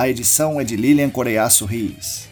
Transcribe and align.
A 0.00 0.08
edição 0.08 0.58
é 0.58 0.64
de 0.64 0.76
Lilian 0.76 1.10
Coreiaço 1.10 1.66
Rios. 1.66 2.26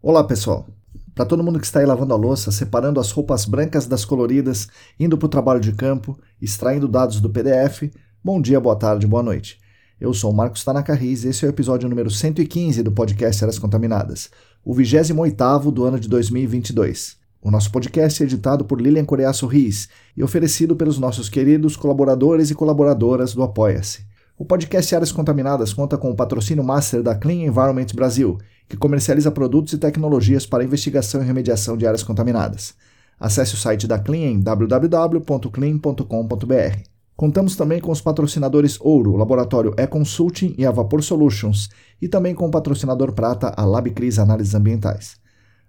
Olá 0.00 0.24
pessoal! 0.24 0.66
Para 1.14 1.26
todo 1.26 1.44
mundo 1.44 1.60
que 1.60 1.66
está 1.66 1.80
aí 1.80 1.84
lavando 1.84 2.14
a 2.14 2.16
louça, 2.16 2.50
separando 2.50 2.98
as 2.98 3.10
roupas 3.10 3.44
brancas 3.44 3.86
das 3.86 4.02
coloridas, 4.06 4.66
indo 4.98 5.18
para 5.18 5.26
o 5.26 5.28
trabalho 5.28 5.60
de 5.60 5.72
campo, 5.72 6.18
extraindo 6.40 6.88
dados 6.88 7.20
do 7.20 7.28
PDF, 7.28 7.92
Bom 8.26 8.40
dia, 8.40 8.58
boa 8.58 8.74
tarde, 8.74 9.06
boa 9.06 9.22
noite. 9.22 9.56
Eu 9.98 10.12
sou 10.12 10.30
Marcos 10.30 10.62
Tanaka 10.62 10.92
Riz 10.92 11.24
e 11.24 11.28
esse 11.28 11.42
é 11.42 11.48
o 11.48 11.50
episódio 11.50 11.88
número 11.88 12.10
115 12.10 12.82
do 12.82 12.92
podcast 12.92 13.42
Áreas 13.42 13.58
Contaminadas, 13.58 14.28
o 14.62 14.74
28º 14.74 15.70
do 15.70 15.84
ano 15.84 15.98
de 15.98 16.06
2022. 16.06 17.16
O 17.40 17.50
nosso 17.50 17.72
podcast 17.72 18.22
é 18.22 18.26
editado 18.26 18.66
por 18.66 18.78
Lilian 18.78 19.06
Coreaço 19.06 19.46
Riz 19.46 19.88
e 20.14 20.22
oferecido 20.22 20.76
pelos 20.76 20.98
nossos 20.98 21.30
queridos 21.30 21.76
colaboradores 21.76 22.50
e 22.50 22.54
colaboradoras 22.54 23.32
do 23.32 23.42
Apoia-se. 23.42 24.04
O 24.36 24.44
podcast 24.44 24.94
Áreas 24.94 25.12
Contaminadas 25.12 25.72
conta 25.72 25.96
com 25.96 26.10
o 26.10 26.14
patrocínio 26.14 26.62
master 26.62 27.02
da 27.02 27.14
Clean 27.14 27.46
Environment 27.46 27.86
Brasil, 27.94 28.36
que 28.68 28.76
comercializa 28.76 29.30
produtos 29.30 29.72
e 29.72 29.78
tecnologias 29.78 30.44
para 30.44 30.62
investigação 30.62 31.22
e 31.22 31.24
remediação 31.24 31.74
de 31.74 31.86
áreas 31.86 32.02
contaminadas. 32.02 32.74
Acesse 33.18 33.54
o 33.54 33.56
site 33.56 33.86
da 33.86 33.98
Clean 33.98 34.32
em 34.32 34.40
www.clean.com.br. 34.40 36.95
Contamos 37.16 37.56
também 37.56 37.80
com 37.80 37.90
os 37.90 38.02
patrocinadores 38.02 38.78
Ouro, 38.78 39.12
o 39.12 39.16
Laboratório 39.16 39.74
E-Consulting 39.78 40.54
e 40.58 40.66
a 40.66 40.70
Vapor 40.70 41.02
Solutions, 41.02 41.70
e 42.00 42.06
também 42.06 42.34
com 42.34 42.46
o 42.46 42.50
patrocinador 42.50 43.12
Prata, 43.12 43.54
a 43.56 43.64
LabCris 43.64 44.18
Análises 44.18 44.54
Ambientais. 44.54 45.16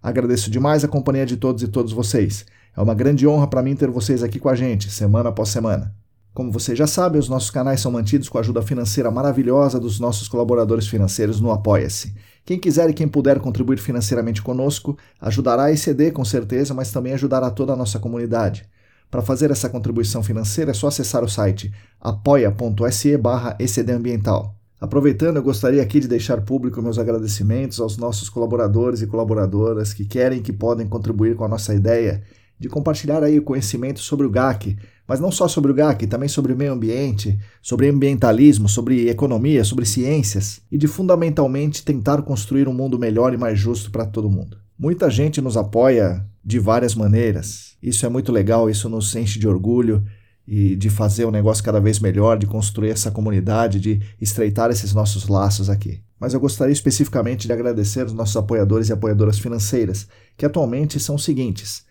Agradeço 0.04 0.52
demais 0.52 0.84
a 0.84 0.90
companhia 0.90 1.26
de 1.26 1.38
todos 1.38 1.64
e 1.64 1.70
todas 1.70 1.94
vocês. 1.94 2.46
É 2.76 2.82
uma 2.82 2.94
grande 2.94 3.26
honra 3.26 3.48
para 3.48 3.64
mim 3.64 3.78
ter 3.78 3.90
vocês 3.90 4.24
aqui 4.24 4.40
com 4.40 4.50
a 4.50 4.56
gente, 4.56 4.92
semana 4.92 5.30
após 5.30 5.48
semana. 5.48 5.96
Como 6.34 6.52
vocês 6.52 6.78
já 6.78 6.86
sabem, 6.86 7.18
os 7.18 7.30
nossos 7.30 7.50
canais 7.50 7.80
são 7.80 7.94
mantidos 7.94 8.28
com 8.28 8.38
a 8.38 8.42
ajuda 8.42 8.62
financeira 8.62 9.10
maravilhosa 9.10 9.80
dos 9.80 10.02
nossos 10.02 10.28
colaboradores 10.28 10.86
financeiros 10.86 11.40
no 11.40 11.50
Apoia-se. 11.50 12.14
Quem 12.44 12.60
quiser 12.60 12.90
e 12.90 12.94
quem 12.94 13.08
puder 13.08 13.40
contribuir 13.40 13.80
financeiramente 13.80 14.42
conosco, 14.42 14.98
ajudará 15.20 15.64
a 15.64 15.72
ECD 15.72 16.12
com 16.12 16.26
certeza, 16.26 16.74
mas 16.74 16.92
também 16.92 17.14
ajudará 17.14 17.50
toda 17.50 17.72
a 17.72 17.76
nossa 17.76 18.00
comunidade. 18.00 18.70
Para 19.10 19.22
fazer 19.22 19.52
essa 19.52 19.70
contribuição 19.70 20.22
financeira 20.22 20.72
é 20.72 20.74
só 20.74 20.88
acessar 20.88 21.24
o 21.24 21.30
site 21.30 21.72
apoia.se 22.00 23.18
barra 23.18 23.58
Ambiental. 23.96 24.54
Aproveitando, 24.80 25.38
eu 25.38 25.44
gostaria 25.44 25.82
aqui 25.82 26.00
de 26.00 26.08
deixar 26.08 26.42
público 26.42 26.82
meus 26.82 27.00
agradecimentos 27.00 27.80
aos 27.80 27.98
nossos 27.98 28.30
colaboradores 28.30 29.02
e 29.02 29.08
colaboradoras 29.08 29.94
que 29.94 30.06
querem 30.06 30.40
e 30.40 30.42
que 30.42 30.54
podem 30.54 30.88
contribuir 30.88 31.36
com 31.36 31.44
a 31.44 31.48
nossa 31.48 31.74
ideia 31.74 32.22
de 32.60 32.68
compartilhar 32.70 33.24
aí 33.24 33.40
o 33.40 33.44
conhecimento 33.44 34.00
sobre 34.00 34.26
o 34.26 34.30
GAC, 34.30 34.78
mas 35.08 35.20
não 35.20 35.32
só 35.32 35.48
sobre 35.48 35.72
o 35.72 35.76
GAC, 35.76 36.06
também 36.06 36.28
sobre 36.28 36.54
meio 36.54 36.74
ambiente, 36.74 37.40
sobre 37.62 37.88
ambientalismo, 37.88 38.68
sobre 38.68 39.10
economia, 39.10 39.64
sobre 39.64 39.86
ciências 39.86 40.62
e 40.72 40.78
de 40.78 40.88
fundamentalmente 40.88 41.84
tentar 41.84 42.22
construir 42.24 42.68
um 42.68 42.74
mundo 42.74 43.00
melhor 43.00 43.34
e 43.34 43.38
mais 43.38 43.58
justo 43.60 43.92
para 43.92 44.06
todo 44.06 44.30
mundo. 44.30 44.58
Muita 44.78 45.10
gente 45.10 45.42
nos 45.42 45.58
apoia 45.58 46.24
de 46.46 46.60
várias 46.60 46.94
maneiras. 46.94 47.76
Isso 47.82 48.06
é 48.06 48.10
muito 48.10 48.32
legal, 48.32 48.70
isso 48.70 48.88
nos 48.88 49.16
enche 49.16 49.40
de 49.40 49.48
orgulho 49.48 50.04
e 50.48 50.76
de 50.76 50.90
fazer 50.90 51.26
o 51.26 51.30
um 51.30 51.32
negócio 51.32 51.64
cada 51.64 51.80
vez 51.80 52.00
melhor, 52.00 52.38
de 52.38 52.46
construir 52.46 52.92
essa 52.92 53.10
comunidade, 53.10 53.80
de 53.80 54.02
estreitar 54.22 54.70
esses 54.70 54.94
nossos 54.94 55.28
laços 55.28 55.70
aqui. 55.70 56.02
Mas 56.20 56.34
eu 56.34 56.40
gostaria 56.40 56.74
especificamente 56.74 57.48
de 57.48 57.54
agradecer 57.54 58.06
os 58.06 58.14
nossos 58.14 58.38
apoiadores 58.38 58.90
e 58.90 58.94
apoiadoras 58.94 59.40
financeiras, 59.40 60.08
que 60.38 60.46
atualmente 60.46 61.00
são 61.00 61.16
os 61.16 61.24
seguintes: 61.24 61.84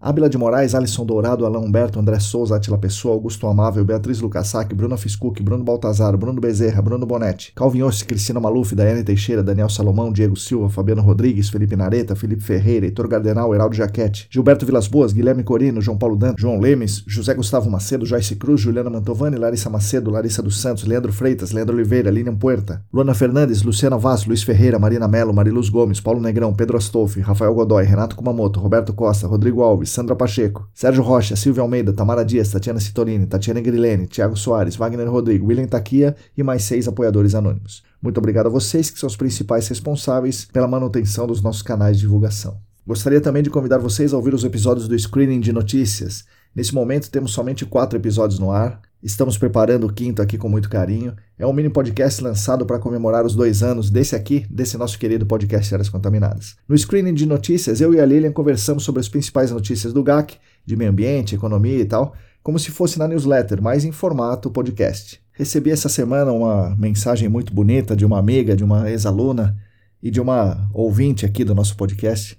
Ábila 0.00 0.28
de 0.28 0.36
Moraes, 0.36 0.74
Alisson 0.74 1.06
Dourado, 1.06 1.46
Alain 1.46 1.64
Humberto, 1.64 1.98
André 1.98 2.20
Souza, 2.20 2.56
Atila 2.56 2.76
Pessoa, 2.76 3.14
Augusto 3.14 3.46
Amável, 3.48 3.84
Beatriz 3.86 4.20
Lucassac, 4.20 4.74
Bruno 4.74 4.98
Fiscuc, 4.98 5.40
Bruno 5.40 5.64
Baltazar, 5.64 6.14
Bruno 6.16 6.40
Bezerra, 6.40 6.82
Bruno 6.82 7.06
Bonetti, 7.06 7.52
Calvin 7.56 7.84
Ossi, 7.84 8.04
Cristina 8.04 8.38
Maluf, 8.38 8.74
Daiane 8.74 9.02
Teixeira, 9.02 9.42
Daniel 9.42 9.70
Salomão, 9.70 10.12
Diego 10.12 10.36
Silva, 10.36 10.68
Fabiano 10.68 11.00
Rodrigues, 11.00 11.48
Felipe 11.48 11.74
Nareta, 11.74 12.14
Felipe 12.14 12.42
Ferreira, 12.42 12.84
Heitor 12.84 13.08
Gardenal, 13.08 13.54
Heraldo 13.54 13.74
Jaquete, 13.74 14.26
Gilberto 14.28 14.66
Vilas 14.66 14.86
Boas, 14.86 15.14
Guilherme 15.14 15.42
Corino, 15.42 15.80
João 15.80 15.96
Paulo 15.96 16.16
Dan, 16.16 16.34
João 16.36 16.60
Lemes, 16.60 17.02
José 17.08 17.32
Gustavo 17.32 17.70
Macedo, 17.70 18.04
Joyce 18.04 18.36
Cruz, 18.36 18.60
Juliana 18.60 18.90
Mantovani, 18.90 19.38
Larissa 19.38 19.70
Macedo, 19.70 20.10
Larissa 20.10 20.42
dos 20.42 20.60
Santos, 20.60 20.84
Leandro 20.84 21.14
Freitas, 21.14 21.50
Leandro 21.50 21.74
Oliveira, 21.74 22.10
Lilian 22.10 22.36
Puerta, 22.36 22.84
Luana 22.92 23.14
Fernandes, 23.14 23.62
Luciana 23.62 23.96
Vaz, 23.96 24.26
Luiz 24.26 24.42
Ferreira, 24.42 24.78
Marina 24.78 25.08
Melo, 25.08 25.32
Mariluz 25.32 25.70
Gomes, 25.70 25.98
Paulo 25.98 26.20
Negrão, 26.20 26.52
Pedro 26.52 26.76
Astolfi, 26.76 27.20
Rafael 27.20 27.54
Godoy, 27.54 27.84
Renato 27.84 28.16
Kumamoto, 28.16 28.60
Roberto 28.60 28.92
Costa, 28.92 29.26
Rodrigo 29.26 29.62
Alves, 29.62 29.93
Sandra 29.94 30.16
Pacheco, 30.16 30.68
Sérgio 30.74 31.04
Rocha, 31.04 31.36
Silvio 31.36 31.62
Almeida, 31.62 31.92
Tamara 31.92 32.24
Dias, 32.24 32.50
Tatiana 32.50 32.80
Citolini, 32.80 33.26
Tatiana 33.26 33.60
Grilene, 33.60 34.08
Thiago 34.08 34.36
Soares, 34.36 34.74
Wagner 34.74 35.08
Rodrigo, 35.08 35.46
William 35.46 35.66
Taquia 35.66 36.16
e 36.36 36.42
mais 36.42 36.64
seis 36.64 36.88
apoiadores 36.88 37.34
anônimos. 37.34 37.84
Muito 38.02 38.18
obrigado 38.18 38.46
a 38.46 38.50
vocês 38.50 38.90
que 38.90 38.98
são 38.98 39.06
os 39.06 39.16
principais 39.16 39.68
responsáveis 39.68 40.46
pela 40.46 40.66
manutenção 40.66 41.28
dos 41.28 41.40
nossos 41.40 41.62
canais 41.62 41.96
de 41.96 42.02
divulgação. 42.02 42.58
Gostaria 42.84 43.20
também 43.20 43.42
de 43.42 43.50
convidar 43.50 43.78
vocês 43.78 44.12
a 44.12 44.16
ouvir 44.16 44.34
os 44.34 44.44
episódios 44.44 44.88
do 44.88 44.98
Screening 44.98 45.40
de 45.40 45.52
Notícias. 45.52 46.24
Nesse 46.54 46.74
momento 46.74 47.10
temos 47.10 47.32
somente 47.32 47.64
quatro 47.64 47.96
episódios 47.96 48.40
no 48.40 48.50
ar. 48.50 48.80
Estamos 49.04 49.36
preparando 49.36 49.86
o 49.86 49.92
quinto 49.92 50.22
aqui 50.22 50.38
com 50.38 50.48
muito 50.48 50.70
carinho. 50.70 51.14
É 51.38 51.46
um 51.46 51.52
mini 51.52 51.68
podcast 51.68 52.24
lançado 52.24 52.64
para 52.64 52.78
comemorar 52.78 53.26
os 53.26 53.34
dois 53.34 53.62
anos 53.62 53.90
desse 53.90 54.16
aqui, 54.16 54.46
desse 54.48 54.78
nosso 54.78 54.98
querido 54.98 55.26
podcast 55.26 55.74
Áreas 55.74 55.90
Contaminadas. 55.90 56.56
No 56.66 56.74
Screening 56.74 57.12
de 57.12 57.26
Notícias, 57.26 57.82
eu 57.82 57.92
e 57.92 58.00
a 58.00 58.06
Lilian 58.06 58.32
conversamos 58.32 58.82
sobre 58.82 59.00
as 59.00 59.08
principais 59.10 59.50
notícias 59.50 59.92
do 59.92 60.02
GAC 60.02 60.38
de 60.64 60.74
meio 60.74 60.90
ambiente, 60.90 61.34
economia 61.34 61.80
e 61.80 61.84
tal, 61.84 62.14
como 62.42 62.58
se 62.58 62.70
fosse 62.70 62.98
na 62.98 63.06
newsletter, 63.06 63.60
mas 63.60 63.84
em 63.84 63.92
formato 63.92 64.50
podcast. 64.50 65.20
Recebi 65.32 65.70
essa 65.70 65.90
semana 65.90 66.32
uma 66.32 66.74
mensagem 66.74 67.28
muito 67.28 67.52
bonita 67.52 67.94
de 67.94 68.06
uma 68.06 68.18
amiga, 68.18 68.56
de 68.56 68.64
uma 68.64 68.90
ex-aluna 68.90 69.54
e 70.02 70.10
de 70.10 70.18
uma 70.18 70.66
ouvinte 70.72 71.26
aqui 71.26 71.44
do 71.44 71.54
nosso 71.54 71.76
podcast, 71.76 72.38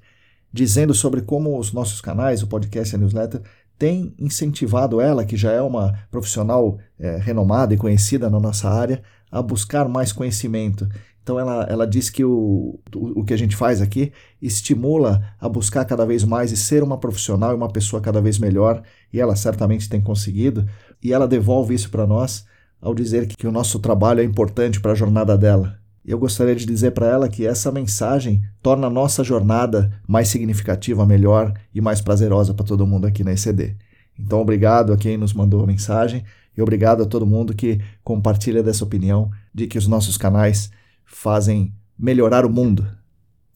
dizendo 0.51 0.95
sobre 0.95 1.21
como 1.21 1.59
os 1.59 1.71
nossos 1.71 2.01
canais, 2.01 2.41
o 2.41 2.47
podcast 2.47 2.91
e 2.91 2.97
a 2.97 2.99
newsletter, 2.99 3.41
têm 3.77 4.13
incentivado 4.17 5.01
ela, 5.01 5.25
que 5.25 5.35
já 5.35 5.51
é 5.51 5.61
uma 5.61 5.93
profissional 6.09 6.77
é, 6.99 7.17
renomada 7.17 7.73
e 7.73 7.77
conhecida 7.77 8.29
na 8.29 8.39
nossa 8.39 8.69
área, 8.69 9.01
a 9.31 9.41
buscar 9.41 9.87
mais 9.87 10.11
conhecimento. 10.11 10.87
Então 11.21 11.39
ela, 11.39 11.63
ela 11.63 11.87
diz 11.87 12.09
que 12.09 12.23
o, 12.23 12.79
o, 12.95 13.21
o 13.21 13.25
que 13.25 13.33
a 13.33 13.37
gente 13.37 13.55
faz 13.55 13.81
aqui 13.81 14.13
estimula 14.41 15.21
a 15.39 15.49
buscar 15.49 15.83
cada 15.83 16.05
vez 16.05 16.23
mais 16.23 16.51
e 16.51 16.57
ser 16.57 16.83
uma 16.83 16.99
profissional 16.99 17.51
e 17.51 17.55
uma 17.55 17.71
pessoa 17.71 18.01
cada 18.01 18.21
vez 18.21 18.37
melhor, 18.37 18.83
e 19.11 19.19
ela 19.19 19.35
certamente 19.35 19.89
tem 19.89 19.99
conseguido, 19.99 20.67
e 21.03 21.11
ela 21.11 21.27
devolve 21.27 21.73
isso 21.73 21.89
para 21.89 22.05
nós 22.05 22.45
ao 22.81 22.93
dizer 22.93 23.25
que, 23.25 23.35
que 23.35 23.47
o 23.47 23.51
nosso 23.51 23.79
trabalho 23.79 24.21
é 24.21 24.23
importante 24.23 24.79
para 24.79 24.91
a 24.91 24.95
jornada 24.95 25.35
dela. 25.35 25.79
Eu 26.07 26.19
gostaria 26.19 26.55
de 26.55 26.67
dizer 26.67 26.91
para 26.91 27.07
ela 27.07 27.27
que 27.27 27.47
essa 27.47 27.71
mensagem 27.71 28.43
torna 28.61 28.85
a 28.85 28.91
nossa 28.91 29.23
jornada 29.23 29.91
mais 30.07 30.27
significativa, 30.27 31.03
melhor 31.03 31.51
e 31.73 31.81
mais 31.81 31.99
prazerosa 31.99 32.53
para 32.53 32.65
todo 32.65 32.85
mundo 32.85 33.07
aqui 33.07 33.23
na 33.23 33.33
ECD. 33.33 33.75
Então, 34.17 34.39
obrigado 34.39 34.93
a 34.93 34.97
quem 34.97 35.17
nos 35.17 35.33
mandou 35.33 35.63
a 35.63 35.67
mensagem 35.67 36.23
e 36.55 36.61
obrigado 36.61 37.01
a 37.01 37.05
todo 37.07 37.25
mundo 37.25 37.55
que 37.55 37.81
compartilha 38.03 38.61
dessa 38.61 38.83
opinião 38.83 39.31
de 39.51 39.65
que 39.65 39.79
os 39.79 39.87
nossos 39.87 40.15
canais 40.15 40.69
fazem 41.05 41.73
melhorar 41.97 42.45
o 42.45 42.49
mundo. 42.51 42.85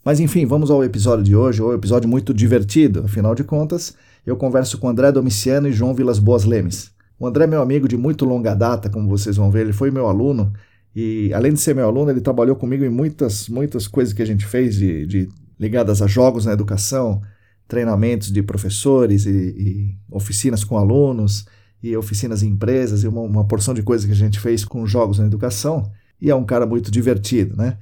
Mas 0.04 0.20
enfim, 0.20 0.46
vamos 0.48 0.72
ao 0.72 0.84
episódio 0.84 1.24
de 1.24 1.36
hoje, 1.36 1.62
um 1.62 1.72
episódio 1.72 2.10
muito 2.10 2.34
divertido. 2.34 3.04
Afinal 3.06 3.36
de 3.36 3.44
contas, 3.44 3.96
eu 4.26 4.36
converso 4.36 4.80
com 4.80 4.90
André 4.90 5.12
Domiciano 5.12 5.68
e 5.68 5.72
João 5.72 5.94
Vilas 5.94 6.18
Boas 6.18 6.46
Lemes. 6.46 6.92
O 7.20 7.28
André 7.28 7.44
é 7.44 7.48
meu 7.48 7.62
amigo 7.62 7.88
de 7.88 7.96
muito 7.96 8.26
longa 8.26 8.56
data, 8.56 8.90
como 8.90 9.08
vocês 9.08 9.38
vão 9.38 9.52
ver, 9.52 9.62
ele 9.62 9.74
foi 9.74 9.92
meu 9.92 10.08
aluno 10.08 10.52
e 10.96 11.32
além 11.34 11.54
de 11.54 11.60
ser 11.60 11.76
meu 11.76 11.88
aluno, 11.88 12.12
ele 12.12 12.22
trabalhou 12.22 12.56
comigo 12.56 12.84
em 12.84 12.90
muitas, 12.90 13.48
muitas 13.48 13.88
coisas 13.88 14.14
que 14.14 14.22
a 14.22 14.26
gente 14.26 14.46
fez 14.46 14.76
de, 14.76 15.06
de 15.06 15.30
ligadas 15.60 16.02
a 16.02 16.08
jogos 16.08 16.46
na 16.46 16.54
educação, 16.54 17.22
treinamentos 17.68 18.32
de 18.32 18.42
professores 18.42 19.26
e, 19.26 19.30
e, 19.30 19.98
oficinas 20.10 20.64
com 20.64 20.78
alunos 20.78 21.46
e 21.82 21.96
oficinas 21.96 22.42
em 22.42 22.50
empresas 22.50 23.04
e 23.04 23.08
uma, 23.08 23.22
uma 23.22 23.46
porção 23.46 23.74
de 23.74 23.84
coisas 23.84 24.06
que 24.06 24.12
a 24.12 24.16
gente 24.16 24.40
fez 24.40 24.66
com 24.66 24.86
jogos 24.86 25.20
na 25.20 25.26
educação. 25.26 25.90
E 26.20 26.30
é 26.30 26.36
um 26.36 26.44
cara 26.44 26.66
muito 26.66 26.92
divertido, 26.92 27.56
né? 27.56 27.78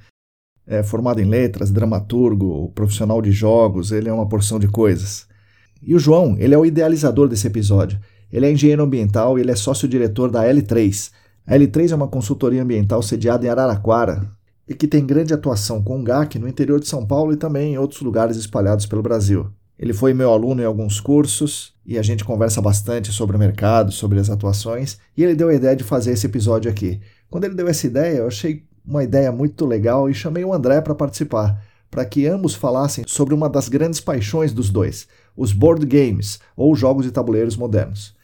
É 0.66 0.82
formado 0.82 1.20
em 1.20 1.24
letras, 1.24 1.70
dramaturgo, 1.70 2.70
profissional 2.74 3.22
de 3.22 3.32
jogos, 3.32 3.90
ele 3.90 4.08
é 4.08 4.12
uma 4.12 4.28
porção 4.28 4.58
de 4.58 4.68
coisas. 4.68 5.26
E 5.82 5.94
o 5.94 5.98
João, 5.98 6.36
ele 6.38 6.54
é 6.54 6.58
o 6.58 6.66
idealizador 6.66 7.26
desse 7.26 7.46
episódio. 7.46 7.98
Ele 8.30 8.44
é 8.44 8.52
engenheiro 8.52 8.82
ambiental 8.82 9.38
e 9.38 9.40
ele 9.40 9.50
é 9.50 9.56
sócio-diretor 9.56 10.30
da 10.30 10.44
L3. 10.44 11.10
A 11.48 11.54
L3 11.54 11.92
é 11.92 11.94
uma 11.94 12.06
consultoria 12.06 12.62
ambiental 12.62 13.00
sediada 13.00 13.46
em 13.46 13.48
Araraquara 13.48 14.28
e 14.68 14.74
que 14.74 14.86
tem 14.86 15.06
grande 15.06 15.32
atuação 15.32 15.82
com 15.82 15.98
o 15.98 16.04
GAC 16.04 16.38
no 16.38 16.46
interior 16.46 16.78
de 16.78 16.86
São 16.86 17.06
Paulo 17.06 17.32
e 17.32 17.38
também 17.38 17.72
em 17.72 17.78
outros 17.78 18.02
lugares 18.02 18.36
espalhados 18.36 18.84
pelo 18.84 19.00
Brasil. 19.00 19.46
Ele 19.78 19.94
foi 19.94 20.12
meu 20.12 20.30
aluno 20.30 20.60
em 20.60 20.66
alguns 20.66 21.00
cursos 21.00 21.72
e 21.86 21.98
a 21.98 22.02
gente 22.02 22.22
conversa 22.22 22.60
bastante 22.60 23.10
sobre 23.12 23.34
o 23.34 23.38
mercado, 23.38 23.90
sobre 23.90 24.20
as 24.20 24.28
atuações, 24.28 24.98
e 25.16 25.24
ele 25.24 25.34
deu 25.34 25.48
a 25.48 25.54
ideia 25.54 25.74
de 25.74 25.84
fazer 25.84 26.12
esse 26.12 26.26
episódio 26.26 26.70
aqui. 26.70 27.00
Quando 27.30 27.44
ele 27.44 27.54
deu 27.54 27.66
essa 27.66 27.86
ideia, 27.86 28.18
eu 28.18 28.26
achei 28.26 28.64
uma 28.86 29.02
ideia 29.02 29.32
muito 29.32 29.64
legal 29.64 30.10
e 30.10 30.12
chamei 30.12 30.44
o 30.44 30.52
André 30.52 30.82
para 30.82 30.94
participar, 30.94 31.64
para 31.90 32.04
que 32.04 32.26
ambos 32.26 32.54
falassem 32.54 33.04
sobre 33.06 33.32
uma 33.32 33.48
das 33.48 33.70
grandes 33.70 34.00
paixões 34.00 34.52
dos 34.52 34.68
dois, 34.68 35.08
os 35.34 35.54
board 35.54 35.86
games, 35.86 36.40
ou 36.54 36.76
jogos 36.76 37.06
de 37.06 37.10
tabuleiros 37.10 37.56
modernos. 37.56 38.17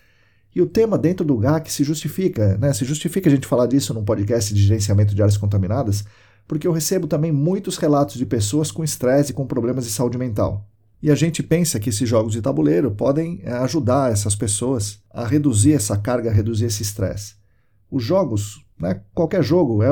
E 0.54 0.62
o 0.62 0.66
tema 0.66 0.96
dentro 0.96 1.26
do 1.26 1.36
GAC 1.36 1.70
se 1.72 1.82
justifica, 1.82 2.56
né? 2.58 2.72
Se 2.72 2.84
justifica 2.84 3.28
a 3.28 3.32
gente 3.32 3.46
falar 3.46 3.66
disso 3.66 3.92
num 3.92 4.04
podcast 4.04 4.54
de 4.54 4.62
gerenciamento 4.62 5.14
de 5.14 5.20
áreas 5.20 5.36
contaminadas, 5.36 6.04
porque 6.46 6.66
eu 6.66 6.72
recebo 6.72 7.06
também 7.06 7.32
muitos 7.32 7.76
relatos 7.76 8.16
de 8.16 8.24
pessoas 8.24 8.70
com 8.70 8.84
estresse 8.84 9.32
e 9.32 9.34
com 9.34 9.46
problemas 9.46 9.84
de 9.84 9.90
saúde 9.90 10.16
mental. 10.16 10.64
E 11.02 11.10
a 11.10 11.14
gente 11.14 11.42
pensa 11.42 11.80
que 11.80 11.90
esses 11.90 12.08
jogos 12.08 12.32
de 12.32 12.40
tabuleiro 12.40 12.90
podem 12.90 13.40
eh, 13.42 13.52
ajudar 13.52 14.12
essas 14.12 14.34
pessoas 14.34 15.02
a 15.10 15.26
reduzir 15.26 15.74
essa 15.74 15.98
carga, 15.98 16.30
a 16.30 16.32
reduzir 16.32 16.66
esse 16.66 16.82
estresse. 16.82 17.34
Os 17.90 18.02
jogos, 18.02 18.64
né, 18.78 19.00
qualquer 19.12 19.42
jogo, 19.42 19.82
é, 19.82 19.88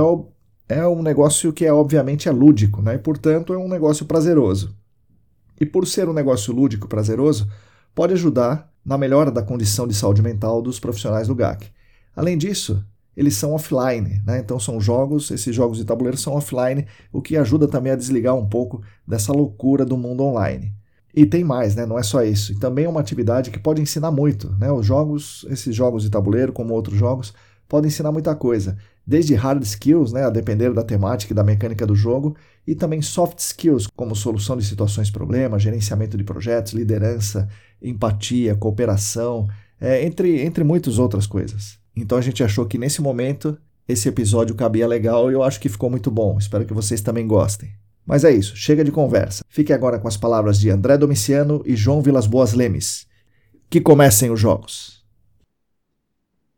é 0.69 0.87
um 0.87 1.03
negócio 1.03 1.53
que 1.53 1.67
é 1.67 1.73
obviamente 1.73 2.29
é 2.29 2.33
lúdico, 2.33 2.81
né, 2.81 2.95
e 2.95 2.99
portanto 2.99 3.53
é 3.53 3.59
um 3.59 3.69
negócio 3.69 4.07
prazeroso. 4.07 4.75
E 5.61 5.67
por 5.67 5.87
ser 5.87 6.09
um 6.09 6.15
negócio 6.15 6.53
lúdico 6.55 6.89
prazeroso, 6.89 7.47
pode 7.95 8.13
ajudar 8.15 8.71
na 8.85 8.99
melhora 8.99 9.31
da 9.31 9.43
condição 9.43 9.87
de 9.87 9.95
saúde 9.95 10.23
mental 10.23 10.61
dos 10.61 10.81
profissionais 10.81 11.29
do 11.29 11.35
GAC. 11.35 11.69
Além 12.15 12.37
disso, 12.37 12.85
eles 13.17 13.37
são 13.37 13.53
offline, 13.53 14.23
né? 14.27 14.39
então 14.39 14.59
são 14.59 14.81
jogos, 14.81 15.31
esses 15.31 15.55
jogos 15.55 15.79
de 15.79 15.85
tabuleiro 15.85 16.17
são 16.17 16.35
offline, 16.35 16.87
o 17.13 17.21
que 17.21 17.37
ajuda 17.37 17.69
também 17.69 17.93
a 17.93 17.97
desligar 17.97 18.35
um 18.35 18.47
pouco 18.47 18.83
dessa 19.07 19.33
loucura 19.33 19.85
do 19.85 19.97
mundo 19.97 20.23
online. 20.23 20.73
E 21.15 21.27
tem 21.27 21.45
mais, 21.45 21.77
né? 21.77 21.85
Não 21.85 21.99
é 21.99 22.03
só 22.03 22.23
isso. 22.23 22.53
E 22.53 22.59
também 22.59 22.87
é 22.87 22.89
uma 22.89 23.01
atividade 23.01 23.51
que 23.51 23.59
pode 23.59 23.83
ensinar 23.83 24.11
muito, 24.11 24.51
né? 24.59 24.73
Os 24.73 24.87
jogos, 24.87 25.45
esses 25.51 25.75
jogos 25.77 26.03
de 26.05 26.11
tabuleiro, 26.11 26.55
como 26.55 26.73
outros 26.73 26.97
jogos, 26.97 27.35
podem 27.69 27.89
ensinar 27.89 28.11
muita 28.13 28.35
coisa. 28.35 28.79
Desde 29.07 29.35
hard 29.35 29.63
skills, 29.63 30.13
né, 30.13 30.25
a 30.25 30.31
depender 30.31 30.73
da 30.73 30.83
temática 30.83 31.33
e 31.33 31.37
da 31.37 31.43
mecânica 31.43 31.87
do 31.87 31.95
jogo, 31.95 32.37
e 32.67 32.75
também 32.75 33.03
soft 33.03 33.39
skills, 33.39 33.89
como 33.97 34.15
solução 34.15 34.57
de 34.57 34.65
situações 34.65 35.11
problemas, 35.11 35.63
gerenciamento 35.63 36.17
de 36.17 36.23
projetos, 36.23 36.73
liderança, 36.73 37.49
empatia, 37.83 38.55
cooperação, 38.55 39.49
é, 39.81 40.05
entre, 40.05 40.41
entre 40.43 40.63
muitas 40.65 40.99
outras 40.99 41.27
coisas. 41.27 41.79
Então 41.95 42.17
a 42.17 42.21
gente 42.21 42.43
achou 42.43 42.65
que 42.67 42.79
nesse 42.79 43.03
momento 43.03 43.59
esse 43.89 44.09
episódio 44.09 44.55
cabia 44.55 44.87
legal 44.87 45.31
e 45.31 45.35
eu 45.35 45.43
acho 45.43 45.61
que 45.61 45.69
ficou 45.69 45.91
muito 45.91 46.11
bom. 46.11 46.39
Espero 46.39 46.65
que 46.65 46.73
vocês 46.73 47.01
também 47.01 47.27
gostem. 47.27 47.71
Mas 48.07 48.25
é 48.25 48.33
isso, 48.33 48.57
chega 48.57 48.85
de 48.85 48.91
conversa. 48.91 49.45
Fique 49.49 49.73
agora 49.73 49.99
com 49.99 50.09
as 50.09 50.17
palavras 50.17 50.59
de 50.59 50.71
André 50.71 50.97
Domiciano 50.97 51.63
e 51.65 51.77
João 51.77 52.03
Vilas 52.03 52.27
Boas 52.27 52.53
Lemes. 52.53 53.07
Que 53.71 53.81
comecem 53.81 54.31
os 54.31 54.41
jogos. 54.41 55.03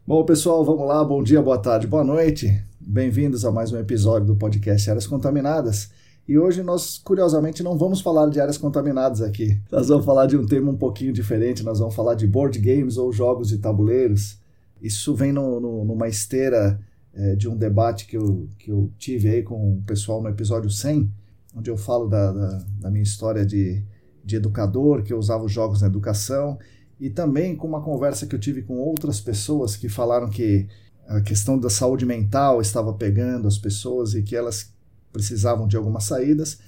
Bom, 0.06 0.24
pessoal, 0.24 0.64
vamos 0.64 0.86
lá. 0.86 1.02
Bom 1.02 1.22
dia, 1.22 1.40
boa 1.40 1.58
tarde, 1.58 1.86
boa 1.86 2.04
noite. 2.04 2.62
Bem-vindos 2.78 3.44
a 3.44 3.50
mais 3.50 3.72
um 3.72 3.78
episódio 3.78 4.26
do 4.26 4.36
podcast 4.36 4.90
Áreas 4.90 5.06
Contaminadas. 5.06 5.90
E 6.26 6.38
hoje 6.38 6.62
nós, 6.62 6.98
curiosamente, 6.98 7.62
não 7.62 7.76
vamos 7.76 8.00
falar 8.00 8.30
de 8.30 8.40
áreas 8.40 8.56
contaminadas 8.56 9.20
aqui. 9.20 9.60
Nós 9.70 9.88
vamos 9.88 10.06
falar 10.06 10.26
de 10.26 10.36
um 10.36 10.46
tema 10.46 10.70
um 10.70 10.76
pouquinho 10.76 11.12
diferente. 11.12 11.62
Nós 11.62 11.78
vamos 11.78 11.94
falar 11.94 12.14
de 12.14 12.26
board 12.26 12.58
games 12.58 12.96
ou 12.96 13.12
jogos 13.12 13.48
de 13.48 13.58
tabuleiros. 13.58 14.38
Isso 14.80 15.14
vem 15.14 15.32
no, 15.32 15.60
no, 15.60 15.84
numa 15.84 16.08
esteira 16.08 16.80
é, 17.12 17.36
de 17.36 17.48
um 17.48 17.56
debate 17.56 18.06
que 18.06 18.16
eu, 18.16 18.48
que 18.58 18.70
eu 18.70 18.90
tive 18.98 19.28
aí 19.28 19.42
com 19.42 19.74
o 19.74 19.82
pessoal 19.82 20.22
no 20.22 20.28
episódio 20.28 20.70
100, 20.70 21.12
onde 21.54 21.70
eu 21.70 21.76
falo 21.76 22.08
da, 22.08 22.32
da, 22.32 22.64
da 22.80 22.90
minha 22.90 23.02
história 23.02 23.44
de, 23.44 23.84
de 24.24 24.36
educador, 24.36 25.02
que 25.02 25.12
eu 25.12 25.18
usava 25.18 25.44
os 25.44 25.52
jogos 25.52 25.82
na 25.82 25.86
educação, 25.86 26.58
e 26.98 27.10
também 27.10 27.54
com 27.54 27.68
uma 27.68 27.82
conversa 27.82 28.26
que 28.26 28.34
eu 28.34 28.40
tive 28.40 28.62
com 28.62 28.78
outras 28.78 29.20
pessoas 29.20 29.76
que 29.76 29.88
falaram 29.88 30.28
que 30.28 30.66
a 31.06 31.20
questão 31.20 31.58
da 31.58 31.68
saúde 31.68 32.06
mental 32.06 32.60
estava 32.60 32.92
pegando 32.94 33.46
as 33.46 33.58
pessoas 33.58 34.14
e 34.14 34.22
que 34.22 34.34
elas 34.34 34.73
precisavam 35.14 35.66
de 35.66 35.76
algumas 35.76 36.04
saídas. 36.04 36.58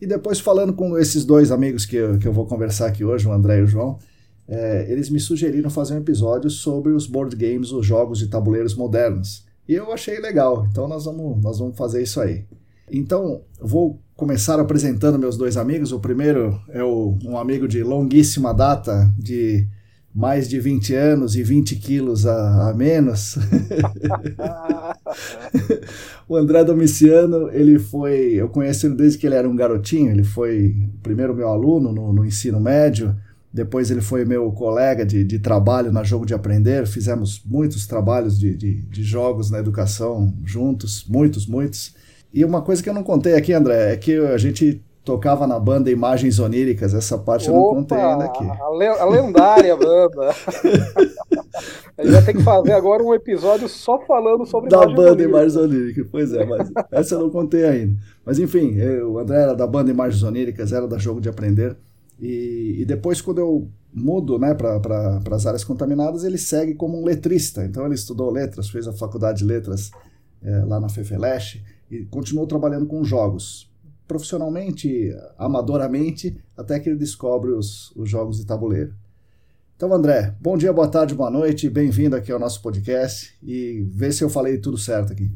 E 0.00 0.06
depois, 0.06 0.40
falando 0.40 0.72
com 0.72 0.98
esses 0.98 1.24
dois 1.24 1.52
amigos 1.52 1.84
que 1.84 1.94
eu, 1.94 2.18
que 2.18 2.26
eu 2.26 2.32
vou 2.32 2.46
conversar 2.46 2.86
aqui 2.86 3.04
hoje, 3.04 3.28
o 3.28 3.32
André 3.32 3.60
e 3.60 3.62
o 3.62 3.66
João, 3.66 3.98
é, 4.48 4.90
eles 4.90 5.10
me 5.10 5.20
sugeriram 5.20 5.70
fazer 5.70 5.94
um 5.94 5.98
episódio 5.98 6.50
sobre 6.50 6.92
os 6.92 7.06
board 7.06 7.36
games, 7.36 7.70
os 7.70 7.86
jogos 7.86 8.18
de 8.18 8.26
tabuleiros 8.26 8.74
modernos. 8.74 9.44
E 9.68 9.74
eu 9.74 9.92
achei 9.92 10.18
legal, 10.18 10.66
então 10.68 10.88
nós 10.88 11.04
vamos, 11.04 11.40
nós 11.40 11.58
vamos 11.58 11.76
fazer 11.76 12.02
isso 12.02 12.20
aí. 12.20 12.44
Então, 12.90 13.42
vou 13.60 14.00
começar 14.16 14.58
apresentando 14.58 15.18
meus 15.18 15.36
dois 15.36 15.56
amigos. 15.56 15.92
O 15.92 16.00
primeiro 16.00 16.60
é 16.70 16.82
o, 16.82 17.16
um 17.24 17.38
amigo 17.38 17.68
de 17.68 17.84
longuíssima 17.84 18.52
data, 18.52 19.08
de 19.16 19.68
mais 20.14 20.48
de 20.48 20.58
20 20.58 20.94
anos 20.94 21.36
e 21.36 21.42
20 21.42 21.76
quilos 21.76 22.26
a, 22.26 22.70
a 22.70 22.74
menos. 22.74 23.36
o 26.28 26.36
André 26.36 26.64
Domiciano, 26.64 27.48
ele 27.52 27.78
foi. 27.78 28.34
Eu 28.34 28.48
conheci 28.48 28.86
ele 28.86 28.96
desde 28.96 29.18
que 29.18 29.26
ele 29.26 29.36
era 29.36 29.48
um 29.48 29.54
garotinho. 29.54 30.10
Ele 30.10 30.24
foi 30.24 30.74
primeiro 31.02 31.34
meu 31.34 31.48
aluno 31.48 31.92
no, 31.92 32.12
no 32.12 32.24
ensino 32.24 32.60
médio. 32.60 33.14
Depois 33.52 33.90
ele 33.90 34.00
foi 34.00 34.24
meu 34.24 34.50
colega 34.52 35.04
de, 35.04 35.24
de 35.24 35.38
trabalho 35.38 35.92
na 35.92 36.02
Jogo 36.02 36.26
de 36.26 36.34
Aprender. 36.34 36.86
Fizemos 36.86 37.42
muitos 37.44 37.86
trabalhos 37.86 38.38
de, 38.38 38.56
de, 38.56 38.82
de 38.82 39.02
jogos 39.02 39.50
na 39.50 39.58
educação 39.58 40.34
juntos, 40.44 41.04
muitos, 41.08 41.46
muitos. 41.46 41.94
E 42.32 42.44
uma 42.44 42.62
coisa 42.62 42.82
que 42.82 42.88
eu 42.88 42.94
não 42.94 43.02
contei 43.02 43.34
aqui, 43.34 43.52
André, 43.52 43.92
é 43.92 43.96
que 43.96 44.16
a 44.16 44.38
gente 44.38 44.80
tocava 45.10 45.44
na 45.44 45.58
banda 45.58 45.90
Imagens 45.90 46.38
Oníricas, 46.38 46.94
essa 46.94 47.18
parte 47.18 47.50
Opa, 47.50 47.58
eu 47.58 47.60
não 47.60 47.74
contei 47.74 47.98
ainda 47.98 48.24
aqui. 48.26 48.44
A, 48.44 48.70
le 48.70 48.86
a 48.86 49.04
lendária 49.06 49.76
banda. 49.76 50.30
a 51.98 52.02
gente 52.04 52.12
vai 52.12 52.24
ter 52.24 52.34
que 52.34 52.42
fazer 52.44 52.72
agora 52.72 53.02
um 53.02 53.12
episódio 53.12 53.68
só 53.68 53.98
falando 54.06 54.46
sobre 54.46 54.70
Da 54.70 54.86
banda. 54.86 55.20
Imagens 55.20 55.56
Oníricas, 55.56 56.06
pois 56.12 56.32
é, 56.32 56.44
mas 56.44 56.70
essa 56.92 57.16
eu 57.16 57.20
não 57.22 57.30
contei 57.30 57.64
ainda. 57.64 57.96
Mas 58.24 58.38
enfim, 58.38 58.76
eu, 58.76 59.14
o 59.14 59.18
André 59.18 59.42
era 59.42 59.52
da 59.52 59.66
banda 59.66 59.90
Imagens 59.90 60.22
Oníricas, 60.22 60.72
era 60.72 60.86
da 60.86 60.96
Jogo 60.96 61.20
de 61.20 61.28
Aprender. 61.28 61.76
E, 62.20 62.76
e 62.78 62.84
depois, 62.84 63.20
quando 63.20 63.38
eu 63.38 63.68
mudo 63.92 64.38
né, 64.38 64.54
para 64.54 64.78
pra, 64.78 65.20
as 65.32 65.44
áreas 65.44 65.64
contaminadas, 65.64 66.22
ele 66.22 66.38
segue 66.38 66.74
como 66.74 67.00
um 67.00 67.04
letrista. 67.04 67.64
Então, 67.64 67.84
ele 67.84 67.96
estudou 67.96 68.30
letras, 68.30 68.70
fez 68.70 68.86
a 68.86 68.92
faculdade 68.92 69.38
de 69.38 69.44
letras 69.44 69.90
é, 70.40 70.64
lá 70.64 70.78
na 70.78 70.88
Fefeleche 70.88 71.64
e 71.90 72.04
continuou 72.04 72.46
trabalhando 72.46 72.86
com 72.86 73.02
jogos 73.02 73.69
profissionalmente, 74.10 75.14
amadoramente, 75.38 76.36
até 76.56 76.80
que 76.80 76.88
ele 76.88 76.98
descobre 76.98 77.52
os, 77.52 77.94
os 77.94 78.10
jogos 78.10 78.38
de 78.38 78.44
tabuleiro. 78.44 78.92
Então, 79.76 79.94
André, 79.94 80.34
bom 80.40 80.58
dia, 80.58 80.72
boa 80.72 80.88
tarde, 80.88 81.14
boa 81.14 81.30
noite, 81.30 81.70
bem-vindo 81.70 82.16
aqui 82.16 82.32
ao 82.32 82.38
nosso 82.40 82.60
podcast 82.60 83.38
e 83.40 83.86
vê 83.94 84.10
se 84.10 84.24
eu 84.24 84.28
falei 84.28 84.58
tudo 84.58 84.76
certo 84.76 85.12
aqui. 85.12 85.30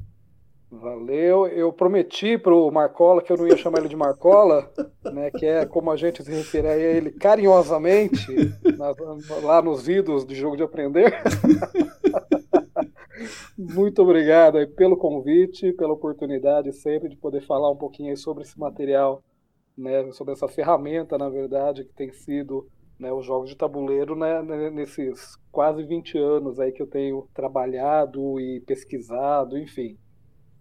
Valeu, 0.73 1.47
eu 1.47 1.73
prometi 1.73 2.37
para 2.37 2.53
o 2.53 2.69
Marcola 2.69 3.23
que 3.23 3.33
eu 3.33 3.37
não 3.37 3.47
ia 3.47 3.57
chamar 3.57 3.79
ele 3.79 3.89
de 3.89 3.95
Marcola, 3.95 4.69
né, 5.05 5.31
que 5.31 5.47
é 5.47 5.65
como 5.65 5.93
a 5.93 5.97
gente 5.97 6.25
se 6.25 6.33
refere 6.33 6.67
a 6.67 6.77
ele 6.77 7.13
carinhosamente 7.13 8.27
lá 9.45 9.63
nos 9.63 9.87
vídeos 9.87 10.27
de 10.27 10.35
jogo 10.35 10.57
de 10.57 10.65
aprender. 10.65 11.15
Muito 13.57 14.03
obrigado 14.03 14.59
aí 14.59 14.67
pelo 14.67 14.97
convite, 14.97 15.73
pela 15.73 15.93
oportunidade 15.93 16.73
sempre 16.73 17.09
de 17.09 17.17
poder 17.17 17.43
falar 17.43 17.71
um 17.71 17.77
pouquinho 17.77 18.17
sobre 18.17 18.43
esse 18.43 18.59
material, 18.59 19.23
né, 19.77 20.11
sobre 20.13 20.33
essa 20.33 20.49
ferramenta, 20.49 21.17
na 21.19 21.29
verdade, 21.29 21.85
que 21.85 21.93
tem 21.95 22.13
sido 22.13 22.69
né, 22.99 23.13
os 23.13 23.25
jogos 23.25 23.51
de 23.51 23.57
tabuleiro 23.57 24.15
né, 24.15 24.43
nesses 24.71 25.37
quase 25.51 25.83
20 25.83 26.19
anos 26.19 26.61
aí 26.61 26.73
que 26.73 26.83
eu 26.83 26.87
tenho 26.87 27.29
trabalhado 27.35 28.41
e 28.41 28.61
pesquisado, 28.61 29.59
enfim. 29.59 29.97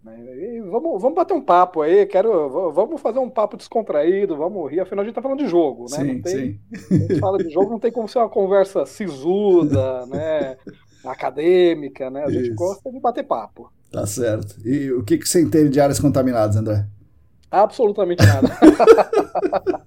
Né? 0.03 0.62
vamos, 0.69 1.01
vamos 1.01 1.15
bater 1.15 1.33
um 1.33 1.41
papo 1.41 1.81
aí, 1.81 2.05
quero, 2.05 2.50
vamos 2.74 3.00
fazer 3.00 3.19
um 3.19 3.29
papo 3.29 3.55
descontraído, 3.55 4.36
vamos 4.36 4.69
rir, 4.69 4.81
afinal 4.81 5.01
a 5.01 5.05
gente 5.05 5.15
tá 5.15 5.22
falando 5.22 5.39
de 5.39 5.48
jogo, 5.48 5.86
né? 5.89 5.98
Sim, 5.98 6.22
tem, 6.22 6.33
sim. 6.33 6.60
A 6.91 6.98
gente 6.98 7.19
fala 7.19 7.38
de 7.38 7.50
jogo, 7.50 7.72
não 7.72 7.79
tem 7.79 7.91
como 7.91 8.10
ser 8.10 8.19
uma 8.19 8.27
conversa 8.27 8.86
sisuda, 8.86 10.05
né? 10.12 10.57
Acadêmica, 11.05 12.10
né? 12.10 12.24
A 12.24 12.29
gente 12.29 12.48
Isso. 12.48 12.55
gosta 12.55 12.91
de 12.91 13.00
bater 13.00 13.24
papo. 13.24 13.72
Tá 13.91 14.05
certo. 14.05 14.55
E 14.65 14.91
o 14.91 15.03
que, 15.03 15.17
que 15.17 15.27
você 15.27 15.41
entende 15.41 15.69
de 15.69 15.79
áreas 15.79 16.00
contaminadas, 16.00 16.55
André? 16.55 16.86
Absolutamente 17.51 18.25
nada. 18.25 18.50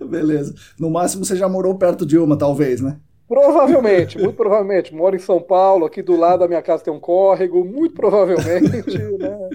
Beleza. 0.00 0.54
No 0.78 0.90
máximo 0.90 1.24
você 1.24 1.36
já 1.36 1.48
morou 1.48 1.76
perto 1.76 2.06
de 2.06 2.16
uma, 2.18 2.36
talvez, 2.36 2.80
né? 2.80 2.98
Provavelmente, 3.28 4.18
muito 4.18 4.36
provavelmente. 4.36 4.94
Moro 4.94 5.16
em 5.16 5.18
São 5.18 5.40
Paulo, 5.40 5.86
aqui 5.86 6.02
do 6.02 6.16
lado 6.16 6.40
da 6.40 6.48
minha 6.48 6.62
casa 6.62 6.84
tem 6.84 6.92
um 6.92 7.00
córrego, 7.00 7.64
muito 7.64 7.94
provavelmente, 7.94 8.98
né? 9.18 9.48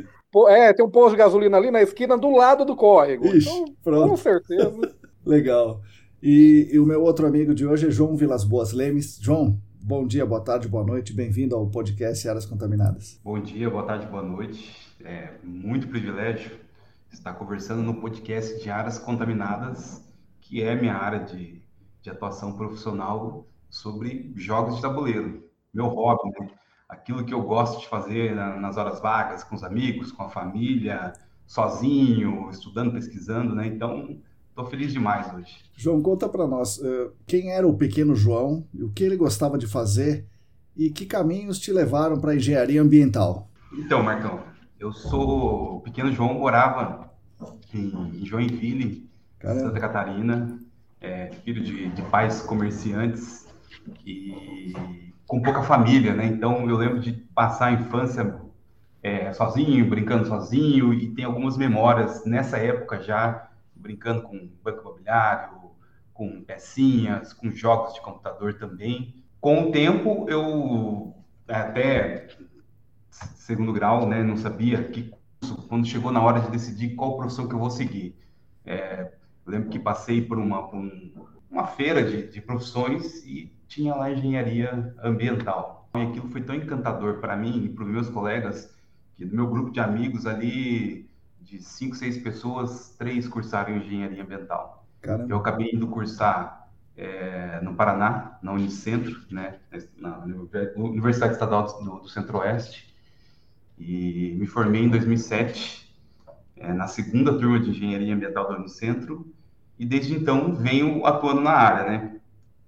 É, 0.50 0.74
tem 0.74 0.86
um 0.86 0.89
posto 0.89 1.12
de 1.12 1.18
gasolina 1.18 1.58
ali 1.58 1.72
na 1.72 1.82
esquina 1.82 2.18
do 2.18 2.30
lado 2.30 2.63
do 2.66 2.75
córrego. 2.75 3.25
Ixi, 3.27 3.50
então, 3.50 3.66
pronto. 3.84 4.10
com 4.10 4.18
certeza. 4.18 4.94
Legal. 5.25 5.82
E, 6.22 6.70
e, 6.72 6.80
o 6.80 6.86
meu 6.86 7.04
outro 7.04 7.28
amigo 7.28 7.54
de 7.54 7.64
hoje 7.64 7.88
é 7.88 7.92
João 7.92 8.16
Vilas 8.16 8.44
Boas 8.44 8.74
Lemes. 8.74 9.20
João, 9.22 9.62
bom 9.80 10.08
dia, 10.08 10.26
boa 10.26 10.42
tarde, 10.42 10.68
boa 10.68 10.84
noite. 10.84 11.14
Bem-vindo 11.14 11.56
ao 11.56 11.68
podcast 11.68 12.28
Áreas 12.28 12.44
Contaminadas. 12.44 13.22
Bom 13.24 13.40
dia, 13.40 13.70
boa 13.70 13.84
tarde, 13.84 14.08
boa 14.08 14.24
noite. 14.24 14.76
É 15.06 15.34
muito 15.44 15.88
privilégio 15.88 16.58
estar 17.12 17.34
conversando 17.34 17.84
no 17.84 18.02
podcast 18.02 18.60
de 18.60 18.68
Áreas 18.68 18.98
Contaminadas, 18.98 20.04
que 20.42 20.64
é 20.64 20.74
minha 20.74 20.96
área 20.96 21.20
de, 21.20 21.62
de 22.02 22.10
atuação 22.10 22.58
profissional 22.58 23.46
sobre 23.70 24.34
jogos 24.36 24.78
de 24.78 24.82
tabuleiro, 24.82 25.44
meu 25.72 25.86
hobby, 25.86 26.32
né? 26.40 26.50
Aquilo 26.90 27.24
que 27.24 27.34
eu 27.34 27.44
gosto 27.44 27.80
de 27.80 27.88
fazer 27.88 28.34
nas 28.34 28.76
horas 28.76 29.00
vagas, 29.00 29.44
com 29.44 29.56
os 29.56 29.64
amigos, 29.64 30.12
com 30.12 30.24
a 30.24 30.30
família, 30.30 31.14
sozinho, 31.46 32.50
estudando, 32.50 32.94
pesquisando, 32.94 33.54
né? 33.54 33.68
Então, 33.68 34.18
estou 34.58 34.66
feliz 34.66 34.92
demais 34.92 35.32
hoje. 35.34 35.56
João, 35.76 36.02
conta 36.02 36.28
para 36.28 36.48
nós, 36.48 36.82
eh, 36.84 37.12
quem 37.28 37.52
era 37.52 37.68
o 37.68 37.78
pequeno 37.78 38.16
João, 38.16 38.66
o 38.74 38.90
que 38.90 39.04
ele 39.04 39.16
gostava 39.16 39.56
de 39.56 39.68
fazer 39.68 40.26
e 40.76 40.90
que 40.90 41.06
caminhos 41.06 41.60
te 41.60 41.72
levaram 41.72 42.20
para 42.20 42.32
a 42.32 42.36
engenharia 42.36 42.82
ambiental? 42.82 43.48
Então, 43.72 44.02
Marcão, 44.02 44.42
eu 44.80 44.92
sou 44.92 45.78
o 45.78 45.82
pequeno 45.82 46.12
João, 46.12 46.34
morava 46.34 47.12
em 47.72 48.26
Joinville, 48.26 49.08
Caramba. 49.38 49.62
Santa 49.62 49.80
Catarina, 49.80 50.60
é, 51.00 51.30
filho 51.46 51.64
de, 51.64 51.90
de 51.90 52.02
pais 52.04 52.42
comerciantes 52.42 53.48
e 54.04 54.74
com 55.28 55.40
pouca 55.40 55.62
família, 55.62 56.16
né? 56.16 56.26
Então 56.26 56.68
eu 56.68 56.78
lembro 56.78 57.00
de 57.00 57.12
passar 57.12 57.68
a 57.68 57.72
infância 57.74 58.40
é, 59.04 59.32
sozinho, 59.34 59.88
brincando 59.88 60.28
sozinho, 60.28 60.94
e 60.94 61.14
tem 61.14 61.26
algumas 61.26 61.58
memórias 61.58 62.26
nessa 62.26 62.58
época 62.58 63.00
já, 63.02 63.47
brincando 63.88 64.22
com 64.24 64.50
banco 64.63 64.82
imobiliário, 64.82 65.72
com 66.13 66.44
pecinhas, 66.44 67.34
com 67.34 67.50
jogos 67.51 67.94
de 67.94 68.01
computador 68.01 68.56
também. 68.56 69.24
Com 69.39 69.70
o 69.70 69.72
tempo, 69.72 70.25
eu 70.29 71.15
até 71.48 72.27
segundo 73.10 73.72
grau, 73.72 74.08
né, 74.08 74.22
não 74.22 74.36
sabia 74.36 74.84
que 74.84 75.12
curso, 75.39 75.67
quando 75.67 75.88
chegou 75.88 76.12
na 76.12 76.22
hora 76.22 76.41
de 76.41 76.51
decidir 76.51 76.96
qual 76.96 77.17
profissão 77.17 77.48
que 77.48 77.56
eu 77.56 77.60
vou 77.60 77.70
seguir. 77.70 78.15
É, 78.65 79.12
eu 79.46 79.51
lembro 79.51 79.70
que 79.70 79.79
passei 79.79 80.22
por 80.22 80.38
uma, 80.38 80.67
por 80.67 80.77
um, 80.77 81.12
uma 81.50 81.67
feira 81.67 82.03
de, 82.03 82.27
de 82.27 82.41
profissões 82.41 83.25
e 83.25 83.51
tinha 83.67 83.96
lá 83.96 84.12
engenharia 84.12 84.94
ambiental. 85.01 85.89
E 85.96 86.01
aquilo 86.01 86.29
foi 86.29 86.41
tão 86.41 86.56
encantador 86.56 87.20
para 87.20 87.36
mim 87.38 87.63
e 87.63 87.70
para 87.70 87.86
os 87.86 87.89
meus 87.89 88.10
colegas, 88.10 88.75
que 89.15 89.25
do 89.25 89.36
meu 89.36 89.48
grupo 89.48 89.72
de 89.72 89.79
amigos 89.79 90.25
ali, 90.25 91.07
de 91.48 91.62
cinco, 91.63 91.96
seis 91.96 92.18
pessoas, 92.18 92.94
três 92.98 93.27
cursaram 93.27 93.77
engenharia 93.77 94.22
ambiental. 94.22 94.86
Caramba. 95.01 95.32
Eu 95.32 95.38
acabei 95.38 95.72
indo 95.74 95.88
cursar 95.88 96.68
é, 96.98 97.62
no 97.62 97.74
Paraná, 97.74 98.38
na 98.42 98.51
Unicentro, 98.51 99.16
né, 99.32 99.56
na 99.98 100.25
Universidade 100.75 101.34
Estadual 101.34 101.82
do, 101.82 102.00
do 102.00 102.10
Centro-Oeste, 102.10 102.94
e 103.77 104.36
me 104.38 104.46
formei 104.46 104.84
em 104.84 104.89
2007, 104.89 105.96
é, 106.58 106.74
na 106.74 106.88
segunda 106.88 107.38
turma 107.38 107.60
de 107.60 107.70
engenharia 107.70 108.13
ambiental 108.13 108.50
da 108.50 108.58
Unicentro, 108.58 109.32
e 109.80 109.86
desde 109.86 110.13
então 110.13 110.54
venho 110.54 111.06
atuando 111.06 111.42
na 111.42 111.51
área, 111.51 111.89
né? 111.89 112.20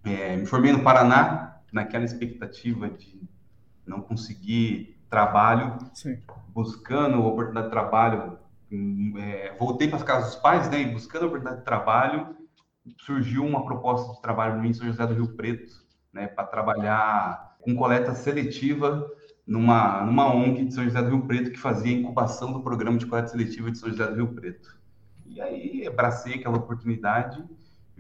É, 0.06 0.38
me 0.38 0.46
formei 0.46 0.72
no 0.72 0.84
Paraná, 0.84 1.60
naquela 1.74 2.06
expectativa 2.06 2.90
de 2.90 3.20
não 3.86 4.00
conseguir 4.00 4.98
trabalho, 5.10 5.78
Sim. 5.94 6.20
buscando 6.50 7.26
oportunidade 7.26 7.66
de 7.66 7.72
trabalho. 7.72 8.39
É, 8.72 9.56
voltei 9.58 9.88
para 9.88 9.98
as 9.98 10.04
casas 10.04 10.32
dos 10.32 10.42
pais, 10.42 10.70
né? 10.70 10.82
E 10.82 10.86
buscando 10.92 11.26
oportunidade 11.26 11.60
de 11.60 11.66
trabalho, 11.66 12.36
surgiu 13.00 13.46
uma 13.46 13.66
proposta 13.66 14.14
de 14.14 14.22
trabalho 14.22 14.64
em 14.64 14.74
São 14.74 14.88
José 14.88 15.06
do 15.06 15.14
Rio 15.14 15.36
Preto, 15.36 15.74
né? 16.14 16.28
Para 16.28 16.46
trabalhar 16.46 17.56
com 17.62 17.76
coleta 17.76 18.14
seletiva 18.14 19.10
numa, 19.46 20.04
numa 20.06 20.34
ONG 20.34 20.66
de 20.66 20.74
São 20.74 20.84
José 20.84 21.02
do 21.02 21.10
Rio 21.10 21.26
Preto 21.26 21.52
que 21.52 21.60
fazia 21.60 21.96
a 21.96 22.00
incubação 22.00 22.54
do 22.54 22.62
programa 22.62 22.98
de 22.98 23.06
coleta 23.06 23.30
seletiva 23.30 23.72
de 23.72 23.78
São 23.78 23.90
José 23.90 24.06
do 24.06 24.16
Rio 24.16 24.34
Preto. 24.34 24.78
E 25.26 25.42
aí 25.42 25.88
abracei 25.88 26.36
aquela 26.36 26.58
oportunidade 26.58 27.44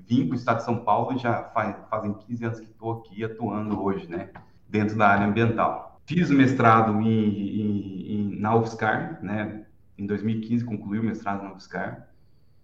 vim 0.09 0.25
para 0.25 0.33
o 0.33 0.35
estado 0.35 0.57
de 0.57 0.65
São 0.65 0.79
Paulo 0.79 1.15
e 1.15 1.19
já 1.19 1.43
faz, 1.43 1.75
fazem 1.87 2.13
15 2.13 2.45
anos 2.45 2.59
que 2.59 2.65
estou 2.65 2.93
aqui 2.93 3.23
atuando 3.23 3.81
hoje, 3.81 4.07
né, 4.07 4.29
dentro 4.67 4.97
da 4.97 5.07
área 5.07 5.27
ambiental. 5.27 6.01
Fiz 6.05 6.31
o 6.31 6.33
mestrado 6.33 6.99
em, 6.99 7.07
em, 7.07 8.13
em, 8.13 8.39
na 8.39 8.55
UFSCar, 8.55 9.19
né, 9.21 9.65
em 10.01 10.05
2015 10.05 10.65
concluí 10.65 10.99
o 10.99 11.03
mestrado 11.03 11.43
na 11.43 11.53
UFSCar. 11.53 12.07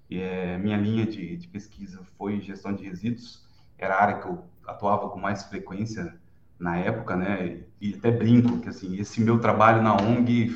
E, 0.10 0.20
é, 0.20 0.58
minha 0.58 0.78
linha 0.78 1.06
de, 1.06 1.36
de 1.36 1.48
pesquisa 1.48 2.00
foi 2.18 2.40
gestão 2.40 2.74
de 2.74 2.84
resíduos, 2.84 3.44
era 3.78 3.96
a 3.96 4.02
área 4.02 4.20
que 4.20 4.28
eu 4.28 4.46
atuava 4.68 5.10
com 5.10 5.20
mais 5.20 5.44
frequência 5.44 6.16
na 6.60 6.78
época, 6.78 7.16
né, 7.16 7.64
e 7.82 7.96
até 7.96 8.12
brinco 8.12 8.60
que 8.60 8.70
assim, 8.70 8.96
esse 8.98 9.20
meu 9.20 9.40
trabalho 9.40 9.82
na 9.82 9.94
ONG 9.94 10.56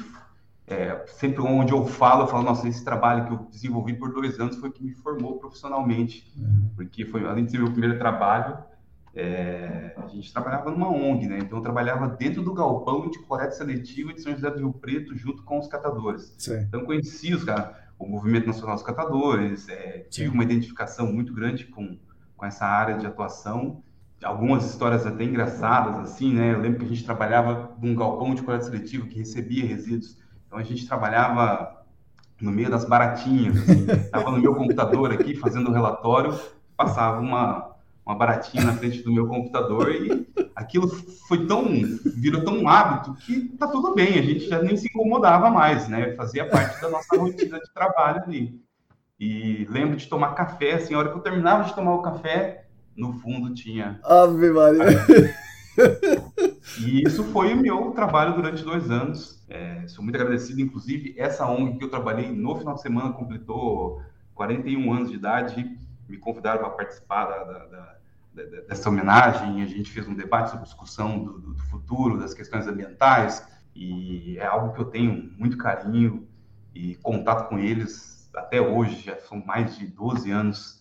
é, 0.69 1.03
sempre 1.07 1.41
onde 1.41 1.73
eu 1.73 1.85
falo, 1.85 2.23
eu 2.23 2.27
falo, 2.27 2.43
nossa, 2.43 2.67
esse 2.67 2.85
trabalho 2.85 3.25
que 3.25 3.33
eu 3.33 3.37
desenvolvi 3.49 3.95
por 3.95 4.13
dois 4.13 4.39
anos 4.39 4.55
foi 4.57 4.71
que 4.71 4.83
me 4.83 4.93
formou 4.93 5.39
profissionalmente, 5.39 6.31
uhum. 6.37 6.69
porque 6.75 7.05
foi, 7.05 7.25
além 7.25 7.45
de 7.45 7.51
ser 7.51 7.57
meu 7.57 7.71
primeiro 7.71 7.97
trabalho, 7.97 8.55
é, 9.15 9.93
a 9.97 10.07
gente 10.07 10.31
trabalhava 10.31 10.71
numa 10.71 10.89
ONG, 10.89 11.27
né? 11.27 11.39
Então 11.41 11.57
eu 11.57 11.63
trabalhava 11.63 12.07
dentro 12.07 12.41
do 12.41 12.53
galpão 12.53 13.09
de 13.09 13.19
coleta 13.19 13.51
seletiva 13.51 14.13
de 14.13 14.21
São 14.21 14.33
José 14.33 14.49
do 14.49 14.59
Rio 14.59 14.73
Preto, 14.73 15.15
junto 15.15 15.43
com 15.43 15.59
os 15.59 15.67
catadores. 15.67 16.33
Sim. 16.37 16.59
Então 16.67 16.85
conheci 16.85 17.33
os 17.33 17.45
o 17.97 18.07
movimento 18.07 18.47
nacional 18.47 18.75
dos 18.75 18.83
catadores, 18.83 19.67
é, 19.67 20.05
tive 20.09 20.29
uma 20.29 20.43
identificação 20.43 21.11
muito 21.11 21.33
grande 21.33 21.65
com, 21.65 21.97
com 22.37 22.45
essa 22.45 22.65
área 22.65 22.97
de 22.97 23.05
atuação. 23.05 23.83
Algumas 24.23 24.65
histórias 24.65 25.05
até 25.05 25.23
engraçadas, 25.25 25.97
assim, 26.09 26.33
né? 26.33 26.53
Eu 26.53 26.61
lembro 26.61 26.79
que 26.79 26.85
a 26.85 26.87
gente 26.89 27.03
trabalhava 27.03 27.75
num 27.81 27.93
galpão 27.95 28.33
de 28.33 28.41
coleta 28.41 28.65
seletiva 28.65 29.05
que 29.05 29.17
recebia 29.17 29.65
resíduos 29.65 30.17
então 30.49 30.57
a 30.57 30.63
gente 30.63 30.87
trabalhava 30.87 31.85
no 32.41 32.51
meio 32.51 32.71
das 32.71 32.83
baratinhas, 32.83 33.55
estava 33.69 34.25
assim. 34.25 34.35
no 34.35 34.41
meu 34.41 34.55
computador 34.55 35.13
aqui 35.13 35.35
fazendo 35.35 35.69
o 35.69 35.71
relatório, 35.71 36.37
passava 36.75 37.21
uma, 37.21 37.68
uma 38.09 38.17
baratinha 38.17 38.63
na 38.63 38.73
frente 38.73 39.03
do 39.03 39.13
meu 39.13 39.27
computador 39.27 39.93
e 39.93 40.27
aquilo 40.55 40.87
foi 41.27 41.45
tão, 41.45 41.63
virou 42.17 42.43
tão 42.43 42.57
um 42.57 42.67
hábito 42.67 43.13
que 43.13 43.49
tá 43.49 43.67
tudo 43.67 43.93
bem, 43.93 44.17
a 44.17 44.21
gente 44.23 44.49
já 44.49 44.59
nem 44.59 44.75
se 44.75 44.87
incomodava 44.87 45.51
mais, 45.51 45.87
né? 45.87 46.15
Fazia 46.15 46.49
parte 46.49 46.81
da 46.81 46.89
nossa 46.89 47.15
rotina 47.15 47.59
de 47.59 47.71
trabalho 47.71 48.23
ali. 48.23 48.59
E 49.19 49.67
lembro 49.69 49.95
de 49.95 50.07
tomar 50.07 50.33
café, 50.33 50.73
assim, 50.73 50.95
a 50.95 50.97
hora 50.97 51.11
que 51.11 51.17
eu 51.17 51.21
terminava 51.21 51.65
de 51.65 51.75
tomar 51.75 51.93
o 51.93 52.01
café, 52.01 52.65
no 52.97 53.13
fundo 53.13 53.53
tinha. 53.53 53.99
Ave 54.03 54.49
Maria! 54.49 55.05
E 56.81 57.03
isso 57.03 57.23
foi 57.25 57.53
o 57.53 57.57
meu 57.57 57.91
trabalho 57.91 58.33
durante 58.33 58.63
dois 58.63 58.89
anos. 58.89 59.45
É, 59.47 59.87
sou 59.87 60.03
muito 60.03 60.15
agradecido, 60.15 60.59
inclusive, 60.59 61.13
essa 61.17 61.47
ONG 61.47 61.77
que 61.77 61.85
eu 61.85 61.89
trabalhei 61.89 62.31
no 62.31 62.55
final 62.57 62.73
de 62.73 62.81
semana 62.81 63.13
completou 63.13 64.01
41 64.33 64.93
anos 64.93 65.09
de 65.09 65.15
idade. 65.15 65.77
Me 66.07 66.17
convidaram 66.17 66.59
para 66.59 66.71
participar 66.71 67.25
da, 67.25 67.43
da, 67.43 67.65
da, 67.65 67.98
dessa 68.67 68.89
homenagem. 68.89 69.61
A 69.61 69.65
gente 69.65 69.91
fez 69.91 70.07
um 70.07 70.15
debate 70.15 70.51
sobre 70.51 70.65
discussão 70.65 71.23
do, 71.23 71.39
do, 71.39 71.57
futuro, 71.63 72.19
das 72.19 72.33
questões 72.33 72.67
ambientais. 72.67 73.45
E 73.75 74.37
é 74.37 74.45
algo 74.45 74.73
que 74.73 74.81
eu 74.81 74.85
tenho 74.85 75.31
muito 75.37 75.57
carinho 75.57 76.27
e 76.73 76.95
contato 76.95 77.49
com 77.49 77.57
eles 77.57 78.29
até 78.35 78.61
hoje. 78.61 79.03
Já 79.03 79.17
são 79.19 79.43
mais 79.45 79.77
de 79.77 79.87
12 79.87 80.31
anos 80.31 80.79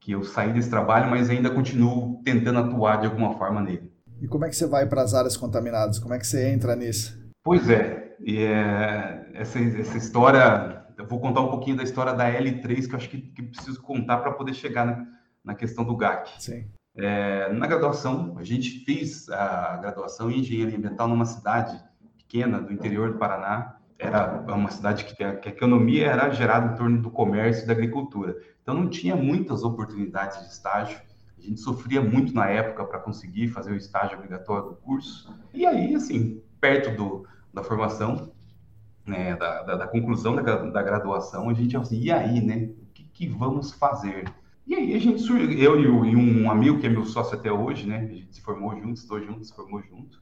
que 0.00 0.12
eu 0.12 0.22
saí 0.22 0.52
desse 0.52 0.70
trabalho, 0.70 1.10
mas 1.10 1.28
ainda 1.28 1.50
continuo 1.50 2.22
tentando 2.24 2.60
atuar 2.60 3.00
de 3.00 3.06
alguma 3.06 3.36
forma 3.36 3.60
nele. 3.60 3.90
E 4.20 4.28
como 4.28 4.44
é 4.44 4.48
que 4.48 4.56
você 4.56 4.66
vai 4.66 4.86
para 4.86 5.02
as 5.02 5.14
áreas 5.14 5.36
contaminadas? 5.36 5.98
Como 5.98 6.14
é 6.14 6.18
que 6.18 6.26
você 6.26 6.48
entra 6.48 6.74
nisso? 6.76 7.18
Pois 7.42 7.68
é, 7.68 8.16
e 8.20 8.42
é, 8.42 9.30
essa, 9.34 9.58
essa 9.58 9.98
história, 9.98 10.84
eu 10.96 11.06
vou 11.06 11.20
contar 11.20 11.42
um 11.42 11.48
pouquinho 11.48 11.76
da 11.76 11.82
história 11.82 12.12
da 12.12 12.30
L3 12.30 12.86
que 12.86 12.94
eu 12.94 12.96
acho 12.96 13.08
que, 13.10 13.20
que 13.20 13.42
preciso 13.42 13.80
contar 13.82 14.18
para 14.18 14.32
poder 14.32 14.54
chegar 14.54 14.86
na, 14.86 15.06
na, 15.44 15.54
questão 15.54 15.84
do 15.84 15.96
GAC. 15.96 16.42
Sim. 16.42 16.66
É, 16.96 17.52
na 17.52 17.66
graduação, 17.66 18.34
a 18.38 18.42
gente 18.42 18.84
fez 18.84 19.28
a 19.28 19.76
graduação 19.76 20.30
em 20.30 20.40
engenharia 20.40 20.78
ambiental 20.78 21.06
numa 21.06 21.26
cidade 21.26 21.78
que 22.16 22.24
pequena 22.24 22.60
do 22.60 22.72
interior 22.72 23.12
do 23.12 23.18
Paraná. 23.18 23.76
Era 23.98 24.44
uma 24.48 24.70
cidade 24.70 25.04
que 25.04 25.24
a, 25.24 25.36
que 25.36 25.48
a 25.48 25.52
economia 25.52 26.06
era 26.06 26.30
gerada 26.30 26.74
em 26.74 26.76
torno 26.76 27.00
do 27.00 27.10
comércio 27.10 27.64
e 27.64 27.66
da 27.66 27.72
agricultura. 27.72 28.36
Então 28.62 28.74
não 28.74 28.88
tinha 28.88 29.16
muitas 29.16 29.62
oportunidades 29.62 30.40
de 30.40 30.52
estágio. 30.52 31.00
A 31.38 31.40
gente 31.40 31.60
sofria 31.60 32.02
muito 32.02 32.34
na 32.34 32.46
época 32.48 32.84
para 32.84 32.98
conseguir 32.98 33.48
fazer 33.48 33.72
o 33.72 33.76
estágio 33.76 34.18
obrigatório 34.18 34.70
do 34.70 34.76
curso. 34.76 35.34
E 35.54 35.64
aí, 35.64 35.94
assim, 35.94 36.42
perto 36.60 36.94
do, 36.96 37.26
da 37.54 37.62
formação, 37.62 38.32
né, 39.06 39.36
da, 39.36 39.62
da, 39.62 39.76
da, 39.76 39.86
conclusão 39.86 40.34
da, 40.34 40.42
da, 40.42 40.82
graduação, 40.82 41.48
a 41.48 41.54
gente 41.54 41.76
assim, 41.76 42.00
e 42.00 42.10
aí, 42.10 42.40
né? 42.40 42.70
O 42.82 42.86
que, 42.92 43.04
que 43.04 43.28
vamos 43.28 43.72
fazer? 43.72 44.24
E 44.66 44.74
aí 44.74 44.94
a 44.94 44.98
gente 44.98 45.22
eu 45.62 45.80
e, 45.80 46.16
um 46.16 46.50
amigo 46.50 46.80
que 46.80 46.86
é 46.86 46.90
meu 46.90 47.04
sócio 47.04 47.38
até 47.38 47.52
hoje, 47.52 47.86
né? 47.86 47.98
A 47.98 48.14
gente 48.14 48.34
se 48.34 48.40
formou 48.40 48.74
juntos, 48.76 49.02
estou 49.02 49.22
juntos, 49.22 49.48
se 49.48 49.54
formou 49.54 49.80
junto. 49.80 50.20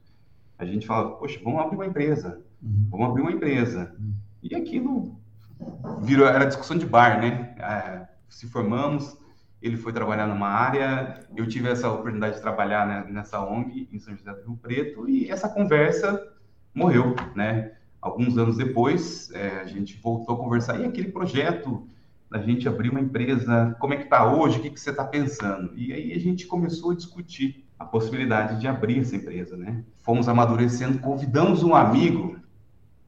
A 0.57 0.65
gente 0.65 0.85
fala, 0.85 1.15
poxa, 1.17 1.39
vamos 1.43 1.59
abrir 1.59 1.75
uma 1.75 1.87
empresa, 1.87 2.41
uhum. 2.61 2.87
vamos 2.89 3.09
abrir 3.09 3.21
uma 3.21 3.31
empresa. 3.31 3.95
Uhum. 3.99 4.13
E 4.43 4.55
aquilo 4.55 5.19
virou, 6.01 6.27
era 6.27 6.45
discussão 6.45 6.77
de 6.77 6.85
bar, 6.85 7.19
né? 7.19 7.55
É, 7.57 8.07
se 8.29 8.47
formamos, 8.47 9.17
ele 9.61 9.77
foi 9.77 9.91
trabalhar 9.91 10.27
numa 10.27 10.47
área, 10.47 11.25
eu 11.35 11.47
tive 11.47 11.69
essa 11.69 11.89
oportunidade 11.89 12.35
de 12.35 12.41
trabalhar 12.41 12.87
né, 12.87 13.05
nessa 13.09 13.43
ONG 13.43 13.89
em 13.91 13.97
São 13.97 14.15
José 14.15 14.31
do 14.31 14.43
Rio 14.43 14.57
Preto 14.57 15.09
e 15.09 15.29
essa 15.29 15.49
conversa 15.49 16.21
morreu, 16.73 17.15
né? 17.33 17.71
Alguns 17.99 18.37
anos 18.37 18.57
depois, 18.57 19.31
é, 19.31 19.61
a 19.61 19.65
gente 19.65 19.99
voltou 19.99 20.35
a 20.35 20.37
conversar 20.37 20.79
e 20.79 20.85
aquele 20.85 21.11
projeto 21.11 21.87
da 22.29 22.39
gente 22.39 22.67
abrir 22.67 22.89
uma 22.89 22.99
empresa, 22.99 23.75
como 23.79 23.93
é 23.93 23.97
que 23.97 24.03
está 24.03 24.31
hoje, 24.31 24.59
o 24.59 24.61
que, 24.61 24.69
que 24.69 24.79
você 24.79 24.89
está 24.89 25.03
pensando? 25.03 25.71
E 25.75 25.93
aí 25.93 26.13
a 26.13 26.19
gente 26.19 26.47
começou 26.47 26.91
a 26.91 26.95
discutir 26.95 27.65
a 27.77 27.85
possibilidade 27.85 28.59
de 28.59 28.67
abrir 28.67 28.99
essa 28.99 29.15
empresa, 29.15 29.55
né? 29.55 29.83
Fomos 30.01 30.27
amadurecendo, 30.27 30.99
convidamos 30.99 31.61
um 31.61 31.75
amigo 31.75 32.39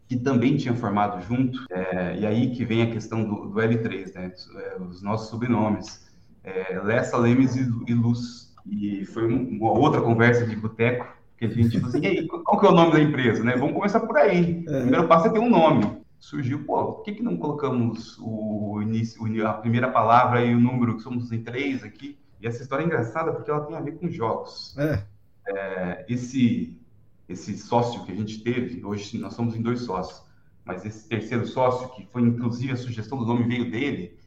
que 0.07 0.15
também 0.15 0.55
tinha 0.55 0.73
formado 0.73 1.21
junto, 1.25 1.65
é, 1.71 2.17
e 2.19 2.25
aí 2.25 2.51
que 2.51 2.63
vem 2.63 2.81
a 2.81 2.91
questão 2.91 3.23
do, 3.23 3.47
do 3.47 3.59
L3, 3.59 4.13
né? 4.13 4.31
É, 4.55 4.81
os 4.81 5.01
nossos 5.01 5.29
sobrenomes, 5.29 6.07
é, 6.43 6.79
Lessa, 6.83 7.17
Lemes 7.17 7.55
e, 7.55 7.67
e 7.87 7.93
Luz. 7.93 8.53
E 8.65 9.05
foi 9.05 9.25
uma 9.25 9.71
outra 9.71 10.01
conversa 10.01 10.45
de 10.45 10.55
boteco, 10.55 11.07
que 11.37 11.45
a 11.45 11.49
gente 11.49 11.79
falou 11.79 11.89
assim, 11.89 12.01
e 12.01 12.07
aí, 12.07 12.27
qual 12.27 12.59
que 12.59 12.65
é 12.65 12.69
o 12.69 12.73
nome 12.73 12.93
da 12.93 13.01
empresa, 13.01 13.43
né? 13.43 13.55
Vamos 13.55 13.75
começar 13.75 13.99
por 14.01 14.17
aí. 14.17 14.63
É. 14.67 14.77
O 14.77 14.81
primeiro 14.81 15.07
passo 15.07 15.27
é 15.27 15.29
ter 15.29 15.39
um 15.39 15.49
nome 15.49 15.97
surgiu, 16.19 16.65
pô, 16.65 16.93
por 16.93 17.03
que, 17.03 17.13
que 17.13 17.23
não 17.23 17.37
colocamos 17.37 18.17
o 18.19 18.81
início, 18.81 19.47
a 19.47 19.53
primeira 19.53 19.89
palavra 19.89 20.43
e 20.43 20.53
o 20.53 20.59
número, 20.59 20.97
que 20.97 21.03
somos 21.03 21.31
em 21.31 21.43
três 21.43 21.83
aqui? 21.83 22.17
E 22.41 22.47
essa 22.47 22.61
história 22.61 22.83
é 22.83 22.85
engraçada 22.85 23.31
porque 23.31 23.49
ela 23.49 23.65
tem 23.65 23.75
a 23.75 23.81
ver 23.81 23.93
com 23.93 24.09
jogos. 24.09 24.75
É. 24.77 25.03
É, 25.49 26.05
esse, 26.09 26.79
esse 27.27 27.57
sócio 27.57 28.03
que 28.05 28.11
a 28.11 28.15
gente 28.15 28.43
teve, 28.43 28.83
hoje 28.83 29.17
nós 29.17 29.33
somos 29.33 29.55
em 29.55 29.61
dois 29.61 29.81
sócios, 29.81 30.21
mas 30.65 30.85
esse 30.85 31.07
terceiro 31.07 31.47
sócio, 31.47 31.89
que 31.89 32.05
foi 32.11 32.21
inclusive 32.21 32.73
a 32.73 32.77
sugestão 32.77 33.17
do 33.17 33.25
nome 33.25 33.47
veio 33.47 33.71
dele, 33.71 34.17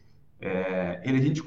é, 0.41 1.03
ele, 1.05 1.19
a 1.19 1.23
gente 1.23 1.43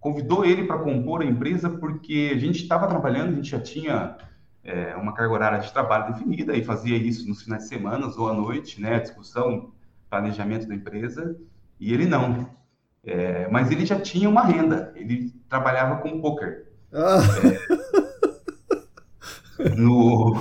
convidou 0.00 0.44
ele 0.44 0.64
para 0.64 0.78
compor 0.78 1.22
a 1.22 1.24
empresa 1.24 1.70
porque 1.70 2.32
a 2.34 2.38
gente 2.38 2.62
estava 2.62 2.88
trabalhando, 2.88 3.32
a 3.32 3.36
gente 3.36 3.50
já 3.50 3.60
tinha 3.60 4.18
é, 4.64 4.96
uma 4.96 5.12
carga 5.12 5.32
horária 5.32 5.58
de 5.60 5.72
trabalho 5.72 6.12
definida 6.12 6.56
e 6.56 6.64
fazia 6.64 6.96
isso 6.96 7.28
nos 7.28 7.42
finais 7.42 7.62
de 7.62 7.68
semana 7.68 8.12
ou 8.16 8.28
à 8.28 8.34
noite, 8.34 8.80
né, 8.80 8.98
discussão 8.98 9.72
planejamento 10.14 10.68
da 10.68 10.74
empresa, 10.74 11.36
e 11.80 11.92
ele 11.92 12.06
não. 12.06 12.48
É, 13.04 13.48
mas 13.50 13.70
ele 13.70 13.84
já 13.84 13.98
tinha 14.00 14.28
uma 14.28 14.42
renda, 14.42 14.92
ele 14.94 15.32
trabalhava 15.48 16.00
com 16.00 16.20
poker. 16.20 16.66
Ah. 16.92 17.18
É, 19.58 19.68
no, 19.76 20.34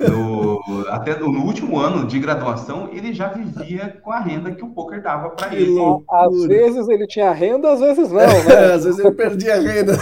no, 0.00 0.86
até 0.88 1.18
no, 1.18 1.30
no, 1.30 1.44
último 1.44 1.78
ano 1.78 2.06
de 2.06 2.18
graduação, 2.18 2.88
ele 2.92 3.12
já 3.12 3.28
vivia 3.28 4.00
com 4.02 4.10
a 4.10 4.18
renda 4.18 4.50
que 4.50 4.64
o 4.64 4.70
poker 4.70 5.02
dava 5.02 5.30
para 5.30 5.54
ele. 5.54 5.76
Às 6.10 6.44
vezes 6.44 6.88
ele 6.88 7.06
tinha 7.06 7.32
renda, 7.32 7.72
às 7.72 7.80
vezes 7.80 8.10
não, 8.10 8.18
né? 8.18 8.52
É, 8.52 8.72
às 8.74 8.84
vezes 8.84 8.98
ele 8.98 9.12
perdia 9.12 9.54
a 9.54 9.60
renda. 9.60 9.92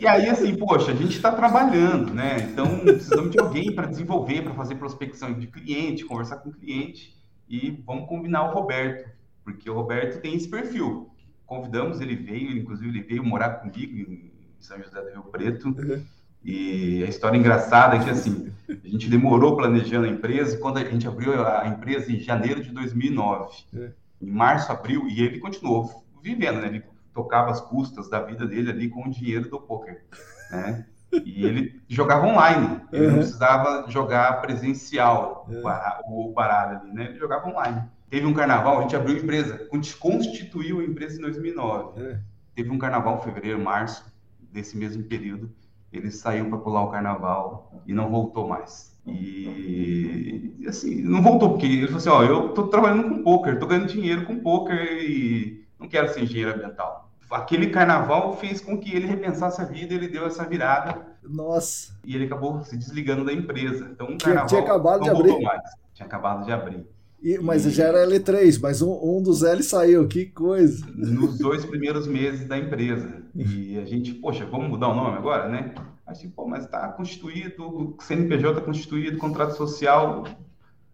E 0.00 0.06
aí, 0.06 0.28
assim, 0.28 0.54
poxa, 0.54 0.92
a 0.92 0.94
gente 0.94 1.16
está 1.16 1.32
trabalhando, 1.32 2.12
né? 2.12 2.36
Então, 2.50 2.78
precisamos 2.80 3.30
de 3.30 3.40
alguém 3.40 3.74
para 3.74 3.86
desenvolver, 3.86 4.42
para 4.42 4.54
fazer 4.54 4.74
prospecção 4.74 5.32
de 5.32 5.46
cliente, 5.46 6.04
conversar 6.04 6.36
com 6.36 6.50
o 6.50 6.52
cliente 6.52 7.15
e 7.48 7.82
vamos 7.86 8.08
combinar 8.08 8.50
o 8.50 8.54
Roberto, 8.54 9.08
porque 9.44 9.68
o 9.70 9.74
Roberto 9.74 10.20
tem 10.20 10.34
esse 10.34 10.48
perfil. 10.48 11.10
Convidamos, 11.46 12.00
ele 12.00 12.16
veio, 12.16 12.56
inclusive 12.56 12.88
ele 12.88 13.02
veio 13.02 13.24
morar 13.24 13.50
comigo 13.50 13.96
em 13.98 14.32
São 14.58 14.82
José 14.82 15.00
do 15.00 15.10
Rio 15.10 15.22
Preto. 15.24 15.68
Uhum. 15.68 16.04
E 16.44 17.02
a 17.04 17.08
história 17.08 17.36
engraçada 17.36 17.96
é 17.96 18.02
que 18.02 18.10
assim, 18.10 18.52
a 18.68 18.88
gente 18.88 19.08
demorou 19.08 19.56
planejando 19.56 20.06
a 20.06 20.10
empresa, 20.10 20.58
quando 20.58 20.78
a 20.78 20.84
gente 20.84 21.06
abriu 21.06 21.44
a 21.46 21.66
empresa 21.68 22.12
em 22.12 22.18
janeiro 22.20 22.62
de 22.62 22.70
2009. 22.70 23.64
Uhum. 23.72 23.90
Em 24.22 24.30
março, 24.30 24.72
abril, 24.72 25.06
e 25.08 25.22
ele 25.22 25.38
continuou 25.38 26.04
vivendo, 26.22 26.60
né? 26.60 26.68
Ele 26.68 26.82
tocava 27.12 27.50
as 27.50 27.60
custas 27.60 28.08
da 28.08 28.20
vida 28.20 28.46
dele 28.46 28.70
ali 28.70 28.88
com 28.88 29.06
o 29.06 29.10
dinheiro 29.10 29.48
do 29.48 29.60
poker, 29.60 30.04
né? 30.50 30.86
E 31.24 31.44
ele 31.44 31.82
jogava 31.88 32.26
online, 32.26 32.80
ele 32.92 33.04
uhum. 33.04 33.10
não 33.10 33.18
precisava 33.18 33.84
jogar 33.88 34.40
presencial 34.40 35.46
uhum. 35.48 35.62
o 36.06 36.32
baralho 36.32 36.80
ali, 36.80 36.92
né? 36.92 37.04
Ele 37.06 37.18
jogava 37.18 37.48
online. 37.48 37.82
Teve 38.08 38.26
um 38.26 38.34
carnaval, 38.34 38.78
a 38.78 38.82
gente 38.82 38.96
abriu 38.96 39.16
a 39.16 39.20
empresa, 39.20 39.68
constituiu 39.98 40.80
a 40.80 40.84
empresa 40.84 41.18
em 41.18 41.22
2009. 41.22 42.00
Uhum. 42.00 42.18
Teve 42.54 42.70
um 42.70 42.78
carnaval 42.78 43.18
em 43.18 43.22
fevereiro, 43.22 43.60
março 43.60 44.04
desse 44.52 44.76
mesmo 44.76 45.02
período. 45.04 45.50
Ele 45.92 46.10
saiu 46.10 46.48
para 46.48 46.58
pular 46.58 46.82
o 46.82 46.90
carnaval 46.90 47.82
e 47.86 47.92
não 47.92 48.10
voltou 48.10 48.48
mais. 48.48 48.96
E 49.06 50.64
assim, 50.66 51.02
não 51.02 51.22
voltou 51.22 51.50
porque 51.50 51.66
ele 51.66 51.86
falou 51.86 51.98
assim: 51.98 52.08
Ó, 52.08 52.24
eu 52.24 52.48
tô 52.50 52.66
trabalhando 52.66 53.08
com 53.08 53.22
poker, 53.22 53.58
tô 53.58 53.66
ganhando 53.66 53.86
dinheiro 53.86 54.26
com 54.26 54.40
poker 54.40 54.98
e 55.00 55.64
não 55.78 55.88
quero 55.88 56.12
ser 56.12 56.24
engenheiro 56.24 56.54
ambiental 56.54 57.05
aquele 57.30 57.70
carnaval 57.70 58.36
fez 58.36 58.60
com 58.60 58.78
que 58.78 58.94
ele 58.94 59.06
repensasse 59.06 59.60
a 59.60 59.64
vida, 59.64 59.94
ele 59.94 60.08
deu 60.08 60.26
essa 60.26 60.44
virada. 60.44 61.06
Nossa. 61.22 61.96
E 62.04 62.14
ele 62.14 62.26
acabou 62.26 62.62
se 62.62 62.76
desligando 62.76 63.24
da 63.24 63.32
empresa. 63.32 63.88
Então, 63.92 64.08
um 64.08 64.18
carnaval 64.18 64.46
tinha, 64.46 64.62
tinha 64.62 64.70
acabado 64.70 65.02
de 65.02 65.10
abrir. 65.10 65.40
Mais. 65.42 65.62
Tinha 65.94 66.06
acabado 66.06 66.44
de 66.44 66.52
abrir. 66.52 66.86
E, 67.22 67.38
mas 67.38 67.66
e... 67.66 67.70
já 67.70 67.84
era 67.84 68.06
L3, 68.06 68.60
mas 68.60 68.82
um, 68.82 68.92
um 69.02 69.22
dos 69.22 69.42
L 69.42 69.62
saiu, 69.62 70.06
que 70.06 70.26
coisa. 70.26 70.86
Nos 70.94 71.38
dois 71.38 71.64
primeiros 71.64 72.06
meses 72.06 72.46
da 72.46 72.56
empresa. 72.56 73.22
E 73.34 73.78
a 73.82 73.84
gente, 73.84 74.14
poxa, 74.14 74.46
vamos 74.46 74.68
mudar 74.68 74.88
o 74.88 74.94
nome 74.94 75.16
agora, 75.16 75.48
né? 75.48 75.74
Assim, 76.06 76.30
pô, 76.30 76.46
mas 76.46 76.64
está 76.64 76.86
constituído, 76.88 77.64
o 77.64 77.96
CNPJ 78.00 78.50
está 78.50 78.60
constituído, 78.60 79.18
contrato 79.18 79.56
social, 79.56 80.24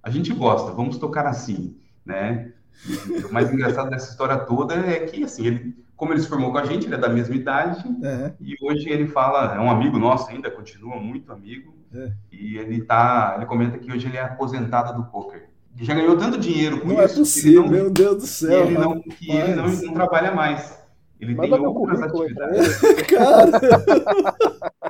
a 0.03 0.09
gente 0.09 0.33
gosta, 0.33 0.73
vamos 0.73 0.97
tocar 0.97 1.27
assim, 1.27 1.77
né? 2.05 2.53
E 2.87 3.25
o 3.25 3.33
mais 3.33 3.53
engraçado 3.53 3.91
dessa 3.91 4.11
história 4.11 4.39
toda 4.39 4.75
é 4.75 5.01
que, 5.01 5.23
assim, 5.23 5.47
ele 5.47 5.77
como 6.03 6.13
ele 6.13 6.21
se 6.21 6.29
formou 6.29 6.51
com 6.51 6.59
a 6.59 6.65
gente, 6.65 6.87
ele 6.87 6.97
é 6.97 6.99
da 6.99 7.09
mesma 7.09 7.37
idade, 7.37 7.87
uhum. 7.87 8.33
e 8.41 8.57
hoje 8.61 8.91
ele 8.91 9.07
fala, 9.07 9.55
é 9.55 9.61
um 9.61 9.71
amigo 9.71 10.01
nosso 10.01 10.29
ainda, 10.31 10.51
continua 10.51 10.97
muito 10.97 11.31
amigo, 11.31 11.73
uhum. 11.95 12.11
e 12.33 12.57
ele 12.57 12.83
tá, 12.83 13.35
ele 13.37 13.47
comenta 13.47 13.79
que 13.79 13.93
hoje 13.93 14.09
ele 14.09 14.17
é 14.17 14.23
aposentado 14.23 15.01
do 15.01 15.09
poker. 15.09 15.49
Ele 15.77 15.85
já 15.85 15.95
ganhou 15.95 16.17
tanto 16.17 16.41
dinheiro 16.41 16.81
com 16.81 16.89
não 16.89 16.95
isso. 16.95 17.15
Não 17.15 17.15
é 17.15 17.19
possível, 17.19 17.63
não, 17.63 17.69
meu 17.71 17.89
Deus 17.89 18.17
do 18.17 18.27
céu. 18.27 18.67
Que 18.67 18.73
ele 18.73 18.79
não, 18.79 19.01
que 19.01 19.31
ele 19.31 19.55
não, 19.55 19.69
não 19.69 19.95
trabalha 19.95 20.35
mais. 20.35 20.77
Ele 21.21 21.37
Manda 21.37 21.57
tem 21.57 21.67
outras 21.67 22.03
atividades. 22.03 22.81
Cara. 23.07 24.73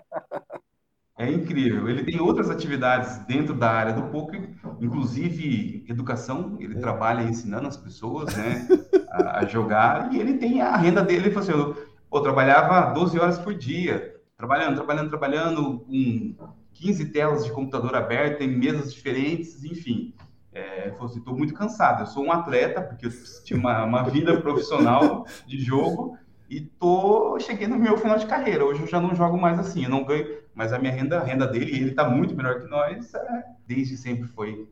É 1.22 1.30
incrível. 1.30 1.88
Ele 1.88 2.02
tem 2.02 2.20
outras 2.20 2.50
atividades 2.50 3.18
dentro 3.26 3.54
da 3.54 3.70
área 3.70 3.92
do 3.92 4.10
poker, 4.10 4.50
inclusive 4.80 5.84
educação. 5.88 6.56
Ele 6.58 6.76
é. 6.76 6.80
trabalha 6.80 7.22
ensinando 7.22 7.68
as 7.68 7.76
pessoas, 7.76 8.34
né, 8.36 8.66
a, 9.08 9.46
jogar. 9.46 10.12
E 10.12 10.18
ele 10.18 10.34
tem 10.34 10.60
a 10.60 10.76
renda 10.76 11.00
dele. 11.00 11.26
Ele 11.26 11.30
falou 11.30 11.48
assim: 11.48 11.58
eu, 11.58 11.86
eu 12.12 12.20
trabalhava 12.22 12.92
12 12.92 13.20
horas 13.20 13.38
por 13.38 13.54
dia, 13.54 14.16
trabalhando, 14.36 14.74
trabalhando, 14.74 15.08
trabalhando, 15.10 15.78
com 15.78 16.34
15 16.72 17.04
telas 17.12 17.44
de 17.44 17.52
computador 17.52 17.94
aberto 17.94 18.42
em 18.42 18.48
mesas 18.48 18.92
diferentes, 18.92 19.62
enfim. 19.62 20.12
É, 20.52 20.90
falou 20.90 21.06
assim: 21.06 21.20
estou 21.20 21.38
muito 21.38 21.54
cansado. 21.54 22.02
Eu 22.02 22.06
sou 22.06 22.24
um 22.24 22.32
atleta, 22.32 22.82
porque 22.82 23.06
eu 23.06 23.12
tinha 23.44 23.60
uma, 23.60 23.84
uma 23.84 24.02
vida 24.02 24.40
profissional 24.40 25.24
de 25.46 25.60
jogo 25.60 26.18
e 26.50 26.60
tô 26.60 27.38
cheguei 27.38 27.66
no 27.68 27.78
meu 27.78 27.96
final 27.96 28.18
de 28.18 28.26
carreira. 28.26 28.64
Hoje 28.64 28.82
eu 28.82 28.86
já 28.88 29.00
não 29.00 29.14
jogo 29.14 29.38
mais 29.38 29.58
assim, 29.58 29.84
eu 29.84 29.88
não 29.88 30.04
ganho, 30.04 30.41
mas 30.54 30.72
a 30.72 30.78
minha 30.78 30.92
renda, 30.92 31.18
a 31.18 31.24
renda 31.24 31.46
dele, 31.46 31.76
ele 31.76 31.90
tá 31.92 32.08
muito 32.08 32.34
melhor 32.34 32.60
que 32.60 32.68
nós, 32.68 33.14
é, 33.14 33.44
desde 33.66 33.96
sempre 33.96 34.28
foi 34.28 34.68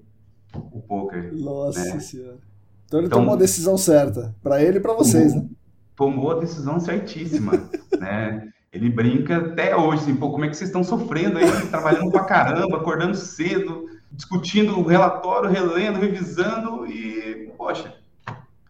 o 0.54 0.80
poker. 0.80 1.32
Nossa 1.34 1.94
né? 1.94 2.00
senhora. 2.00 2.38
Então 2.86 3.00
ele 3.00 3.06
então, 3.06 3.20
tomou 3.20 3.34
a 3.34 3.38
decisão 3.38 3.78
certa, 3.78 4.34
para 4.42 4.62
ele 4.62 4.78
e 4.78 4.80
para 4.80 4.92
vocês, 4.92 5.32
tomou, 5.32 5.44
né? 5.44 5.50
Tomou 5.96 6.30
a 6.32 6.40
decisão 6.40 6.80
certíssima, 6.80 7.52
né? 7.98 8.48
Ele 8.72 8.88
brinca 8.88 9.36
até 9.36 9.76
hoje, 9.76 10.02
assim, 10.02 10.16
pô, 10.16 10.30
como 10.30 10.44
é 10.44 10.48
que 10.48 10.56
vocês 10.56 10.70
estão 10.70 10.84
sofrendo 10.84 11.38
aí, 11.38 11.66
trabalhando 11.70 12.10
pra 12.10 12.24
caramba, 12.24 12.76
acordando 12.76 13.16
cedo, 13.16 13.86
discutindo 14.12 14.78
o 14.78 14.86
relatório, 14.86 15.50
relendo, 15.50 15.98
revisando 15.98 16.86
e, 16.86 17.52
poxa, 17.56 17.94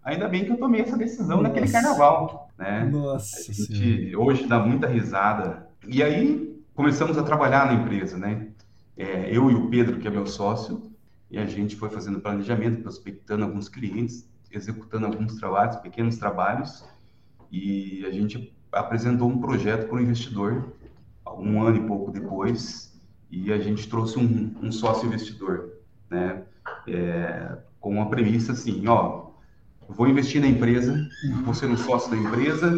ainda 0.03 0.27
bem 0.27 0.44
que 0.44 0.53
eu 0.53 0.57
tomei 0.57 0.81
essa 0.81 0.96
decisão 0.96 1.38
Nossa. 1.38 1.49
naquele 1.49 1.70
carnaval 1.70 2.51
né? 2.61 2.85
Nossa 2.92 3.51
gente 3.51 4.14
hoje 4.14 4.46
dá 4.46 4.59
muita 4.59 4.87
risada. 4.87 5.66
E 5.88 6.03
aí 6.03 6.50
começamos 6.81 7.19
a 7.19 7.23
trabalhar 7.23 7.66
na 7.66 7.75
empresa, 7.75 8.16
né? 8.16 8.49
É, 8.97 9.29
eu 9.31 9.51
e 9.51 9.55
o 9.55 9.69
Pedro, 9.69 9.99
que 9.99 10.09
é 10.09 10.11
meu 10.11 10.27
sócio, 10.27 10.90
e 11.31 11.38
a 11.38 11.45
gente 11.45 11.77
foi 11.77 11.90
fazendo 11.90 12.21
planejamento, 12.21 12.81
prospectando 12.81 13.45
alguns 13.45 13.69
clientes, 13.69 14.27
executando 14.51 15.05
alguns 15.05 15.35
trabalhos, 15.35 15.77
pequenos 15.77 16.16
trabalhos, 16.16 16.83
e 17.53 18.03
a 18.07 18.11
gente 18.11 18.51
apresentou 18.73 19.29
um 19.29 19.43
projeto 19.43 19.88
para 19.88 19.97
o 19.97 20.01
investidor 20.01 20.73
um 21.37 21.62
ano 21.62 21.77
e 21.77 21.87
pouco 21.87 22.11
depois, 22.11 22.99
e 23.31 23.53
a 23.53 23.59
gente 23.59 23.87
trouxe 23.87 24.19
um, 24.19 24.55
um 24.62 24.73
sócio 24.73 25.07
investidor, 25.07 25.73
né? 26.09 26.45
É, 26.88 27.59
com 27.79 27.90
uma 27.90 28.09
premissa 28.09 28.53
assim, 28.53 28.88
ó, 28.88 29.27
vou 29.87 30.09
investir 30.09 30.40
na 30.40 30.47
empresa, 30.47 31.07
vou 31.45 31.53
ser 31.53 31.66
um 31.66 31.77
sócio 31.77 32.11
da 32.11 32.16
empresa 32.16 32.73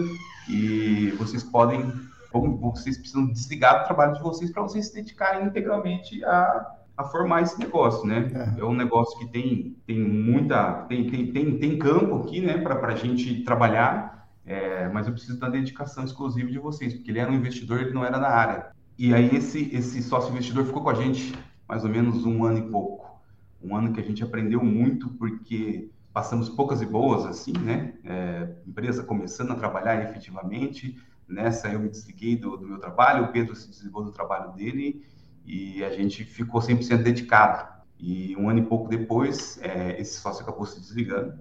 e 0.48 1.14
vocês 1.16 1.44
podem, 1.44 1.92
vocês 2.32 2.96
precisam 2.96 3.26
desligar 3.26 3.80
do 3.80 3.84
trabalho 3.86 4.14
de 4.14 4.22
vocês 4.22 4.50
para 4.50 4.62
vocês 4.62 4.88
se 4.88 4.94
dedicarem 4.94 5.46
integralmente 5.46 6.24
a, 6.24 6.74
a 6.96 7.04
formar 7.04 7.42
esse 7.42 7.58
negócio, 7.58 8.06
né? 8.06 8.30
É, 8.56 8.60
é 8.60 8.64
um 8.64 8.74
negócio 8.74 9.18
que 9.18 9.26
tem, 9.26 9.76
tem 9.86 9.98
muita, 9.98 10.84
tem, 10.88 11.08
tem, 11.10 11.32
tem, 11.32 11.58
tem 11.58 11.78
campo 11.78 12.16
aqui, 12.16 12.40
né, 12.40 12.58
para 12.58 12.92
a 12.92 12.96
gente 12.96 13.42
trabalhar, 13.44 14.28
é, 14.44 14.88
mas 14.88 15.06
eu 15.06 15.12
preciso 15.12 15.38
da 15.38 15.48
dedicação 15.48 16.04
exclusiva 16.04 16.50
de 16.50 16.58
vocês, 16.58 16.94
porque 16.94 17.10
ele 17.10 17.18
era 17.18 17.30
um 17.30 17.34
investidor, 17.34 17.80
ele 17.80 17.92
não 17.92 18.04
era 18.04 18.18
da 18.18 18.28
área. 18.28 18.72
E 18.98 19.14
aí 19.14 19.34
esse, 19.34 19.74
esse 19.74 20.02
sócio 20.02 20.30
investidor 20.30 20.64
ficou 20.64 20.82
com 20.82 20.90
a 20.90 20.94
gente 20.94 21.32
mais 21.68 21.84
ou 21.84 21.90
menos 21.90 22.24
um 22.24 22.44
ano 22.44 22.58
e 22.58 22.70
pouco. 22.70 23.20
Um 23.62 23.76
ano 23.76 23.92
que 23.92 24.00
a 24.00 24.02
gente 24.02 24.22
aprendeu 24.22 24.62
muito, 24.62 25.08
porque 25.10 25.90
passamos 26.12 26.48
poucas 26.48 26.82
e 26.82 26.86
boas, 26.86 27.24
assim, 27.24 27.52
né? 27.52 27.94
É, 28.04 28.48
empresa 28.66 29.02
começando 29.02 29.52
a 29.52 29.54
trabalhar 29.54 30.02
efetivamente. 30.02 30.98
Nessa 31.32 31.68
eu 31.68 31.80
me 31.80 31.88
desliguei 31.88 32.36
do, 32.36 32.56
do, 32.56 32.66
meu 32.66 32.78
trabalho, 32.78 33.24
o 33.24 33.32
Pedro 33.32 33.56
se 33.56 33.68
desligou 33.68 34.04
do 34.04 34.12
trabalho 34.12 34.52
dele 34.52 35.04
e 35.44 35.82
a 35.82 35.90
gente 35.90 36.24
ficou 36.24 36.60
100% 36.60 37.02
dedicado. 37.02 37.72
E 37.98 38.36
um 38.36 38.50
ano 38.50 38.58
e 38.58 38.66
pouco 38.66 38.88
depois, 38.88 39.58
é, 39.62 40.00
esse 40.00 40.20
sócio 40.20 40.42
acabou 40.42 40.66
se 40.66 40.80
desligando 40.80 41.40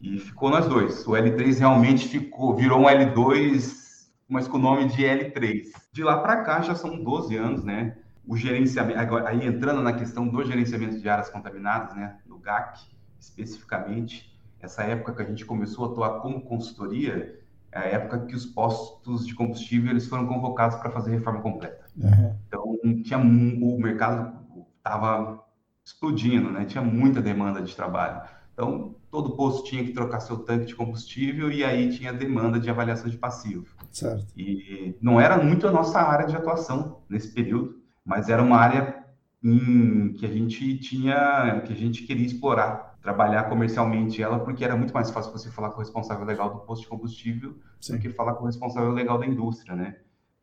e 0.00 0.18
ficou 0.18 0.50
nós 0.50 0.68
dois. 0.68 1.06
O 1.06 1.12
L3 1.12 1.58
realmente 1.58 2.06
ficou, 2.06 2.54
virou 2.54 2.80
um 2.80 2.84
L2, 2.84 4.08
mas 4.28 4.46
com 4.46 4.58
o 4.58 4.60
nome 4.60 4.86
de 4.88 5.02
L3. 5.02 5.70
De 5.92 6.04
lá 6.04 6.18
para 6.18 6.42
cá 6.42 6.60
já 6.60 6.74
são 6.74 7.02
12 7.02 7.36
anos, 7.36 7.64
né? 7.64 7.96
O 8.26 8.36
gerenciamento, 8.36 8.98
agora, 8.98 9.28
aí 9.28 9.46
entrando 9.46 9.82
na 9.82 9.92
questão 9.92 10.28
do 10.28 10.44
gerenciamento 10.44 11.00
de 11.00 11.08
áreas 11.08 11.30
contaminadas, 11.30 11.94
né? 11.94 12.18
Do 12.26 12.38
GAC, 12.38 12.80
especificamente, 13.18 14.36
essa 14.60 14.82
época 14.82 15.14
que 15.14 15.22
a 15.22 15.24
gente 15.24 15.44
começou 15.44 15.86
a 15.86 15.88
atuar 15.88 16.20
como 16.20 16.42
consultoria, 16.42 17.40
a 17.76 17.84
época 17.84 18.26
que 18.26 18.34
os 18.34 18.46
postos 18.46 19.26
de 19.26 19.34
combustível 19.34 19.90
eles 19.90 20.06
foram 20.06 20.26
convocados 20.26 20.76
para 20.78 20.90
fazer 20.90 21.10
reforma 21.10 21.40
completa. 21.40 21.86
Uhum. 21.96 22.36
Então, 22.46 22.78
tinha 23.02 23.18
o 23.18 23.78
mercado 23.78 24.46
estava 24.78 25.44
explodindo, 25.84 26.50
né? 26.50 26.64
Tinha 26.64 26.82
muita 26.82 27.20
demanda 27.20 27.60
de 27.60 27.74
trabalho. 27.74 28.22
Então, 28.52 28.94
todo 29.10 29.36
posto 29.36 29.68
tinha 29.68 29.84
que 29.84 29.92
trocar 29.92 30.20
seu 30.20 30.38
tanque 30.38 30.66
de 30.66 30.74
combustível 30.74 31.50
e 31.50 31.64
aí 31.64 31.90
tinha 31.90 32.12
demanda 32.12 32.58
de 32.58 32.70
avaliação 32.70 33.08
de 33.08 33.16
passivo. 33.16 33.66
Certo. 33.90 34.26
E 34.36 34.96
não 35.00 35.20
era 35.20 35.36
muito 35.36 35.66
a 35.66 35.72
nossa 35.72 36.00
área 36.00 36.26
de 36.26 36.36
atuação 36.36 37.00
nesse 37.08 37.32
período, 37.32 37.80
mas 38.04 38.28
era 38.28 38.42
uma 38.42 38.56
área 38.56 39.04
em, 39.42 40.12
que 40.14 40.24
a 40.24 40.28
gente 40.28 40.78
tinha, 40.78 41.60
que 41.64 41.72
a 41.72 41.76
gente 41.76 42.02
queria 42.04 42.26
explorar, 42.26 42.85
trabalhar 43.06 43.44
comercialmente 43.44 44.20
ela, 44.20 44.40
porque 44.40 44.64
era 44.64 44.76
muito 44.76 44.92
mais 44.92 45.12
fácil 45.12 45.30
você 45.30 45.48
falar 45.48 45.70
com 45.70 45.76
o 45.76 45.78
responsável 45.78 46.26
legal 46.26 46.52
do 46.52 46.58
posto 46.58 46.82
de 46.82 46.88
combustível 46.88 47.56
Sim. 47.80 47.92
do 47.92 47.98
que 48.00 48.10
falar 48.10 48.34
com 48.34 48.42
o 48.42 48.46
responsável 48.46 48.90
legal 48.90 49.16
da 49.16 49.24
indústria, 49.24 49.76
né? 49.76 49.98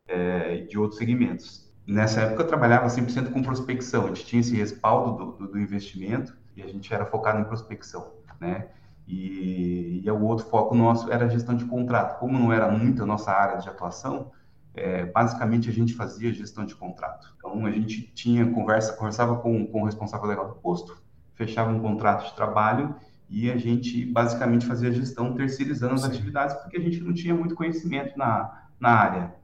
É, 0.08 0.62
de 0.62 0.78
outros 0.78 0.98
segmentos. 0.98 1.70
Nessa 1.86 2.22
época 2.22 2.42
eu 2.42 2.46
trabalhava 2.46 2.86
100% 2.86 3.30
com 3.30 3.42
prospecção, 3.42 4.04
a 4.04 4.08
gente 4.08 4.24
tinha 4.24 4.40
esse 4.40 4.56
respaldo 4.56 5.12
do, 5.12 5.32
do, 5.32 5.52
do 5.52 5.58
investimento 5.58 6.34
e 6.56 6.62
a 6.62 6.66
gente 6.66 6.92
era 6.94 7.04
focado 7.04 7.38
em 7.38 7.44
prospecção, 7.44 8.14
né? 8.40 8.68
E, 9.06 10.00
e, 10.02 10.10
o 10.10 10.22
outro 10.22 10.46
foco 10.46 10.74
nosso 10.74 11.12
era 11.12 11.26
a 11.26 11.28
gestão 11.28 11.54
de 11.54 11.66
contrato. 11.66 12.18
Como 12.18 12.38
não 12.38 12.50
era 12.50 12.70
muito 12.70 13.02
a 13.02 13.06
nossa 13.06 13.30
área 13.30 13.58
de 13.58 13.68
atuação, 13.68 14.32
é, 14.74 15.04
basicamente 15.04 15.68
a 15.68 15.72
gente 15.72 15.92
fazia 15.92 16.32
gestão 16.32 16.64
de 16.64 16.74
contrato. 16.74 17.34
Então 17.36 17.66
a 17.66 17.70
gente 17.70 18.10
tinha 18.14 18.50
conversa, 18.50 18.94
conversava 18.94 19.36
com, 19.36 19.66
com 19.66 19.82
o 19.82 19.84
responsável 19.84 20.26
legal 20.26 20.48
do 20.48 20.54
posto, 20.54 21.03
fechava 21.34 21.70
um 21.70 21.80
contrato 21.80 22.28
de 22.28 22.34
trabalho 22.34 22.94
e 23.28 23.50
a 23.50 23.56
gente 23.56 24.04
basicamente 24.04 24.66
fazia 24.66 24.92
gestão 24.92 25.34
terceirizando 25.34 25.94
as 25.94 26.04
atividades 26.04 26.56
porque 26.56 26.76
a 26.76 26.80
gente 26.80 27.00
não 27.00 27.12
tinha 27.12 27.34
muito 27.34 27.54
conhecimento 27.54 28.16
na, 28.16 28.68
na 28.78 28.90
área. 28.90 29.34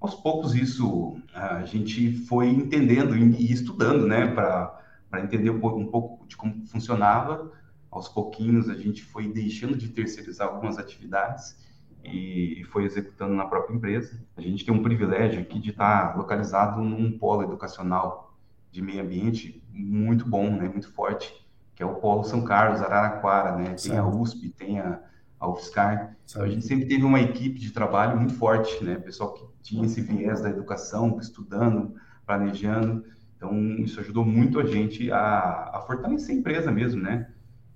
Aos 0.00 0.14
poucos 0.14 0.54
isso 0.54 1.20
a 1.34 1.64
gente 1.64 2.12
foi 2.26 2.48
entendendo 2.48 3.16
e 3.16 3.52
estudando, 3.52 4.06
né, 4.06 4.26
para 4.28 4.78
para 5.10 5.22
entender 5.22 5.50
um 5.50 5.58
pouco, 5.58 5.78
um 5.78 5.86
pouco 5.86 6.26
de 6.26 6.36
como 6.36 6.66
funcionava. 6.66 7.50
Aos 7.90 8.08
pouquinhos 8.08 8.68
a 8.68 8.74
gente 8.74 9.02
foi 9.02 9.26
deixando 9.32 9.76
de 9.76 9.88
terceirizar 9.88 10.48
algumas 10.48 10.78
atividades 10.78 11.56
e 12.04 12.62
foi 12.70 12.84
executando 12.84 13.34
na 13.34 13.46
própria 13.46 13.74
empresa. 13.74 14.22
A 14.36 14.42
gente 14.42 14.64
tem 14.64 14.74
um 14.74 14.82
privilégio 14.82 15.40
aqui 15.40 15.58
de 15.58 15.70
estar 15.70 16.16
localizado 16.16 16.82
num 16.82 17.18
polo 17.18 17.42
educacional 17.42 18.27
de 18.70 18.82
meio 18.82 19.02
ambiente 19.02 19.62
muito 19.72 20.28
bom, 20.28 20.50
né, 20.50 20.68
muito 20.68 20.92
forte, 20.92 21.32
que 21.74 21.82
é 21.82 21.86
o 21.86 21.94
Polo 21.96 22.24
São 22.24 22.42
Carlos, 22.42 22.82
Araraquara, 22.82 23.56
né? 23.56 23.66
Tem 23.66 23.78
certo. 23.78 24.00
a 24.00 24.08
USP, 24.08 24.48
tem 24.50 24.80
a, 24.80 25.00
a 25.38 25.48
UFSCar. 25.48 26.16
Então, 26.28 26.42
a 26.42 26.48
gente 26.48 26.66
sempre 26.66 26.86
teve 26.86 27.04
uma 27.04 27.20
equipe 27.20 27.58
de 27.58 27.70
trabalho 27.70 28.16
muito 28.16 28.34
forte, 28.34 28.82
né? 28.82 28.96
Pessoal 28.96 29.32
que 29.32 29.44
tinha 29.62 29.86
esse 29.86 30.00
viés 30.00 30.40
da 30.40 30.50
educação, 30.50 31.18
estudando, 31.20 31.94
planejando. 32.26 33.04
Então, 33.36 33.54
isso 33.78 34.00
ajudou 34.00 34.24
muito 34.24 34.58
a 34.58 34.66
gente 34.66 35.10
a, 35.12 35.70
a 35.72 35.84
fortalecer 35.86 36.34
a 36.34 36.38
empresa 36.38 36.72
mesmo, 36.72 37.00
né? 37.00 37.30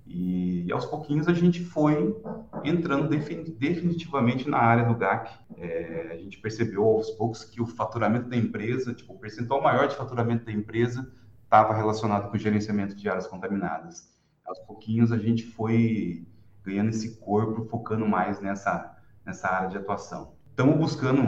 E, 0.05 0.71
aos 0.71 0.85
pouquinhos 0.85 1.27
a 1.27 1.33
gente 1.33 1.63
foi 1.63 2.15
entrando 2.63 3.09
definitivamente 3.09 4.49
na 4.49 4.57
área 4.57 4.85
do 4.85 4.95
GAC. 4.95 5.31
É, 5.57 6.09
a 6.11 6.17
gente 6.17 6.39
percebeu 6.39 6.83
aos 6.83 7.11
poucos 7.11 7.43
que 7.43 7.61
o 7.61 7.65
faturamento 7.65 8.29
da 8.29 8.35
empresa, 8.35 8.93
tipo, 8.93 9.13
o 9.13 9.19
percentual 9.19 9.61
maior 9.61 9.87
de 9.87 9.95
faturamento 9.95 10.45
da 10.45 10.51
empresa 10.51 11.11
estava 11.43 11.73
relacionado 11.73 12.29
com 12.29 12.35
o 12.35 12.39
gerenciamento 12.39 12.95
de 12.95 13.07
áreas 13.07 13.27
contaminadas. 13.27 14.11
Aos 14.45 14.59
pouquinhos 14.59 15.11
a 15.11 15.17
gente 15.17 15.43
foi 15.43 16.27
ganhando 16.63 16.89
esse 16.89 17.17
corpo, 17.19 17.65
focando 17.65 18.07
mais 18.07 18.41
nessa, 18.41 18.97
nessa 19.25 19.47
área 19.47 19.69
de 19.69 19.77
atuação. 19.77 20.33
Estamos 20.49 20.77
buscando, 20.77 21.23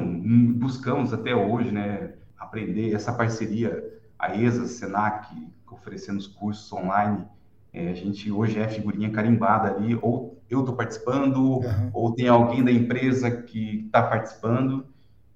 buscamos 0.57 1.13
até 1.13 1.35
hoje, 1.35 1.71
né, 1.71 2.13
aprender 2.37 2.93
essa 2.93 3.11
parceria 3.13 3.83
a 4.17 4.35
ESA, 4.35 4.65
Senac, 4.67 5.27
oferecendo 5.69 6.19
os 6.19 6.27
cursos 6.27 6.71
online. 6.71 7.27
É, 7.75 7.89
a 7.89 7.93
gente 7.93 8.31
hoje 8.31 8.57
é 8.57 8.69
figurinha 8.69 9.11
carimbada 9.11 9.69
ali, 9.69 9.99
ou 10.01 10.41
eu 10.49 10.61
estou 10.61 10.77
participando, 10.77 11.57
uhum. 11.57 11.89
ou 11.93 12.13
tem 12.13 12.29
alguém 12.29 12.63
da 12.63 12.71
empresa 12.71 13.29
que 13.29 13.85
está 13.85 14.01
participando, 14.01 14.85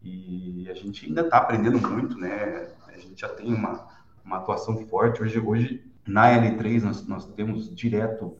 e 0.01 0.65
a 0.69 0.73
gente 0.73 1.05
ainda 1.05 1.19
está 1.19 1.35
aprendendo 1.35 1.77
muito, 1.85 2.17
né? 2.17 2.69
A 2.87 2.97
gente 2.97 3.19
já 3.19 3.27
tem 3.27 3.53
uma, 3.53 3.85
uma 4.23 4.37
atuação 4.37 4.77
forte. 4.87 5.21
Hoje, 5.21 5.37
hoje 5.37 5.83
na 6.07 6.29
L3, 6.29 6.81
nós, 6.81 7.05
nós 7.05 7.25
temos 7.33 7.75
direto 7.75 8.37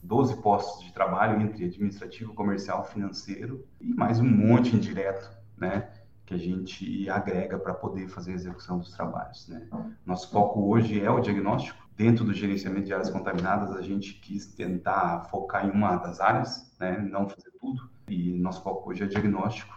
12 0.00 0.40
postos 0.40 0.84
de 0.84 0.92
trabalho 0.92 1.40
entre 1.42 1.64
administrativo, 1.64 2.34
comercial, 2.34 2.84
financeiro, 2.84 3.66
e 3.80 3.92
mais 3.92 4.20
um 4.20 4.28
monte 4.28 4.76
indireto, 4.76 5.28
né? 5.56 5.88
que 6.24 6.34
a 6.34 6.38
gente 6.38 7.10
agrega 7.10 7.58
para 7.58 7.74
poder 7.74 8.08
fazer 8.08 8.32
a 8.32 8.34
execução 8.34 8.78
dos 8.78 8.92
trabalhos. 8.92 9.48
Né? 9.48 9.66
Nosso 10.06 10.30
foco 10.30 10.68
hoje 10.70 11.00
é 11.00 11.10
o 11.10 11.20
diagnóstico. 11.20 11.83
Dentro 11.96 12.24
do 12.24 12.34
gerenciamento 12.34 12.86
de 12.86 12.92
áreas 12.92 13.10
contaminadas, 13.10 13.76
a 13.76 13.82
gente 13.82 14.14
quis 14.14 14.46
tentar 14.46 15.28
focar 15.30 15.66
em 15.66 15.70
uma 15.70 15.96
das 15.96 16.20
áreas, 16.20 16.74
né? 16.80 16.98
não 16.98 17.28
fazer 17.28 17.50
tudo. 17.60 17.88
E 18.08 18.32
nosso 18.32 18.62
foco 18.62 18.90
hoje 18.90 19.04
é 19.04 19.06
diagnóstico. 19.06 19.72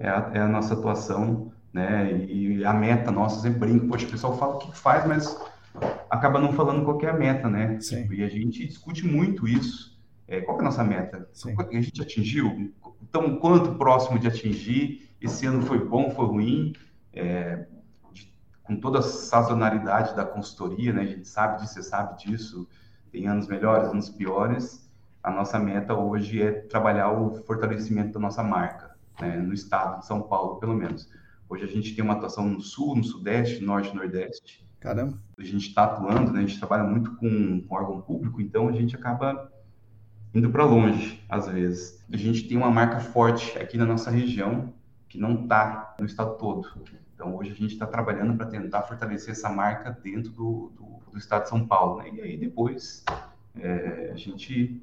É 0.00 0.08
a, 0.08 0.30
é 0.34 0.40
a 0.40 0.48
nossa 0.48 0.74
atuação, 0.74 1.52
né? 1.72 2.12
E 2.24 2.64
a 2.64 2.72
meta 2.72 3.10
nossa, 3.10 3.40
sempre 3.40 3.60
brinco, 3.60 3.88
poxa, 3.88 4.06
o 4.06 4.10
pessoal 4.10 4.36
fala 4.36 4.56
o 4.56 4.58
que 4.58 4.76
faz, 4.76 5.06
mas 5.06 5.38
acaba 6.08 6.40
não 6.40 6.52
falando 6.52 6.84
qual 6.84 7.00
é 7.02 7.10
a 7.10 7.12
meta, 7.12 7.48
né? 7.48 7.78
Sim. 7.80 8.08
E 8.10 8.24
a 8.24 8.28
gente 8.28 8.66
discute 8.66 9.06
muito 9.06 9.46
isso. 9.46 10.00
É, 10.26 10.40
qual 10.40 10.56
é 10.58 10.60
a 10.60 10.64
nossa 10.64 10.82
meta? 10.82 11.28
Sim. 11.32 11.54
A 11.58 11.80
gente 11.80 12.00
atingiu? 12.00 12.72
Então, 13.02 13.36
quanto 13.36 13.74
próximo 13.74 14.18
de 14.18 14.28
atingir? 14.28 15.10
Esse 15.20 15.46
ano 15.46 15.62
foi 15.62 15.84
bom, 15.84 16.10
foi 16.10 16.26
ruim, 16.26 16.72
é, 17.12 17.66
com 18.70 18.76
toda 18.76 19.00
a 19.00 19.02
sazonalidade 19.02 20.14
da 20.14 20.24
consultoria, 20.24 20.92
né? 20.92 21.02
A 21.02 21.06
gente 21.06 21.26
sabe 21.26 21.60
disso, 21.60 21.74
você 21.74 21.82
sabe 21.82 22.16
disso. 22.18 22.68
Tem 23.10 23.26
anos 23.26 23.48
melhores, 23.48 23.88
anos 23.88 24.08
piores. 24.08 24.88
A 25.24 25.30
nossa 25.32 25.58
meta 25.58 25.92
hoje 25.92 26.40
é 26.40 26.52
trabalhar 26.52 27.10
o 27.10 27.34
fortalecimento 27.42 28.12
da 28.12 28.20
nossa 28.20 28.44
marca, 28.44 28.96
né? 29.20 29.38
no 29.38 29.52
estado 29.52 29.98
de 29.98 30.06
São 30.06 30.22
Paulo, 30.22 30.60
pelo 30.60 30.72
menos. 30.72 31.10
Hoje 31.48 31.64
a 31.64 31.66
gente 31.66 31.96
tem 31.96 32.04
uma 32.04 32.14
atuação 32.14 32.48
no 32.48 32.60
sul, 32.60 32.94
no 32.94 33.02
sudeste, 33.02 33.60
norte, 33.60 33.92
nordeste. 33.92 34.64
Caramba. 34.78 35.18
A 35.36 35.42
gente 35.42 35.66
está 35.66 35.82
atuando, 35.82 36.30
né? 36.30 36.38
A 36.38 36.46
gente 36.46 36.60
trabalha 36.60 36.84
muito 36.84 37.16
com, 37.16 37.62
com 37.62 37.74
órgão 37.74 38.00
público, 38.00 38.40
então 38.40 38.68
a 38.68 38.72
gente 38.72 38.94
acaba 38.94 39.50
indo 40.32 40.48
para 40.48 40.64
longe, 40.64 41.20
às 41.28 41.48
vezes. 41.48 42.06
A 42.10 42.16
gente 42.16 42.46
tem 42.46 42.56
uma 42.56 42.70
marca 42.70 43.00
forte 43.00 43.58
aqui 43.58 43.76
na 43.76 43.84
nossa 43.84 44.12
região, 44.12 44.72
que 45.08 45.18
não 45.18 45.42
está 45.42 45.96
no 45.98 46.06
estado 46.06 46.38
todo. 46.38 46.68
Então, 47.20 47.36
hoje 47.36 47.50
a 47.50 47.54
gente 47.54 47.74
está 47.74 47.86
trabalhando 47.86 48.34
para 48.34 48.46
tentar 48.46 48.80
fortalecer 48.84 49.32
essa 49.32 49.50
marca 49.50 49.90
dentro 50.02 50.30
do, 50.30 50.72
do, 50.74 51.12
do 51.12 51.18
estado 51.18 51.42
de 51.42 51.50
São 51.50 51.66
Paulo. 51.66 51.98
Né? 51.98 52.12
E 52.14 52.20
aí, 52.22 52.36
depois, 52.38 53.04
é, 53.54 54.10
a 54.10 54.16
gente 54.16 54.82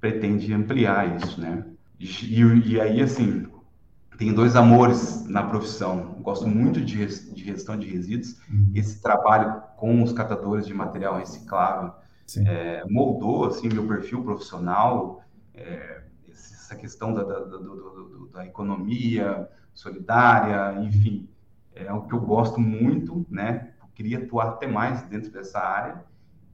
pretende 0.00 0.52
ampliar 0.52 1.16
isso, 1.16 1.40
né? 1.40 1.64
E, 2.00 2.42
e, 2.42 2.80
aí, 2.80 3.00
assim, 3.00 3.46
tem 4.18 4.34
dois 4.34 4.56
amores 4.56 5.24
na 5.28 5.44
profissão. 5.44 6.16
Gosto 6.20 6.48
muito 6.48 6.80
de, 6.80 7.06
de 7.32 7.44
gestão 7.44 7.78
de 7.78 7.86
resíduos. 7.86 8.40
Uhum. 8.50 8.72
Esse 8.74 9.00
trabalho 9.00 9.62
com 9.76 10.02
os 10.02 10.12
catadores 10.12 10.66
de 10.66 10.74
material 10.74 11.16
reciclável 11.16 11.92
é, 12.44 12.84
moldou, 12.90 13.44
assim, 13.44 13.68
meu 13.68 13.86
perfil 13.86 14.24
profissional. 14.24 15.22
É, 15.54 16.02
essa 16.28 16.74
questão 16.74 17.14
da, 17.14 17.22
da, 17.22 17.38
da, 17.38 17.58
da, 18.32 18.46
economia 18.46 19.48
solidária, 19.72 20.82
enfim, 20.82 21.28
é 21.74 21.92
o 21.92 22.02
que 22.02 22.14
eu 22.14 22.20
gosto 22.20 22.60
muito, 22.60 23.26
né? 23.30 23.72
Eu 23.80 23.88
queria 23.94 24.18
atuar 24.18 24.48
até 24.50 24.66
mais 24.66 25.02
dentro 25.02 25.30
dessa 25.30 25.58
área 25.58 26.04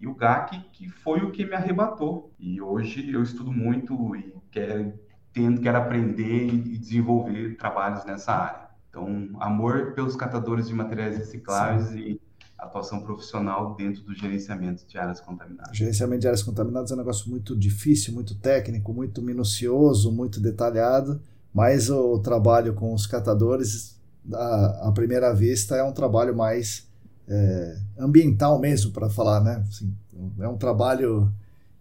e 0.00 0.06
o 0.06 0.14
GAC, 0.14 0.60
que 0.72 0.88
foi 0.88 1.20
o 1.20 1.30
que 1.30 1.44
me 1.44 1.54
arrebatou. 1.54 2.32
E 2.38 2.60
hoje 2.60 3.10
eu 3.12 3.22
estudo 3.22 3.52
muito 3.52 4.14
e 4.14 4.34
quero, 4.50 4.92
tendo, 5.32 5.60
quero 5.60 5.78
aprender 5.78 6.46
e 6.46 6.78
desenvolver 6.78 7.56
trabalhos 7.56 8.04
nessa 8.04 8.32
área. 8.32 8.68
Então, 8.88 9.28
amor 9.40 9.92
pelos 9.94 10.16
catadores 10.16 10.68
de 10.68 10.74
materiais 10.74 11.16
recicláveis 11.18 11.88
Sim. 11.88 11.98
e 11.98 12.20
atuação 12.58 13.00
profissional 13.02 13.74
dentro 13.76 14.02
do 14.02 14.14
gerenciamento 14.14 14.84
de 14.86 14.98
áreas 14.98 15.20
contaminadas. 15.20 15.76
gerenciamento 15.76 16.22
de 16.22 16.26
áreas 16.26 16.42
contaminadas 16.42 16.90
é 16.90 16.94
um 16.94 16.98
negócio 16.98 17.30
muito 17.30 17.56
difícil, 17.56 18.12
muito 18.12 18.36
técnico, 18.36 18.92
muito 18.92 19.22
minucioso, 19.22 20.10
muito 20.10 20.40
detalhado, 20.40 21.20
mas 21.54 21.88
o 21.88 22.18
trabalho 22.18 22.74
com 22.74 22.92
os 22.92 23.06
catadores, 23.06 23.97
à, 24.32 24.88
à 24.88 24.92
primeira 24.92 25.34
vista, 25.34 25.76
é 25.76 25.82
um 25.82 25.92
trabalho 25.92 26.36
mais 26.36 26.88
é, 27.28 27.76
ambiental 27.98 28.58
mesmo, 28.58 28.90
para 28.92 29.10
falar, 29.10 29.40
né? 29.40 29.64
Assim, 29.68 29.94
é 30.40 30.48
um 30.48 30.56
trabalho 30.56 31.32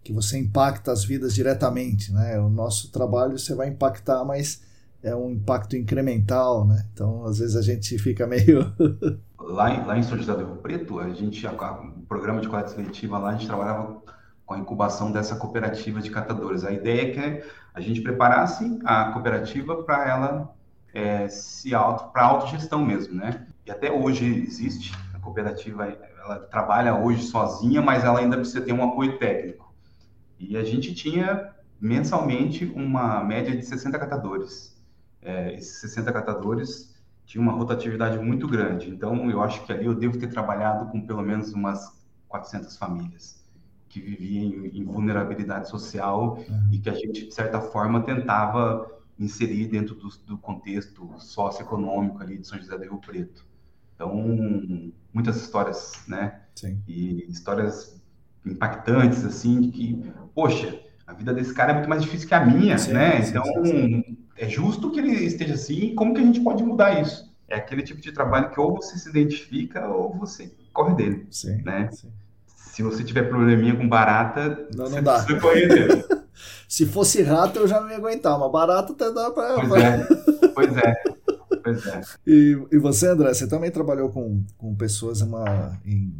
que 0.04 0.12
você 0.12 0.38
impacta 0.38 0.92
as 0.92 1.04
vidas 1.04 1.34
diretamente, 1.34 2.12
né? 2.12 2.38
O 2.38 2.48
nosso 2.48 2.90
trabalho 2.90 3.38
você 3.38 3.54
vai 3.54 3.68
impactar, 3.68 4.24
mas 4.24 4.62
é 5.02 5.14
um 5.14 5.30
impacto 5.30 5.76
incremental, 5.76 6.66
né? 6.66 6.84
Então, 6.92 7.24
às 7.24 7.38
vezes 7.38 7.56
a 7.56 7.62
gente 7.62 7.98
fica 7.98 8.26
meio... 8.26 8.72
lá, 9.38 9.74
em, 9.74 9.86
lá 9.86 9.98
em 9.98 10.02
São 10.02 10.16
José 10.18 10.32
do 10.32 10.44
Rio 10.44 10.56
Preto, 10.56 10.98
a 10.98 11.10
gente, 11.10 11.46
o 11.46 12.02
programa 12.08 12.40
de 12.40 12.48
coleta 12.48 12.68
seletiva 12.68 13.18
lá, 13.18 13.30
a 13.30 13.32
gente 13.32 13.46
trabalhava 13.46 14.02
com 14.44 14.54
a 14.54 14.58
incubação 14.58 15.12
dessa 15.12 15.36
cooperativa 15.36 16.00
de 16.00 16.10
catadores. 16.10 16.64
A 16.64 16.72
ideia 16.72 17.02
é 17.02 17.10
que 17.10 17.44
a 17.74 17.80
gente 17.80 18.00
preparasse 18.00 18.78
a 18.84 19.12
cooperativa 19.12 19.82
para 19.82 20.08
ela 20.08 20.54
é, 20.92 21.28
se 21.28 21.74
auto, 21.74 22.12
para 22.12 22.24
autogestão 22.24 22.84
mesmo, 22.84 23.14
né? 23.14 23.46
E 23.66 23.70
até 23.70 23.90
hoje 23.90 24.24
existe 24.24 24.92
cooperativa 25.28 25.86
ela 26.24 26.38
trabalha 26.40 26.94
hoje 26.96 27.22
sozinha, 27.22 27.82
mas 27.82 28.04
ela 28.04 28.18
ainda 28.18 28.36
precisa 28.36 28.60
ter 28.60 28.72
um 28.72 28.82
apoio 28.82 29.18
técnico. 29.18 29.72
E 30.38 30.56
a 30.56 30.64
gente 30.64 30.94
tinha 30.94 31.52
mensalmente 31.80 32.64
uma 32.64 33.22
média 33.22 33.56
de 33.56 33.64
60 33.64 33.98
catadores. 33.98 34.76
É, 35.22 35.54
esses 35.54 35.80
60 35.80 36.12
catadores 36.12 36.94
tinham 37.24 37.42
uma 37.42 37.52
rotatividade 37.52 38.18
muito 38.18 38.46
grande. 38.48 38.90
Então, 38.90 39.30
eu 39.30 39.42
acho 39.42 39.64
que 39.64 39.72
ali 39.72 39.86
eu 39.86 39.94
devo 39.94 40.18
ter 40.18 40.28
trabalhado 40.28 40.90
com 40.90 41.00
pelo 41.00 41.22
menos 41.22 41.52
umas 41.52 41.98
400 42.28 42.76
famílias 42.76 43.38
que 43.88 44.00
viviam 44.00 44.44
em, 44.44 44.80
em 44.80 44.84
vulnerabilidade 44.84 45.68
social 45.68 46.38
uhum. 46.38 46.68
e 46.72 46.78
que 46.78 46.90
a 46.90 46.94
gente, 46.94 47.26
de 47.26 47.34
certa 47.34 47.60
forma, 47.60 48.02
tentava 48.02 48.97
inserir 49.18 49.66
dentro 49.66 49.94
do, 49.94 50.08
do 50.26 50.38
contexto 50.38 51.10
socioeconômico 51.18 52.22
ali 52.22 52.38
de 52.38 52.46
São 52.46 52.58
José 52.58 52.76
do 52.76 52.82
Rio 52.84 52.98
Preto. 52.98 53.44
Então, 53.94 54.92
muitas 55.12 55.36
histórias, 55.36 56.04
né? 56.06 56.40
Sim. 56.54 56.80
E 56.86 57.26
histórias 57.28 58.00
impactantes, 58.46 59.24
assim, 59.24 59.60
de 59.60 59.68
que, 59.68 60.02
poxa, 60.34 60.80
a 61.06 61.12
vida 61.12 61.34
desse 61.34 61.52
cara 61.52 61.72
é 61.72 61.74
muito 61.74 61.88
mais 61.88 62.02
difícil 62.02 62.28
que 62.28 62.34
a 62.34 62.44
minha, 62.44 62.78
sim, 62.78 62.92
né? 62.92 63.22
Sim, 63.22 63.30
então, 63.30 63.64
sim, 63.64 64.18
é 64.36 64.48
justo 64.48 64.90
que 64.90 65.00
ele 65.00 65.10
esteja 65.24 65.54
assim, 65.54 65.94
como 65.94 66.14
que 66.14 66.20
a 66.20 66.24
gente 66.24 66.40
pode 66.40 66.62
mudar 66.62 67.00
isso? 67.00 67.28
É 67.48 67.56
aquele 67.56 67.82
tipo 67.82 68.00
de 68.00 68.12
trabalho 68.12 68.50
que 68.50 68.60
ou 68.60 68.76
você 68.76 68.96
se 68.98 69.08
identifica 69.08 69.88
ou 69.88 70.14
você 70.16 70.52
corre 70.72 70.94
dele, 70.94 71.26
sim, 71.30 71.60
né? 71.62 71.88
Se 72.46 72.82
você 72.82 73.02
tiver 73.02 73.24
probleminha 73.24 73.74
com 73.74 73.88
barata, 73.88 74.68
não, 74.76 74.84
não 74.84 74.90
você 74.90 75.00
dá. 75.00 75.14
precisa 75.14 75.40
correr 75.40 75.68
dele. 75.68 76.04
se 76.68 76.86
fosse 76.86 77.22
rato, 77.22 77.58
eu 77.58 77.66
já 77.66 77.80
não 77.80 77.90
ia 77.90 77.96
aguentar, 77.96 78.38
mas 78.38 78.52
barata 78.52 78.92
até 78.92 79.10
dá 79.10 79.30
para... 79.30 79.54
Pois 79.66 79.82
é, 79.82 80.06
pois 80.54 80.76
é. 80.76 81.18
Pois 81.62 81.86
é. 81.86 82.00
E, 82.26 82.66
e 82.72 82.78
você, 82.78 83.08
André, 83.08 83.32
você 83.32 83.48
também 83.48 83.70
trabalhou 83.70 84.10
com, 84.10 84.42
com 84.56 84.74
pessoas 84.74 85.20
uma, 85.20 85.78
em, 85.84 86.14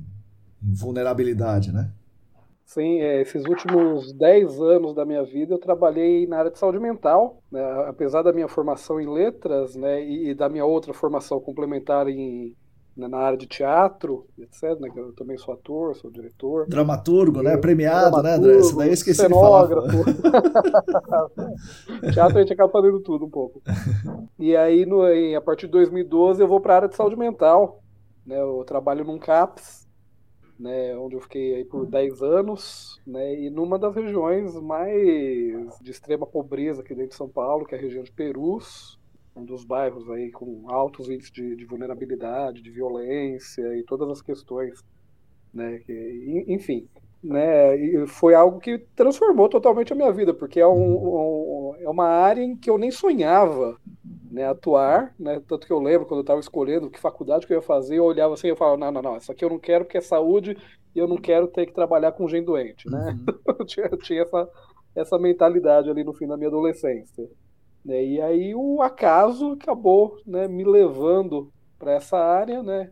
em 0.63 0.75
vulnerabilidade, 0.75 1.73
né? 1.73 1.91
Sim, 2.65 3.01
é, 3.01 3.23
esses 3.23 3.47
últimos 3.47 4.13
10 4.13 4.61
anos 4.61 4.95
da 4.95 5.07
minha 5.07 5.25
vida 5.25 5.55
eu 5.55 5.59
trabalhei 5.59 6.27
na 6.27 6.39
área 6.39 6.51
de 6.51 6.59
saúde 6.59 6.79
mental, 6.79 7.43
né, 7.51 7.63
apesar 7.87 8.23
da 8.23 8.31
minha 8.31 8.47
formação 8.47 9.01
em 9.01 9.09
letras 9.09 9.75
né, 9.75 10.05
e, 10.05 10.35
da 10.35 10.51
minha 10.51 10.67
outra 10.67 10.93
formação 10.93 11.41
complementar 11.41 12.09
em, 12.09 12.55
na 13.07 13.19
área 13.19 13.39
de 13.39 13.47
teatro, 13.47 14.27
etc. 14.39 14.81
Né, 14.81 14.91
eu 14.97 15.13
também 15.13 15.39
sou 15.39 15.55
ator, 15.55 15.95
sou 15.95 16.11
diretor. 16.11 16.67
Dramaturgo, 16.67 17.43
né? 17.43 17.57
Premiado, 17.57 18.21
né, 18.23 18.35
André? 18.35 18.57
Isso 18.57 18.77
daí 18.77 18.89
eu 18.89 18.95
esqueci 18.95 19.21
cenógrafo. 19.21 19.87
de 19.87 20.23
falar. 20.23 21.31
teatro 22.13 22.39
a 22.39 22.41
gente 22.41 22.53
acaba 22.53 22.73
fazendo 22.73 23.01
tudo 23.01 23.27
um 23.27 23.31
pouco. 23.31 23.63
E 24.39 24.57
aí, 24.57 24.85
no, 24.85 25.03
a 25.37 25.41
partir 25.41 25.67
de 25.67 25.73
2012, 25.73 26.43
eu 26.43 26.49
vou 26.49 26.61
para 26.61 26.73
a 26.73 26.77
área 26.77 26.89
de 26.89 26.97
saúde 26.97 27.17
mental. 27.17 27.83
Né, 28.27 28.41
eu 28.41 28.65
trabalho 28.67 29.05
num 29.05 29.19
CAPS, 29.19 29.89
né, 30.59 30.97
onde 30.97 31.15
eu 31.15 31.21
fiquei 31.21 31.55
aí 31.55 31.65
por 31.65 31.87
10 31.87 32.21
anos, 32.21 33.01
né, 33.07 33.41
e 33.41 33.49
numa 33.49 33.79
das 33.79 33.95
regiões 33.95 34.55
mais 34.61 35.79
de 35.81 35.91
extrema 35.91 36.27
pobreza 36.27 36.83
aqui 36.83 36.95
dentro 36.95 37.11
de 37.11 37.15
São 37.15 37.29
Paulo, 37.29 37.65
que 37.65 37.75
é 37.75 37.79
a 37.79 37.81
região 37.81 38.03
de 38.03 38.13
Perus, 38.13 38.98
um 39.39 39.45
dos 39.45 39.65
bairros 39.65 40.09
aí 40.11 40.31
com 40.31 40.65
altos 40.67 41.09
índices 41.09 41.33
de, 41.33 41.57
de 41.57 41.65
vulnerabilidade, 41.65 42.63
de 42.63 42.71
violência 42.71 43.77
e 43.77 43.83
todas 43.85 44.09
as 44.09 44.23
questões, 44.23 44.83
né, 45.53 45.79
que, 45.87 46.45
enfim, 46.49 46.89
né, 47.23 47.77
e 47.77 48.07
foi 48.07 48.35
algo 48.35 48.61
que 48.61 48.79
transformou 48.95 49.49
totalmente 49.49 49.93
a 49.93 49.97
minha 49.97 50.13
vida, 50.13 50.33
porque 50.33 50.61
é, 50.61 50.67
um, 50.67 50.73
um, 50.73 51.75
é 51.79 51.89
uma 51.89 52.07
área 52.07 52.43
em 52.43 52.57
que 52.57 52.71
eu 52.71 52.79
nem 52.79 52.91
sonhava 52.91 53.77
né, 54.31 54.47
atuar, 54.47 55.15
né, 55.19 55.43
tanto 55.47 55.67
que 55.67 55.73
eu 55.73 55.81
lembro 55.81 56.07
quando 56.07 56.19
eu 56.19 56.23
estava 56.23 56.41
escolhendo 56.41 56.91
que 56.91 57.01
faculdade 57.01 57.47
que 57.47 57.53
eu 57.53 57.59
ia 57.59 57.63
fazer, 57.63 57.97
eu 57.97 58.05
olhava 58.05 58.35
assim 58.35 58.53
e 58.53 58.57
falava, 58.57 58.77
não, 58.77 58.93
não, 58.93 59.03
não, 59.03 59.17
isso 59.17 59.33
aqui 59.33 59.45
eu 59.45 59.51
não 59.51 59.59
quero 59.59 59.85
porque 59.85 59.99
é 59.99 60.03
saúde 60.03 60.57
e 60.95 60.99
eu 60.99 61.09
não 61.09 61.17
quero 61.17 61.49
ter 61.49 61.67
que 61.67 61.73
trabalhar 61.73 62.13
com 62.13 62.29
gente 62.29 62.45
doente, 62.45 62.89
né, 62.89 63.19
uhum. 63.27 63.39
eu, 63.59 63.67
tinha, 63.67 63.87
eu 63.87 63.99
tinha 63.99 64.23
essa, 64.23 64.49
essa 64.95 65.19
mentalidade 65.19 65.91
ali 65.91 66.05
no 66.05 66.13
fim 66.13 66.27
da 66.27 66.37
minha 66.37 66.49
adolescência. 66.49 67.29
Né? 67.89 68.05
E 68.05 68.21
aí 68.21 68.55
o 68.55 68.83
acaso 68.83 69.53
acabou 69.53 70.21
né, 70.27 70.47
me 70.47 70.63
levando 70.63 71.51
para 71.79 71.95
essa 71.95 72.19
área, 72.19 72.63
né? 72.63 72.91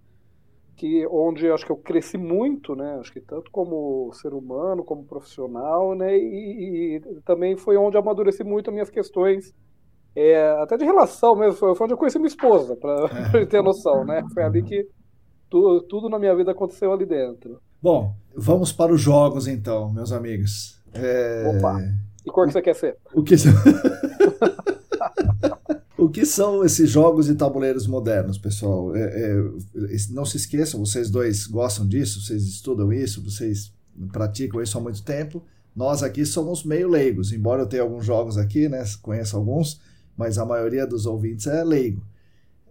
Que, 0.74 1.06
onde 1.06 1.50
acho 1.50 1.64
que 1.64 1.72
eu 1.72 1.76
cresci 1.76 2.16
muito, 2.16 2.74
né? 2.74 2.96
Acho 2.98 3.12
que 3.12 3.20
tanto 3.20 3.50
como 3.50 4.10
ser 4.14 4.32
humano, 4.32 4.82
como 4.82 5.04
profissional, 5.04 5.94
né? 5.94 6.16
E, 6.16 6.96
e 6.96 7.00
também 7.24 7.56
foi 7.56 7.76
onde 7.76 7.96
amadureci 7.96 8.42
muito 8.42 8.70
as 8.70 8.74
minhas 8.74 8.90
questões, 8.90 9.54
é, 10.14 10.50
até 10.62 10.76
de 10.78 10.84
relação 10.84 11.36
mesmo. 11.36 11.54
Foi 11.54 11.74
onde 11.78 11.92
eu 11.92 11.98
conheci 11.98 12.18
minha 12.18 12.28
esposa, 12.28 12.74
para 12.76 13.40
é. 13.40 13.44
ter 13.46 13.62
noção, 13.62 14.04
né? 14.04 14.22
Foi 14.32 14.42
ali 14.42 14.62
que 14.62 14.86
tudo, 15.50 15.82
tudo 15.82 16.08
na 16.08 16.18
minha 16.18 16.34
vida 16.34 16.52
aconteceu 16.52 16.92
ali 16.92 17.04
dentro. 17.04 17.60
Bom, 17.82 18.14
vamos 18.34 18.72
para 18.72 18.92
os 18.92 19.00
jogos 19.00 19.46
então, 19.46 19.92
meus 19.92 20.12
amigos. 20.12 20.82
É... 20.94 21.54
Opa! 21.56 21.78
E 22.26 22.30
cor 22.30 22.46
que 22.46 22.52
você 22.52 22.62
quer 22.62 22.74
ser? 22.74 22.96
O 23.14 23.22
que 23.22 23.36
o 25.98 26.08
que 26.08 26.24
são 26.26 26.64
esses 26.64 26.90
jogos 26.90 27.26
de 27.26 27.34
tabuleiros 27.34 27.86
modernos, 27.86 28.38
pessoal? 28.38 28.94
É, 28.94 29.02
é, 29.02 29.36
não 30.10 30.24
se 30.24 30.36
esqueçam, 30.36 30.84
vocês 30.84 31.10
dois 31.10 31.46
gostam 31.46 31.86
disso, 31.86 32.20
vocês 32.20 32.44
estudam 32.44 32.92
isso, 32.92 33.22
vocês 33.22 33.72
praticam 34.12 34.62
isso 34.62 34.76
há 34.76 34.80
muito 34.80 35.02
tempo. 35.02 35.42
Nós 35.74 36.02
aqui 36.02 36.24
somos 36.24 36.64
meio 36.64 36.88
leigos, 36.88 37.32
embora 37.32 37.62
eu 37.62 37.66
tenha 37.66 37.82
alguns 37.82 38.04
jogos 38.04 38.38
aqui, 38.38 38.68
né? 38.68 38.82
Conheço 39.02 39.36
alguns, 39.36 39.80
mas 40.16 40.38
a 40.38 40.44
maioria 40.44 40.86
dos 40.86 41.06
ouvintes 41.06 41.46
é 41.46 41.62
leigo. 41.62 42.02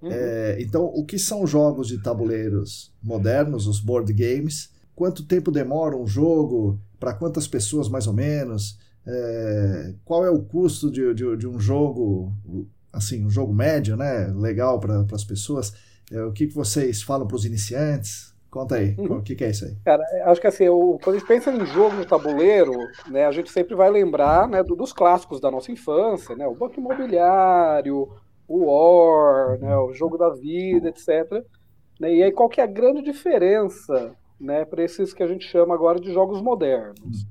Uhum. 0.01 0.09
É, 0.11 0.57
então, 0.59 0.85
o 0.85 1.05
que 1.05 1.17
são 1.17 1.45
jogos 1.47 1.87
de 1.87 2.01
tabuleiros 2.01 2.93
modernos, 3.01 3.67
os 3.67 3.79
board 3.79 4.11
games? 4.13 4.69
Quanto 4.95 5.25
tempo 5.25 5.51
demora 5.51 5.95
um 5.97 6.07
jogo? 6.07 6.79
Para 6.99 7.13
quantas 7.13 7.47
pessoas, 7.47 7.89
mais 7.89 8.07
ou 8.07 8.13
menos? 8.13 8.77
É, 9.05 9.93
qual 10.03 10.25
é 10.25 10.29
o 10.29 10.41
custo 10.41 10.89
de, 10.89 11.13
de, 11.13 11.37
de, 11.37 11.47
um 11.47 11.59
jogo, 11.59 12.33
assim, 12.95 13.25
um 13.25 13.29
jogo 13.29 13.53
médio, 13.53 13.95
né? 13.95 14.31
Legal 14.35 14.79
para 14.79 15.05
as 15.11 15.23
pessoas. 15.23 15.73
É, 16.11 16.21
o 16.23 16.31
que, 16.31 16.47
que 16.47 16.53
vocês 16.53 17.01
falam 17.01 17.27
para 17.27 17.35
os 17.35 17.45
iniciantes? 17.45 18.33
Conta 18.49 18.75
aí, 18.75 18.95
uhum. 18.97 19.17
o 19.17 19.21
que, 19.21 19.35
que, 19.35 19.43
é 19.43 19.49
isso 19.49 19.65
aí? 19.65 19.75
Cara, 19.83 20.01
acho 20.27 20.39
que 20.39 20.47
assim, 20.47 20.69
o, 20.69 20.97
quando 21.03 21.17
a 21.17 21.19
gente 21.19 21.27
pensa 21.27 21.51
em 21.51 21.65
jogo 21.65 21.97
de 21.97 22.07
tabuleiro, 22.07 22.71
né, 23.09 23.25
a 23.25 23.31
gente 23.31 23.51
sempre 23.51 23.75
vai 23.75 23.91
lembrar 23.91 24.47
né, 24.47 24.63
do, 24.63 24.77
dos 24.77 24.93
clássicos 24.93 25.41
da 25.41 25.51
nossa 25.51 25.73
infância, 25.73 26.37
né? 26.37 26.47
O 26.47 26.55
Banco 26.55 26.79
Imobiliário, 26.79 28.13
o 28.47 28.65
War, 28.65 29.57
jogo 29.93 30.17
da 30.17 30.29
vida, 30.29 30.87
etc. 30.87 31.43
Né? 31.99 32.15
E 32.15 32.23
aí 32.23 32.31
qual 32.31 32.47
que 32.47 32.61
é 32.61 32.63
a 32.63 32.67
grande 32.67 33.01
diferença 33.01 34.15
né, 34.39 34.63
para 34.63 34.83
esses 34.83 35.13
que 35.13 35.21
a 35.21 35.27
gente 35.27 35.45
chama 35.45 35.73
agora 35.73 35.99
de 35.99 36.13
jogos 36.13 36.41
modernos? 36.41 37.27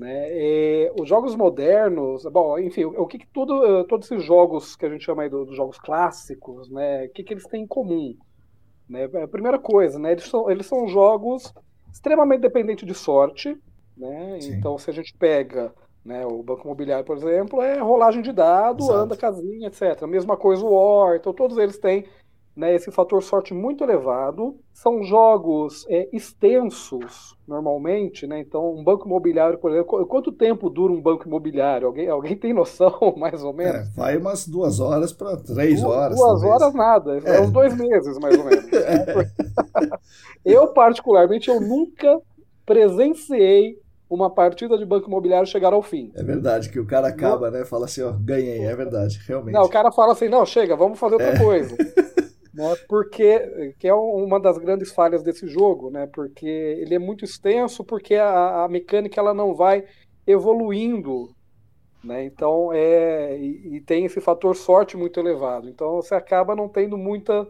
Né? 0.00 0.28
E, 0.32 0.92
os 0.98 1.06
jogos 1.06 1.36
modernos, 1.36 2.22
bom, 2.32 2.58
enfim, 2.58 2.86
o 2.86 3.06
que, 3.06 3.18
que 3.18 3.26
tudo, 3.26 3.66
eh, 3.66 3.84
todos 3.84 4.10
esses 4.10 4.24
jogos 4.24 4.74
que 4.74 4.86
a 4.86 4.88
gente 4.88 5.04
chama 5.04 5.24
aí 5.24 5.28
dos, 5.28 5.48
dos 5.48 5.54
jogos 5.54 5.78
clássicos, 5.78 6.70
né, 6.70 7.04
o 7.04 7.10
que, 7.10 7.22
que 7.22 7.34
eles 7.34 7.46
têm 7.46 7.64
em 7.64 7.66
comum? 7.66 8.16
Né? 8.88 9.04
A 9.22 9.28
primeira 9.28 9.58
coisa, 9.58 9.98
né, 9.98 10.12
eles, 10.12 10.24
são, 10.24 10.50
eles 10.50 10.64
são 10.64 10.88
jogos 10.88 11.52
extremamente 11.92 12.40
dependentes 12.40 12.86
de 12.86 12.94
sorte, 12.94 13.54
né? 13.94 14.38
Então, 14.44 14.78
se 14.78 14.88
a 14.88 14.92
gente 14.94 15.14
pega 15.18 15.70
né, 16.02 16.24
o 16.24 16.42
Banco 16.42 16.62
Imobiliário, 16.64 17.04
por 17.04 17.18
exemplo, 17.18 17.60
é 17.60 17.78
rolagem 17.78 18.22
de 18.22 18.32
dados, 18.32 18.88
anda 18.88 19.14
casinha, 19.14 19.68
etc. 19.68 20.06
Mesma 20.06 20.34
coisa 20.34 20.64
o 20.64 20.72
War, 20.72 21.16
então 21.16 21.34
todos 21.34 21.58
eles 21.58 21.76
têm 21.78 22.06
né, 22.60 22.74
esse 22.74 22.90
fator 22.90 23.22
sorte 23.22 23.54
muito 23.54 23.82
elevado. 23.82 24.54
São 24.74 25.02
jogos 25.02 25.86
é, 25.88 26.08
extensos, 26.12 27.34
normalmente, 27.48 28.26
né? 28.26 28.38
Então, 28.38 28.74
um 28.74 28.84
banco 28.84 29.06
imobiliário, 29.06 29.58
por 29.58 29.72
exemplo, 29.72 30.06
quanto 30.06 30.30
tempo 30.30 30.68
dura 30.68 30.92
um 30.92 31.00
banco 31.00 31.26
imobiliário? 31.26 31.86
Alguém, 31.86 32.08
alguém 32.08 32.36
tem 32.36 32.52
noção, 32.52 32.94
mais 33.16 33.42
ou 33.42 33.54
menos? 33.54 33.88
É, 33.88 33.92
vai 33.96 34.16
umas 34.18 34.46
duas 34.46 34.78
horas 34.78 35.12
para 35.12 35.36
três 35.38 35.82
horas. 35.82 36.16
Duas 36.16 36.42
talvez. 36.42 36.52
horas 36.52 36.74
nada, 36.74 37.18
é. 37.18 37.36
é. 37.36 37.40
uns 37.40 37.50
dois 37.50 37.74
meses, 37.76 38.18
mais 38.18 38.38
ou 38.38 38.44
menos. 38.44 38.66
eu, 40.44 40.68
particularmente, 40.68 41.48
eu 41.48 41.60
nunca 41.60 42.20
presenciei 42.66 43.78
uma 44.08 44.28
partida 44.28 44.76
de 44.76 44.84
banco 44.84 45.08
imobiliário 45.08 45.46
chegar 45.46 45.72
ao 45.72 45.82
fim. 45.82 46.12
É 46.14 46.22
verdade, 46.22 46.68
que 46.68 46.80
o 46.80 46.86
cara 46.86 47.08
acaba, 47.08 47.50
né? 47.50 47.64
Fala 47.64 47.86
assim, 47.86 48.02
ó, 48.02 48.12
ganhei, 48.12 48.64
é 48.64 48.74
verdade, 48.74 49.20
realmente. 49.26 49.54
Não, 49.54 49.62
o 49.62 49.68
cara 49.68 49.90
fala 49.90 50.12
assim, 50.12 50.28
não, 50.28 50.44
chega, 50.44 50.76
vamos 50.76 50.98
fazer 50.98 51.14
outra 51.14 51.32
é. 51.32 51.38
coisa. 51.38 51.76
Né, 52.52 52.74
porque 52.88 53.74
que 53.78 53.86
é 53.86 53.94
uma 53.94 54.40
das 54.40 54.58
grandes 54.58 54.92
falhas 54.92 55.22
desse 55.22 55.46
jogo, 55.46 55.90
né? 55.90 56.06
Porque 56.06 56.46
ele 56.46 56.94
é 56.94 56.98
muito 56.98 57.24
extenso, 57.24 57.84
porque 57.84 58.16
a, 58.16 58.64
a 58.64 58.68
mecânica 58.68 59.20
ela 59.20 59.32
não 59.32 59.54
vai 59.54 59.84
evoluindo, 60.26 61.30
né? 62.02 62.24
Então 62.24 62.72
é 62.72 63.38
e, 63.38 63.76
e, 63.76 63.80
tem 63.80 64.04
esse 64.04 64.20
fator 64.20 64.56
sorte 64.56 64.96
muito 64.96 65.20
elevado. 65.20 65.68
Então 65.68 65.96
você 65.96 66.14
acaba 66.14 66.56
não 66.56 66.68
tendo 66.68 66.98
muita 66.98 67.46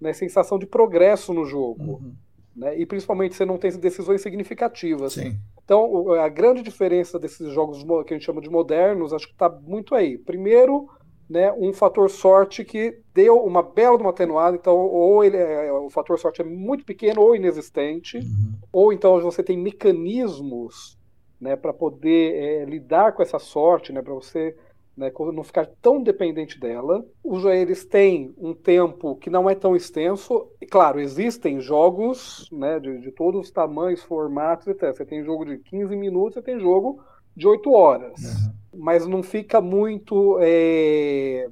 né, 0.00 0.12
sensação 0.14 0.58
de 0.58 0.66
progresso 0.66 1.34
no 1.34 1.44
jogo, 1.44 1.82
uhum. 1.82 2.14
né? 2.56 2.78
E 2.78 2.86
principalmente 2.86 3.34
você 3.34 3.44
não 3.44 3.58
tem 3.58 3.70
decisões 3.72 4.22
significativas. 4.22 5.12
Sim. 5.12 5.36
Então 5.62 6.12
a 6.14 6.28
grande 6.30 6.62
diferença 6.62 7.18
desses 7.18 7.52
jogos 7.52 7.84
que 8.06 8.14
a 8.14 8.16
gente 8.16 8.24
chama 8.24 8.40
de 8.40 8.48
modernos, 8.48 9.12
acho 9.12 9.26
que 9.26 9.34
está 9.34 9.50
muito 9.50 9.94
aí. 9.94 10.16
Primeiro 10.16 10.88
né, 11.28 11.52
um 11.52 11.72
fator 11.72 12.08
sorte 12.08 12.64
que 12.64 13.00
deu 13.12 13.38
uma 13.44 13.62
bela 13.62 13.96
uma 13.96 14.10
atenuada, 14.10 14.56
então 14.56 14.76
ou 14.76 15.22
ele 15.22 15.36
é, 15.36 15.70
o 15.72 15.90
fator 15.90 16.18
sorte 16.18 16.40
é 16.40 16.44
muito 16.44 16.84
pequeno 16.84 17.20
ou 17.20 17.36
inexistente, 17.36 18.18
uhum. 18.18 18.54
ou 18.72 18.92
então 18.92 19.20
você 19.20 19.42
tem 19.42 19.58
mecanismos 19.58 20.96
né, 21.40 21.54
para 21.54 21.72
poder 21.72 22.34
é, 22.34 22.64
lidar 22.64 23.12
com 23.12 23.22
essa 23.22 23.38
sorte, 23.38 23.92
né, 23.92 24.00
para 24.00 24.14
você 24.14 24.56
né, 24.98 25.12
não 25.32 25.44
ficar 25.44 25.68
tão 25.80 26.02
dependente 26.02 26.58
dela. 26.58 27.06
Os 27.22 27.44
eles 27.44 27.84
têm 27.84 28.34
um 28.36 28.52
tempo 28.52 29.14
que 29.14 29.30
não 29.30 29.48
é 29.48 29.54
tão 29.54 29.76
extenso. 29.76 30.50
E, 30.60 30.66
claro, 30.66 30.98
existem 30.98 31.60
jogos 31.60 32.48
né, 32.50 32.80
de, 32.80 32.98
de 32.98 33.12
todos 33.12 33.42
os 33.42 33.50
tamanhos, 33.52 34.02
formatos, 34.02 34.66
etc. 34.66 34.96
Você 34.96 35.04
tem 35.04 35.22
jogo 35.22 35.44
de 35.44 35.58
15 35.58 35.94
minutos, 35.94 36.34
você 36.34 36.42
tem 36.42 36.58
jogo 36.58 37.00
de 37.38 37.46
8 37.46 37.72
horas. 37.72 38.20
Uhum 38.20 38.58
mas 38.78 39.06
não 39.06 39.22
fica 39.22 39.60
muito 39.60 40.38
é, 40.40 41.48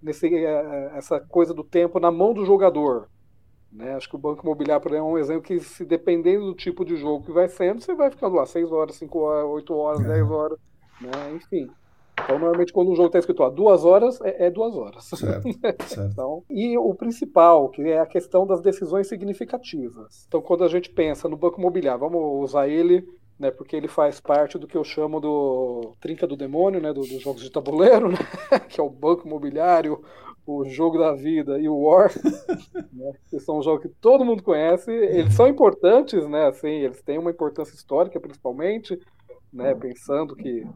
nesse, 0.00 0.32
é, 0.32 0.92
essa 0.94 1.20
coisa 1.20 1.52
do 1.52 1.64
tempo 1.64 1.98
na 1.98 2.10
mão 2.10 2.32
do 2.32 2.44
jogador. 2.44 3.08
Né? 3.70 3.94
Acho 3.94 4.08
que 4.08 4.14
o 4.14 4.18
Banco 4.18 4.44
Imobiliário 4.44 4.94
é 4.94 5.02
um 5.02 5.18
exemplo 5.18 5.42
que, 5.42 5.58
se 5.60 5.84
dependendo 5.84 6.46
do 6.46 6.54
tipo 6.54 6.84
de 6.84 6.96
jogo 6.96 7.26
que 7.26 7.32
vai 7.32 7.48
sendo, 7.48 7.82
você 7.82 7.94
vai 7.94 8.10
ficando 8.10 8.36
lá 8.36 8.46
6 8.46 8.70
horas, 8.70 8.96
5 8.96 9.18
horas, 9.18 9.50
8 9.50 9.74
horas, 9.74 10.06
10 10.06 10.18
é. 10.18 10.22
horas, 10.22 10.58
né? 11.00 11.10
enfim. 11.34 11.68
Então, 12.24 12.38
normalmente, 12.38 12.72
quando 12.72 12.90
um 12.90 12.96
jogo 12.96 13.08
está 13.08 13.18
escrito 13.18 13.44
a 13.44 13.50
duas 13.50 13.84
horas, 13.84 14.20
é, 14.22 14.46
é 14.46 14.50
duas 14.50 14.74
horas. 14.74 15.04
Certo, 15.04 15.52
certo. 15.86 16.10
então, 16.12 16.42
e 16.50 16.76
o 16.76 16.94
principal, 16.94 17.68
que 17.68 17.82
é 17.82 18.00
a 18.00 18.06
questão 18.06 18.46
das 18.46 18.60
decisões 18.60 19.08
significativas. 19.08 20.24
Então, 20.26 20.40
quando 20.40 20.64
a 20.64 20.68
gente 20.68 20.90
pensa 20.90 21.28
no 21.28 21.36
Banco 21.36 21.60
Imobiliário, 21.60 22.00
vamos 22.00 22.20
usar 22.42 22.68
ele 22.68 23.06
né, 23.38 23.50
porque 23.50 23.76
ele 23.76 23.88
faz 23.88 24.20
parte 24.20 24.58
do 24.58 24.66
que 24.66 24.76
eu 24.76 24.82
chamo 24.82 25.20
do 25.20 25.94
Trinca 26.00 26.26
do 26.26 26.36
Demônio, 26.36 26.80
né, 26.80 26.92
do, 26.92 27.00
dos 27.00 27.20
jogos 27.20 27.42
de 27.42 27.50
tabuleiro, 27.50 28.10
né, 28.10 28.18
que 28.68 28.80
é 28.80 28.82
o 28.82 28.90
Banco 28.90 29.26
Imobiliário, 29.26 30.02
o 30.44 30.64
Jogo 30.64 30.98
da 30.98 31.14
Vida 31.14 31.58
e 31.58 31.68
o 31.68 31.78
War, 31.78 32.10
né, 32.92 33.12
que 33.28 33.38
são 33.38 33.62
jogos 33.62 33.82
que 33.82 33.88
todo 34.00 34.24
mundo 34.24 34.42
conhece. 34.42 34.90
Eles 34.90 35.34
são 35.34 35.46
importantes, 35.46 36.26
né, 36.28 36.46
assim, 36.46 36.68
eles 36.68 37.00
têm 37.02 37.18
uma 37.18 37.30
importância 37.30 37.74
histórica, 37.74 38.18
principalmente, 38.18 38.98
né, 39.52 39.74
pensando 39.74 40.34
que 40.34 40.66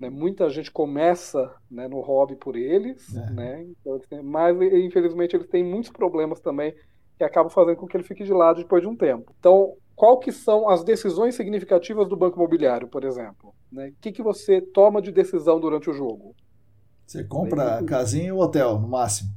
né, 0.00 0.10
muita 0.10 0.48
gente 0.50 0.70
começa 0.70 1.54
né, 1.70 1.86
no 1.86 2.00
hobby 2.00 2.36
por 2.36 2.56
eles, 2.56 3.14
é. 3.14 3.30
né, 3.30 3.66
então, 3.68 4.00
mas 4.24 4.60
infelizmente 4.60 5.36
eles 5.36 5.48
têm 5.48 5.62
muitos 5.62 5.90
problemas 5.90 6.40
também 6.40 6.74
que 7.16 7.24
acabam 7.24 7.50
fazendo 7.50 7.76
com 7.76 7.86
que 7.86 7.96
ele 7.96 8.04
fique 8.04 8.24
de 8.24 8.32
lado 8.32 8.62
depois 8.62 8.82
de 8.82 8.88
um 8.88 8.96
tempo. 8.96 9.32
Então, 9.38 9.74
qual 9.98 10.16
que 10.16 10.30
são 10.30 10.68
as 10.70 10.84
decisões 10.84 11.34
significativas 11.34 12.08
do 12.08 12.16
banco 12.16 12.36
imobiliário, 12.36 12.86
por 12.86 13.02
exemplo? 13.02 13.52
Né? 13.70 13.88
O 13.88 13.94
que, 14.00 14.12
que 14.12 14.22
você 14.22 14.60
toma 14.60 15.02
de 15.02 15.10
decisão 15.10 15.58
durante 15.58 15.90
o 15.90 15.92
jogo? 15.92 16.36
Você 17.04 17.24
compra 17.24 17.82
casinha 17.82 18.32
ou 18.32 18.40
hotel, 18.40 18.78
no 18.78 18.86
máximo? 18.86 19.30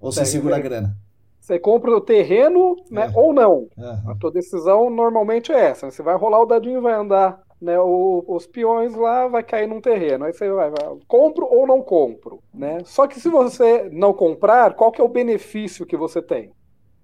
Ou 0.00 0.10
você 0.10 0.24
segura 0.24 0.56
a 0.56 0.60
grana? 0.60 0.96
Você 1.38 1.56
compra 1.56 1.92
o 1.92 2.00
terreno 2.00 2.74
né, 2.90 3.12
é. 3.14 3.18
ou 3.18 3.32
não. 3.32 3.68
Uhum. 3.76 4.10
A 4.10 4.16
tua 4.18 4.32
decisão 4.32 4.90
normalmente 4.90 5.52
é 5.52 5.66
essa. 5.66 5.88
Você 5.88 6.02
vai 6.02 6.16
rolar 6.16 6.42
o 6.42 6.46
dadinho, 6.46 6.82
vai 6.82 6.94
andar 6.94 7.40
né, 7.60 7.78
o, 7.78 8.24
os 8.26 8.44
peões 8.44 8.96
lá, 8.96 9.28
vai 9.28 9.44
cair 9.44 9.68
num 9.68 9.80
terreno. 9.80 10.24
Aí 10.24 10.32
você 10.32 10.50
vai, 10.50 10.68
vai, 10.70 10.98
compro 11.06 11.46
ou 11.46 11.64
não 11.64 11.80
compro. 11.80 12.42
Né? 12.52 12.78
Só 12.84 13.06
que 13.06 13.20
se 13.20 13.28
você 13.28 13.88
não 13.92 14.12
comprar, 14.12 14.74
qual 14.74 14.90
que 14.90 15.00
é 15.00 15.04
o 15.04 15.08
benefício 15.08 15.86
que 15.86 15.96
você 15.96 16.20
tem? 16.20 16.50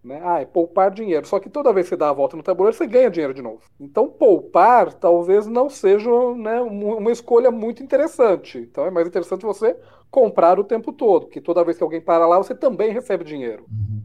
Né? 0.05 0.21
Ah, 0.23 0.41
é 0.41 0.45
poupar 0.45 0.91
dinheiro. 0.91 1.27
Só 1.27 1.41
que 1.41 1.49
toda 1.49 1.73
vez 1.73 1.87
que 1.87 1.91
você 1.91 1.97
dá 1.97 2.11
a 2.11 2.13
volta 2.13 2.37
no 2.37 2.43
tabuleiro, 2.43 2.77
você 2.77 2.87
ganha 2.87 3.11
dinheiro 3.11 3.33
de 3.33 3.41
novo. 3.41 3.63
Então, 3.81 4.07
poupar 4.07 4.93
talvez 4.93 5.47
não 5.47 5.71
seja 5.71 6.11
né, 6.37 6.61
uma 6.61 7.11
escolha 7.11 7.51
muito 7.51 7.83
interessante. 7.83 8.59
Então, 8.59 8.85
é 8.85 8.91
mais 8.91 9.09
interessante 9.09 9.47
você 9.47 9.75
comprar 10.11 10.61
o 10.61 10.65
tempo 10.65 10.93
todo, 10.93 11.27
porque 11.27 11.41
toda 11.41 11.65
vez 11.65 11.79
que 11.79 11.83
alguém 11.83 12.03
para 12.03 12.27
lá, 12.27 12.37
você 12.37 12.55
também 12.55 12.93
recebe 12.93 13.25
dinheiro. 13.25 13.65
Uhum. 13.71 14.03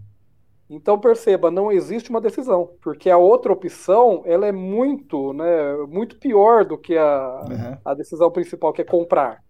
Então, 0.69 0.97
perceba, 0.97 1.51
não 1.51 1.71
existe 1.71 2.09
uma 2.09 2.21
decisão, 2.21 2.69
porque 2.81 3.09
a 3.09 3.17
outra 3.17 3.51
opção 3.51 4.21
ela 4.25 4.47
é 4.47 4.51
muito, 4.51 5.33
né, 5.33 5.75
muito 5.87 6.17
pior 6.17 6.63
do 6.63 6.77
que 6.77 6.95
a, 6.95 7.45
uhum. 7.49 7.77
a 7.83 7.93
decisão 7.93 8.31
principal, 8.31 8.71
que 8.71 8.81
é 8.81 8.85
comprar. 8.85 9.43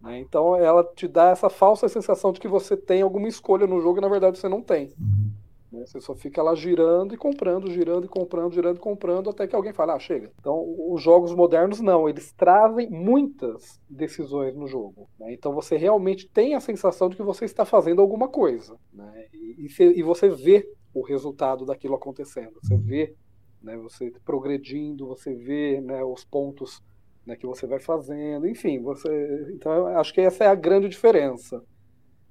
Né? 0.00 0.18
Então, 0.20 0.56
ela 0.56 0.82
te 0.96 1.06
dá 1.06 1.30
essa 1.30 1.50
falsa 1.50 1.88
sensação 1.88 2.32
de 2.32 2.40
que 2.40 2.48
você 2.48 2.76
tem 2.76 3.02
alguma 3.02 3.28
escolha 3.28 3.66
no 3.66 3.80
jogo 3.80 3.98
e, 3.98 4.00
na 4.00 4.08
verdade, 4.08 4.38
você 4.38 4.48
não 4.48 4.62
tem. 4.62 4.94
Uhum. 4.98 5.43
Né? 5.74 5.84
Você 5.86 6.00
só 6.00 6.14
fica 6.14 6.42
lá 6.42 6.54
girando 6.54 7.14
e 7.14 7.16
comprando, 7.18 7.70
girando 7.70 8.06
e 8.06 8.08
comprando, 8.08 8.52
girando 8.52 8.76
e 8.76 8.80
comprando, 8.80 9.30
até 9.30 9.46
que 9.46 9.56
alguém 9.56 9.72
fala, 9.72 9.94
ah, 9.94 9.98
chega. 9.98 10.30
Então, 10.40 10.64
os 10.90 11.02
jogos 11.02 11.34
modernos 11.34 11.80
não, 11.80 12.08
eles 12.08 12.32
trazem 12.32 12.88
muitas 12.88 13.80
decisões 13.90 14.54
no 14.54 14.66
jogo. 14.66 15.08
Né? 15.18 15.34
Então, 15.34 15.52
você 15.52 15.76
realmente 15.76 16.28
tem 16.28 16.54
a 16.54 16.60
sensação 16.60 17.08
de 17.08 17.16
que 17.16 17.22
você 17.22 17.44
está 17.44 17.64
fazendo 17.64 18.00
alguma 18.00 18.28
coisa. 18.28 18.76
Né? 18.92 19.26
E, 19.32 19.66
e, 19.96 20.02
você 20.02 20.28
vê 20.28 20.66
o 20.94 21.02
resultado 21.02 21.66
daquilo 21.66 21.94
acontecendo. 21.94 22.58
Você 22.62 22.76
vê 22.76 23.14
né, 23.62 23.76
você 23.76 24.12
progredindo, 24.24 25.06
você 25.06 25.34
vê 25.34 25.80
né, 25.80 26.04
os 26.04 26.24
pontos 26.24 26.82
né, 27.26 27.34
que 27.34 27.46
você 27.46 27.66
vai 27.66 27.80
fazendo, 27.80 28.46
enfim, 28.46 28.80
você. 28.80 29.52
Então, 29.54 29.86
acho 29.98 30.12
que 30.12 30.20
essa 30.20 30.44
é 30.44 30.46
a 30.46 30.54
grande 30.54 30.88
diferença. 30.88 31.62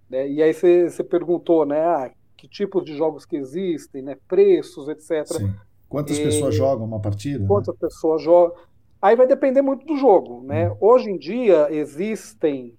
Né? 0.09 0.29
E 0.29 0.43
aí 0.43 0.53
você, 0.53 0.89
você 0.89 1.03
perguntou, 1.03 1.65
né? 1.65 1.81
Ah, 1.81 2.11
que 2.43 2.47
tipos 2.49 2.83
de 2.83 2.93
jogos 2.97 3.25
que 3.25 3.37
existem, 3.37 4.01
né, 4.01 4.17
preços, 4.27 4.89
etc. 4.89 5.25
Sim. 5.25 5.53
Quantas 5.87 6.19
e, 6.19 6.23
pessoas 6.23 6.53
jogam 6.53 6.85
uma 6.85 6.99
partida? 6.99 7.39
Né? 7.39 7.47
Quantas 7.47 7.73
né? 7.73 7.79
pessoas 7.79 8.21
jogam? 8.21 8.57
Aí 9.01 9.15
vai 9.15 9.25
depender 9.25 9.61
muito 9.61 9.85
do 9.85 9.95
jogo, 9.95 10.43
né? 10.43 10.69
Hum. 10.69 10.77
Hoje 10.81 11.09
em 11.09 11.17
dia 11.17 11.73
existem, 11.73 12.77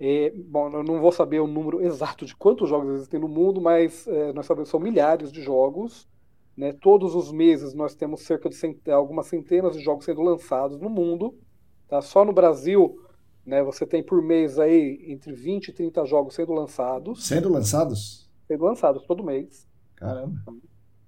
é, 0.00 0.32
bom, 0.34 0.70
eu 0.70 0.82
não 0.82 0.98
vou 0.98 1.12
saber 1.12 1.40
o 1.40 1.46
número 1.46 1.82
exato 1.82 2.24
de 2.24 2.34
quantos 2.34 2.70
jogos 2.70 2.94
existem 2.94 3.20
no 3.20 3.28
mundo, 3.28 3.60
mas 3.60 4.06
é, 4.06 4.32
nós 4.32 4.46
sabemos 4.46 4.68
que 4.68 4.70
são 4.70 4.80
milhares 4.80 5.30
de 5.30 5.42
jogos. 5.42 6.08
Né? 6.56 6.72
Todos 6.72 7.14
os 7.14 7.30
meses 7.30 7.74
nós 7.74 7.94
temos 7.94 8.22
cerca 8.22 8.48
de 8.48 8.54
cent... 8.54 8.78
algumas 8.88 9.26
centenas 9.26 9.76
de 9.76 9.82
jogos 9.82 10.06
sendo 10.06 10.22
lançados 10.22 10.80
no 10.80 10.88
mundo. 10.88 11.34
Tá? 11.86 12.00
Só 12.00 12.24
no 12.24 12.32
Brasil 12.32 12.98
né, 13.44 13.62
você 13.62 13.84
tem 13.84 14.02
por 14.02 14.22
mês 14.22 14.58
aí 14.58 15.04
entre 15.06 15.34
20 15.34 15.68
e 15.68 15.72
30 15.74 16.06
jogos 16.06 16.34
sendo 16.34 16.54
lançados. 16.54 17.26
Sendo 17.26 17.50
lançados? 17.50 18.25
Sendo 18.46 18.64
lançados 18.64 19.04
todo 19.06 19.24
mês. 19.24 19.68
Caramba. 19.96 20.34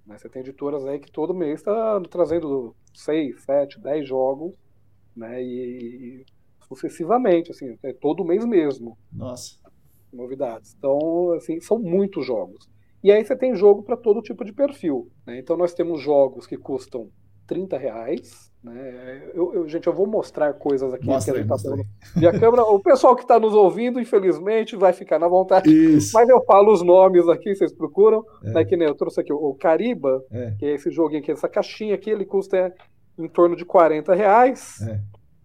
Né, 0.05 0.17
você 0.17 0.27
tem 0.29 0.41
editoras 0.41 0.85
aí 0.85 0.99
que 0.99 1.11
todo 1.11 1.33
mês 1.33 1.59
está 1.59 2.01
trazendo 2.09 2.75
6, 2.93 3.43
7, 3.43 3.79
10 3.79 4.07
jogos, 4.07 4.53
né? 5.15 5.41
E, 5.43 6.23
e 6.23 6.25
sucessivamente, 6.67 7.51
assim, 7.51 7.77
é 7.83 7.93
todo 7.93 8.25
mês 8.25 8.45
mesmo. 8.45 8.97
Nossa. 9.11 9.57
Novidades. 10.11 10.75
Então, 10.77 11.33
assim, 11.33 11.59
são 11.59 11.77
muitos 11.79 12.25
jogos. 12.25 12.69
E 13.03 13.11
aí 13.11 13.23
você 13.23 13.35
tem 13.35 13.55
jogo 13.55 13.83
para 13.83 13.95
todo 13.95 14.21
tipo 14.21 14.43
de 14.43 14.51
perfil. 14.51 15.09
Né? 15.25 15.39
Então 15.39 15.55
nós 15.55 15.73
temos 15.73 16.01
jogos 16.01 16.45
que 16.45 16.57
custam 16.57 17.09
30 17.47 17.77
reais. 17.77 18.48
Né? 18.61 19.29
Eu, 19.33 19.53
eu, 19.53 19.67
gente, 19.69 19.87
eu 19.87 19.93
vou 19.93 20.05
mostrar 20.05 20.53
coisas 20.53 20.93
aqui 20.93 21.05
mostra 21.05 21.33
que 21.33 21.39
a 21.39 21.43
gente 21.43 21.63
tá 21.63 21.75
via 22.15 22.37
câmera. 22.37 22.63
O 22.63 22.79
pessoal 22.79 23.15
que 23.15 23.21
está 23.21 23.39
nos 23.39 23.53
ouvindo, 23.53 23.99
infelizmente, 23.99 24.75
vai 24.75 24.91
ficar 24.91 25.17
na 25.17 25.27
vontade. 25.27 25.69
Isso. 25.69 26.13
Mas 26.13 26.27
eu 26.27 26.43
falo 26.43 26.73
os 26.73 26.81
nomes 26.81 27.27
aqui, 27.29 27.55
vocês 27.55 27.71
procuram. 27.71 28.25
É. 28.43 28.51
Né? 28.51 28.65
Que 28.65 28.75
nem 28.75 28.87
eu 28.87 28.95
trouxe 28.95 29.21
aqui 29.21 29.31
o 29.31 29.53
Cariba, 29.53 30.23
é. 30.29 30.55
que 30.59 30.65
é 30.65 30.75
esse 30.75 30.91
joguinho 30.91 31.21
aqui, 31.21 31.31
essa 31.31 31.47
caixinha 31.47 31.95
aqui, 31.95 32.09
ele 32.09 32.25
custa 32.25 32.73
em 33.17 33.29
torno 33.29 33.55
de 33.55 33.63
40 33.63 34.13
reais. 34.13 34.81
É. 34.81 34.99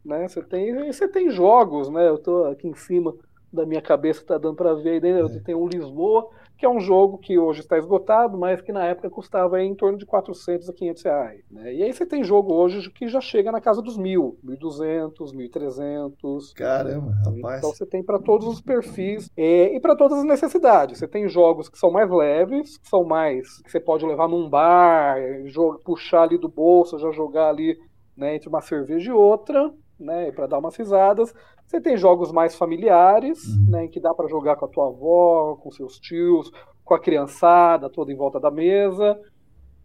Né? 0.05 0.29
Você, 0.29 0.43
tem, 0.43 0.93
você 0.93 1.07
tem 1.07 1.31
jogos, 1.31 1.89
né? 1.89 2.09
Eu 2.09 2.17
estou 2.17 2.47
aqui 2.47 2.67
em 2.67 2.75
cima 2.75 3.15
da 3.53 3.65
minha 3.65 3.81
cabeça, 3.81 4.21
está 4.21 4.37
dando 4.37 4.57
para 4.57 4.75
ver 4.75 4.91
aí 4.91 5.01
dentro. 5.01 5.37
É. 5.37 5.41
Tem 5.41 5.55
um 5.55 5.69
Lisboa 5.69 6.29
que 6.57 6.65
é 6.65 6.69
um 6.69 6.81
jogo 6.81 7.19
que 7.19 7.39
hoje 7.39 7.61
está 7.61 7.77
esgotado, 7.77 8.39
mas 8.39 8.61
que 8.61 8.73
na 8.73 8.85
época 8.85 9.11
custava 9.11 9.61
em 9.63 9.75
torno 9.75 9.99
de 9.99 10.07
400 10.07 10.69
a 10.69 10.73
500 10.73 11.03
reais. 11.03 11.45
Né? 11.51 11.75
E 11.75 11.83
aí 11.83 11.93
você 11.93 12.07
tem 12.07 12.23
jogo 12.23 12.55
hoje 12.55 12.91
que 12.91 13.09
já 13.09 13.21
chega 13.21 13.51
na 13.51 13.61
casa 13.61 13.83
dos 13.83 13.97
mil, 13.97 14.39
1.200, 14.45 15.33
1.300. 15.35 16.53
Caramba, 16.55 17.13
rapaz. 17.25 17.59
Então 17.59 17.71
você 17.71 17.85
tem 17.85 18.03
para 18.03 18.19
todos 18.19 18.47
os 18.47 18.61
perfis 18.61 19.31
e, 19.37 19.73
e 19.75 19.81
para 19.81 19.97
todas 19.97 20.19
as 20.19 20.25
necessidades. 20.25 20.99
Você 20.99 21.09
tem 21.09 21.29
jogos 21.29 21.69
que 21.69 21.79
são 21.79 21.91
mais 21.91 22.11
leves, 22.11 22.79
que 22.79 22.89
são 22.89 23.05
mais 23.05 23.61
que 23.63 23.71
você 23.71 23.81
pode 23.81 24.07
levar 24.07 24.29
num 24.29 24.49
bar, 24.49 25.19
jogo, 25.47 25.81
puxar 25.85 26.23
ali 26.23 26.39
do 26.39 26.49
bolso, 26.49 26.99
já 26.99 27.11
jogar 27.11 27.49
ali 27.49 27.79
né, 28.17 28.37
entre 28.37 28.49
uma 28.49 28.61
cerveja 28.61 29.11
e 29.11 29.13
outra, 29.13 29.73
né, 29.99 30.31
para 30.33 30.47
dar 30.47 30.59
umas 30.59 30.77
risadas. 30.77 31.35
Você 31.75 31.81
tem 31.81 31.97
jogos 31.97 32.31
mais 32.31 32.55
familiares, 32.55 33.49
uhum. 33.49 33.71
né, 33.71 33.85
em 33.87 33.89
que 33.89 33.99
dá 33.99 34.15
para 34.15 34.29
jogar 34.29 34.55
com 34.55 34.65
a 34.65 34.69
tua 34.69 34.87
avó, 34.87 35.57
com 35.57 35.73
seus 35.73 35.99
tios, 35.99 36.49
com 36.85 36.95
a 36.95 37.01
criançada 37.01 37.91
toda 37.91 38.13
em 38.13 38.17
volta 38.17 38.39
da 38.39 38.49
mesa. 38.49 39.21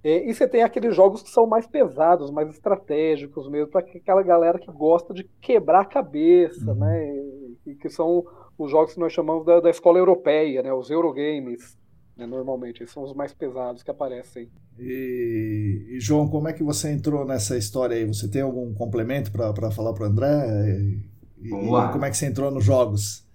E, 0.03 0.29
e 0.29 0.31
você 0.31 0.47
tem 0.47 0.61
aqueles 0.61 0.95
jogos 0.95 1.23
que 1.23 1.31
são 1.31 1.47
mais 1.47 1.65
pesados, 1.65 2.29
mais 2.29 2.47
estratégicos 2.47 3.49
mesmo, 3.49 3.71
para 3.71 3.81
aquela 3.81 4.21
galera 4.21 4.59
que 4.59 4.71
gosta 4.71 5.15
de 5.15 5.23
quebrar 5.41 5.81
a 5.81 5.85
cabeça, 5.85 6.73
uhum. 6.73 6.77
né? 6.77 7.11
E, 7.65 7.73
que 7.73 7.89
são 7.89 8.23
os 8.55 8.69
jogos 8.69 8.93
que 8.93 8.99
nós 8.99 9.11
chamamos 9.11 9.43
da, 9.43 9.59
da 9.59 9.71
escola 9.71 9.97
europeia, 9.97 10.61
né? 10.61 10.71
Os 10.71 10.91
Eurogames, 10.91 11.75
né? 12.15 12.27
normalmente. 12.27 12.83
Esses 12.83 12.93
são 12.93 13.01
os 13.01 13.15
mais 13.15 13.33
pesados 13.33 13.81
que 13.81 13.89
aparecem. 13.89 14.47
E, 14.77 15.87
e, 15.89 15.99
João, 15.99 16.29
como 16.29 16.49
é 16.49 16.53
que 16.53 16.63
você 16.63 16.91
entrou 16.91 17.25
nessa 17.25 17.57
história 17.57 17.95
aí? 17.97 18.05
Você 18.05 18.29
tem 18.29 18.43
algum 18.43 18.75
complemento 18.75 19.31
para 19.31 19.71
falar 19.71 19.91
para 19.93 20.03
o 20.03 20.07
André? 20.07 21.09
Vamos 21.49 21.67
e, 21.67 21.69
lá. 21.69 21.89
como 21.89 22.05
é 22.05 22.09
que 22.09 22.17
você 22.17 22.25
entrou 22.25 22.51
nos 22.51 22.63
jogos? 22.63 23.25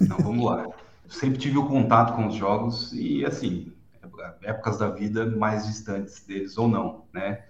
Não, 0.00 0.16
vamos 0.18 0.44
lá. 0.44 0.66
sempre 1.08 1.38
tive 1.38 1.58
o 1.58 1.66
contato 1.66 2.14
com 2.14 2.26
os 2.26 2.34
jogos 2.34 2.92
e, 2.92 3.24
assim, 3.24 3.72
épocas 4.42 4.78
da 4.78 4.88
vida 4.88 5.26
mais 5.26 5.66
distantes 5.66 6.24
deles 6.24 6.56
ou 6.56 6.68
não, 6.68 7.04
né? 7.12 7.44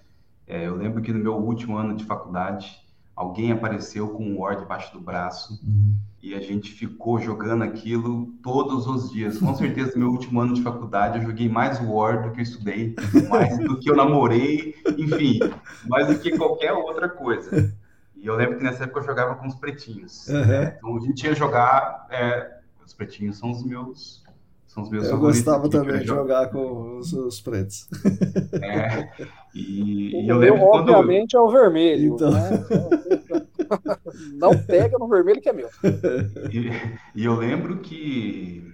É, 0.46 0.66
eu 0.66 0.76
lembro 0.76 1.00
que 1.00 1.12
no 1.12 1.18
meu 1.18 1.34
último 1.34 1.76
ano 1.76 1.96
de 1.96 2.04
faculdade, 2.04 2.76
alguém 3.14 3.52
apareceu 3.52 4.08
com 4.08 4.24
um 4.24 4.40
War 4.40 4.58
debaixo 4.58 4.92
do 4.92 5.00
braço 5.00 5.60
uhum. 5.62 5.94
e 6.22 6.34
a 6.34 6.40
gente 6.40 6.72
ficou 6.72 7.18
jogando 7.18 7.62
aquilo 7.62 8.26
todos 8.42 8.86
os 8.86 9.10
dias. 9.10 9.38
Com 9.38 9.54
certeza, 9.54 9.92
no 9.94 10.00
meu 10.00 10.10
último 10.10 10.40
ano 10.40 10.54
de 10.54 10.62
faculdade, 10.62 11.18
eu 11.18 11.24
joguei 11.24 11.48
mais 11.48 11.80
War 11.80 12.22
do 12.22 12.32
que 12.32 12.40
eu 12.40 12.42
estudei, 12.42 12.94
mais 13.30 13.56
do 13.58 13.78
que 13.78 13.90
eu 13.90 13.96
namorei, 13.96 14.74
enfim, 14.98 15.38
mais 15.88 16.08
do 16.08 16.18
que 16.18 16.36
qualquer 16.36 16.72
outra 16.72 17.08
coisa. 17.08 17.72
E 18.22 18.26
eu 18.28 18.36
lembro 18.36 18.56
que 18.56 18.62
nessa 18.62 18.84
época 18.84 19.00
eu 19.00 19.04
jogava 19.04 19.34
com 19.34 19.48
os 19.48 19.56
pretinhos. 19.56 20.28
Uhum. 20.28 20.46
Né? 20.46 20.76
Então 20.78 20.96
a 20.96 21.00
gente 21.00 21.26
ia 21.26 21.34
jogar. 21.34 22.06
É, 22.08 22.58
os 22.86 22.94
pretinhos 22.94 23.36
são 23.36 23.50
os 23.50 23.64
meus. 23.64 24.22
São 24.68 24.84
os 24.84 24.90
meus 24.90 25.08
eu 25.08 25.18
gostava 25.18 25.68
também 25.68 25.98
de 25.98 26.06
jogar 26.06 26.48
com 26.48 26.98
os, 26.98 27.12
os 27.12 27.40
pretos. 27.40 27.88
É, 28.62 29.10
e, 29.52 30.24
e 30.24 30.28
eu 30.28 30.38
lembro 30.38 30.58
meu, 30.60 30.68
quando... 30.68 30.92
obviamente, 30.92 31.36
é 31.36 31.40
o 31.40 31.50
vermelho. 31.50 32.14
Então... 32.14 32.30
Né? 32.30 32.64
Não 34.34 34.56
pega 34.56 34.96
no 34.98 35.08
vermelho 35.08 35.40
que 35.40 35.48
é 35.48 35.52
meu. 35.52 35.68
E, 36.50 36.70
e 37.14 37.24
eu 37.24 37.34
lembro 37.34 37.80
que 37.80 38.71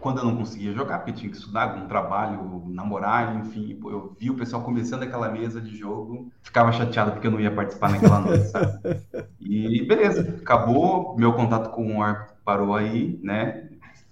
quando 0.00 0.18
eu 0.18 0.24
não 0.24 0.36
conseguia 0.36 0.72
jogar, 0.72 0.98
porque 0.98 1.12
tinha 1.12 1.30
que 1.30 1.36
estudar, 1.36 1.70
algum 1.70 1.86
trabalho, 1.86 2.64
namorar, 2.66 3.36
enfim, 3.36 3.78
eu 3.84 4.14
vi 4.18 4.30
o 4.30 4.36
pessoal 4.36 4.62
começando 4.62 5.02
aquela 5.02 5.30
mesa 5.30 5.60
de 5.60 5.76
jogo, 5.76 6.30
ficava 6.42 6.72
chateado 6.72 7.12
porque 7.12 7.26
eu 7.26 7.30
não 7.30 7.40
ia 7.40 7.50
participar 7.50 7.90
naquela 7.90 8.20
noite, 8.20 8.44
sabe? 8.44 8.78
E 9.40 9.86
beleza, 9.86 10.38
acabou, 10.40 11.14
meu 11.18 11.34
contato 11.34 11.70
com 11.70 11.86
o 11.86 11.98
War 11.98 12.34
parou 12.44 12.74
aí, 12.74 13.20
né? 13.22 13.68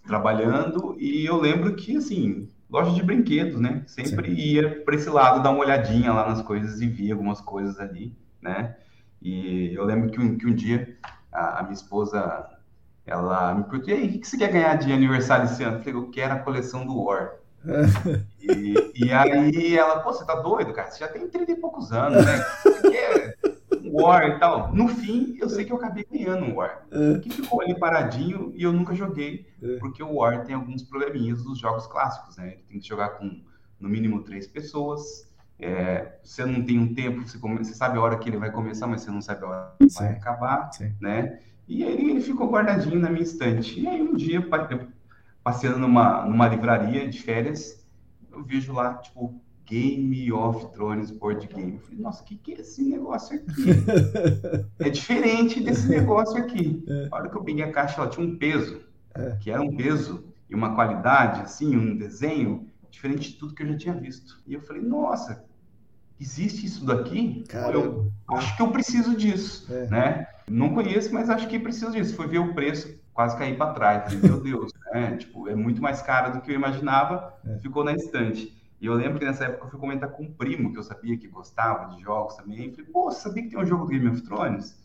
Trabalhando, 0.07 0.95
e 0.99 1.24
eu 1.24 1.41
lembro 1.41 1.74
que, 1.74 1.97
assim, 1.97 2.49
loja 2.70 2.91
de 2.93 3.03
brinquedos, 3.03 3.61
né? 3.61 3.83
Sempre 3.87 4.35
Sim. 4.35 4.41
ia 4.41 4.83
para 4.85 4.95
esse 4.95 5.09
lado 5.09 5.43
dar 5.43 5.51
uma 5.51 5.61
olhadinha 5.64 6.12
lá 6.12 6.28
nas 6.28 6.43
coisas 6.43 6.80
e 6.80 6.87
via 6.87 7.14
algumas 7.14 7.41
coisas 7.41 7.78
ali, 7.80 8.14
né? 8.41 8.76
E 9.20 9.72
eu 9.74 9.85
lembro 9.85 10.11
que 10.11 10.20
um, 10.20 10.37
que 10.37 10.47
um 10.47 10.55
dia 10.55 10.97
a, 11.33 11.61
a 11.61 11.62
minha 11.62 11.74
esposa 11.74 12.47
ela 13.07 13.55
me 13.55 13.65
perguntou, 13.65 13.95
e 13.95 13.97
aí, 13.97 14.17
o 14.17 14.21
que 14.21 14.27
você 14.27 14.37
quer 14.37 14.53
ganhar 14.53 14.77
de 14.77 14.93
aniversário 14.93 15.45
esse 15.45 15.63
ano? 15.63 15.79
Eu 15.79 15.83
falei, 15.83 15.95
eu 15.95 16.11
quero 16.11 16.35
a 16.35 16.39
coleção 16.39 16.87
do 16.87 17.03
War. 17.03 17.35
e, 18.41 18.75
e, 18.97 19.13
aí 19.13 19.77
ela, 19.77 20.01
pô, 20.01 20.13
você 20.13 20.25
tá 20.25 20.35
doido, 20.35 20.73
cara? 20.73 20.91
Você 20.91 20.99
já 20.99 21.09
tem 21.09 21.29
30 21.29 21.53
e 21.53 21.57
poucos 21.57 21.93
anos, 21.93 22.25
né? 22.25 22.39
Você 22.63 22.91
quer 22.91 23.37
War 23.93 24.27
e 24.27 24.39
tal. 24.39 24.75
No 24.75 24.89
fim, 24.89 25.37
eu 25.39 25.51
sei 25.51 25.65
que 25.65 25.73
eu 25.73 25.77
acabei 25.77 26.07
ganhando 26.11 26.47
um 26.47 26.57
War. 26.57 26.87
É. 26.91 27.19
Que 27.19 27.31
ficou 27.31 27.61
ali 27.61 27.79
paradinho 27.79 28.53
e 28.57 28.63
eu 28.63 28.73
nunca 28.73 28.95
joguei, 28.95 29.47
é. 29.63 29.77
porque 29.77 30.03
o 30.03 30.15
War 30.15 30.45
tem 30.45 30.55
alguns 30.55 30.83
probleminhas 30.83 31.43
dos 31.45 31.59
jogos 31.59 31.87
clássicos, 31.87 32.37
né? 32.37 32.53
Ele 32.53 32.65
tem 32.69 32.81
que 32.81 32.89
jogar 32.89 33.11
com 33.11 33.43
no 33.79 33.89
mínimo 33.89 34.23
três 34.23 34.47
pessoas. 34.47 35.31
É, 35.59 36.19
você 36.23 36.45
não 36.45 36.65
tem 36.65 36.79
um 36.79 36.95
tempo, 36.95 37.27
você, 37.27 37.39
come... 37.39 37.59
você, 37.59 37.75
sabe 37.75 37.99
a 37.99 38.01
hora 38.01 38.19
que 38.19 38.29
ele 38.29 38.39
vai 38.39 38.51
começar, 38.51 38.87
mas 38.87 39.03
você 39.03 39.11
não 39.11 39.21
sabe 39.21 39.45
a 39.45 39.49
hora 39.49 39.77
que 39.79 39.95
vai 39.95 40.13
acabar, 40.13 40.73
Sim. 40.73 40.95
né? 41.01 41.41
E 41.73 41.83
aí 41.83 42.11
ele 42.11 42.20
ficou 42.20 42.51
guardadinho 42.51 43.01
na 43.01 43.09
minha 43.09 43.23
estante. 43.23 43.81
E 43.81 43.89
aí 43.89 44.03
um 44.03 44.14
dia, 44.14 44.47
passeando 45.43 45.79
numa, 45.79 46.27
numa 46.27 46.47
livraria 46.47 47.09
de 47.09 47.18
férias, 47.18 47.83
eu 48.31 48.45
vejo 48.45 48.75
lá, 48.75 48.97
tipo, 48.97 49.41
Game 49.64 50.31
of 50.31 50.70
Thrones 50.75 51.11
Board 51.11 51.47
Game. 51.47 51.77
Eu 51.77 51.81
falei, 51.81 51.99
nossa, 51.99 52.23
o 52.23 52.27
que, 52.27 52.37
que 52.37 52.53
é 52.53 52.61
esse 52.61 52.83
negócio 52.83 53.37
aqui? 53.37 53.64
é 54.79 54.91
diferente 54.91 55.62
desse 55.62 55.89
negócio 55.89 56.37
aqui. 56.37 56.85
É. 56.87 57.09
A 57.11 57.16
hora 57.16 57.31
que 57.31 57.37
eu 57.39 57.43
peguei 57.43 57.64
a 57.64 57.73
caixa, 57.73 58.03
ela 58.03 58.11
tinha 58.11 58.27
um 58.27 58.37
peso, 58.37 58.83
é. 59.14 59.39
que 59.41 59.51
era 59.51 59.62
um 59.62 59.75
peso 59.75 60.27
e 60.51 60.55
uma 60.55 60.75
qualidade, 60.75 61.41
assim, 61.41 61.75
um 61.75 61.97
desenho 61.97 62.68
diferente 62.91 63.31
de 63.31 63.39
tudo 63.39 63.55
que 63.55 63.62
eu 63.62 63.68
já 63.68 63.79
tinha 63.79 63.95
visto. 63.95 64.43
E 64.47 64.53
eu 64.53 64.61
falei, 64.61 64.83
nossa, 64.83 65.43
existe 66.20 66.66
isso 66.66 66.85
daqui? 66.85 67.45
Caramba. 67.49 68.12
Eu 68.31 68.37
acho 68.37 68.55
que 68.55 68.61
eu 68.61 68.70
preciso 68.70 69.16
disso, 69.16 69.73
é. 69.73 69.87
né? 69.87 70.27
Não 70.53 70.75
conheço, 70.75 71.13
mas 71.13 71.31
acho 71.31 71.49
que 71.49 71.59
preciso 71.59 71.93
disso. 71.93 72.15
Foi 72.15 72.27
ver 72.27 72.39
o 72.39 72.55
preço, 72.55 72.95
quase 73.15 73.37
cair 73.37 73.57
para 73.57 73.73
trás. 73.73 74.05
Falei, 74.05 74.21
meu 74.23 74.41
Deus, 74.41 74.73
né? 74.93 75.17
Tipo, 75.17 75.49
é 75.49 75.55
muito 75.55 75.81
mais 75.81 76.03
caro 76.03 76.33
do 76.33 76.41
que 76.41 76.51
eu 76.51 76.55
imaginava. 76.55 77.35
É. 77.47 77.59
Ficou 77.59 77.83
na 77.83 77.93
estante. 77.93 78.55
E 78.81 78.87
eu 78.87 78.95
lembro 78.95 79.19
que 79.19 79.25
nessa 79.25 79.45
época 79.45 79.67
eu 79.67 79.71
fui 79.71 79.79
comentar 79.79 80.11
com 80.11 80.25
um 80.25 80.33
primo 80.33 80.73
que 80.73 80.79
eu 80.79 80.83
sabia 80.83 81.17
que 81.17 81.29
gostava 81.29 81.95
de 81.95 82.03
jogos 82.03 82.35
também. 82.35 82.67
Eu 82.67 82.73
falei, 82.73 82.91
pô, 82.91 83.11
você 83.11 83.21
sabia 83.21 83.45
que 83.45 83.51
tem 83.51 83.59
um 83.59 83.65
jogo 83.65 83.85
do 83.85 83.91
Game 83.91 84.09
of 84.09 84.21
Thrones? 84.23 84.77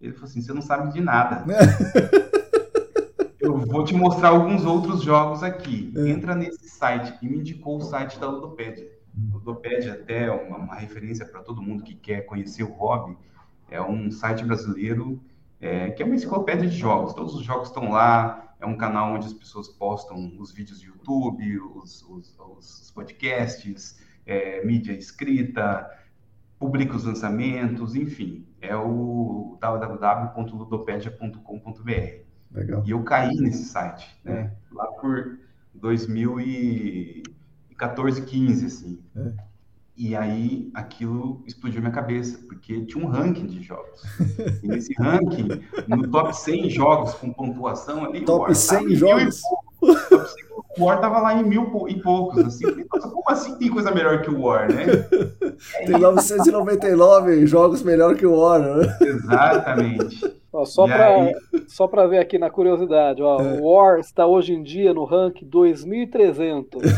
Ele 0.00 0.12
falou 0.12 0.28
assim, 0.28 0.42
você 0.42 0.52
não 0.52 0.62
sabe 0.62 0.92
de 0.92 1.00
nada. 1.00 1.44
eu 3.40 3.56
vou 3.56 3.84
te 3.84 3.94
mostrar 3.94 4.28
alguns 4.28 4.64
outros 4.64 5.02
jogos 5.02 5.42
aqui. 5.42 5.92
É. 5.96 6.10
Entra 6.10 6.34
nesse 6.34 6.68
site. 6.68 7.18
E 7.22 7.28
me 7.28 7.38
indicou 7.38 7.78
o 7.78 7.80
site 7.80 8.18
da 8.20 8.28
Ludopédia. 8.28 8.86
Ludopédia 9.32 9.94
até 9.94 10.30
uma, 10.30 10.58
uma 10.58 10.74
referência 10.74 11.26
para 11.26 11.40
todo 11.40 11.62
mundo 11.62 11.82
que 11.82 11.94
quer 11.94 12.26
conhecer 12.26 12.62
o 12.62 12.72
hobby. 12.72 13.16
É 13.70 13.80
um 13.80 14.10
site 14.10 14.44
brasileiro 14.44 15.20
é, 15.60 15.90
que 15.90 16.02
é 16.02 16.06
uma 16.06 16.14
enciclopédia 16.14 16.68
de 16.68 16.76
jogos. 16.76 17.14
Todos 17.14 17.34
os 17.34 17.42
jogos 17.42 17.68
estão 17.68 17.90
lá. 17.90 18.54
É 18.60 18.66
um 18.66 18.76
canal 18.76 19.14
onde 19.14 19.26
as 19.26 19.32
pessoas 19.32 19.68
postam 19.68 20.36
os 20.38 20.52
vídeos 20.52 20.80
do 20.80 20.86
YouTube, 20.86 21.60
os, 21.60 22.02
os, 22.02 22.36
os 22.38 22.90
podcasts, 22.92 24.00
é, 24.26 24.64
mídia 24.64 24.92
escrita, 24.92 25.88
publica 26.58 26.96
os 26.96 27.04
lançamentos, 27.04 27.94
enfim. 27.94 28.44
É 28.60 28.74
o 28.74 29.56
www.ludopedia.com.br. 29.60 32.28
Legal. 32.50 32.82
E 32.84 32.90
eu 32.90 33.04
caí 33.04 33.36
nesse 33.36 33.62
site, 33.64 34.18
né? 34.24 34.52
Lá 34.72 34.86
por 34.86 35.38
2014, 35.74 38.22
15, 38.22 38.66
assim. 38.66 39.00
É. 39.14 39.34
E 39.98 40.14
aí 40.14 40.70
aquilo 40.74 41.42
explodiu 41.44 41.80
minha 41.80 41.92
cabeça, 41.92 42.38
porque 42.46 42.86
tinha 42.86 43.04
um 43.04 43.08
ranking 43.08 43.46
de 43.46 43.60
jogos. 43.60 44.00
E 44.62 44.68
nesse 44.68 44.94
ranking, 44.94 45.48
no 45.88 46.08
top 46.08 46.36
100 46.36 46.70
jogos 46.70 47.14
com 47.14 47.32
pontuação 47.32 48.04
ali, 48.04 48.24
top 48.24 48.38
o 48.38 48.42
War 48.42 48.54
100 48.54 48.94
jogos. 48.94 49.40
o 50.78 50.84
War 50.84 51.00
tava 51.00 51.18
lá 51.18 51.34
em 51.34 51.44
mil 51.44 51.86
e 51.88 52.00
poucos, 52.00 52.44
assim. 52.44 52.64
Nossa, 52.92 53.08
como 53.08 53.24
assim 53.28 53.56
tem 53.56 53.68
coisa 53.70 53.90
melhor 53.90 54.22
que 54.22 54.30
o 54.30 54.40
War, 54.40 54.72
né? 54.72 54.86
Tem 55.84 55.98
999 55.98 57.46
jogos 57.46 57.82
melhor 57.82 58.14
que 58.14 58.24
o 58.24 58.38
War, 58.38 58.60
né? 58.60 58.96
Exatamente. 59.00 60.37
Ó, 60.52 60.64
só 60.64 60.86
para 60.86 61.32
só 61.66 61.86
para 61.86 62.06
ver 62.06 62.18
aqui 62.18 62.38
na 62.38 62.48
curiosidade, 62.48 63.22
ó, 63.22 63.38
é. 63.38 63.60
o 63.60 63.64
War 63.64 63.98
está 63.98 64.26
hoje 64.26 64.54
em 64.54 64.62
dia 64.62 64.94
no 64.94 65.04
rank 65.04 65.42
2300. 65.42 66.82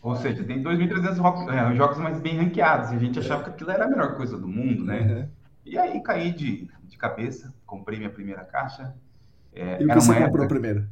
Ou 0.00 0.14
seja, 0.16 0.44
tem 0.44 0.62
2.300 0.62 1.52
é, 1.52 1.74
jogos 1.74 1.98
mais 1.98 2.20
bem 2.20 2.36
ranqueados. 2.36 2.92
E 2.92 2.94
a 2.94 2.98
gente 2.98 3.18
achava 3.18 3.42
que 3.42 3.50
aquilo 3.50 3.72
era 3.72 3.84
a 3.84 3.88
melhor 3.88 4.16
coisa 4.16 4.38
do 4.38 4.46
mundo, 4.46 4.84
né? 4.84 5.00
Uhum. 5.00 5.28
E 5.64 5.78
aí 5.78 6.00
caí 6.00 6.32
de, 6.32 6.68
de 6.84 6.96
cabeça, 6.96 7.52
comprei 7.66 7.98
minha 7.98 8.10
primeira 8.10 8.44
caixa. 8.44 8.94
É, 9.52 9.82
e 9.82 9.84
o 9.84 9.88
que 9.88 9.94
você 9.94 10.14
comprou 10.14 10.46
primeiro? 10.46 10.86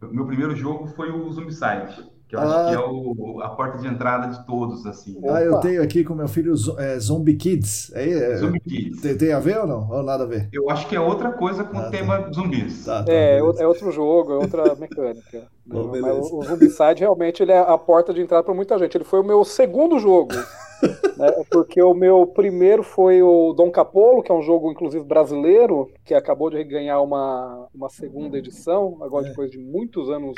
Meu 0.00 0.26
primeiro 0.26 0.56
jogo 0.56 0.86
foi 0.86 1.10
o 1.10 1.30
Zombicide. 1.30 2.10
Que 2.28 2.36
eu 2.36 2.40
ah. 2.40 2.44
acho 2.44 2.68
que 2.68 2.74
é 2.74 2.86
o, 2.86 3.40
a 3.42 3.50
porta 3.50 3.78
de 3.78 3.86
entrada 3.86 4.28
de 4.28 4.46
todos, 4.46 4.86
assim. 4.86 5.20
Ah, 5.28 5.42
eu 5.42 5.60
tenho 5.60 5.82
aqui 5.82 6.02
com 6.02 6.14
meu 6.14 6.28
filho 6.28 6.54
é, 6.78 6.98
Zombie 6.98 7.36
Kids. 7.36 7.92
É, 7.94 8.08
é, 8.08 8.36
Zombie 8.36 8.60
Kids. 8.60 9.00
Tem, 9.02 9.16
tem, 9.16 9.32
a 9.32 9.38
ver 9.38 9.58
ou 9.58 9.66
não? 9.66 9.90
Ou 9.90 10.02
nada 10.02 10.24
a 10.24 10.26
ver? 10.26 10.48
Eu 10.52 10.70
acho 10.70 10.88
que 10.88 10.96
é 10.96 11.00
outra 11.00 11.32
coisa 11.32 11.64
com 11.64 11.78
ah, 11.78 11.88
o 11.88 11.90
tema 11.90 12.22
tá. 12.22 12.32
zumbis. 12.32 12.84
Tá, 12.84 13.02
tá, 13.02 13.12
é, 13.12 13.40
beleza. 13.40 13.62
é 13.62 13.66
outro 13.66 13.90
jogo, 13.90 14.32
é 14.32 14.36
outra 14.36 14.74
mecânica. 14.76 15.48
Bom, 15.66 15.90
Mas 16.00 16.30
o, 16.30 16.38
o 16.38 16.42
Zombicide 16.44 17.00
realmente 17.00 17.42
ele 17.42 17.52
é 17.52 17.58
a 17.58 17.76
porta 17.76 18.12
de 18.12 18.22
entrada 18.22 18.42
para 18.42 18.54
muita 18.54 18.78
gente. 18.78 18.96
Ele 18.96 19.04
foi 19.04 19.20
o 19.20 19.24
meu 19.24 19.44
segundo 19.44 19.98
jogo. 19.98 20.32
né, 21.16 21.30
porque 21.50 21.82
o 21.82 21.94
meu 21.94 22.26
primeiro 22.26 22.82
foi 22.82 23.22
o 23.22 23.52
Dom 23.52 23.70
Capolo, 23.70 24.22
que 24.22 24.32
é 24.32 24.34
um 24.34 24.42
jogo, 24.42 24.70
inclusive, 24.70 25.04
brasileiro, 25.04 25.90
que 26.04 26.14
acabou 26.14 26.50
de 26.50 26.62
ganhar 26.64 27.00
uma, 27.00 27.68
uma 27.74 27.88
segunda 27.88 28.38
edição, 28.38 28.98
agora 29.00 29.26
é. 29.26 29.28
depois 29.30 29.50
de 29.50 29.58
muitos 29.58 30.10
anos 30.10 30.34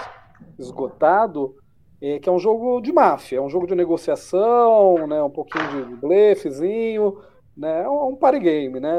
esgotado 0.59 1.55
é, 2.01 2.19
que 2.19 2.29
é 2.29 2.33
um 2.33 2.39
jogo 2.39 2.81
de 2.81 2.93
máfia, 2.93 3.39
é 3.39 3.41
um 3.41 3.49
jogo 3.49 3.67
de 3.67 3.75
negociação, 3.75 5.07
né, 5.07 5.23
um 5.23 5.31
pouquinho 5.31 5.87
de 5.87 5.97
blefezinho, 5.97 7.19
né, 7.57 7.83
é 7.85 7.89
um 7.89 8.15
party 8.15 8.41
game, 8.41 8.81
né, 8.81 8.93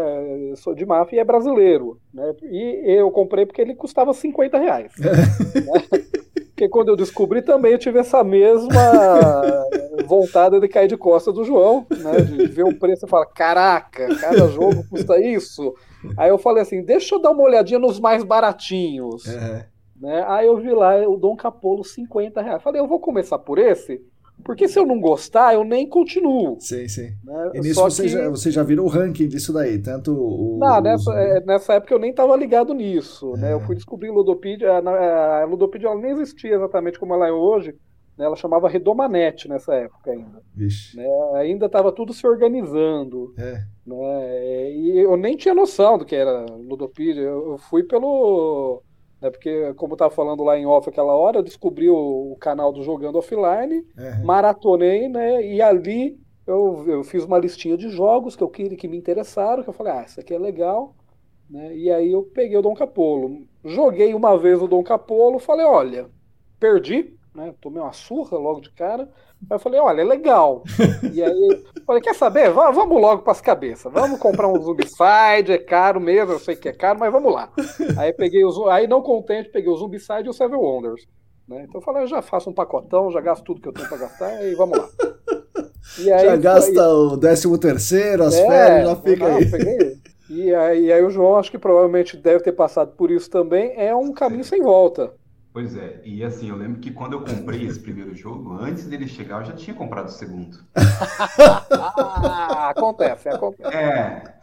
sou 0.55 0.73
de 0.73 0.85
máfia 0.85 1.17
e 1.17 1.19
é 1.19 1.23
brasileiro, 1.23 1.99
né, 2.13 2.35
e 2.43 2.83
eu 2.85 3.11
comprei 3.11 3.45
porque 3.45 3.61
ele 3.61 3.75
custava 3.75 4.13
50 4.13 4.57
reais. 4.57 4.91
né, 4.97 5.11
porque 6.49 6.67
quando 6.67 6.89
eu 6.89 6.95
descobri 6.95 7.43
também 7.43 7.73
eu 7.73 7.77
tive 7.77 7.99
essa 7.99 8.23
mesma 8.23 9.67
vontade 10.07 10.59
de 10.59 10.67
cair 10.67 10.87
de 10.87 10.97
costas 10.97 11.33
do 11.33 11.43
João, 11.43 11.85
né, 11.91 12.21
de 12.21 12.47
ver 12.47 12.63
o 12.63 12.77
preço 12.79 13.05
e 13.05 13.09
falar, 13.09 13.27
caraca, 13.27 14.07
cada 14.15 14.47
jogo 14.47 14.83
custa 14.89 15.21
isso. 15.21 15.75
Aí 16.17 16.29
eu 16.29 16.37
falei 16.39 16.63
assim, 16.63 16.81
deixa 16.81 17.13
eu 17.13 17.21
dar 17.21 17.31
uma 17.31 17.43
olhadinha 17.43 17.79
nos 17.79 17.99
mais 17.99 18.23
baratinhos. 18.23 19.25
Uhum. 19.25 19.61
Né? 19.99 20.23
Aí 20.27 20.47
eu 20.47 20.57
vi 20.57 20.71
lá 20.71 20.97
o 21.07 21.17
Dom 21.17 21.35
Capolo 21.35 21.83
50 21.83 22.41
reais. 22.41 22.61
Falei, 22.61 22.81
eu 22.81 22.87
vou 22.87 22.99
começar 22.99 23.39
por 23.39 23.57
esse, 23.57 24.01
porque 24.43 24.67
se 24.67 24.77
eu 24.77 24.85
não 24.85 24.99
gostar, 24.99 25.55
eu 25.55 25.63
nem 25.63 25.87
continuo. 25.87 26.57
Sim, 26.59 26.87
sim. 26.87 27.09
Né? 27.23 27.51
E 27.55 27.59
nisso 27.59 27.81
você, 27.81 28.03
que... 28.03 28.09
já, 28.09 28.29
você 28.29 28.51
já 28.51 28.63
virou 28.63 28.85
o 28.85 28.89
ranking 28.89 29.27
disso 29.27 29.51
daí, 29.51 29.79
tanto 29.79 30.13
o. 30.13 30.59
Não, 30.59 30.79
nessa, 30.79 31.11
é, 31.13 31.41
nessa 31.41 31.73
época 31.73 31.93
eu 31.93 31.99
nem 31.99 32.11
estava 32.11 32.35
ligado 32.35 32.73
nisso. 32.73 33.33
É. 33.35 33.39
Né? 33.39 33.53
Eu 33.53 33.59
fui 33.61 33.75
descobrir 33.75 34.09
Ludopedia. 34.09 34.73
A, 34.73 35.41
a 35.41 35.45
Ludopedia 35.45 35.89
ela 35.89 35.99
nem 35.99 36.11
existia 36.11 36.55
exatamente 36.55 36.99
como 36.99 37.13
ela 37.13 37.27
é 37.27 37.31
hoje. 37.31 37.75
Né? 38.15 38.25
Ela 38.25 38.35
chamava 38.35 38.69
Redomanete 38.69 39.49
nessa 39.49 39.73
época 39.73 40.11
ainda. 40.11 40.41
Né? 40.95 41.07
Ainda 41.35 41.65
estava 41.65 41.91
tudo 41.91 42.13
se 42.13 42.25
organizando. 42.25 43.33
É. 43.37 43.63
Né? 43.85 44.71
E 44.71 44.99
eu 44.99 45.17
nem 45.17 45.35
tinha 45.35 45.53
noção 45.53 45.97
do 45.97 46.05
que 46.05 46.15
era 46.15 46.45
Ludopedia. 46.45 47.23
Eu 47.23 47.57
fui 47.69 47.83
pelo 47.83 48.83
né? 49.21 49.29
Porque, 49.29 49.73
como 49.75 49.93
eu 49.93 49.95
estava 49.95 50.13
falando 50.13 50.43
lá 50.43 50.57
em 50.57 50.65
off 50.65 50.89
aquela 50.89 51.13
hora, 51.13 51.37
eu 51.37 51.43
descobri 51.43 51.89
o, 51.89 52.31
o 52.31 52.35
canal 52.39 52.71
do 52.71 52.83
Jogando 52.83 53.17
Offline, 53.17 53.85
uhum. 53.97 54.25
maratonei, 54.25 55.09
né? 55.09 55.45
E 55.45 55.61
ali 55.61 56.19
eu, 56.45 56.85
eu 56.87 57.03
fiz 57.03 57.25
uma 57.25 57.37
listinha 57.37 57.77
de 57.77 57.89
jogos 57.89 58.35
que 58.35 58.43
eu 58.43 58.49
queria 58.49 58.77
que 58.77 58.87
me 58.87 58.97
interessaram, 58.97 59.63
que 59.63 59.69
eu 59.69 59.73
falei, 59.73 59.93
ah, 59.93 60.03
isso 60.03 60.19
aqui 60.19 60.33
é 60.33 60.39
legal. 60.39 60.95
Né? 61.49 61.75
E 61.75 61.91
aí 61.91 62.11
eu 62.11 62.23
peguei 62.23 62.57
o 62.57 62.61
Dom 62.61 62.73
Capolo. 62.73 63.45
Joguei 63.63 64.13
uma 64.13 64.37
vez 64.37 64.61
o 64.61 64.67
Dom 64.67 64.83
Capolo, 64.83 65.39
falei, 65.39 65.65
olha, 65.65 66.09
perdi, 66.59 67.16
né? 67.37 67.53
Tomei 67.61 67.81
uma 67.81 67.93
surra 67.93 68.35
logo 68.35 68.59
de 68.59 68.71
cara. 68.71 69.03
Aí 69.03 69.55
eu 69.55 69.59
falei, 69.59 69.79
olha, 69.79 70.01
é 70.01 70.03
legal. 70.03 70.63
e 71.13 71.21
aí, 71.21 71.63
falei, 71.85 72.01
quer 72.01 72.15
saber? 72.15 72.49
vamos 72.51 72.99
logo 72.99 73.21
para 73.21 73.31
as 73.31 73.39
cabeças. 73.39 73.93
Vamos 73.93 74.19
comprar 74.19 74.47
um 74.47 74.59
Zombicide, 74.59 75.51
é 75.51 75.57
caro 75.59 76.01
mesmo, 76.01 76.33
eu 76.33 76.39
sei 76.39 76.55
que 76.55 76.67
é 76.67 76.73
caro, 76.73 76.99
mas 76.99 77.11
vamos 77.11 77.31
lá. 77.31 77.49
Aí 77.97 78.11
peguei 78.11 78.43
o 78.43 78.69
aí 78.69 78.87
não 78.87 79.03
contente, 79.03 79.49
peguei 79.49 79.69
o 79.71 79.77
Zombicide 79.77 80.25
e 80.25 80.29
o 80.29 80.33
Seven 80.33 80.57
Wonders. 80.57 81.07
Né? 81.47 81.65
Então 81.69 81.79
eu 81.79 81.85
falei, 81.85 82.03
eu 82.03 82.07
já 82.07 82.23
faço 82.23 82.49
um 82.49 82.53
pacotão, 82.53 83.11
já 83.11 83.21
gasto 83.21 83.43
tudo 83.43 83.61
que 83.61 83.67
eu 83.67 83.73
tenho 83.73 83.87
para 83.87 83.99
gastar 83.99 84.43
e 84.43 84.55
vamos 84.55 84.79
lá. 84.79 84.89
E 85.99 86.11
aí, 86.11 86.25
já 86.25 86.35
gasta 86.35 86.81
aí, 86.81 86.91
o 86.91 87.15
décimo 87.15 87.57
terceiro, 87.57 88.23
as 88.23 88.35
é, 88.35 88.47
férias, 88.47 88.89
já 88.89 88.95
fica 88.97 89.29
não, 89.29 89.37
aí. 89.37 89.49
Peguei. 89.49 89.97
E 90.29 90.53
aí, 90.53 90.85
e 90.85 90.91
aí 90.91 91.03
o 91.03 91.09
João, 91.09 91.37
acho 91.37 91.49
que 91.49 91.57
provavelmente 91.57 92.17
deve 92.17 92.43
ter 92.43 92.51
passado 92.51 92.91
por 92.97 93.09
isso 93.09 93.29
também, 93.29 93.73
é 93.77 93.95
um 93.95 94.11
caminho 94.11 94.43
sem 94.43 94.61
volta. 94.61 95.13
Pois 95.57 95.75
é, 95.75 95.99
e 96.05 96.23
assim, 96.23 96.49
eu 96.49 96.55
lembro 96.55 96.79
que 96.79 96.91
quando 96.91 97.13
eu 97.13 97.21
comprei 97.21 97.65
esse 97.65 97.79
primeiro 97.79 98.15
jogo, 98.15 98.53
antes 98.61 98.85
dele 98.85 99.07
chegar, 99.07 99.41
eu 99.41 99.45
já 99.45 99.53
tinha 99.53 99.75
comprado 99.75 100.05
o 100.05 100.11
segundo. 100.11 100.59
ah, 101.71 102.69
acontece, 102.69 103.27
acontece. 103.27 103.75
É, 103.75 104.35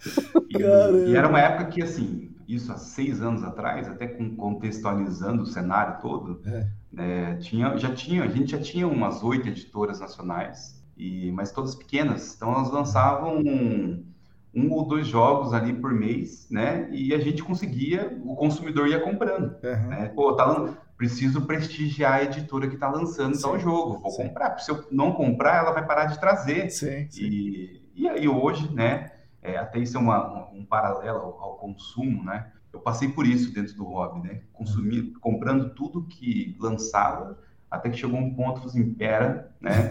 e, 0.50 1.10
e, 1.10 1.14
era 1.14 1.28
uma 1.28 1.38
época 1.38 1.66
que, 1.66 1.80
assim, 1.80 2.34
isso 2.48 2.72
há 2.72 2.76
seis 2.76 3.22
anos 3.22 3.44
atrás, 3.44 3.88
até 3.88 4.08
contextualizando 4.08 5.44
o 5.44 5.46
cenário 5.46 6.02
todo, 6.02 6.42
é. 6.46 6.66
né, 6.90 7.36
tinha, 7.36 7.78
já 7.78 7.94
tinha, 7.94 8.24
a 8.24 8.26
gente 8.26 8.50
já 8.50 8.58
tinha 8.58 8.88
umas 8.88 9.22
oito 9.22 9.46
editoras 9.46 10.00
nacionais, 10.00 10.84
e, 10.96 11.30
mas 11.30 11.52
todas 11.52 11.76
pequenas, 11.76 12.34
então 12.34 12.52
elas 12.52 12.72
lançavam 12.72 13.38
um, 13.38 14.04
um 14.52 14.72
ou 14.72 14.84
dois 14.84 15.06
jogos 15.06 15.52
ali 15.52 15.72
por 15.72 15.92
mês, 15.92 16.48
né? 16.50 16.88
E 16.90 17.14
a 17.14 17.18
gente 17.18 17.42
conseguia, 17.42 18.20
o 18.24 18.34
consumidor 18.34 18.88
ia 18.88 18.98
comprando. 19.00 19.54
Uhum. 19.62 19.88
Né? 19.88 20.12
Pô, 20.14 20.32
tá, 20.34 20.74
preciso 20.96 21.42
prestigiar 21.46 22.14
a 22.14 22.22
editora 22.24 22.68
que 22.68 22.74
está 22.74 22.88
lançando 22.88 23.40
tal 23.40 23.58
jogo. 23.58 23.98
Vou 23.98 24.10
sim. 24.10 24.24
comprar. 24.24 24.58
Se 24.58 24.70
eu 24.70 24.86
não 24.90 25.12
comprar, 25.12 25.58
ela 25.58 25.72
vai 25.72 25.86
parar 25.86 26.06
de 26.06 26.18
trazer. 26.18 26.70
Sim, 26.70 27.08
sim. 27.10 27.24
E, 27.24 27.90
e 27.94 28.08
aí 28.08 28.28
hoje, 28.28 28.72
né? 28.72 29.10
É, 29.42 29.58
até 29.58 29.78
isso 29.78 29.96
é 29.96 30.00
uma, 30.00 30.48
um, 30.52 30.64
paralelo 30.64 31.18
ao, 31.18 31.40
ao, 31.42 31.56
consumo, 31.56 32.24
né? 32.24 32.50
Eu 32.72 32.80
passei 32.80 33.08
por 33.08 33.26
isso 33.26 33.52
dentro 33.52 33.74
do 33.74 33.84
hobby, 33.84 34.26
né? 34.26 34.40
Consumir, 34.52 35.00
uhum. 35.00 35.14
comprando 35.20 35.74
tudo 35.74 36.06
que 36.06 36.56
lançava, 36.58 37.38
até 37.70 37.90
que 37.90 37.98
chegou 37.98 38.18
um 38.18 38.34
ponto 38.34 38.66
assim, 38.66 38.94
pera, 38.94 39.54
né? 39.60 39.90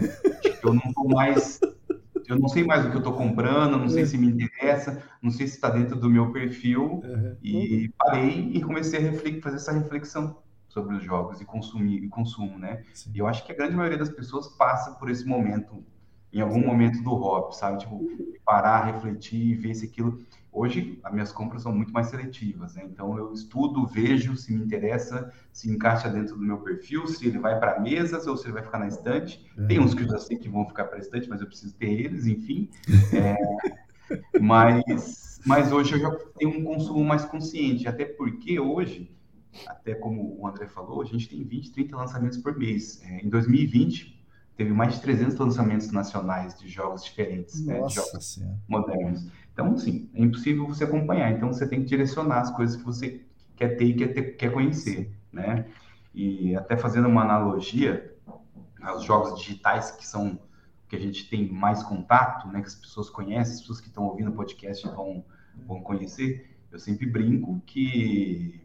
eu 0.62 0.74
não 0.74 0.92
tô 0.92 1.08
mais 1.08 1.60
eu 2.26 2.38
não 2.38 2.48
sei 2.48 2.64
mais 2.64 2.84
o 2.84 2.90
que 2.90 2.96
eu 2.96 3.00
estou 3.00 3.12
comprando, 3.12 3.76
não 3.76 3.88
sei 3.88 4.06
se 4.06 4.16
me 4.16 4.26
interessa, 4.26 5.02
não 5.20 5.30
sei 5.30 5.46
se 5.46 5.54
está 5.54 5.68
dentro 5.68 5.96
do 5.96 6.08
meu 6.08 6.32
perfil. 6.32 7.02
Uhum. 7.04 7.36
E 7.42 7.90
parei 7.98 8.50
e 8.54 8.62
comecei 8.62 9.08
a 9.08 9.12
fazer 9.12 9.56
essa 9.56 9.72
reflexão 9.72 10.38
sobre 10.74 10.96
os 10.96 11.04
jogos 11.04 11.40
e 11.40 11.44
consumir 11.44 12.02
e 12.02 12.08
consumo, 12.08 12.58
né? 12.58 12.82
Sim. 12.92 13.12
E 13.14 13.18
eu 13.20 13.28
acho 13.28 13.46
que 13.46 13.52
a 13.52 13.54
grande 13.54 13.76
maioria 13.76 13.96
das 13.96 14.10
pessoas 14.10 14.48
passa 14.48 14.90
por 14.90 15.08
esse 15.08 15.24
momento 15.24 15.82
em 16.32 16.40
algum 16.40 16.60
Sim. 16.60 16.66
momento 16.66 17.00
do 17.00 17.14
hobby, 17.14 17.56
sabe? 17.56 17.78
Tipo, 17.78 18.04
parar, 18.44 18.86
refletir, 18.86 19.54
ver 19.54 19.72
se 19.72 19.86
aquilo. 19.86 20.20
Hoje, 20.52 20.98
as 21.04 21.12
minhas 21.12 21.32
compras 21.32 21.62
são 21.62 21.72
muito 21.72 21.92
mais 21.92 22.08
seletivas, 22.08 22.74
né? 22.74 22.82
Então, 22.84 23.16
eu 23.16 23.32
estudo, 23.32 23.86
vejo 23.86 24.36
se 24.36 24.52
me 24.52 24.64
interessa, 24.64 25.32
se 25.52 25.70
encaixa 25.70 26.08
dentro 26.08 26.36
do 26.36 26.42
meu 26.42 26.58
perfil, 26.58 27.06
se 27.06 27.26
ele 27.26 27.38
vai 27.38 27.58
para 27.58 27.78
mesas 27.80 28.26
ou 28.26 28.36
se 28.36 28.46
ele 28.46 28.54
vai 28.54 28.64
ficar 28.64 28.80
na 28.80 28.88
estante. 28.88 29.48
Uhum. 29.56 29.66
Tem 29.68 29.78
uns 29.78 29.94
que 29.94 30.02
eu 30.02 30.08
já 30.08 30.18
sei 30.18 30.36
que 30.36 30.48
vão 30.48 30.66
ficar 30.66 30.84
para 30.86 30.98
estante, 30.98 31.28
mas 31.28 31.40
eu 31.40 31.46
preciso 31.46 31.74
ter 31.76 31.92
eles, 31.92 32.26
enfim. 32.26 32.68
É... 33.12 33.36
mas, 34.40 35.40
mas 35.46 35.72
hoje 35.72 35.94
eu 35.94 36.00
já 36.00 36.10
tenho 36.36 36.58
um 36.58 36.64
consumo 36.64 37.04
mais 37.04 37.24
consciente, 37.24 37.86
até 37.86 38.04
porque 38.04 38.58
hoje 38.58 39.14
até 39.66 39.94
como 39.94 40.36
o 40.40 40.46
André 40.46 40.66
falou, 40.66 41.02
a 41.02 41.04
gente 41.04 41.28
tem 41.28 41.42
20, 41.44 41.72
30 41.72 41.96
lançamentos 41.96 42.38
por 42.38 42.56
mês. 42.56 43.02
É, 43.02 43.20
em 43.20 43.28
2020, 43.28 44.24
teve 44.56 44.72
mais 44.72 44.94
de 44.94 45.00
300 45.00 45.36
lançamentos 45.36 45.90
nacionais 45.90 46.58
de 46.58 46.68
jogos 46.68 47.04
diferentes, 47.04 47.64
né, 47.64 47.82
de 47.82 47.94
jogos 47.94 48.34
senhora. 48.34 48.58
modernos. 48.68 49.26
Então, 49.52 49.76
sim, 49.76 50.08
é 50.14 50.22
impossível 50.22 50.66
você 50.66 50.84
acompanhar. 50.84 51.30
Então, 51.30 51.52
você 51.52 51.66
tem 51.66 51.80
que 51.80 51.86
direcionar 51.86 52.40
as 52.40 52.50
coisas 52.50 52.76
que 52.76 52.82
você 52.82 53.24
quer 53.56 53.76
ter 53.76 53.84
e 53.84 53.94
quer, 53.94 54.08
ter, 54.08 54.22
quer 54.36 54.52
conhecer, 54.52 55.12
né? 55.32 55.66
E 56.12 56.54
até 56.56 56.76
fazendo 56.76 57.08
uma 57.08 57.22
analogia 57.22 58.12
aos 58.82 59.04
jogos 59.04 59.40
digitais 59.40 59.90
que 59.92 60.06
são 60.06 60.38
que 60.88 60.96
a 60.96 60.98
gente 60.98 61.28
tem 61.28 61.50
mais 61.50 61.82
contato, 61.82 62.46
né, 62.48 62.60
que 62.60 62.68
as 62.68 62.74
pessoas 62.74 63.10
conhecem, 63.10 63.54
as 63.54 63.60
pessoas 63.60 63.80
que 63.80 63.88
estão 63.88 64.04
ouvindo 64.04 64.30
o 64.30 64.34
podcast 64.34 64.86
vão, 64.88 65.24
vão 65.66 65.80
conhecer. 65.80 66.56
Eu 66.70 66.78
sempre 66.78 67.06
brinco 67.06 67.60
que 67.66 68.60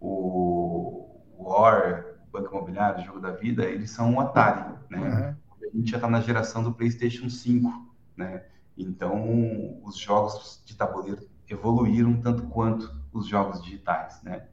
o 0.00 1.22
War, 1.38 2.04
Banco 2.32 2.54
Imobiliário, 2.54 3.04
Jogo 3.04 3.20
da 3.20 3.32
Vida, 3.32 3.64
eles 3.64 3.90
são 3.90 4.12
um 4.12 4.20
Atari, 4.20 4.74
né? 4.90 4.98
Uhum. 4.98 5.68
A 5.68 5.76
gente 5.76 5.90
já 5.90 5.96
está 5.96 6.08
na 6.08 6.20
geração 6.20 6.62
do 6.62 6.72
PlayStation 6.72 7.28
5, 7.28 7.70
né? 8.16 8.44
Então, 8.76 9.78
os 9.82 9.96
jogos 9.96 10.62
de 10.64 10.76
tabuleiro 10.76 11.26
evoluíram 11.48 12.20
tanto 12.20 12.44
quanto 12.44 12.94
os 13.12 13.26
jogos 13.26 13.62
digitais, 13.62 14.22
né? 14.22 14.44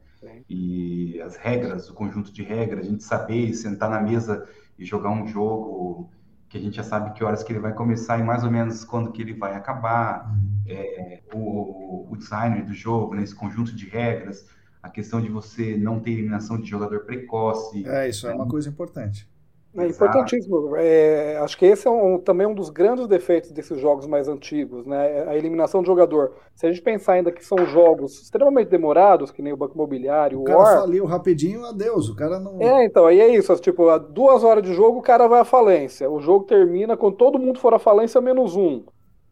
E 0.48 1.20
as 1.20 1.36
regras, 1.36 1.88
o 1.88 1.94
conjunto 1.94 2.32
de 2.32 2.42
regras, 2.42 2.86
a 2.86 2.90
gente 2.90 3.04
saber 3.04 3.52
sentar 3.54 3.88
na 3.88 4.00
mesa 4.00 4.48
e 4.78 4.84
jogar 4.84 5.10
um 5.10 5.26
jogo 5.26 6.10
que 6.48 6.58
a 6.58 6.60
gente 6.60 6.76
já 6.76 6.82
sabe 6.82 7.12
que 7.12 7.24
horas 7.24 7.42
que 7.42 7.52
ele 7.52 7.60
vai 7.60 7.72
começar 7.72 8.18
e 8.18 8.22
mais 8.22 8.44
ou 8.44 8.50
menos 8.50 8.84
quando 8.84 9.12
que 9.12 9.22
ele 9.22 9.34
vai 9.34 9.54
acabar, 9.54 10.28
uhum. 10.28 10.62
é, 10.66 11.22
o, 11.32 12.10
o 12.10 12.16
design 12.16 12.62
do 12.62 12.72
jogo, 12.72 13.14
né, 13.14 13.22
esse 13.22 13.34
conjunto 13.34 13.74
de 13.74 13.88
regras, 13.88 14.48
a 14.86 14.90
questão 14.90 15.20
de 15.20 15.28
você 15.28 15.76
não 15.76 16.00
ter 16.00 16.12
eliminação 16.12 16.58
de 16.58 16.68
jogador 16.68 17.00
precoce. 17.00 17.86
É, 17.86 18.08
isso 18.08 18.26
é 18.26 18.34
uma 18.34 18.46
coisa 18.46 18.68
importante. 18.68 19.28
É 19.76 19.86
importantíssimo. 19.88 20.74
É, 20.76 21.36
acho 21.38 21.58
que 21.58 21.66
esse 21.66 21.86
é 21.86 21.90
um, 21.90 22.18
também 22.18 22.46
um 22.46 22.54
dos 22.54 22.70
grandes 22.70 23.06
defeitos 23.06 23.52
desses 23.52 23.78
jogos 23.78 24.06
mais 24.06 24.26
antigos, 24.26 24.86
né? 24.86 25.28
A 25.28 25.36
eliminação 25.36 25.82
de 25.82 25.86
jogador. 25.86 26.32
Se 26.54 26.66
a 26.66 26.70
gente 26.70 26.80
pensar 26.80 27.14
ainda 27.14 27.30
que 27.30 27.44
são 27.44 27.58
jogos 27.66 28.22
extremamente 28.22 28.68
demorados, 28.68 29.30
que 29.30 29.42
nem 29.42 29.52
o 29.52 29.56
Banco 29.56 29.74
Imobiliário, 29.74 30.38
o, 30.38 30.42
o 30.42 30.44
cara 30.44 30.58
War... 30.58 30.80
faliu 30.80 31.04
rapidinho, 31.04 31.66
adeus. 31.66 32.08
O 32.08 32.16
cara 32.16 32.40
não. 32.40 32.62
É, 32.62 32.86
então, 32.86 33.06
aí 33.06 33.20
é 33.20 33.28
isso. 33.28 33.54
Tipo, 33.56 33.90
a 33.90 33.98
duas 33.98 34.42
horas 34.42 34.62
de 34.62 34.72
jogo, 34.72 35.00
o 35.00 35.02
cara 35.02 35.28
vai 35.28 35.40
à 35.40 35.44
falência. 35.44 36.10
O 36.10 36.20
jogo 36.20 36.46
termina 36.46 36.96
quando 36.96 37.16
todo 37.16 37.38
mundo 37.38 37.58
for 37.58 37.74
à 37.74 37.78
falência 37.78 38.18
menos 38.18 38.56
um. 38.56 38.82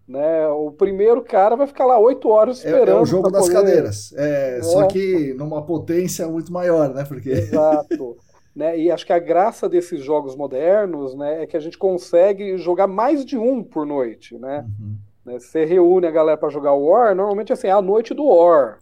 Né? 0.07 0.47
O 0.49 0.71
primeiro 0.71 1.23
cara 1.23 1.57
vai 1.57 1.67
ficar 1.67 1.87
lá 1.87 1.99
oito 1.99 2.29
horas 2.29 2.59
esperando. 2.59 2.89
É, 2.89 2.93
é 2.93 3.01
o 3.01 3.07
jogo 3.07 3.31
das 3.31 3.43
poder... 3.43 3.55
cadeiras. 3.55 4.13
É, 4.17 4.59
é, 4.59 4.63
Só 4.63 4.87
que 4.87 5.33
numa 5.35 5.65
potência 5.65 6.29
muito 6.29 6.53
maior, 6.53 6.93
né? 6.93 7.05
Porque... 7.05 7.31
Exato. 7.33 8.17
Né? 8.55 8.79
E 8.79 8.91
acho 8.91 9.07
que 9.07 9.13
a 9.13 9.19
graça 9.19 9.69
desses 9.69 10.05
jogos 10.05 10.37
modernos 10.37 11.15
né, 11.15 11.43
é 11.43 11.47
que 11.47 11.57
a 11.57 11.61
gente 11.61 11.77
consegue 11.77 12.57
jogar 12.59 12.87
mais 12.87 13.25
de 13.25 13.37
um 13.37 13.65
por 13.65 13.87
noite. 13.87 14.39
Né? 14.39 14.67
Uhum. 14.79 14.97
né 15.25 15.41
você 15.41 15.65
reúne 15.65 16.07
a 16.07 16.11
galera 16.11 16.37
para 16.37 16.51
jogar 16.51 16.75
War, 16.75 17.17
normalmente 17.17 17.53
assim, 17.53 17.67
é 17.67 17.73
a 17.73 17.83
noite 17.83 18.13
do 18.15 18.27
War. 18.27 18.79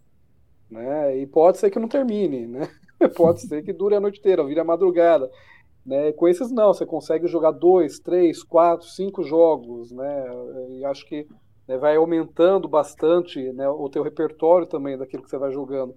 Né? 0.68 1.18
E 1.18 1.26
pode 1.26 1.58
ser 1.58 1.70
que 1.70 1.78
não 1.78 1.88
termine, 1.88 2.46
né? 2.46 2.68
pode 3.16 3.42
ser 3.42 3.62
que 3.62 3.72
dure 3.72 3.94
a 3.94 4.00
noite 4.00 4.18
inteira, 4.18 4.44
vire 4.44 4.60
a 4.60 4.64
madrugada. 4.64 5.30
Né? 5.84 6.12
Com 6.12 6.28
esses 6.28 6.50
não, 6.50 6.72
você 6.72 6.86
consegue 6.86 7.26
jogar 7.26 7.50
dois, 7.50 7.98
três, 7.98 8.42
quatro, 8.42 8.86
cinco 8.86 9.22
jogos, 9.22 9.90
né? 9.90 10.24
E 10.70 10.84
acho 10.84 11.04
que 11.06 11.26
né, 11.66 11.76
vai 11.76 11.96
aumentando 11.96 12.68
bastante 12.68 13.52
né, 13.52 13.68
o 13.68 13.88
teu 13.88 14.02
repertório 14.02 14.66
também 14.66 14.96
daquilo 14.96 15.22
que 15.22 15.30
você 15.30 15.38
vai 15.38 15.50
jogando. 15.50 15.94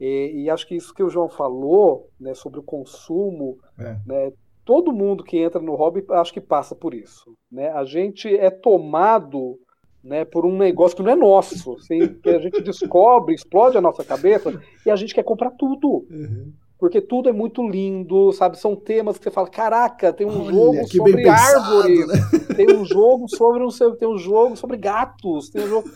E, 0.00 0.42
e, 0.42 0.50
acho 0.50 0.66
que 0.66 0.74
isso 0.74 0.92
que 0.92 1.02
o 1.02 1.08
João 1.08 1.28
falou, 1.28 2.08
né, 2.18 2.34
sobre 2.34 2.58
o 2.58 2.62
consumo, 2.62 3.56
é. 3.78 3.96
né, 4.04 4.32
todo 4.64 4.92
mundo 4.92 5.22
que 5.22 5.38
entra 5.38 5.60
no 5.60 5.76
hobby 5.76 6.04
acho 6.10 6.32
que 6.32 6.40
passa 6.40 6.74
por 6.74 6.92
isso. 6.92 7.36
Né? 7.50 7.70
A 7.70 7.84
gente 7.84 8.34
é 8.34 8.50
tomado 8.50 9.58
né, 10.02 10.24
por 10.24 10.44
um 10.44 10.56
negócio 10.58 10.96
que 10.96 11.02
não 11.02 11.12
é 11.12 11.16
nosso, 11.16 11.74
assim, 11.74 12.14
que 12.20 12.28
a 12.28 12.40
gente 12.40 12.60
descobre, 12.60 13.32
explode 13.34 13.78
a 13.78 13.80
nossa 13.80 14.04
cabeça 14.04 14.52
e 14.84 14.90
a 14.90 14.96
gente 14.96 15.14
quer 15.14 15.22
comprar 15.22 15.52
tudo. 15.52 16.04
Uhum 16.10 16.52
porque 16.82 17.00
tudo 17.00 17.28
é 17.28 17.32
muito 17.32 17.62
lindo, 17.64 18.32
sabe? 18.32 18.58
São 18.58 18.74
temas 18.74 19.16
que 19.16 19.22
você 19.22 19.30
fala, 19.30 19.46
caraca, 19.48 20.12
tem 20.12 20.26
um 20.26 20.40
Olha, 20.40 20.52
jogo 20.52 20.88
sobre 20.88 21.28
árvores, 21.28 22.08
né? 22.08 22.14
tem 22.56 22.76
um 22.76 22.84
jogo 22.84 23.28
sobre 23.28 23.62
um 23.62 23.68
tem 23.94 24.08
um 24.08 24.18
jogo 24.18 24.56
sobre 24.56 24.76
gatos, 24.76 25.48
tem 25.48 25.62
um 25.62 25.68
jogo, 25.68 25.88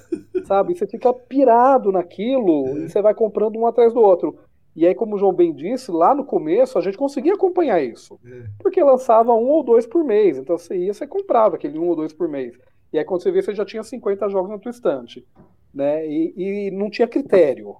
sabe? 0.44 0.78
Você 0.78 0.86
fica 0.86 1.12
pirado 1.12 1.90
naquilo 1.90 2.68
é. 2.68 2.84
e 2.84 2.88
você 2.88 3.02
vai 3.02 3.14
comprando 3.14 3.56
um 3.56 3.66
atrás 3.66 3.92
do 3.92 4.00
outro. 4.00 4.38
E 4.76 4.86
aí, 4.86 4.94
como 4.94 5.16
o 5.16 5.18
João 5.18 5.32
bem 5.32 5.52
disse, 5.52 5.90
lá 5.90 6.14
no 6.14 6.24
começo 6.24 6.78
a 6.78 6.80
gente 6.80 6.96
conseguia 6.96 7.34
acompanhar 7.34 7.82
isso, 7.82 8.16
é. 8.24 8.44
porque 8.60 8.80
lançava 8.80 9.34
um 9.34 9.48
ou 9.48 9.64
dois 9.64 9.88
por 9.88 10.04
mês. 10.04 10.38
Então 10.38 10.56
você 10.56 10.76
ia, 10.76 10.94
você 10.94 11.04
comprava 11.04 11.56
aquele 11.56 11.80
um 11.80 11.88
ou 11.88 11.96
dois 11.96 12.12
por 12.12 12.28
mês. 12.28 12.56
E 12.92 12.98
aí 13.00 13.04
quando 13.04 13.24
você 13.24 13.32
vê, 13.32 13.42
você 13.42 13.52
já 13.52 13.64
tinha 13.64 13.82
50 13.82 14.28
jogos 14.28 14.50
na 14.52 14.58
tua 14.60 14.70
estante, 14.70 15.26
né? 15.74 16.06
E, 16.06 16.32
e 16.36 16.70
não 16.70 16.88
tinha 16.88 17.08
critério. 17.08 17.74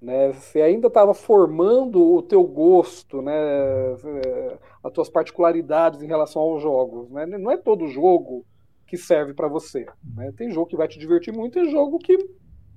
Né? 0.00 0.32
Você 0.32 0.62
ainda 0.62 0.86
estava 0.86 1.12
formando 1.12 2.00
o 2.00 2.22
teu 2.22 2.44
gosto, 2.44 3.20
né? 3.20 3.34
É, 3.34 4.58
as 4.82 4.92
tuas 4.92 5.08
particularidades 5.08 6.02
em 6.02 6.06
relação 6.06 6.40
aos 6.40 6.62
jogos. 6.62 7.10
Né? 7.10 7.26
Não 7.26 7.50
é 7.50 7.56
todo 7.56 7.88
jogo 7.88 8.44
que 8.86 8.96
serve 8.96 9.34
para 9.34 9.48
você. 9.48 9.86
Né? 10.14 10.32
Tem 10.36 10.50
jogo 10.50 10.68
que 10.68 10.76
vai 10.76 10.88
te 10.88 10.98
divertir 10.98 11.34
muito, 11.34 11.54
tem 11.54 11.70
jogo 11.70 11.98
que 11.98 12.16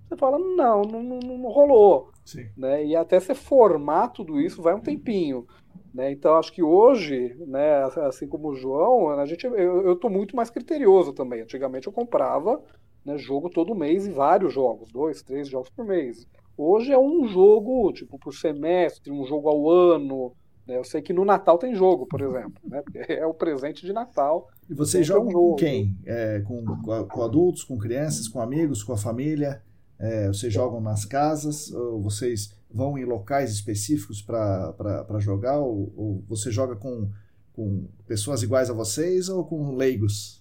você 0.08 0.18
fala, 0.18 0.38
não, 0.38 0.82
não, 0.82 1.02
não, 1.02 1.20
não 1.20 1.50
rolou. 1.50 2.12
Sim. 2.26 2.50
Né? 2.58 2.86
E 2.86 2.96
até 2.96 3.20
você 3.20 3.34
formar 3.34 4.10
tudo 4.10 4.42
isso 4.42 4.62
vai 4.62 4.74
um 4.74 4.82
tempinho. 4.82 5.48
Né? 5.94 6.12
Então, 6.12 6.36
acho 6.36 6.52
que 6.52 6.62
hoje, 6.62 7.36
né, 7.48 7.84
assim 8.08 8.28
como 8.28 8.50
o 8.50 8.56
João, 8.56 9.10
a 9.10 9.26
gente, 9.26 9.46
eu 9.46 9.94
estou 9.94 10.10
muito 10.10 10.36
mais 10.36 10.50
criterioso 10.50 11.14
também. 11.14 11.42
Antigamente 11.42 11.88
eu 11.88 11.94
comprava 11.94 12.62
né, 13.06 13.18
jogo 13.18 13.50
todo 13.50 13.76
mês 13.76 14.06
e 14.06 14.12
vários 14.12 14.54
jogos, 14.54 14.92
dois, 14.92 15.22
três 15.22 15.48
jogos 15.48 15.70
por 15.70 15.86
mês. 15.86 16.28
Hoje 16.58 16.92
é 16.92 17.00
um 17.00 17.28
jogo, 17.28 17.92
tipo, 17.94 18.20
por 18.20 18.34
semestre, 18.34 19.12
um 19.12 19.26
jogo 19.26 19.50
ao 19.50 19.70
ano. 19.70 20.34
Né? 20.68 20.78
Eu 20.78 20.84
sei 20.84 21.02
que 21.02 21.14
no 21.14 21.26
Natal 21.26 21.58
tem 21.58 21.76
jogo, 21.76 22.06
por 22.06 22.22
exemplo. 22.22 22.62
Né? 22.64 22.82
É 23.10 23.26
o 23.26 23.34
presente 23.34 23.86
de 23.86 23.94
Natal. 23.94 24.48
E 24.70 24.74
vocês 24.74 25.06
jogam 25.06 25.32
é 25.32 25.38
um 25.38 25.50
com 25.52 25.56
quem? 25.56 25.98
É, 26.06 26.40
com, 26.42 26.64
com, 27.08 27.24
adultos, 27.24 27.64
com 27.64 27.78
crianças, 27.78 28.28
com 28.28 28.42
amigos, 28.42 28.84
com 28.84 28.94
a 28.94 28.98
família? 28.98 29.62
É, 30.00 30.28
vocês 30.28 30.52
jogam 30.52 30.82
nas 30.82 31.06
casas? 31.06 31.72
Ou 31.72 32.02
vocês 32.02 32.56
vão 32.74 32.98
em 32.98 33.06
locais 33.06 33.52
específicos 33.52 34.22
para 34.22 35.20
jogar? 35.20 35.60
Ou, 35.60 35.94
ou 35.96 36.24
você 36.28 36.52
joga 36.52 36.76
com, 36.76 37.10
com 37.54 37.88
pessoas 38.08 38.44
iguais 38.44 38.70
a 38.70 38.74
vocês 38.74 39.30
ou 39.30 39.46
com 39.46 39.76
leigos? 39.76 40.41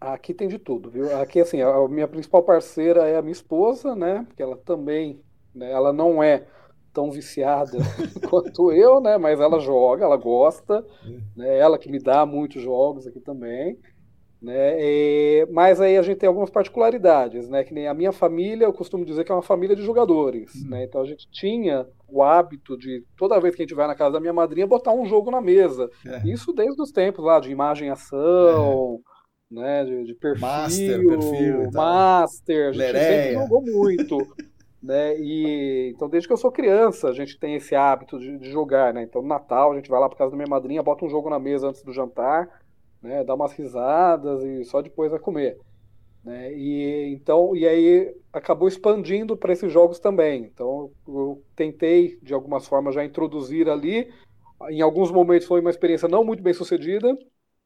Aqui 0.00 0.32
tem 0.32 0.46
de 0.46 0.58
tudo, 0.58 0.90
viu? 0.90 1.16
Aqui, 1.20 1.40
assim, 1.40 1.60
a 1.60 1.88
minha 1.88 2.06
principal 2.06 2.42
parceira 2.42 3.08
é 3.08 3.16
a 3.16 3.22
minha 3.22 3.32
esposa, 3.32 3.96
né? 3.96 4.24
Porque 4.28 4.42
ela 4.42 4.56
também, 4.56 5.20
né? 5.52 5.70
ela 5.70 5.92
não 5.92 6.22
é 6.22 6.46
tão 6.92 7.10
viciada 7.10 7.78
quanto 8.30 8.70
eu, 8.70 9.00
né? 9.00 9.18
Mas 9.18 9.40
ela 9.40 9.58
joga, 9.58 10.04
ela 10.04 10.16
gosta, 10.16 10.86
né? 11.36 11.58
Ela 11.58 11.78
que 11.78 11.90
me 11.90 11.98
dá 11.98 12.24
muitos 12.24 12.62
jogos 12.62 13.08
aqui 13.08 13.18
também, 13.18 13.76
né? 14.40 14.76
E, 14.80 15.48
mas 15.50 15.80
aí 15.80 15.96
a 15.96 16.02
gente 16.02 16.18
tem 16.18 16.28
algumas 16.28 16.50
particularidades, 16.50 17.48
né? 17.48 17.64
Que 17.64 17.74
nem 17.74 17.88
a 17.88 17.94
minha 17.94 18.12
família, 18.12 18.66
eu 18.66 18.72
costumo 18.72 19.04
dizer 19.04 19.24
que 19.24 19.32
é 19.32 19.34
uma 19.34 19.42
família 19.42 19.74
de 19.74 19.82
jogadores, 19.82 20.54
uhum. 20.54 20.70
né? 20.70 20.84
Então 20.84 21.00
a 21.00 21.06
gente 21.06 21.28
tinha 21.28 21.86
o 22.08 22.22
hábito 22.22 22.78
de 22.78 23.04
toda 23.16 23.40
vez 23.40 23.56
que 23.56 23.62
a 23.62 23.64
gente 23.66 23.74
vai 23.74 23.88
na 23.88 23.96
casa 23.96 24.12
da 24.12 24.20
minha 24.20 24.32
madrinha 24.32 24.64
botar 24.64 24.92
um 24.92 25.06
jogo 25.06 25.30
na 25.32 25.40
mesa. 25.40 25.90
É. 26.06 26.28
Isso 26.28 26.52
desde 26.52 26.80
os 26.80 26.92
tempos 26.92 27.24
lá 27.24 27.40
de 27.40 27.50
imagem 27.50 27.90
ação. 27.90 29.00
É 29.14 29.17
né? 29.50 29.84
De, 29.84 30.04
de 30.04 30.14
perfil, 30.14 30.40
master, 30.40 31.06
perfil 31.06 31.70
master, 31.72 32.68
a 32.68 32.72
gente 32.72 32.78
Lereia. 32.78 33.22
sempre 33.24 33.42
jogou 33.42 33.62
muito. 33.62 34.18
né? 34.82 35.18
E 35.18 35.92
então 35.94 36.08
desde 36.08 36.28
que 36.28 36.32
eu 36.32 36.38
sou 36.38 36.52
criança 36.52 37.08
a 37.08 37.12
gente 37.12 37.38
tem 37.38 37.54
esse 37.54 37.74
hábito 37.74 38.18
de, 38.18 38.38
de, 38.38 38.50
jogar, 38.50 38.94
né? 38.94 39.02
Então 39.02 39.22
no 39.22 39.28
Natal 39.28 39.72
a 39.72 39.76
gente 39.76 39.90
vai 39.90 40.00
lá 40.00 40.08
para 40.08 40.18
casa 40.18 40.30
da 40.30 40.36
minha 40.36 40.48
madrinha, 40.48 40.82
bota 40.82 41.04
um 41.04 41.08
jogo 41.10 41.28
na 41.28 41.38
mesa 41.38 41.68
antes 41.68 41.82
do 41.82 41.92
jantar, 41.92 42.48
né? 43.02 43.24
Dá 43.24 43.34
umas 43.34 43.52
risadas 43.52 44.42
e 44.44 44.64
só 44.64 44.80
depois 44.80 45.10
vai 45.10 45.20
comer, 45.20 45.58
né? 46.24 46.52
E 46.52 47.12
então 47.12 47.56
e 47.56 47.66
aí 47.66 48.14
acabou 48.32 48.68
expandindo 48.68 49.36
para 49.36 49.52
esses 49.52 49.72
jogos 49.72 49.98
também. 49.98 50.44
Então 50.44 50.90
eu 51.06 51.42
tentei 51.56 52.18
de 52.22 52.32
algumas 52.32 52.66
formas 52.66 52.94
já 52.94 53.04
introduzir 53.04 53.68
ali. 53.68 54.08
Em 54.70 54.80
alguns 54.80 55.10
momentos 55.10 55.46
foi 55.46 55.60
uma 55.60 55.70
experiência 55.70 56.08
não 56.08 56.24
muito 56.24 56.42
bem 56.42 56.52
sucedida, 56.52 57.16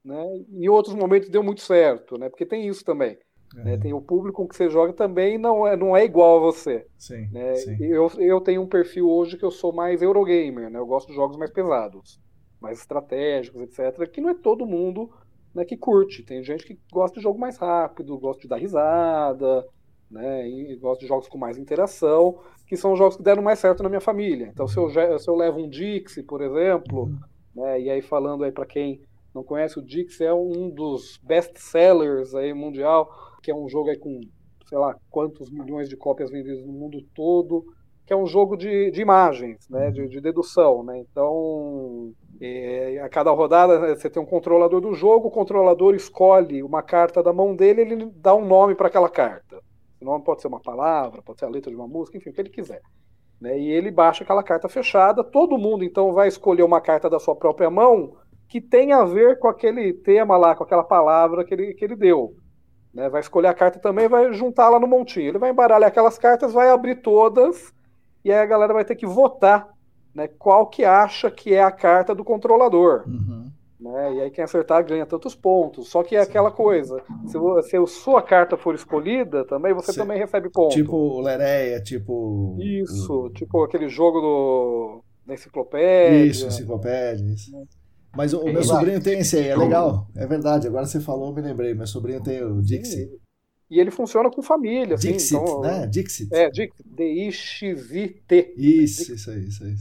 né? 0.05 0.25
Em 0.51 0.69
outros 0.69 0.95
momentos 0.95 1.29
deu 1.29 1.43
muito 1.43 1.61
certo, 1.61 2.19
né? 2.19 2.29
Porque 2.29 2.47
tem 2.47 2.67
isso 2.67 2.85
também. 2.85 3.19
Uhum. 3.55 3.65
Né? 3.65 3.79
Tem 3.79 3.93
o 3.93 4.01
público 4.01 4.43
com 4.43 4.49
que 4.49 4.57
você 4.57 4.69
joga 4.69 4.93
também 4.93 5.39
não 5.39 5.67
é, 5.67 5.77
não 5.77 5.97
é 5.97 6.05
igual 6.05 6.39
a 6.39 6.41
você. 6.41 6.87
Sim, 6.99 7.29
né? 7.31 7.55
sim. 7.55 7.77
Eu, 7.81 8.11
eu 8.19 8.41
tenho 8.41 8.63
um 8.63 8.69
perfil 8.69 9.09
hoje 9.09 9.37
que 9.37 9.45
eu 9.45 9.51
sou 9.51 9.73
mais 9.73 10.03
Eurogamer, 10.03 10.71
né? 10.71 10.79
Eu 10.79 10.87
gosto 10.87 11.09
de 11.09 11.15
jogos 11.15 11.37
mais 11.37 11.51
pesados, 11.51 12.21
mais 12.61 12.79
estratégicos, 12.79 13.63
etc. 13.63 14.09
Que 14.11 14.21
não 14.21 14.31
é 14.31 14.35
todo 14.35 14.67
mundo 14.67 15.11
né, 15.55 15.65
que 15.65 15.77
curte. 15.77 16.23
Tem 16.23 16.43
gente 16.43 16.65
que 16.65 16.79
gosta 16.93 17.19
de 17.19 17.23
jogo 17.23 17.39
mais 17.39 17.59
rápido, 17.59 18.19
gosta 18.19 18.43
de 18.43 18.49
dar 18.49 18.57
risada, 18.57 19.67
né? 20.11 20.49
E 20.49 20.77
gosta 20.77 21.03
de 21.03 21.09
jogos 21.09 21.29
com 21.29 21.39
mais 21.39 21.59
interação, 21.59 22.41
que 22.67 22.77
são 22.77 22.97
jogos 22.97 23.17
que 23.17 23.23
deram 23.23 23.43
mais 23.43 23.59
certo 23.59 23.83
na 23.83 23.89
minha 23.89 24.01
família. 24.01 24.49
Então, 24.53 24.67
se 24.67 24.79
eu, 24.79 24.91
se 25.19 25.29
eu 25.29 25.37
levo 25.37 25.59
um 25.59 25.69
Dixie, 25.69 26.23
por 26.23 26.41
exemplo, 26.41 27.05
uhum. 27.05 27.19
né? 27.55 27.81
E 27.81 27.91
aí 27.91 28.03
falando 28.03 28.45
aí 28.45 28.53
para 28.53 28.67
quem 28.67 29.03
não 29.35 29.43
conhece, 29.43 29.79
o 29.79 29.83
Dix 29.83 30.21
é 30.21 30.33
um 30.33 30.69
dos 30.69 31.19
best-sellers 31.23 32.35
aí 32.35 32.53
mundial, 32.53 33.11
que 33.43 33.51
é 33.51 33.55
um 33.55 33.69
jogo 33.69 33.91
aí 33.91 33.99
com, 33.99 34.21
sei 34.67 34.79
lá, 34.79 34.97
quantos 35.11 35.51
milhões 35.51 35.89
de 35.89 35.97
cópias 35.97 36.31
vendidas 36.31 36.65
no 36.65 36.73
mundo 36.73 37.03
todo, 37.15 37.65
que 38.05 38.13
é 38.13 38.17
um 38.17 38.27
jogo 38.27 38.57
de, 38.57 38.91
de 38.91 39.01
imagens, 39.01 39.69
né, 39.69 39.91
de, 39.91 40.09
de 40.09 40.21
dedução, 40.21 40.83
né, 40.83 40.99
então 40.99 42.13
é, 42.41 43.01
a 43.01 43.09
cada 43.09 43.31
rodada 43.31 43.79
né, 43.79 43.95
você 43.95 44.11
tem 44.11 44.21
um 44.21 44.27
controlador 44.27 44.81
do 44.81 44.93
jogo, 44.93 45.29
o 45.29 45.31
controlador 45.31 45.95
escolhe 45.95 46.63
uma 46.63 46.83
carta 46.83 47.23
da 47.23 47.33
mão 47.33 47.55
dele, 47.55 47.83
ele 47.83 48.13
dá 48.17 48.35
um 48.35 48.45
nome 48.45 48.75
para 48.75 48.89
aquela 48.89 49.09
carta. 49.09 49.61
O 50.01 50.05
nome 50.05 50.25
pode 50.25 50.43
ser 50.43 50.49
uma 50.49 50.61
palavra, 50.61 51.23
pode 51.23 51.39
ser 51.39 51.45
a 51.45 51.49
letra 51.49 51.71
de 51.71 51.77
uma 51.77 51.87
música, 51.87 52.19
enfim, 52.19 52.31
o 52.31 52.33
que 52.33 52.41
ele 52.41 52.51
quiser. 52.51 52.83
Né, 53.41 53.59
e 53.59 53.71
ele 53.71 53.91
baixa 53.91 54.25
aquela 54.25 54.43
carta 54.43 54.69
fechada, 54.69 55.23
todo 55.23 55.57
mundo 55.57 55.85
então 55.85 56.13
vai 56.13 56.27
escolher 56.29 56.65
uma 56.65 56.81
carta 56.81 57.09
da 57.09 57.21
sua 57.21 57.37
própria 57.37 57.71
mão 57.71 58.17
que 58.53 58.61
tem 58.61 58.93
a 58.93 59.03
ver 59.03 59.39
com 59.39 59.49
aquele 59.49 59.95
tema 59.95 60.37
lá, 60.37 60.55
com 60.55 60.63
aquela 60.63 60.85
palavra 60.85 61.43
que 61.43 61.55
ele, 61.55 61.73
que 61.73 61.83
ele 61.83 61.97
deu. 61.97 62.37
Né? 62.93 63.09
Vai 63.09 63.23
escolher 63.23 63.49
a 63.49 63.55
carta 63.55 63.79
também 63.79 64.09
vai 64.09 64.31
juntá-la 64.35 64.79
no 64.79 64.87
montinho. 64.87 65.29
Ele 65.29 65.39
vai 65.39 65.49
embaralhar 65.49 65.89
aquelas 65.89 66.19
cartas, 66.19 66.53
vai 66.53 66.69
abrir 66.69 66.97
todas, 66.97 67.73
e 68.23 68.31
aí 68.31 68.39
a 68.39 68.45
galera 68.45 68.75
vai 68.75 68.85
ter 68.85 68.95
que 68.95 69.07
votar 69.07 69.71
né, 70.15 70.29
qual 70.29 70.67
que 70.67 70.85
acha 70.85 71.31
que 71.31 71.55
é 71.55 71.63
a 71.63 71.71
carta 71.71 72.15
do 72.15 72.23
controlador. 72.23 73.05
Uhum. 73.07 73.51
Né? 73.81 74.17
E 74.17 74.21
aí 74.21 74.31
quem 74.31 74.45
acertar 74.45 74.85
ganha 74.85 75.07
tantos 75.07 75.35
pontos. 75.35 75.89
Só 75.89 76.03
que 76.03 76.15
é 76.15 76.21
aquela 76.21 76.51
coisa, 76.51 77.03
se, 77.25 77.39
se 77.71 77.77
a 77.79 77.87
sua 77.87 78.21
carta 78.21 78.59
for 78.59 78.75
escolhida, 78.75 79.47
também 79.47 79.73
você 79.73 79.95
também 79.95 80.19
recebe 80.19 80.51
pontos. 80.51 80.75
Tipo 80.75 81.23
Lereia, 81.23 81.81
tipo. 81.81 82.59
Isso, 82.61 83.31
tipo 83.31 83.65
aquele 83.65 83.89
jogo 83.89 84.21
do 84.21 85.05
da 85.27 85.33
enciclopédia. 85.33 86.27
Isso, 86.27 86.47
enciclopédia, 86.47 87.25
isso. 87.33 87.57
É. 87.57 87.82
Mas 88.15 88.33
o, 88.33 88.41
o 88.41 88.53
meu 88.53 88.63
sobrinho 88.63 89.01
tem 89.03 89.21
esse 89.21 89.37
aí, 89.37 89.49
é 89.49 89.57
legal. 89.57 90.07
É 90.15 90.27
verdade, 90.27 90.67
agora 90.67 90.87
você 90.87 91.01
falou, 91.01 91.33
me 91.35 91.41
lembrei. 91.41 91.75
Meu 91.75 91.87
sobrinho 91.87 92.23
tem 92.23 92.43
o 92.43 92.61
Dixie. 92.61 93.07
Sim. 93.07 93.19
E 93.71 93.81
ele 93.81 93.91
funciona 93.91 94.31
com 94.31 94.43
família. 94.43 94.97
Assim, 94.97 95.13
Dixit, 95.13 95.35
então, 95.35 95.61
né? 95.63 95.87
Dixit. 95.87 96.35
É, 96.35 96.51
Dixit. 96.51 96.85
D-I-X-I-T. 96.85 98.55
Isso, 98.57 99.15
isso 99.15 99.31
aí, 99.31 99.49
isso 99.49 99.65
aí. 99.65 99.75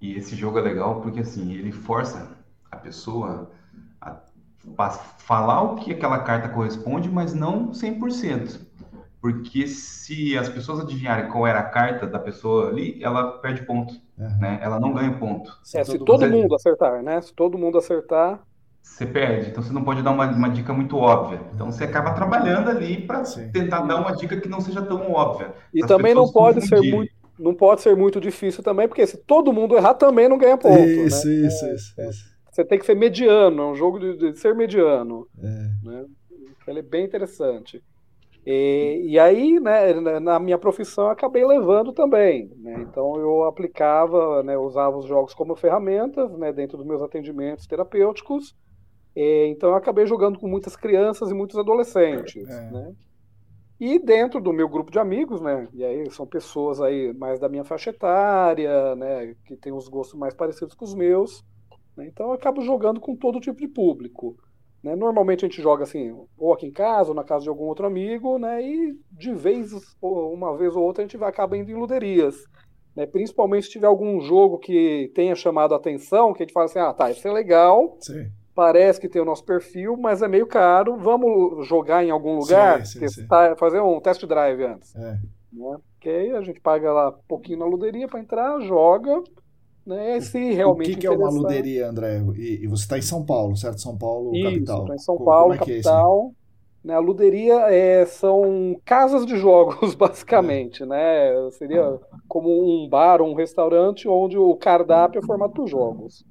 E 0.00 0.14
esse 0.14 0.34
jogo 0.34 0.58
é 0.58 0.62
legal 0.62 1.02
porque, 1.02 1.20
assim, 1.20 1.52
ele 1.52 1.70
força 1.70 2.30
a 2.70 2.76
pessoa 2.78 3.50
a 4.00 4.20
falar 5.18 5.62
o 5.62 5.76
que 5.76 5.92
aquela 5.92 6.20
carta 6.20 6.48
corresponde, 6.48 7.10
mas 7.10 7.34
não 7.34 7.72
100%. 7.72 8.60
Porque 9.20 9.66
se 9.66 10.36
as 10.38 10.48
pessoas 10.48 10.80
adivinharem 10.80 11.30
qual 11.30 11.46
era 11.46 11.60
a 11.60 11.68
carta 11.68 12.06
da 12.06 12.18
pessoa 12.18 12.70
ali, 12.70 13.02
ela 13.02 13.38
perde 13.38 13.66
ponto. 13.66 13.94
Uhum. 14.20 14.38
Né? 14.38 14.58
Ela 14.62 14.78
não 14.78 14.92
ganha 14.92 15.12
ponto. 15.18 15.50
É, 15.74 15.82
se, 15.82 15.98
todo, 15.98 16.28
mundo 16.28 16.54
acertar, 16.54 17.02
né? 17.02 17.20
Se 17.22 17.32
todo 17.32 17.56
mundo 17.56 17.78
acertar, 17.78 18.40
você 18.82 19.06
perde. 19.06 19.50
Então 19.50 19.62
você 19.62 19.72
não 19.72 19.82
pode 19.82 20.02
dar 20.02 20.10
uma, 20.10 20.26
uma 20.26 20.50
dica 20.50 20.72
muito 20.72 20.96
óbvia. 20.96 21.40
Então 21.54 21.72
você 21.72 21.84
acaba 21.84 22.12
trabalhando 22.12 22.68
ali 22.68 23.06
para 23.06 23.22
tentar 23.52 23.80
dar 23.82 23.96
uma 23.96 24.14
dica 24.14 24.38
que 24.38 24.48
não 24.48 24.60
seja 24.60 24.82
tão 24.82 25.10
óbvia. 25.12 25.54
E 25.72 25.80
também 25.86 26.14
não 26.14 26.30
pode 26.30 26.60
ser 26.66 26.80
muito 26.80 27.20
não 27.38 27.54
pode 27.54 27.80
ser 27.80 27.96
muito 27.96 28.20
difícil 28.20 28.62
também, 28.62 28.86
porque 28.86 29.06
se 29.06 29.16
todo 29.16 29.50
mundo 29.50 29.74
errar 29.74 29.94
também 29.94 30.28
não 30.28 30.36
ganha 30.36 30.58
ponto. 30.58 30.78
Isso, 30.78 31.26
né? 31.26 31.34
isso, 31.46 31.64
é, 31.64 31.74
isso, 31.74 31.94
isso, 32.02 32.24
Você 32.50 32.62
tem 32.62 32.78
que 32.78 32.84
ser 32.84 32.94
mediano, 32.94 33.62
é 33.62 33.66
um 33.72 33.74
jogo 33.74 33.98
de, 33.98 34.16
de 34.18 34.38
ser 34.38 34.54
mediano. 34.54 35.26
É. 35.42 35.70
Né? 35.82 36.04
Ele 36.66 36.80
é 36.80 36.82
bem 36.82 37.02
interessante. 37.02 37.82
E, 38.46 39.02
e, 39.10 39.18
aí, 39.18 39.60
né, 39.60 39.92
na 40.18 40.38
minha 40.38 40.58
profissão, 40.58 41.04
eu 41.04 41.10
acabei 41.10 41.44
levando 41.44 41.92
também. 41.92 42.50
Né? 42.56 42.80
Então, 42.80 43.16
eu 43.16 43.44
aplicava, 43.44 44.42
né, 44.42 44.56
usava 44.56 44.96
os 44.96 45.06
jogos 45.06 45.34
como 45.34 45.54
ferramentas 45.54 46.32
né, 46.38 46.52
dentro 46.52 46.78
dos 46.78 46.86
meus 46.86 47.02
atendimentos 47.02 47.66
terapêuticos 47.66 48.56
é, 49.14 49.48
então 49.48 49.70
eu 49.70 49.76
acabei 49.76 50.06
jogando 50.06 50.38
com 50.38 50.48
muitas 50.48 50.76
crianças 50.76 51.30
e 51.30 51.34
muitos 51.34 51.58
adolescentes, 51.58 52.48
é. 52.48 52.70
né? 52.70 52.94
E 53.78 53.98
dentro 53.98 54.40
do 54.40 54.52
meu 54.52 54.68
grupo 54.68 54.90
de 54.90 54.98
amigos, 54.98 55.40
né? 55.40 55.66
E 55.72 55.82
aí 55.82 56.10
são 56.10 56.26
pessoas 56.26 56.80
aí 56.80 57.14
mais 57.14 57.40
da 57.40 57.48
minha 57.48 57.64
faixa 57.64 57.90
etária, 57.90 58.94
né? 58.94 59.34
Que 59.44 59.56
tem 59.56 59.72
os 59.72 59.88
gostos 59.88 60.18
mais 60.18 60.34
parecidos 60.34 60.74
com 60.74 60.84
os 60.84 60.94
meus. 60.94 61.44
Né? 61.96 62.06
Então 62.06 62.26
eu 62.26 62.32
acabo 62.32 62.60
jogando 62.60 63.00
com 63.00 63.16
todo 63.16 63.40
tipo 63.40 63.58
de 63.58 63.66
público. 63.66 64.36
Né? 64.82 64.96
Normalmente 64.96 65.44
a 65.44 65.48
gente 65.48 65.60
joga 65.60 65.84
assim, 65.84 66.16
ou 66.38 66.52
aqui 66.52 66.66
em 66.66 66.72
casa, 66.72 67.10
ou 67.10 67.14
na 67.14 67.24
casa 67.24 67.44
de 67.44 67.48
algum 67.48 67.64
outro 67.64 67.86
amigo, 67.86 68.38
né? 68.38 68.62
E 68.62 68.98
de 69.12 69.34
vez, 69.34 69.72
uma 70.00 70.56
vez 70.56 70.74
ou 70.74 70.82
outra, 70.82 71.02
a 71.02 71.06
gente 71.06 71.16
vai 71.16 71.28
acaba 71.28 71.56
indo 71.56 71.70
em 71.70 71.74
luderias. 71.74 72.36
Né? 72.96 73.06
Principalmente 73.06 73.66
se 73.66 73.72
tiver 73.72 73.86
algum 73.86 74.20
jogo 74.20 74.58
que 74.58 75.10
tenha 75.14 75.34
chamado 75.34 75.74
a 75.74 75.76
atenção, 75.76 76.32
que 76.32 76.42
a 76.42 76.46
gente 76.46 76.54
fala 76.54 76.66
assim, 76.66 76.78
ah, 76.78 76.92
tá, 76.92 77.10
isso 77.10 77.26
é 77.26 77.32
legal. 77.32 77.96
Sim 78.00 78.30
parece 78.60 79.00
que 79.00 79.08
tem 79.08 79.22
o 79.22 79.24
nosso 79.24 79.42
perfil, 79.42 79.96
mas 79.96 80.20
é 80.20 80.28
meio 80.28 80.46
caro. 80.46 80.96
Vamos 80.98 81.66
jogar 81.66 82.04
em 82.04 82.10
algum 82.10 82.36
lugar, 82.36 82.84
sim, 82.84 82.92
sim, 82.92 83.00
testar, 83.00 83.56
fazer 83.56 83.80
um 83.80 83.98
test 84.00 84.22
drive 84.26 84.62
antes. 84.62 84.94
É. 84.94 85.18
Né? 85.50 85.78
Porque 85.94 86.10
aí 86.10 86.30
a 86.32 86.42
gente 86.42 86.60
paga 86.60 86.92
lá 86.92 87.08
um 87.08 87.26
pouquinho 87.26 87.60
na 87.60 87.64
luderia 87.64 88.06
para 88.06 88.20
entrar, 88.20 88.60
joga. 88.60 89.22
Né? 89.86 90.20
Se 90.20 90.52
realmente 90.52 90.90
o 90.90 90.94
que, 90.94 91.00
que 91.00 91.06
é 91.06 91.10
uma 91.10 91.30
luderia, 91.30 91.88
André? 91.88 92.22
E, 92.36 92.60
e 92.62 92.66
você 92.66 92.84
está 92.84 92.98
em 92.98 93.02
São 93.02 93.24
Paulo, 93.24 93.56
certo? 93.56 93.80
São 93.80 93.96
Paulo, 93.96 94.34
Isso, 94.34 94.44
capital. 94.44 94.80
Estou 94.80 94.94
em 94.94 94.98
São 94.98 95.18
Paulo, 95.18 95.52
é, 95.52 95.56
é 95.56 95.58
capital. 95.58 96.32
É 96.36 96.40
né? 96.88 96.94
A 96.94 96.98
luderia 96.98 97.54
é, 97.70 98.06
são 98.06 98.80
casas 98.84 99.26
de 99.26 99.36
jogos, 99.36 99.94
basicamente. 99.96 100.82
É. 100.82 100.86
Né? 100.86 101.50
Seria 101.52 101.98
como 102.28 102.48
um 102.48 102.88
bar 102.88 103.20
ou 103.20 103.30
um 103.30 103.34
restaurante 103.34 104.08
onde 104.08 104.38
o 104.38 104.54
cardápio 104.56 105.18
é 105.18 105.26
formado 105.26 105.52
por 105.52 105.66
jogos. 105.66 106.24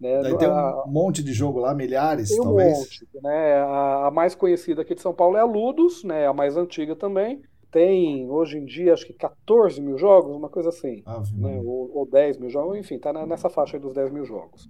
Né? 0.00 0.18
Daí 0.22 0.38
tem 0.38 0.48
um 0.48 0.84
monte 0.86 1.22
de 1.22 1.32
jogo 1.32 1.58
lá, 1.58 1.74
milhares, 1.74 2.30
tem 2.30 2.40
um 2.40 2.44
talvez. 2.44 2.78
Monte, 2.78 3.08
né? 3.22 3.54
A, 3.56 4.06
a, 4.06 4.10
mais 4.10 4.34
conhecida 4.34 4.80
aqui 4.80 4.94
de 4.94 5.02
São 5.02 5.12
Paulo 5.12 5.36
é 5.36 5.40
a 5.40 5.44
Ludus, 5.44 6.02
né? 6.04 6.26
a 6.26 6.32
mais 6.32 6.56
antiga 6.56 6.96
também. 6.96 7.42
Tem, 7.70 8.28
hoje 8.28 8.58
em 8.58 8.64
dia, 8.64 8.92
acho 8.92 9.06
que 9.06 9.12
14 9.12 9.80
mil 9.80 9.96
jogos, 9.96 10.34
uma 10.34 10.48
coisa 10.48 10.70
assim. 10.70 11.02
Ah, 11.06 11.22
né? 11.34 11.60
ou, 11.64 11.90
ou 11.98 12.06
10 12.06 12.38
mil 12.38 12.50
jogos, 12.50 12.76
enfim, 12.76 12.96
está 12.96 13.12
nessa 13.26 13.48
faixa 13.48 13.78
dos 13.78 13.94
10 13.94 14.10
mil 14.10 14.24
jogos. 14.24 14.68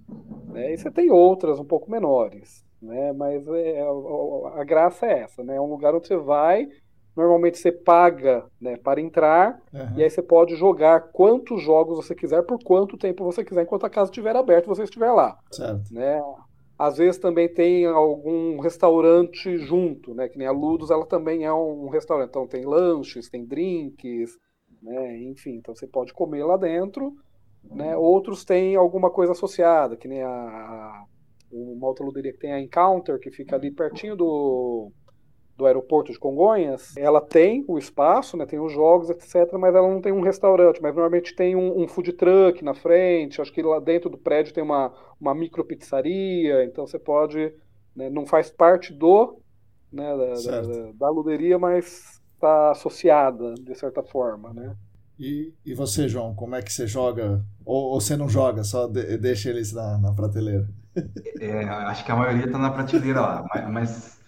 Né? 0.49 0.73
E 0.73 0.77
você 0.77 0.91
tem 0.91 1.09
outras 1.09 1.59
um 1.59 1.65
pouco 1.65 1.89
menores, 1.89 2.63
né? 2.81 3.11
mas 3.13 3.47
é, 3.47 3.81
a, 3.81 4.59
a 4.59 4.63
graça 4.63 5.05
é 5.05 5.21
essa, 5.21 5.43
né? 5.43 5.55
É 5.55 5.61
um 5.61 5.69
lugar 5.69 5.95
onde 5.95 6.07
você 6.07 6.17
vai 6.17 6.67
Normalmente 7.15 7.57
você 7.57 7.71
paga 7.71 8.45
né, 8.59 8.77
para 8.77 9.01
entrar 9.01 9.59
uhum. 9.73 9.97
e 9.97 10.03
aí 10.03 10.09
você 10.09 10.21
pode 10.21 10.55
jogar 10.55 11.11
quantos 11.11 11.61
jogos 11.61 11.97
você 11.97 12.15
quiser 12.15 12.41
por 12.43 12.57
quanto 12.63 12.97
tempo 12.97 13.25
você 13.25 13.43
quiser, 13.43 13.63
enquanto 13.63 13.85
a 13.85 13.89
casa 13.89 14.09
estiver 14.09 14.35
aberta 14.35 14.67
você 14.67 14.83
estiver 14.83 15.11
lá. 15.11 15.37
Certo. 15.51 15.93
Né? 15.93 16.21
Às 16.81 16.97
vezes 16.97 17.19
também 17.19 17.47
tem 17.47 17.85
algum 17.85 18.59
restaurante 18.59 19.55
junto, 19.59 20.15
né? 20.15 20.27
Que 20.27 20.35
nem 20.35 20.47
a 20.47 20.51
Ludus, 20.51 20.89
ela 20.89 21.05
também 21.05 21.45
é 21.45 21.53
um 21.53 21.89
restaurante. 21.89 22.29
Então 22.29 22.47
tem 22.47 22.65
lanches, 22.65 23.29
tem 23.29 23.45
drinks, 23.45 24.35
né? 24.81 25.19
Enfim, 25.25 25.57
então 25.57 25.75
você 25.75 25.85
pode 25.85 26.11
comer 26.11 26.43
lá 26.43 26.57
dentro. 26.57 27.13
Né? 27.63 27.95
Outros 27.95 28.43
têm 28.43 28.75
alguma 28.75 29.11
coisa 29.11 29.33
associada, 29.33 29.95
que 29.95 30.07
nem 30.07 30.23
a, 30.23 30.27
a 30.27 31.05
uma 31.51 31.85
outra 31.85 32.03
luderia 32.03 32.33
que 32.33 32.39
tem 32.39 32.51
a 32.51 32.59
Encounter, 32.59 33.19
que 33.19 33.29
fica 33.29 33.55
ali 33.55 33.69
pertinho 33.69 34.15
do 34.15 34.91
do 35.61 35.67
aeroporto 35.67 36.11
de 36.11 36.17
Congonhas, 36.17 36.97
ela 36.97 37.21
tem 37.21 37.63
o 37.67 37.77
espaço, 37.77 38.35
né, 38.35 38.47
tem 38.47 38.59
os 38.59 38.73
jogos, 38.73 39.11
etc., 39.11 39.53
mas 39.59 39.75
ela 39.75 39.87
não 39.87 40.01
tem 40.01 40.11
um 40.11 40.21
restaurante, 40.21 40.81
mas 40.81 40.93
normalmente 40.95 41.35
tem 41.35 41.55
um, 41.55 41.83
um 41.83 41.87
food 41.87 42.13
truck 42.13 42.63
na 42.63 42.73
frente, 42.73 43.39
acho 43.39 43.53
que 43.53 43.61
lá 43.61 43.79
dentro 43.79 44.09
do 44.09 44.17
prédio 44.17 44.53
tem 44.53 44.63
uma, 44.63 44.91
uma 45.19 45.35
micro 45.35 45.63
pizzaria, 45.63 46.65
então 46.65 46.87
você 46.87 46.97
pode, 46.97 47.53
né, 47.95 48.09
não 48.09 48.25
faz 48.25 48.49
parte 48.49 48.91
do, 48.91 49.39
né, 49.93 50.17
da, 50.17 50.61
da, 50.61 50.91
da 50.93 51.09
luderia, 51.09 51.59
mas 51.59 52.19
está 52.33 52.71
associada, 52.71 53.53
de 53.53 53.75
certa 53.75 54.01
forma, 54.01 54.51
né. 54.51 54.75
E, 55.19 55.53
e 55.63 55.75
você, 55.75 56.09
João, 56.09 56.33
como 56.33 56.55
é 56.55 56.63
que 56.63 56.73
você 56.73 56.87
joga? 56.87 57.45
Ou, 57.63 57.91
ou 57.91 58.01
você 58.01 58.17
não 58.17 58.27
joga, 58.27 58.63
só 58.63 58.87
de, 58.87 59.15
deixa 59.19 59.51
eles 59.51 59.71
na, 59.71 59.99
na 59.99 60.11
prateleira? 60.11 60.67
É, 61.39 61.63
acho 61.63 62.03
que 62.03 62.11
a 62.11 62.15
maioria 62.15 62.45
está 62.45 62.57
na 62.57 62.71
prateleira 62.71 63.21
lá, 63.21 63.45
mas, 63.53 63.69
mas 63.71 64.20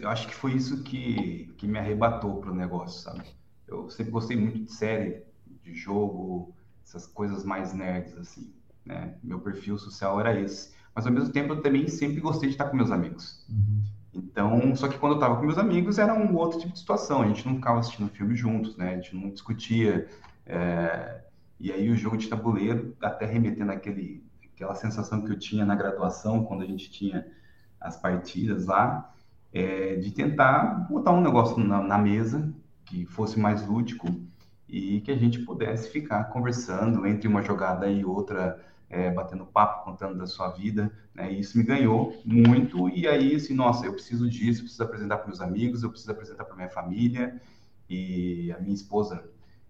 eu 0.00 0.08
acho 0.08 0.28
que 0.28 0.34
foi 0.34 0.52
isso 0.52 0.82
que, 0.82 1.52
que 1.56 1.66
me 1.66 1.78
arrebatou 1.78 2.40
para 2.40 2.50
o 2.50 2.54
negócio, 2.54 3.02
sabe? 3.02 3.24
Eu 3.66 3.88
sempre 3.90 4.12
gostei 4.12 4.36
muito 4.36 4.58
de 4.58 4.72
série, 4.72 5.22
de 5.62 5.74
jogo, 5.74 6.54
essas 6.84 7.06
coisas 7.06 7.44
mais 7.44 7.72
nerds, 7.72 8.16
assim, 8.16 8.52
né? 8.84 9.14
Meu 9.22 9.40
perfil 9.40 9.78
social 9.78 10.18
era 10.20 10.38
esse. 10.38 10.72
Mas, 10.94 11.06
ao 11.06 11.12
mesmo 11.12 11.32
tempo, 11.32 11.52
eu 11.52 11.62
também 11.62 11.86
sempre 11.88 12.20
gostei 12.20 12.48
de 12.48 12.54
estar 12.54 12.68
com 12.68 12.76
meus 12.76 12.90
amigos. 12.90 13.46
Uhum. 13.48 13.82
Então, 14.12 14.74
só 14.74 14.88
que 14.88 14.98
quando 14.98 15.12
eu 15.12 15.18
estava 15.18 15.36
com 15.36 15.46
meus 15.46 15.58
amigos, 15.58 15.98
era 15.98 16.12
um 16.12 16.34
outro 16.34 16.58
tipo 16.58 16.72
de 16.72 16.80
situação. 16.80 17.22
A 17.22 17.28
gente 17.28 17.46
não 17.46 17.54
ficava 17.56 17.78
assistindo 17.78 18.10
filme 18.10 18.34
juntos, 18.34 18.76
né? 18.76 18.94
A 18.94 18.96
gente 18.96 19.14
não 19.14 19.30
discutia. 19.30 20.08
É... 20.44 21.22
E 21.60 21.70
aí, 21.70 21.90
o 21.90 21.96
jogo 21.96 22.16
de 22.16 22.28
tabuleiro, 22.28 22.96
até 23.00 23.26
remetendo 23.26 23.70
àquele, 23.70 24.24
aquela 24.52 24.74
sensação 24.74 25.22
que 25.22 25.30
eu 25.30 25.38
tinha 25.38 25.64
na 25.64 25.76
graduação, 25.76 26.44
quando 26.44 26.62
a 26.62 26.66
gente 26.66 26.90
tinha 26.90 27.26
as 27.80 27.96
partidas 27.96 28.66
lá, 28.66 29.14
é, 29.52 29.96
de 29.96 30.10
tentar 30.10 30.86
botar 30.88 31.12
um 31.12 31.20
negócio 31.20 31.58
na, 31.58 31.82
na, 31.82 31.98
mesa 31.98 32.52
que 32.84 33.04
fosse 33.06 33.38
mais 33.38 33.66
lúdico 33.66 34.06
e 34.68 35.00
que 35.00 35.10
a 35.10 35.16
gente 35.16 35.40
pudesse 35.40 35.90
ficar 35.90 36.24
conversando 36.24 37.06
entre 37.06 37.26
uma 37.26 37.42
jogada 37.42 37.88
e 37.88 38.04
outra, 38.04 38.64
é, 38.88 39.10
batendo 39.10 39.44
papo, 39.44 39.84
contando 39.84 40.16
da 40.16 40.26
sua 40.26 40.50
vida. 40.50 40.92
Né? 41.14 41.32
E 41.32 41.40
isso 41.40 41.58
me 41.58 41.64
ganhou 41.64 42.16
muito. 42.24 42.88
E 42.88 43.08
aí, 43.08 43.34
assim, 43.34 43.54
nossa, 43.54 43.84
eu 43.86 43.92
preciso 43.92 44.28
disso, 44.28 44.60
eu 44.60 44.64
preciso 44.64 44.82
apresentar 44.84 45.18
para 45.18 45.26
meus 45.26 45.40
amigos, 45.40 45.82
eu 45.82 45.90
preciso 45.90 46.12
apresentar 46.12 46.44
para 46.44 46.54
minha 46.54 46.68
família. 46.68 47.40
E 47.88 48.52
a 48.56 48.60
minha 48.60 48.74
esposa, 48.74 49.24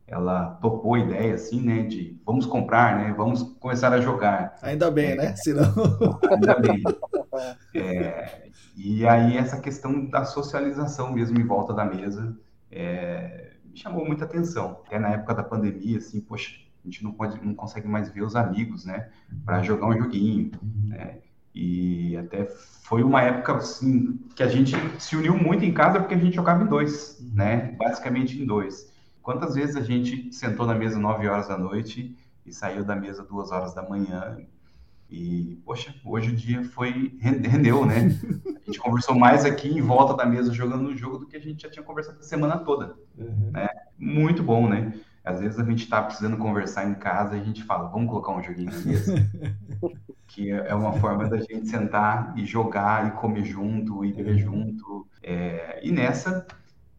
ela 0.06 0.58
topou 0.60 0.94
a 0.94 0.98
ideia, 0.98 1.34
assim, 1.34 1.62
né, 1.62 1.84
de 1.84 2.20
vamos 2.26 2.44
comprar, 2.44 2.98
né, 2.98 3.14
vamos 3.16 3.42
começar 3.58 3.90
a 3.94 4.00
jogar. 4.00 4.56
Ainda 4.60 4.90
bem, 4.90 5.12
é, 5.12 5.16
né? 5.16 5.36
Senão... 5.36 5.72
Ainda 6.30 6.58
bem. 6.58 6.82
É, 7.72 8.49
e 8.82 9.06
aí 9.06 9.36
essa 9.36 9.60
questão 9.60 10.06
da 10.06 10.24
socialização 10.24 11.12
mesmo 11.12 11.38
em 11.38 11.44
volta 11.44 11.74
da 11.74 11.84
mesa 11.84 12.34
é, 12.70 13.52
me 13.62 13.76
chamou 13.76 14.06
muita 14.06 14.24
atenção. 14.24 14.80
Até 14.86 14.98
na 14.98 15.10
época 15.10 15.34
da 15.34 15.42
pandemia, 15.42 15.98
assim, 15.98 16.18
poxa, 16.18 16.56
a 16.82 16.88
gente 16.88 17.04
não, 17.04 17.12
pode, 17.12 17.44
não 17.44 17.54
consegue 17.54 17.86
mais 17.86 18.08
ver 18.10 18.22
os 18.22 18.34
amigos, 18.34 18.86
né, 18.86 19.10
para 19.44 19.62
jogar 19.62 19.86
um 19.86 19.98
joguinho, 19.98 20.52
né? 20.86 21.18
E 21.54 22.16
até 22.16 22.46
foi 22.84 23.02
uma 23.02 23.20
época 23.20 23.56
assim 23.56 24.18
que 24.34 24.42
a 24.42 24.48
gente 24.48 24.74
se 24.98 25.14
uniu 25.14 25.36
muito 25.36 25.62
em 25.62 25.74
casa 25.74 26.00
porque 26.00 26.14
a 26.14 26.18
gente 26.18 26.36
jogava 26.36 26.64
em 26.64 26.66
dois, 26.66 27.22
né? 27.34 27.76
Basicamente 27.78 28.40
em 28.40 28.46
dois. 28.46 28.90
Quantas 29.20 29.56
vezes 29.56 29.76
a 29.76 29.82
gente 29.82 30.32
sentou 30.32 30.64
na 30.64 30.74
mesa 30.74 30.98
9 30.98 31.28
horas 31.28 31.48
da 31.48 31.58
noite 31.58 32.16
e 32.46 32.52
saiu 32.52 32.82
da 32.82 32.96
mesa 32.96 33.22
duas 33.24 33.50
horas 33.50 33.74
da 33.74 33.82
manhã 33.82 34.38
E, 35.10 35.60
poxa, 35.64 35.92
hoje 36.04 36.30
o 36.30 36.36
dia 36.36 36.62
foi 36.62 37.18
rendeu, 37.20 37.84
né? 37.84 37.96
A 37.96 38.64
gente 38.64 38.78
conversou 38.78 39.18
mais 39.18 39.44
aqui 39.44 39.68
em 39.68 39.82
volta 39.82 40.14
da 40.14 40.24
mesa 40.24 40.52
jogando 40.52 40.88
o 40.88 40.96
jogo 40.96 41.18
do 41.18 41.26
que 41.26 41.36
a 41.36 41.40
gente 41.40 41.62
já 41.62 41.70
tinha 41.70 41.84
conversado 41.84 42.20
a 42.20 42.22
semana 42.22 42.58
toda. 42.58 42.94
Uhum. 43.18 43.50
Né? 43.52 43.68
Muito 43.98 44.42
bom, 44.42 44.68
né? 44.68 44.94
Às 45.24 45.40
vezes 45.40 45.58
a 45.58 45.64
gente 45.64 45.82
está 45.82 46.00
precisando 46.00 46.36
conversar 46.36 46.88
em 46.88 46.94
casa 46.94 47.36
e 47.36 47.40
a 47.40 47.44
gente 47.44 47.64
fala, 47.64 47.88
vamos 47.88 48.08
colocar 48.08 48.32
um 48.32 48.42
joguinho 48.42 48.70
na 48.70 48.78
mesa. 48.78 49.14
que 50.28 50.48
é 50.48 50.74
uma 50.74 50.92
forma 50.92 51.28
da 51.28 51.38
gente 51.38 51.66
sentar 51.66 52.32
e 52.36 52.46
jogar 52.46 53.08
e 53.08 53.10
comer 53.12 53.44
junto 53.44 54.04
e 54.04 54.12
beber 54.12 54.34
uhum. 54.34 54.38
junto. 54.38 55.08
É, 55.20 55.80
e 55.82 55.90
nessa, 55.90 56.46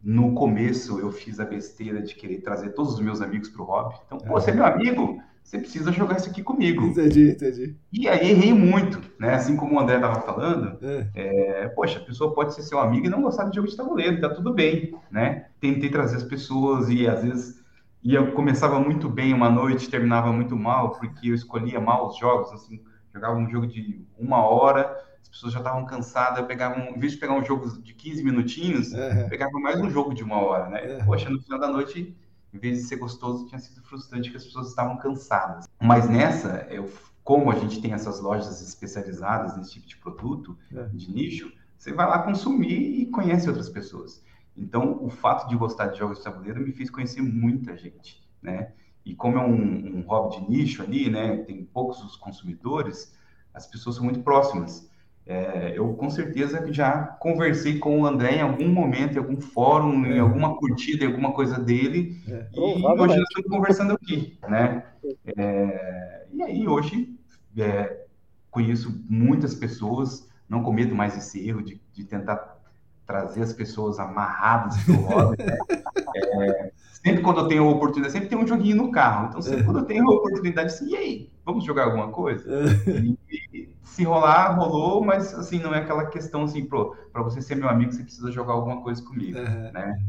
no 0.04 0.34
começo, 0.34 1.00
eu 1.00 1.14
fiz 1.14 1.40
a 1.40 1.46
besteira 1.46 2.02
de 2.02 2.14
querer 2.14 2.42
trazer 2.42 2.72
todos 2.72 2.96
os 2.96 3.00
meus 3.00 3.22
amigos 3.22 3.48
para 3.48 3.62
o 3.62 3.66
hobby. 3.66 3.96
Então, 4.06 4.18
pô, 4.18 4.34
você 4.34 4.52
é 4.52 4.54
meu 4.54 4.66
amigo? 4.66 5.22
Você 5.52 5.60
precisa 5.60 5.92
jogar 5.92 6.16
isso 6.16 6.30
aqui 6.30 6.42
comigo. 6.42 6.86
Entendi, 6.86 7.32
entendi. 7.32 7.76
E 7.92 8.08
aí 8.08 8.32
errei 8.32 8.54
muito, 8.54 9.02
né? 9.20 9.34
Assim 9.34 9.58
como 9.58 9.76
o 9.76 9.80
André 9.82 9.98
estava 9.98 10.22
falando, 10.22 10.78
é. 10.82 11.10
É, 11.14 11.68
poxa, 11.68 12.00
a 12.00 12.02
pessoa 12.02 12.34
pode 12.34 12.54
ser 12.54 12.62
seu 12.62 12.80
amigo 12.80 13.06
e 13.06 13.10
não 13.10 13.22
gostar 13.22 13.50
de 13.50 13.58
jogo 13.58 13.68
de 13.68 13.76
tabuleiro, 13.76 14.22
tá 14.22 14.30
tudo 14.30 14.54
bem, 14.54 14.98
né? 15.12 15.48
Tentei 15.60 15.90
trazer 15.90 16.16
as 16.16 16.24
pessoas 16.24 16.88
e 16.88 17.06
às 17.06 17.22
vezes 17.22 17.62
ia, 18.02 18.26
começava 18.32 18.80
muito 18.80 19.10
bem 19.10 19.34
uma 19.34 19.50
noite, 19.50 19.90
terminava 19.90 20.32
muito 20.32 20.56
mal, 20.56 20.92
porque 20.92 21.32
eu 21.32 21.36
escolhia 21.36 21.82
mal 21.82 22.08
os 22.08 22.18
jogos, 22.18 22.54
assim, 22.54 22.80
jogava 23.14 23.36
um 23.36 23.50
jogo 23.50 23.68
de 23.68 24.06
uma 24.18 24.46
hora, 24.46 24.90
as 25.22 25.28
pessoas 25.28 25.52
já 25.52 25.60
estavam 25.60 25.86
cansadas, 25.86 26.40
eu 26.40 26.46
pegava 26.46 26.80
um, 26.80 26.96
em 26.96 26.98
vez 26.98 27.12
de 27.12 27.18
pegar 27.18 27.34
um 27.34 27.44
jogo 27.44 27.68
de 27.82 27.94
15 27.94 28.24
minutinhos, 28.24 28.94
é. 28.94 29.28
pegava 29.28 29.60
mais 29.60 29.82
um 29.82 29.90
jogo 29.90 30.14
de 30.14 30.24
uma 30.24 30.42
hora, 30.42 30.70
né? 30.70 31.04
Poxa, 31.06 31.30
no 31.30 31.42
final 31.42 31.60
da 31.60 31.68
noite 31.68 32.16
em 32.54 32.58
vez 32.58 32.80
de 32.80 32.84
ser 32.84 32.98
gostoso, 32.98 33.48
tinha 33.48 33.60
sido 33.60 33.82
frustrante 33.84 34.30
que 34.30 34.38
as 34.38 34.44
pessoas 34.44 34.70
estavam 34.70 34.98
cansadas. 34.98 35.68
Mas 35.82 36.10
nessa, 36.10 36.68
eu, 36.70 36.92
como 37.24 37.52
a 37.52 37.56
gente 37.56 37.82
tem 37.82 37.94
essas 37.94 38.20
lojas 38.20 38.62
especializadas 38.62 39.56
nesse 39.56 39.74
tipo 39.74 39.88
de 39.88 39.98
produto, 39.98 40.58
é. 40.74 40.84
de 40.86 41.12
nicho, 41.12 41.52
você 41.78 41.94
vai 41.94 42.08
lá 42.08 42.20
consumir 42.20 43.02
e 43.02 43.06
conhece 43.08 43.48
outras 43.48 43.70
pessoas. 43.70 44.22
Então, 44.56 45.04
o 45.04 45.10
fato 45.10 45.48
de 45.48 45.56
gostar 45.56 45.88
de 45.88 46.00
jogos 46.00 46.18
de 46.18 46.24
tabuleiro 46.24 46.62
me 46.62 46.74
fez 46.74 46.90
conhecer 46.90 47.22
muita 47.22 47.76
gente, 47.78 48.22
né? 48.42 48.74
E 49.06 49.16
como 49.16 49.38
é 49.38 49.42
um, 49.42 49.98
um 49.98 50.02
hobby 50.02 50.40
de 50.40 50.50
nicho 50.50 50.84
ali, 50.84 51.10
né? 51.10 51.38
Tem 51.38 51.64
poucos 51.64 52.04
os 52.04 52.16
consumidores, 52.16 53.16
as 53.54 53.66
pessoas 53.66 53.96
são 53.96 54.04
muito 54.04 54.22
próximas. 54.22 54.91
É, 55.26 55.74
eu 55.76 55.94
com 55.94 56.10
certeza 56.10 56.72
já 56.74 57.04
conversei 57.20 57.78
com 57.78 58.02
o 58.02 58.06
André 58.06 58.38
em 58.38 58.42
algum 58.42 58.68
momento, 58.68 59.16
em 59.16 59.20
algum 59.20 59.40
fórum, 59.40 60.04
é. 60.06 60.18
em 60.18 60.20
alguma 60.20 60.56
curtida, 60.58 61.06
em 61.06 61.08
alguma 61.08 61.32
coisa 61.32 61.60
dele, 61.60 62.20
é. 62.28 62.48
e 62.54 62.60
hoje 62.60 63.18
nós 63.18 63.30
estamos 63.30 63.50
conversando 63.50 63.94
aqui, 63.94 64.38
né? 64.48 64.84
É, 65.38 66.26
e 66.34 66.42
aí 66.42 66.68
hoje 66.68 67.16
é, 67.58 68.06
conheço 68.50 69.04
muitas 69.08 69.54
pessoas, 69.54 70.28
não 70.50 70.64
cometo 70.64 70.96
mais 70.96 71.16
esse 71.16 71.48
erro 71.48 71.62
de, 71.62 71.80
de 71.94 72.04
tentar 72.04 72.60
trazer 73.06 73.44
as 73.44 73.54
pessoas 73.54 74.00
amarradas 74.00 74.78
para 74.84 74.94
o 74.94 75.02
hobby, 75.02 75.44
né? 75.44 75.58
É, 76.14 76.72
sempre 77.04 77.22
quando 77.22 77.40
eu 77.40 77.48
tenho 77.48 77.64
a 77.64 77.70
oportunidade, 77.70 78.12
sempre 78.12 78.28
tem 78.28 78.38
um 78.38 78.46
joguinho 78.46 78.76
no 78.76 78.92
carro, 78.92 79.28
então 79.30 79.42
sempre 79.42 79.64
quando 79.64 79.80
eu 79.80 79.86
tenho 79.86 80.06
oportunidade, 80.10 80.74
assim, 80.74 80.90
e 80.90 80.96
aí, 80.96 81.30
vamos 81.52 81.66
jogar 81.66 81.86
alguma 81.86 82.10
coisa? 82.10 82.50
E, 83.54 83.70
se 83.84 84.04
rolar, 84.06 84.56
rolou, 84.56 85.04
mas 85.04 85.34
assim, 85.34 85.60
não 85.60 85.74
é 85.74 85.80
aquela 85.80 86.06
questão 86.06 86.44
assim, 86.44 86.66
para 86.66 87.22
você 87.22 87.42
ser 87.42 87.56
meu 87.56 87.68
amigo, 87.68 87.92
você 87.92 88.04
precisa 88.04 88.32
jogar 88.32 88.54
alguma 88.54 88.82
coisa 88.82 89.04
comigo, 89.04 89.38
uhum. 89.38 89.72
né? 89.72 90.02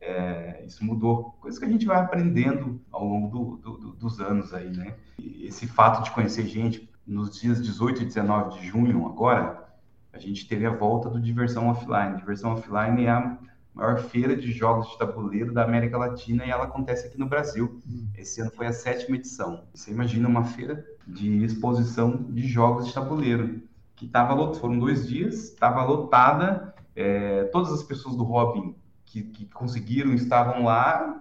É, 0.00 0.64
isso 0.66 0.82
mudou, 0.84 1.36
coisa 1.40 1.58
que 1.58 1.66
a 1.66 1.68
gente 1.68 1.84
vai 1.84 1.98
aprendendo 1.98 2.80
ao 2.90 3.04
longo 3.04 3.28
do, 3.28 3.56
do, 3.56 3.78
do, 3.78 3.92
dos 3.92 4.20
anos 4.20 4.54
aí, 4.54 4.74
né? 4.74 4.94
E 5.18 5.46
esse 5.46 5.66
fato 5.66 6.02
de 6.02 6.10
conhecer 6.10 6.46
gente, 6.46 6.88
nos 7.06 7.38
dias 7.38 7.60
18 7.62 8.02
e 8.02 8.04
19 8.06 8.58
de 8.58 8.66
junho, 8.66 9.06
agora, 9.06 9.68
a 10.12 10.18
gente 10.18 10.48
teve 10.48 10.64
a 10.64 10.70
volta 10.70 11.10
do 11.10 11.20
Diversão 11.20 11.68
Offline. 11.68 12.16
Diversão 12.16 12.52
Offline 12.52 13.04
é 13.04 13.10
a 13.10 13.38
maior 13.78 13.98
feira 13.98 14.36
de 14.36 14.50
jogos 14.50 14.90
de 14.90 14.98
tabuleiro 14.98 15.54
da 15.54 15.62
América 15.62 15.96
Latina 15.96 16.44
e 16.44 16.50
ela 16.50 16.64
acontece 16.64 17.06
aqui 17.06 17.16
no 17.16 17.28
Brasil. 17.28 17.80
Hum. 17.88 18.08
Esse 18.16 18.40
ano 18.40 18.50
foi 18.50 18.66
a 18.66 18.72
sétima 18.72 19.16
edição. 19.16 19.68
Você 19.72 19.92
imagina 19.92 20.28
uma 20.28 20.42
feira 20.42 20.84
de 21.06 21.44
exposição 21.44 22.24
de 22.30 22.46
jogos 22.48 22.88
de 22.88 22.92
tabuleiro, 22.92 23.62
que 23.94 24.06
estava 24.06 24.52
foram 24.54 24.78
dois 24.80 25.06
dias, 25.06 25.44
estava 25.44 25.84
lotada, 25.84 26.74
é, 26.96 27.44
todas 27.44 27.72
as 27.72 27.84
pessoas 27.84 28.16
do 28.16 28.24
Robin 28.24 28.74
que, 29.04 29.22
que 29.22 29.46
conseguiram 29.46 30.12
estavam 30.12 30.64
lá, 30.64 31.20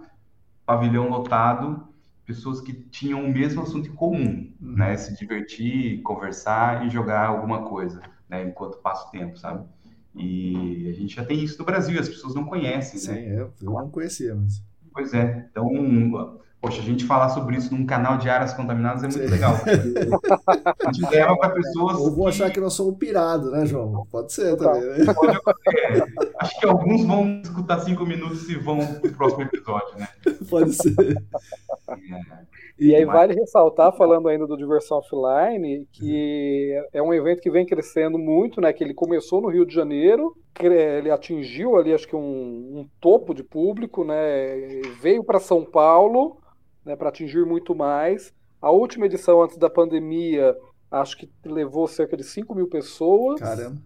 pavilhão 0.65 1.09
lotado, 1.09 1.87
pessoas 2.25 2.59
que 2.59 2.73
tinham 2.73 3.23
o 3.23 3.31
mesmo 3.31 3.61
assunto 3.61 3.87
em 3.87 3.93
comum, 3.93 4.51
uhum. 4.59 4.75
né? 4.75 4.97
Se 4.97 5.15
divertir, 5.15 6.01
conversar 6.01 6.85
e 6.85 6.89
jogar 6.89 7.27
alguma 7.27 7.63
coisa, 7.63 8.01
né? 8.27 8.43
Enquanto 8.43 8.79
passa 8.79 9.07
o 9.07 9.11
tempo, 9.11 9.37
sabe? 9.37 9.63
E 10.17 10.89
a 10.89 10.93
gente 10.93 11.15
já 11.15 11.23
tem 11.23 11.43
isso 11.43 11.59
no 11.59 11.65
Brasil, 11.65 11.99
as 11.99 12.09
pessoas 12.09 12.33
não 12.33 12.45
conhecem, 12.45 12.99
Sim, 12.99 13.11
né? 13.11 13.41
eu, 13.41 13.53
eu 13.61 13.71
não 13.71 13.89
conhecia, 13.89 14.35
mas... 14.35 14.63
Pois 14.93 15.13
é, 15.13 15.47
então 15.51 15.69
Poxa, 16.59 16.81
a 16.81 16.83
gente 16.83 17.05
falar 17.05 17.29
sobre 17.29 17.55
isso 17.55 17.73
num 17.73 17.85
canal 17.85 18.17
de 18.17 18.27
áreas 18.29 18.51
contaminadas 18.51 19.03
é 19.03 19.07
muito 19.07 19.23
Sim. 19.23 19.31
legal. 19.31 19.53
A 20.85 20.91
gente 20.91 21.09
leva 21.11 21.37
para 21.37 21.51
pessoas. 21.51 21.97
Ou 21.97 22.09
vão 22.09 22.23
que... 22.23 22.29
achar 22.29 22.51
que 22.51 22.59
nós 22.59 22.73
somos 22.73 22.97
pirados, 22.97 23.51
né, 23.51 23.65
João? 23.65 24.07
Pode 24.11 24.33
ser 24.33 24.57
também, 24.57 24.81
né? 24.81 25.13
Pode 25.13 25.37
acontecer. 25.37 26.03
Acho 26.39 26.59
que 26.59 26.65
alguns 26.65 27.05
vão 27.05 27.41
escutar 27.43 27.79
cinco 27.81 28.05
minutos 28.05 28.49
e 28.49 28.55
vão 28.55 28.79
pro 28.79 29.13
próximo 29.13 29.43
episódio, 29.43 29.99
né? 29.99 30.07
Pode 30.49 30.73
ser. 30.73 31.23
É. 31.87 32.56
E 32.79 32.93
aí 32.93 33.05
vale 33.05 33.33
ressaltar, 33.33 33.95
falando 33.95 34.27
ainda 34.27 34.45
do 34.45 34.57
Diversão 34.57 34.99
Offline, 34.99 35.87
que 35.91 36.73
é 36.93 37.01
um 37.01 37.13
evento 37.13 37.41
que 37.41 37.49
vem 37.49 37.65
crescendo 37.65 38.17
muito, 38.17 38.61
né? 38.61 38.71
Que 38.71 38.83
ele 38.83 38.93
começou 38.93 39.41
no 39.41 39.49
Rio 39.49 39.65
de 39.65 39.73
Janeiro, 39.73 40.35
ele 40.59 41.09
atingiu 41.09 41.75
ali 41.75 41.93
acho 41.93 42.07
que 42.07 42.15
um, 42.15 42.19
um 42.79 42.87
topo 43.01 43.33
de 43.33 43.43
público, 43.43 44.03
né? 44.03 44.81
Veio 45.01 45.23
para 45.23 45.39
São 45.39 45.65
Paulo 45.65 46.37
né, 46.87 46.95
para 46.95 47.09
atingir 47.09 47.45
muito 47.45 47.75
mais. 47.75 48.33
A 48.61 48.71
última 48.71 49.05
edição 49.05 49.43
antes 49.43 49.57
da 49.57 49.69
pandemia, 49.69 50.55
acho 50.89 51.17
que 51.17 51.29
levou 51.45 51.87
cerca 51.87 52.15
de 52.15 52.23
5 52.23 52.55
mil 52.55 52.67
pessoas. 52.67 53.39
Caramba. 53.39 53.79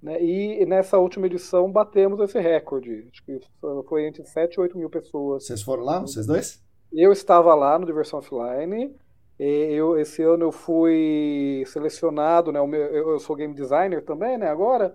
Né, 0.00 0.22
e 0.22 0.64
nessa 0.64 0.98
última 0.98 1.26
edição 1.26 1.70
batemos 1.70 2.20
esse 2.20 2.38
recorde. 2.38 3.08
Acho 3.10 3.24
que 3.24 3.40
foi 3.88 4.06
entre 4.06 4.24
7 4.24 4.54
e 4.54 4.60
8 4.60 4.78
mil 4.78 4.88
pessoas. 4.88 5.44
Vocês 5.44 5.62
foram 5.62 5.82
lá, 5.82 6.00
vocês 6.00 6.26
dois? 6.26 6.64
Eu 6.92 7.12
estava 7.12 7.54
lá 7.54 7.78
no 7.78 7.86
Diversão 7.86 8.18
Offline. 8.18 8.94
Eu, 9.38 9.98
esse 9.98 10.22
ano 10.22 10.44
eu 10.44 10.52
fui 10.52 11.62
selecionado, 11.66 12.50
né? 12.50 12.64
Meu, 12.66 12.80
eu 12.80 13.18
sou 13.18 13.36
game 13.36 13.54
designer 13.54 14.02
também, 14.04 14.38
né? 14.38 14.48
Agora. 14.48 14.94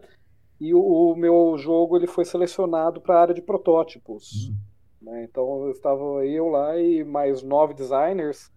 E 0.60 0.76
o, 0.76 0.80
o 0.80 1.16
meu 1.16 1.58
jogo 1.58 1.98
ele 1.98 2.06
foi 2.06 2.24
selecionado 2.24 3.02
para 3.02 3.16
a 3.16 3.22
área 3.22 3.34
de 3.34 3.42
protótipos. 3.42 4.50
Hum. 4.50 4.72
Né? 5.02 5.24
Então 5.24 5.70
estava 5.72 6.26
eu 6.26 6.48
lá 6.50 6.78
e 6.78 7.04
mais 7.04 7.42
nove 7.42 7.74
designers, 7.74 8.52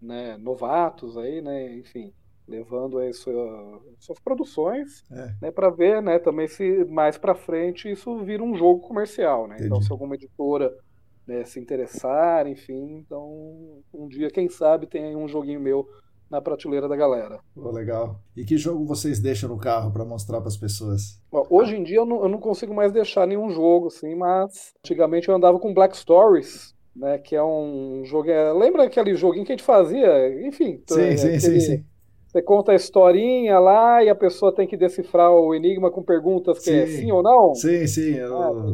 né, 0.00 0.36
novatos 0.36 1.16
aí, 1.16 1.40
né, 1.40 1.74
enfim, 1.74 2.12
levando 2.46 2.98
aí 2.98 3.14
sua, 3.14 3.82
suas 3.98 4.20
produções, 4.20 5.02
é. 5.10 5.34
né, 5.40 5.50
para 5.50 5.70
ver, 5.70 6.02
né, 6.02 6.18
também 6.18 6.46
se 6.46 6.84
mais 6.84 7.16
para 7.16 7.34
frente 7.34 7.90
isso 7.90 8.18
vira 8.18 8.42
um 8.42 8.54
jogo 8.54 8.86
comercial, 8.86 9.48
né? 9.48 9.56
Então 9.60 9.80
se 9.80 9.90
alguma 9.90 10.14
editora 10.14 10.70
né, 11.26 11.44
se 11.44 11.58
interessar, 11.58 12.46
enfim, 12.46 13.02
então 13.04 13.82
um 13.92 14.08
dia 14.08 14.30
quem 14.30 14.48
sabe 14.48 14.86
tem 14.86 15.04
aí 15.04 15.16
um 15.16 15.28
joguinho 15.28 15.60
meu 15.60 15.86
na 16.30 16.40
prateleira 16.40 16.88
da 16.88 16.96
galera. 16.96 17.40
Oh, 17.54 17.70
legal. 17.70 18.20
E 18.36 18.44
que 18.44 18.56
jogo 18.56 18.84
vocês 18.84 19.20
deixam 19.20 19.48
no 19.48 19.58
carro 19.58 19.92
para 19.92 20.04
mostrar 20.04 20.40
para 20.40 20.48
as 20.48 20.56
pessoas? 20.56 21.20
Hoje 21.48 21.76
em 21.76 21.84
dia 21.84 21.98
eu 21.98 22.06
não, 22.06 22.22
eu 22.22 22.28
não, 22.28 22.38
consigo 22.38 22.74
mais 22.74 22.92
deixar 22.92 23.26
nenhum 23.26 23.50
jogo, 23.50 23.88
assim, 23.88 24.14
mas 24.14 24.74
antigamente 24.80 25.28
eu 25.28 25.34
andava 25.34 25.58
com 25.58 25.72
Black 25.72 25.96
Stories, 25.96 26.74
né, 26.94 27.18
que 27.18 27.36
é 27.36 27.42
um 27.42 28.02
jogo. 28.04 28.28
É, 28.28 28.52
lembra 28.52 28.84
aquele 28.84 29.14
joguinho 29.14 29.44
que 29.44 29.52
a 29.52 29.56
gente 29.56 29.64
fazia? 29.64 30.46
Enfim. 30.46 30.82
Sim, 30.88 31.00
é, 31.00 31.16
sim, 31.16 31.26
aquele, 31.28 31.60
sim, 31.60 31.60
sim. 31.60 31.84
Você 32.36 32.42
conta 32.42 32.72
a 32.72 32.74
historinha 32.74 33.58
lá 33.58 34.04
e 34.04 34.10
a 34.10 34.14
pessoa 34.14 34.54
tem 34.54 34.66
que 34.66 34.76
decifrar 34.76 35.32
o 35.32 35.54
enigma 35.54 35.90
com 35.90 36.02
perguntas 36.02 36.58
que 36.58 36.64
sim. 36.64 36.76
é 36.76 36.86
sim 36.86 37.10
ou 37.10 37.22
não? 37.22 37.54
Sim, 37.54 37.86
sim. 37.86 38.18
É, 38.18 38.28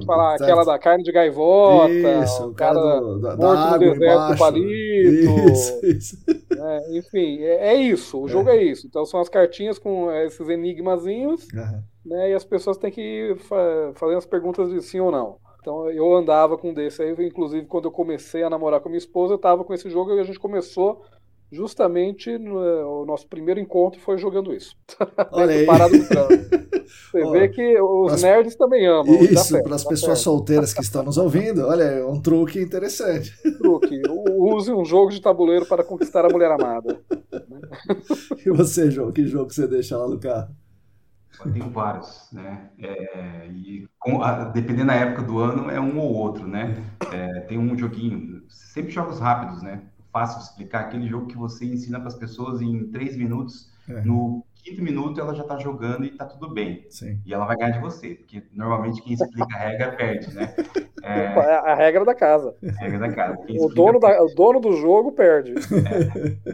falar 0.04 0.36
certo. 0.36 0.42
aquela 0.42 0.64
da 0.64 0.78
carne 0.80 1.04
de 1.04 1.12
gaivota, 1.12 1.88
isso, 2.24 2.48
o 2.48 2.54
cara, 2.54 2.74
cara 2.74 3.00
do, 3.00 3.20
da, 3.20 3.36
morto 3.36 3.70
no 3.70 3.78
deserto 3.78 4.02
embaixo. 4.02 4.34
do 4.34 4.38
palito. 4.38 5.52
Isso, 5.52 5.86
isso. 5.86 6.16
É, 6.58 6.98
enfim, 6.98 7.38
é, 7.42 7.68
é, 7.68 7.74
isso. 7.76 8.20
O 8.20 8.26
jogo 8.26 8.50
é. 8.50 8.56
é. 8.56 8.64
isso. 8.64 8.84
Então 8.84 9.04
são 9.04 9.20
as 9.20 9.28
cartinhas 9.28 9.78
com 9.78 10.10
esses 10.10 10.48
enigmazinhos, 10.48 11.46
uhum. 11.54 11.82
né? 12.04 12.30
E 12.30 12.34
as 12.34 12.44
pessoas 12.44 12.76
têm 12.76 12.90
que 12.90 13.36
fa 13.48 13.92
fazer 13.94 14.16
as 14.16 14.26
perguntas 14.26 14.70
de 14.70 14.82
sim 14.82 14.98
ou 14.98 15.12
não. 15.12 15.36
Então 15.60 15.88
eu 15.88 16.12
andava 16.16 16.58
com 16.58 16.74
desse 16.74 17.00
aí, 17.00 17.14
inclusive 17.24 17.64
quando 17.66 17.84
eu 17.84 17.92
comecei 17.92 18.42
a 18.42 18.50
namorar 18.50 18.80
com 18.80 18.88
minha 18.88 18.98
esposa, 18.98 19.34
eu 19.34 19.38
tava 19.38 19.62
com 19.62 19.72
esse 19.72 19.88
jogo 19.88 20.12
e 20.16 20.18
a 20.18 20.24
gente 20.24 20.40
começou 20.40 21.04
justamente 21.52 22.38
no, 22.38 22.64
eh, 22.64 22.84
o 22.84 23.04
nosso 23.04 23.28
primeiro 23.28 23.60
encontro 23.60 24.00
foi 24.00 24.16
jogando 24.16 24.54
isso. 24.54 24.74
Olha 25.30 25.54
aí. 25.54 25.66
Você 27.12 27.30
vê 27.30 27.48
que 27.48 27.80
os 27.80 28.06
pras... 28.06 28.22
nerds 28.22 28.56
também 28.56 28.86
amam. 28.86 29.14
Isso, 29.22 29.62
para 29.62 29.74
as 29.74 29.84
pessoas 29.84 30.18
solteiras 30.18 30.72
que 30.72 30.80
estão 30.82 31.02
nos 31.02 31.16
ouvindo, 31.16 31.66
olha, 31.66 31.84
é 31.84 32.04
um 32.04 32.20
truque 32.20 32.60
interessante. 32.60 33.32
Truque. 33.58 34.02
Use 34.08 34.72
um 34.72 34.84
jogo 34.84 35.10
de 35.10 35.20
tabuleiro 35.20 35.66
para 35.66 35.84
conquistar 35.84 36.24
a 36.24 36.28
mulher 36.28 36.50
amada. 36.50 37.00
e 38.44 38.50
você, 38.50 38.90
João, 38.90 39.12
que 39.12 39.26
jogo 39.26 39.52
você 39.52 39.66
deixa 39.66 39.96
lá 39.96 40.08
no 40.08 40.18
carro? 40.18 40.54
Eu 41.44 41.52
tenho 41.52 41.70
vários, 41.70 42.28
né? 42.32 42.70
É, 42.78 43.46
e 43.48 43.88
com, 43.98 44.22
a, 44.22 44.44
dependendo 44.44 44.88
da 44.88 44.94
época 44.94 45.22
do 45.22 45.38
ano, 45.38 45.70
é 45.70 45.80
um 45.80 45.98
ou 45.98 46.12
outro, 46.12 46.46
né? 46.46 46.76
É, 47.10 47.40
tem 47.40 47.58
um 47.58 47.76
joguinho, 47.76 48.42
sempre 48.48 48.90
jogos 48.90 49.18
rápidos, 49.18 49.62
né? 49.62 49.82
Fácil 50.12 50.38
de 50.38 50.44
explicar, 50.44 50.80
aquele 50.80 51.08
jogo 51.08 51.26
que 51.26 51.36
você 51.36 51.64
ensina 51.64 51.98
para 51.98 52.08
as 52.08 52.14
pessoas 52.14 52.60
em 52.60 52.90
três 52.90 53.16
minutos. 53.16 53.72
É. 53.88 54.02
No 54.02 54.44
quinto 54.62 54.82
minuto 54.82 55.20
ela 55.20 55.34
já 55.34 55.42
está 55.42 55.58
jogando 55.58 56.04
e 56.04 56.08
está 56.08 56.24
tudo 56.24 56.52
bem. 56.52 56.86
Sim. 56.90 57.20
E 57.24 57.32
ela 57.32 57.46
vai 57.46 57.56
ganhar 57.56 57.72
de 57.72 57.80
você, 57.80 58.14
porque 58.14 58.44
normalmente 58.52 59.02
quem 59.02 59.14
explica 59.14 59.56
a 59.56 59.58
regra 59.58 59.92
perde, 59.92 60.34
né? 60.34 60.54
É, 61.04 61.34
é 61.34 61.54
a 61.72 61.74
regra 61.74 62.04
da 62.04 62.14
casa. 62.14 62.54
A 62.62 62.80
regra 62.80 63.00
da 63.00 63.12
casa. 63.12 63.36
o, 63.48 63.68
dono 63.68 63.98
da, 63.98 64.22
o 64.22 64.32
dono 64.36 64.60
do 64.60 64.76
jogo 64.76 65.10
perde. 65.10 65.52
É. 65.52 66.52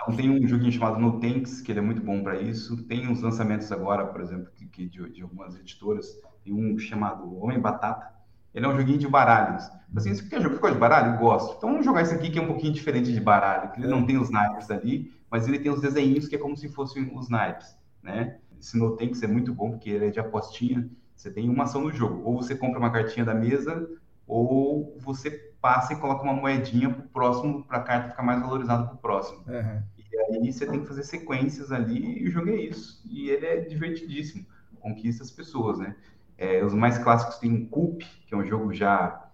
Então 0.00 0.16
tem 0.16 0.30
um 0.30 0.46
joguinho 0.46 0.70
chamado 0.70 1.00
No 1.00 1.20
Tanks, 1.20 1.60
que 1.60 1.72
ele 1.72 1.80
é 1.80 1.82
muito 1.82 2.00
bom 2.00 2.22
para 2.22 2.40
isso. 2.40 2.82
Tem 2.84 3.08
uns 3.08 3.20
lançamentos 3.20 3.70
agora, 3.72 4.06
por 4.06 4.20
exemplo, 4.20 4.50
que, 4.72 4.88
de, 4.88 5.10
de, 5.10 5.22
algumas 5.22 5.58
editoras. 5.58 6.18
Tem 6.44 6.54
um 6.54 6.78
chamado 6.78 7.36
Homem 7.42 7.60
Batata. 7.60 8.06
Ele 8.54 8.66
é 8.66 8.68
um 8.68 8.76
joguinho 8.76 8.98
de 8.98 9.08
baralhos. 9.08 9.70
Assim, 9.96 10.14
você 10.14 10.22
quer 10.28 10.40
jogar 10.40 10.70
de 10.70 10.78
baralho? 10.78 11.18
Gosto. 11.18 11.56
Então 11.56 11.70
vamos 11.70 11.84
jogar 11.84 12.02
esse 12.02 12.14
aqui 12.14 12.30
que 12.30 12.38
é 12.38 12.42
um 12.42 12.46
pouquinho 12.46 12.72
diferente 12.72 13.12
de 13.12 13.20
baralho. 13.20 13.70
Que 13.72 13.80
ele 13.80 13.88
não 13.88 14.04
tem 14.04 14.18
os 14.18 14.30
naipes 14.30 14.70
ali, 14.70 15.12
mas 15.30 15.46
ele 15.46 15.58
tem 15.58 15.72
os 15.72 15.80
desenhinhos 15.80 16.28
que 16.28 16.36
é 16.36 16.38
como 16.38 16.56
se 16.56 16.68
fossem 16.68 17.10
os 17.14 17.28
naipes, 17.28 17.76
né? 18.02 18.38
Esse 18.60 18.76
No 18.76 18.96
Tanks 18.96 19.22
é 19.22 19.26
muito 19.26 19.54
bom 19.54 19.70
porque 19.70 19.90
ele 19.90 20.06
é 20.06 20.10
de 20.10 20.20
apostinha. 20.20 20.88
Você 21.14 21.30
tem 21.30 21.48
uma 21.48 21.64
ação 21.64 21.82
no 21.82 21.92
jogo. 21.92 22.22
Ou 22.24 22.36
você 22.36 22.54
compra 22.54 22.78
uma 22.78 22.90
cartinha 22.90 23.24
da 23.24 23.34
mesa, 23.34 23.88
ou 24.26 24.96
você 24.98 25.30
passa 25.60 25.92
e 25.92 25.96
coloca 25.96 26.22
uma 26.22 26.32
moedinha 26.32 26.90
pro 26.90 27.02
próximo, 27.08 27.64
para 27.64 27.78
a 27.78 27.82
carta 27.82 28.10
ficar 28.10 28.22
mais 28.22 28.40
valorizada 28.40 28.86
pro 28.86 28.98
próximo. 28.98 29.42
Uhum. 29.46 29.82
E 29.98 30.36
aí 30.36 30.52
você 30.52 30.66
tem 30.66 30.80
que 30.80 30.86
fazer 30.86 31.02
sequências 31.02 31.72
ali 31.72 32.22
e 32.22 32.28
o 32.28 32.30
jogo 32.30 32.50
é 32.50 32.56
isso. 32.56 33.02
E 33.04 33.30
ele 33.30 33.46
é 33.46 33.56
divertidíssimo, 33.60 34.46
conquista 34.80 35.22
as 35.22 35.30
pessoas, 35.30 35.78
né? 35.78 35.96
É, 36.38 36.64
os 36.64 36.72
mais 36.72 36.96
clássicos 36.98 37.38
tem 37.38 37.66
Coop, 37.66 38.06
que 38.26 38.32
é 38.32 38.36
um 38.36 38.46
jogo 38.46 38.72
já 38.72 39.28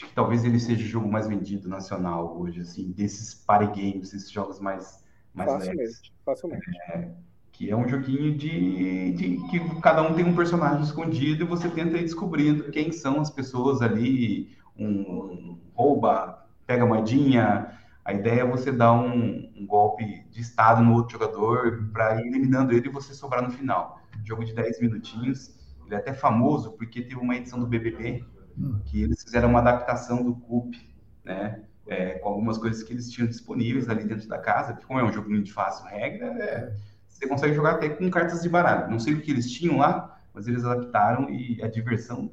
acho 0.00 0.08
que 0.08 0.14
talvez 0.14 0.44
ele 0.44 0.58
seja 0.58 0.84
o 0.84 0.88
jogo 0.88 1.10
mais 1.10 1.26
vendido 1.26 1.68
nacional 1.68 2.38
hoje, 2.38 2.60
assim, 2.60 2.92
desses 2.92 3.34
party 3.34 3.66
games, 3.66 4.14
esses 4.14 4.30
jogos 4.30 4.60
mais, 4.60 5.04
mais 5.34 5.50
facilmente, 5.50 5.78
leves. 5.78 6.02
Facilmente. 6.24 6.70
É, 6.88 7.10
que 7.52 7.70
é 7.70 7.76
um 7.76 7.86
joguinho 7.86 8.34
de, 8.34 9.12
de, 9.12 9.36
que 9.48 9.80
cada 9.82 10.02
um 10.02 10.14
tem 10.14 10.24
um 10.24 10.34
personagem 10.34 10.82
escondido 10.82 11.44
e 11.44 11.46
você 11.46 11.68
tenta 11.68 11.98
ir 11.98 12.02
descobrindo 12.02 12.70
quem 12.70 12.90
são 12.92 13.20
as 13.20 13.28
pessoas 13.28 13.82
ali, 13.82 14.56
um 14.78 15.58
rouba, 15.74 16.46
pega 16.66 16.86
moedinha. 16.86 17.78
A 18.02 18.14
ideia 18.14 18.40
é 18.40 18.46
você 18.46 18.72
dar 18.72 18.94
um, 18.94 19.52
um 19.54 19.66
golpe 19.66 20.24
de 20.30 20.40
estado 20.40 20.82
no 20.82 20.94
outro 20.94 21.12
jogador 21.12 21.90
para 21.92 22.22
ir 22.22 22.28
eliminando 22.28 22.72
ele 22.72 22.88
e 22.88 22.92
você 22.92 23.12
sobrar 23.12 23.42
no 23.42 23.50
final. 23.50 24.00
Jogo 24.24 24.44
de 24.44 24.54
10 24.54 24.80
minutinhos. 24.80 25.59
Ele 25.90 25.96
é 25.96 25.98
até 25.98 26.12
famoso 26.12 26.70
porque 26.72 27.02
teve 27.02 27.16
uma 27.16 27.34
edição 27.34 27.58
do 27.58 27.66
BBB 27.66 28.24
hum. 28.56 28.80
que 28.84 29.02
eles 29.02 29.22
fizeram 29.22 29.48
uma 29.48 29.58
adaptação 29.58 30.22
do 30.22 30.36
CUP, 30.36 30.78
né? 31.24 31.64
É, 31.86 32.18
com 32.20 32.28
algumas 32.28 32.56
coisas 32.56 32.84
que 32.84 32.92
eles 32.92 33.10
tinham 33.10 33.26
disponíveis 33.26 33.88
ali 33.88 34.04
dentro 34.04 34.28
da 34.28 34.38
casa, 34.38 34.72
porque 34.72 34.86
como 34.86 35.00
é 35.00 35.04
um 35.04 35.12
jogo 35.12 35.28
muito 35.28 35.52
fácil, 35.52 35.84
regra, 35.86 36.26
é, 36.26 36.76
você 37.08 37.26
consegue 37.26 37.52
jogar 37.52 37.72
até 37.72 37.88
com 37.88 38.08
cartas 38.08 38.42
de 38.42 38.48
baralho. 38.48 38.88
Não 38.88 39.00
sei 39.00 39.14
o 39.14 39.20
que 39.20 39.32
eles 39.32 39.50
tinham 39.50 39.78
lá, 39.78 40.20
mas 40.32 40.46
eles 40.46 40.64
adaptaram 40.64 41.28
e 41.28 41.60
a 41.60 41.66
diversão 41.66 42.30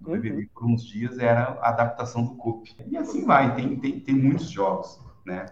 do 0.00 0.12
BBB 0.12 0.48
por 0.54 0.66
uns 0.66 0.84
dias 0.84 1.18
era 1.18 1.58
a 1.60 1.70
adaptação 1.70 2.24
do 2.24 2.36
CUP. 2.36 2.76
E 2.86 2.96
assim 2.96 3.24
vai, 3.24 3.56
tem, 3.56 3.76
tem, 3.80 3.98
tem 3.98 4.14
muitos 4.14 4.48
jogos, 4.50 5.00
né? 5.26 5.46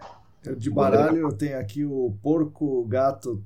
De 0.57 0.69
baralho 0.69 1.31
tem 1.33 1.53
aqui 1.53 1.85
o 1.85 2.17
porco 2.21 2.85
gato. 2.85 3.43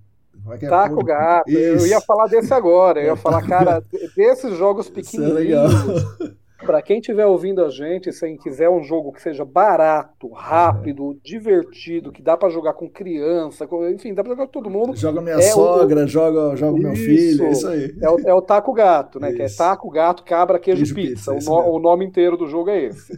É 0.51 0.57
que 0.57 0.65
é? 0.65 0.69
Taco 0.69 0.95
porco? 0.95 1.05
gato. 1.05 1.49
Isso. 1.49 1.85
Eu 1.85 1.87
ia 1.87 2.01
falar 2.01 2.27
desse 2.27 2.53
agora. 2.53 2.99
Eu 3.01 3.07
ia 3.07 3.15
falar, 3.17 3.41
cara, 3.47 3.83
desses 4.15 4.57
jogos 4.57 4.89
pequenininhos. 4.89 5.39
Isso 5.39 5.39
é 5.39 5.41
legal. 5.41 6.35
Para 6.63 6.81
quem 6.81 6.99
estiver 6.99 7.25
ouvindo 7.25 7.63
a 7.63 7.69
gente, 7.69 8.13
se 8.13 8.37
quiser 8.37 8.69
um 8.69 8.81
jogo 8.81 9.11
que 9.11 9.21
seja 9.21 9.43
barato, 9.43 10.29
rápido, 10.29 11.17
divertido, 11.21 12.11
que 12.11 12.21
dá 12.21 12.37
para 12.37 12.49
jogar 12.49 12.73
com 12.73 12.89
criança, 12.89 13.67
com, 13.67 13.87
enfim, 13.89 14.13
dá 14.13 14.23
para 14.23 14.33
jogar 14.33 14.45
com 14.45 14.51
todo 14.51 14.69
mundo. 14.69 14.95
Joga 14.95 15.21
minha 15.21 15.35
é 15.35 15.41
sogra, 15.41 16.05
o... 16.05 16.07
joga, 16.07 16.55
joga 16.55 16.79
meu 16.79 16.95
filho, 16.95 17.45
é 17.45 17.51
isso 17.51 17.67
aí. 17.67 17.93
É 18.01 18.09
o, 18.09 18.19
é 18.19 18.33
o 18.33 18.41
taco 18.41 18.71
gato, 18.71 19.19
né? 19.19 19.29
Isso. 19.29 19.37
Que 19.37 19.43
é 19.43 19.49
taco, 19.49 19.89
gato, 19.89 20.23
cabra, 20.23 20.57
queijo, 20.57 20.95
queijo 20.95 20.95
pizza. 20.95 21.33
pizza 21.33 21.51
o, 21.51 21.55
no, 21.55 21.75
o, 21.75 21.79
nome 21.79 22.05
inteiro 22.05 22.37
do 22.37 22.47
jogo 22.47 22.69
é 22.69 22.85
esse. 22.85 23.13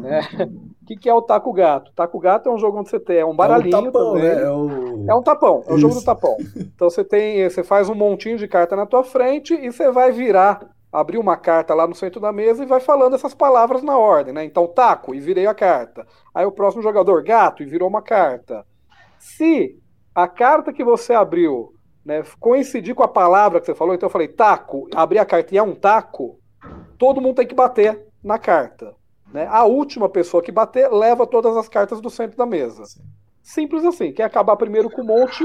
né? 0.00 0.20
O 0.82 0.84
que, 0.84 0.96
que 0.96 1.08
é 1.08 1.14
o 1.14 1.22
taco 1.22 1.52
gato? 1.52 1.92
Taco 1.94 2.18
gato 2.18 2.48
é 2.48 2.52
um 2.52 2.58
jogo 2.58 2.80
onde 2.80 2.90
você 2.90 2.98
tem 2.98 3.18
é 3.18 3.24
um 3.24 3.36
baralhinho 3.36 3.76
é 3.76 3.78
um 3.78 3.84
tapão, 3.84 4.12
também. 4.14 4.22
Né? 4.22 4.42
É, 4.42 4.50
o... 4.50 5.04
é 5.08 5.14
um 5.14 5.22
tapão, 5.22 5.62
é 5.68 5.72
o 5.72 5.78
jogo 5.78 5.94
do 5.94 6.02
tapão. 6.02 6.36
Então 6.56 6.90
você 6.90 7.04
tem, 7.04 7.48
você 7.48 7.62
faz 7.62 7.88
um 7.88 7.94
montinho 7.94 8.36
de 8.36 8.48
carta 8.48 8.74
na 8.74 8.84
tua 8.84 9.04
frente 9.04 9.54
e 9.54 9.70
você 9.70 9.90
vai 9.92 10.10
virar 10.10 10.68
abrir 10.92 11.18
uma 11.18 11.36
carta 11.36 11.74
lá 11.74 11.86
no 11.86 11.94
centro 11.94 12.20
da 12.20 12.32
mesa 12.32 12.62
e 12.62 12.66
vai 12.66 12.80
falando 12.80 13.14
essas 13.14 13.34
palavras 13.34 13.82
na 13.82 13.96
ordem, 13.96 14.34
né? 14.34 14.44
Então, 14.44 14.66
taco, 14.66 15.14
e 15.14 15.20
virei 15.20 15.46
a 15.46 15.54
carta. 15.54 16.06
Aí 16.34 16.44
o 16.44 16.52
próximo 16.52 16.82
jogador, 16.82 17.22
gato, 17.24 17.62
e 17.62 17.66
virou 17.66 17.88
uma 17.88 18.02
carta. 18.02 18.66
Se 19.18 19.78
a 20.14 20.28
carta 20.28 20.72
que 20.72 20.84
você 20.84 21.14
abriu 21.14 21.72
né, 22.04 22.22
coincidir 22.38 22.94
com 22.94 23.02
a 23.02 23.08
palavra 23.08 23.60
que 23.60 23.66
você 23.66 23.74
falou, 23.74 23.94
então 23.94 24.06
eu 24.06 24.12
falei 24.12 24.28
taco, 24.28 24.86
abri 24.94 25.18
a 25.18 25.24
carta 25.24 25.54
e 25.54 25.58
é 25.58 25.62
um 25.62 25.74
taco, 25.74 26.38
todo 26.98 27.20
mundo 27.20 27.36
tem 27.36 27.46
que 27.46 27.54
bater 27.54 28.06
na 28.22 28.38
carta. 28.38 28.94
Né? 29.32 29.46
A 29.50 29.64
última 29.64 30.08
pessoa 30.08 30.42
que 30.42 30.52
bater 30.52 30.92
leva 30.92 31.26
todas 31.26 31.56
as 31.56 31.68
cartas 31.68 32.00
do 32.00 32.10
centro 32.10 32.36
da 32.36 32.44
mesa. 32.44 32.84
Sim. 32.84 33.00
Simples 33.42 33.84
assim. 33.84 34.12
Quer 34.12 34.24
acabar 34.24 34.56
primeiro 34.56 34.88
com 34.90 35.02
um 35.02 35.06
monte, 35.06 35.44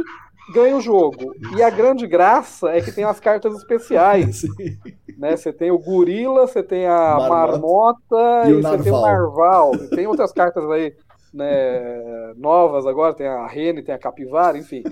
ganha 0.53 0.75
o 0.75 0.81
jogo. 0.81 1.33
E 1.55 1.61
a 1.61 1.69
grande 1.69 2.07
graça 2.07 2.69
é 2.69 2.81
que 2.81 2.91
tem 2.91 3.03
as 3.03 3.19
cartas 3.19 3.55
especiais. 3.55 4.43
Né? 5.17 5.35
Você 5.35 5.51
tem 5.51 5.71
o 5.71 5.79
gorila, 5.79 6.45
você 6.45 6.61
tem 6.61 6.85
a 6.85 7.17
marmota, 7.17 8.15
marmota 8.15 8.43
e, 8.45 8.51
e 8.51 8.61
você 8.61 8.83
tem 8.83 8.91
o 8.91 9.01
narval. 9.01 9.73
E 9.73 9.87
tem 9.87 10.05
outras 10.05 10.31
cartas 10.31 10.63
aí 10.69 10.93
né, 11.33 12.33
novas 12.35 12.85
agora, 12.85 13.13
tem 13.13 13.27
a 13.27 13.47
rene, 13.47 13.81
tem 13.81 13.93
a 13.93 13.99
capivara, 13.99 14.57
enfim. 14.57 14.83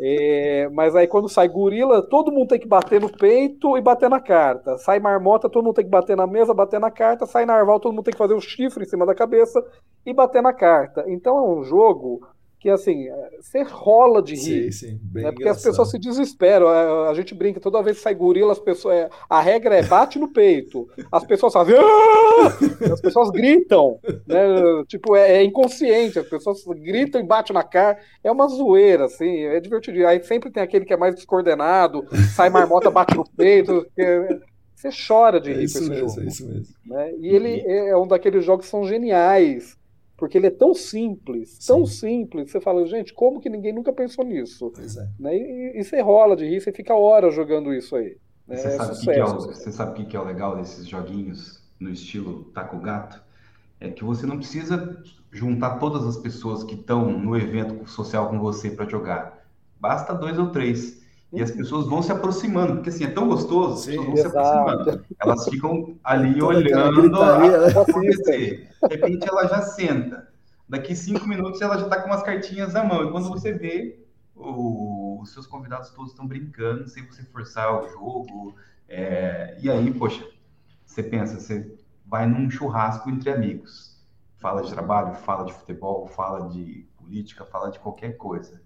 É, 0.00 0.68
mas 0.72 0.94
aí 0.94 1.06
quando 1.06 1.28
sai 1.28 1.48
gorila, 1.48 2.02
todo 2.02 2.32
mundo 2.32 2.48
tem 2.48 2.58
que 2.58 2.68
bater 2.68 3.00
no 3.00 3.10
peito 3.10 3.76
e 3.76 3.80
bater 3.80 4.10
na 4.10 4.20
carta. 4.20 4.76
Sai 4.78 4.98
marmota, 4.98 5.48
todo 5.48 5.64
mundo 5.64 5.76
tem 5.76 5.84
que 5.84 5.90
bater 5.90 6.16
na 6.16 6.26
mesa, 6.26 6.52
bater 6.52 6.80
na 6.80 6.90
carta. 6.90 7.26
Sai 7.26 7.46
narval, 7.46 7.80
todo 7.80 7.92
mundo 7.92 8.04
tem 8.04 8.12
que 8.12 8.18
fazer 8.18 8.34
o 8.34 8.40
chifre 8.40 8.84
em 8.84 8.88
cima 8.88 9.06
da 9.06 9.14
cabeça 9.14 9.62
e 10.04 10.12
bater 10.12 10.42
na 10.42 10.52
carta. 10.52 11.04
Então 11.06 11.36
é 11.36 11.42
um 11.42 11.62
jogo 11.62 12.26
que 12.58 12.70
assim, 12.70 13.06
você 13.40 13.62
rola 13.62 14.22
de 14.22 14.34
rir. 14.34 14.72
Sim, 14.72 14.88
sim, 14.88 15.00
bem 15.02 15.24
né? 15.24 15.30
Porque 15.30 15.42
engraçado. 15.42 15.58
as 15.58 15.62
pessoas 15.62 15.90
se 15.90 15.98
desesperam. 15.98 16.68
A, 16.68 17.10
a, 17.10 17.14
gente 17.14 17.34
brinca, 17.34 17.60
toda 17.60 17.82
vez 17.82 17.98
que 17.98 18.02
sai 18.02 18.14
gorila, 18.14 18.52
as 18.52 18.58
pessoas. 18.58 18.94
É, 18.96 19.10
a 19.28 19.40
regra 19.40 19.76
é 19.76 19.82
bate 19.82 20.18
no 20.18 20.32
peito. 20.32 20.88
As 21.12 21.24
pessoas 21.24 21.52
fazem. 21.52 21.74
Ah! 21.76 22.92
As 22.92 23.00
pessoas 23.00 23.30
gritam. 23.30 23.98
Né? 24.26 24.84
Tipo, 24.88 25.14
é, 25.14 25.38
é, 25.38 25.44
inconsciente. 25.44 26.18
As 26.18 26.28
pessoas 26.28 26.62
gritam 26.64 27.20
e 27.20 27.24
batem 27.24 27.54
na 27.54 27.62
cara. 27.62 27.98
É 28.24 28.32
uma 28.32 28.48
zoeira, 28.48 29.04
assim, 29.04 29.44
é 29.44 29.60
divertido. 29.60 30.06
Aí 30.06 30.22
sempre 30.24 30.50
tem 30.50 30.62
aquele 30.62 30.84
que 30.84 30.92
é 30.92 30.96
mais 30.96 31.14
descoordenado, 31.14 32.04
sai 32.34 32.48
marmota, 32.48 32.90
bate 32.90 33.14
no 33.16 33.24
peito. 33.24 33.86
Você 34.74 34.90
chora 35.06 35.40
de 35.40 35.50
é 35.50 35.54
rir 35.54 35.60
é 35.60 35.64
isso 35.64 35.78
com 35.78 35.84
esse 35.84 35.90
mesmo, 35.90 36.08
jogo. 36.08 36.20
É 36.20 36.24
isso 36.26 36.48
mesmo. 36.48 36.74
Né? 36.86 37.12
E 37.18 37.28
ele 37.28 37.60
é 37.66 37.96
um 37.96 38.06
daqueles 38.06 38.44
jogos 38.44 38.66
que 38.66 38.70
são 38.70 38.86
geniais 38.86 39.76
porque 40.16 40.38
ele 40.38 40.46
é 40.46 40.50
tão 40.50 40.74
simples, 40.74 41.58
tão 41.66 41.84
Sim. 41.84 42.08
simples, 42.08 42.50
você 42.50 42.60
fala, 42.60 42.86
gente, 42.86 43.12
como 43.12 43.40
que 43.40 43.50
ninguém 43.50 43.72
nunca 43.72 43.92
pensou 43.92 44.24
nisso? 44.24 44.72
Pois 44.74 44.96
é. 44.96 45.08
Né? 45.18 45.36
E, 45.36 45.80
e, 45.80 45.84
você 45.84 46.00
rola 46.00 46.34
de 46.34 46.48
rir, 46.48 46.60
você 46.60 46.72
fica 46.72 46.94
horas 46.94 47.34
jogando 47.34 47.72
isso 47.72 47.94
aí. 47.94 48.16
Né? 48.46 48.56
Você, 48.56 48.68
é 48.68 48.70
sabe 48.70 48.96
que 48.98 49.04
que 49.04 49.10
é 49.10 49.24
o, 49.24 49.40
você 49.40 49.72
sabe 49.72 50.02
o 50.02 50.06
que 50.06 50.16
é 50.16 50.20
o 50.20 50.24
legal 50.24 50.56
desses 50.56 50.86
joguinhos 50.86 51.62
no 51.78 51.90
estilo 51.90 52.44
taco 52.54 52.78
gato? 52.78 53.22
É 53.78 53.90
que 53.90 54.02
você 54.02 54.26
não 54.26 54.38
precisa 54.38 55.02
juntar 55.30 55.78
todas 55.78 56.06
as 56.06 56.16
pessoas 56.16 56.64
que 56.64 56.74
estão 56.74 57.10
no 57.18 57.36
evento 57.36 57.86
social 57.86 58.30
com 58.30 58.38
você 58.38 58.70
para 58.70 58.88
jogar. 58.88 59.46
Basta 59.78 60.14
dois 60.14 60.38
ou 60.38 60.50
três. 60.50 61.04
E 61.32 61.42
as 61.42 61.50
pessoas 61.50 61.86
vão 61.86 62.02
se 62.02 62.12
aproximando, 62.12 62.74
porque 62.74 62.88
assim, 62.88 63.04
é 63.04 63.10
tão 63.10 63.28
gostoso, 63.28 63.84
Sim, 63.84 63.96
vão 63.96 64.14
exato. 64.14 64.30
se 64.30 64.38
aproximando. 64.38 65.04
Elas 65.18 65.44
ficam 65.48 65.96
ali 66.04 66.40
olhando 66.40 67.20
a 67.20 67.82
acontecer. 67.82 68.68
De 68.88 68.94
repente 68.94 69.28
ela 69.28 69.46
já 69.46 69.62
senta. 69.62 70.28
Daqui 70.68 70.94
cinco 70.94 71.26
minutos 71.26 71.60
ela 71.60 71.78
já 71.78 71.84
está 71.84 72.00
com 72.00 72.08
umas 72.08 72.22
cartinhas 72.22 72.72
na 72.72 72.84
mão. 72.84 73.04
E 73.04 73.10
quando 73.10 73.28
você 73.28 73.52
vê, 73.52 73.98
o, 74.34 75.20
os 75.20 75.32
seus 75.32 75.46
convidados 75.46 75.90
todos 75.90 76.12
estão 76.12 76.26
brincando, 76.26 76.88
sem 76.88 77.04
você 77.06 77.22
forçar 77.24 77.82
o 77.82 77.88
jogo. 77.88 78.54
É, 78.88 79.58
e 79.60 79.70
aí, 79.70 79.92
poxa, 79.92 80.24
você 80.84 81.02
pensa, 81.02 81.40
você 81.40 81.76
vai 82.06 82.26
num 82.26 82.48
churrasco 82.48 83.10
entre 83.10 83.30
amigos. 83.30 83.96
Fala 84.38 84.62
de 84.62 84.70
trabalho, 84.70 85.14
fala 85.14 85.44
de 85.44 85.52
futebol, 85.52 86.06
fala 86.06 86.48
de 86.48 86.86
política, 86.96 87.44
fala 87.44 87.70
de 87.70 87.78
qualquer 87.78 88.16
coisa. 88.16 88.60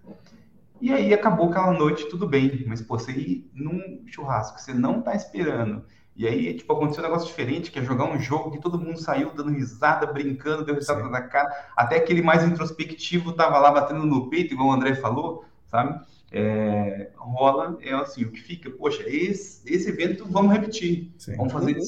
E 0.81 0.91
aí 0.91 1.13
acabou 1.13 1.49
aquela 1.49 1.71
noite, 1.71 2.09
tudo 2.09 2.27
bem. 2.27 2.65
Mas, 2.67 2.81
pô, 2.81 2.97
você 2.97 3.11
ir 3.11 3.51
num 3.53 4.03
churrasco, 4.07 4.59
você 4.59 4.73
não 4.73 5.01
tá 5.01 5.13
esperando. 5.15 5.83
E 6.15 6.27
aí, 6.27 6.53
tipo, 6.55 6.73
aconteceu 6.73 7.03
um 7.03 7.07
negócio 7.07 7.27
diferente, 7.27 7.71
que 7.71 7.79
é 7.79 7.83
jogar 7.83 8.05
um 8.05 8.19
jogo 8.19 8.51
que 8.51 8.59
todo 8.59 8.79
mundo 8.79 8.99
saiu 8.99 9.33
dando 9.33 9.51
risada, 9.51 10.07
brincando, 10.07 10.65
deu 10.65 10.75
risada 10.75 11.03
Sim. 11.03 11.09
na 11.09 11.21
cara. 11.21 11.49
Até 11.77 11.97
aquele 11.97 12.21
mais 12.21 12.43
introspectivo 12.43 13.33
tava 13.33 13.59
lá 13.59 13.71
batendo 13.71 14.05
no 14.05 14.29
peito, 14.29 14.53
igual 14.53 14.69
o 14.69 14.73
André 14.73 14.95
falou. 14.95 15.45
sabe? 15.67 16.01
É, 16.31 17.11
rola, 17.15 17.77
é 17.81 17.93
assim, 17.93 18.23
o 18.23 18.31
que 18.31 18.39
fica, 18.39 18.69
poxa, 18.71 19.03
esse, 19.05 19.61
esse 19.71 19.89
evento 19.89 20.25
vamos 20.29 20.53
repetir, 20.53 21.11
Sim. 21.17 21.35
vamos 21.35 21.51
fazer 21.51 21.75
uhum. 21.75 21.83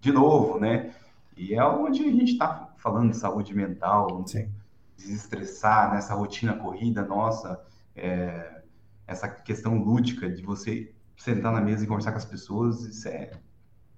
de 0.00 0.12
novo, 0.12 0.58
né? 0.58 0.92
E 1.36 1.54
é 1.54 1.64
onde 1.64 2.02
a 2.02 2.10
gente 2.10 2.32
está 2.32 2.74
falando 2.78 3.10
de 3.10 3.16
saúde 3.16 3.54
mental, 3.54 4.24
Sim. 4.26 4.48
desestressar 4.96 5.94
nessa 5.94 6.14
rotina 6.14 6.54
corrida 6.54 7.02
nossa, 7.04 7.60
é, 7.96 8.62
essa 9.06 9.28
questão 9.28 9.78
lúdica 9.78 10.28
de 10.28 10.42
você 10.42 10.92
sentar 11.16 11.52
na 11.52 11.60
mesa 11.60 11.84
e 11.84 11.86
conversar 11.86 12.12
com 12.12 12.18
as 12.18 12.24
pessoas, 12.24 12.84
isso 12.84 13.08
é, 13.08 13.30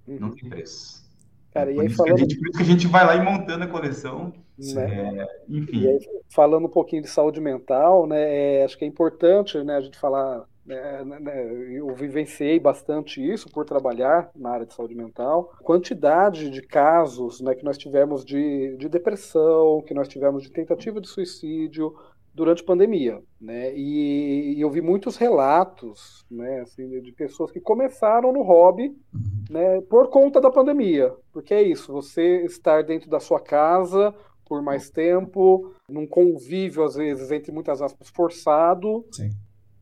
não 0.06 0.30
tem 0.30 0.48
preço. 0.48 1.08
Cara, 1.52 1.72
por, 1.72 1.84
isso 1.84 1.96
falando... 1.96 2.18
gente, 2.18 2.38
por, 2.38 2.48
isso 2.48 2.58
que 2.58 2.62
a 2.62 2.66
gente 2.66 2.86
vai 2.86 3.06
lá 3.06 3.16
e 3.16 3.24
montando 3.24 3.64
a 3.64 3.68
coleção. 3.68 4.32
Né? 4.58 5.20
É, 5.20 5.44
enfim. 5.48 5.86
Aí, 5.86 5.98
falando 6.28 6.66
um 6.66 6.70
pouquinho 6.70 7.02
de 7.02 7.08
saúde 7.08 7.40
mental, 7.40 8.06
né, 8.06 8.58
é, 8.60 8.64
acho 8.64 8.76
que 8.76 8.84
é 8.84 8.88
importante 8.88 9.58
né, 9.62 9.76
a 9.76 9.80
gente 9.80 9.98
falar. 9.98 10.44
Né, 10.64 11.02
né, 11.02 11.18
né, 11.18 11.70
eu 11.72 11.94
vivenciei 11.94 12.60
bastante 12.60 13.26
isso 13.26 13.48
por 13.48 13.64
trabalhar 13.64 14.30
na 14.36 14.50
área 14.50 14.66
de 14.66 14.74
saúde 14.74 14.94
mental. 14.94 15.54
Quantidade 15.62 16.50
de 16.50 16.60
casos 16.60 17.40
né, 17.40 17.54
que 17.54 17.64
nós 17.64 17.78
tivemos 17.78 18.22
de, 18.22 18.76
de 18.76 18.86
depressão, 18.86 19.82
que 19.86 19.94
nós 19.94 20.08
tivemos 20.08 20.42
de 20.42 20.50
tentativa 20.50 21.00
de 21.00 21.08
suicídio, 21.08 21.94
durante 22.38 22.62
a 22.62 22.64
pandemia, 22.64 23.20
né? 23.40 23.74
E, 23.74 24.54
e, 24.54 24.60
eu 24.60 24.70
vi 24.70 24.80
muitos 24.80 25.16
relatos, 25.16 26.24
né, 26.30 26.60
assim, 26.60 26.88
de 27.00 27.10
pessoas 27.10 27.50
que 27.50 27.60
começaram 27.60 28.32
no 28.32 28.42
hobby, 28.42 28.96
uhum. 29.12 29.44
né, 29.50 29.80
por 29.82 30.08
conta 30.08 30.40
da 30.40 30.48
pandemia, 30.48 31.12
porque 31.32 31.52
é 31.52 31.60
isso, 31.60 31.92
você 31.92 32.44
estar 32.44 32.84
dentro 32.84 33.10
da 33.10 33.18
sua 33.18 33.40
casa 33.40 34.14
por 34.46 34.62
mais 34.62 34.88
tempo, 34.88 35.74
num 35.90 36.06
convívio 36.06 36.84
às 36.84 36.94
vezes 36.94 37.30
entre 37.32 37.52
muitas 37.52 37.82
aspas 37.82 38.08
forçado, 38.08 39.04
Sim. 39.12 39.30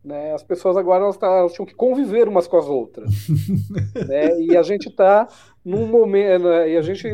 né? 0.03 0.33
As 0.33 0.43
pessoas 0.43 0.77
agora 0.77 1.05
elas, 1.05 1.17
tá, 1.17 1.29
elas 1.29 1.53
tinham 1.53 1.67
que 1.67 1.75
conviver 1.75 2.27
umas 2.27 2.49
com 2.49 2.57
as 2.57 2.67
outras, 2.67 3.11
né? 4.09 4.41
E 4.41 4.57
a 4.57 4.63
gente 4.63 4.89
está 4.89 5.29
num 5.65 5.87
momento, 5.87 6.45
né, 6.49 6.71
e 6.71 6.77
a 6.77 6.83
gente 6.83 7.07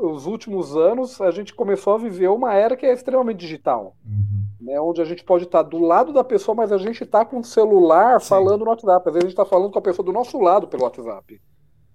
os 0.00 0.26
últimos 0.26 0.76
anos 0.76 1.20
a 1.20 1.30
gente 1.30 1.54
começou 1.54 1.94
a 1.94 1.98
viver 1.98 2.28
uma 2.28 2.54
era 2.54 2.76
que 2.76 2.86
é 2.86 2.92
extremamente 2.92 3.38
digital. 3.38 3.96
Uhum 4.04 4.40
né, 4.60 4.78
onde 4.80 5.00
a 5.00 5.04
gente 5.04 5.24
pode 5.24 5.44
estar 5.44 5.62
do 5.62 5.78
lado 5.78 6.12
da 6.12 6.22
pessoa, 6.22 6.54
mas 6.54 6.70
a 6.70 6.76
gente 6.76 7.02
está 7.02 7.24
com 7.24 7.38
o 7.38 7.44
celular 7.44 8.20
Sim. 8.20 8.28
falando 8.28 8.64
no 8.64 8.70
WhatsApp. 8.70 9.08
Às 9.08 9.14
vezes 9.14 9.24
a 9.24 9.28
gente 9.28 9.38
está 9.38 9.44
falando 9.44 9.72
com 9.72 9.78
a 9.78 9.82
pessoa 9.82 10.04
do 10.04 10.12
nosso 10.12 10.38
lado 10.38 10.68
pelo 10.68 10.82
WhatsApp. 10.82 11.40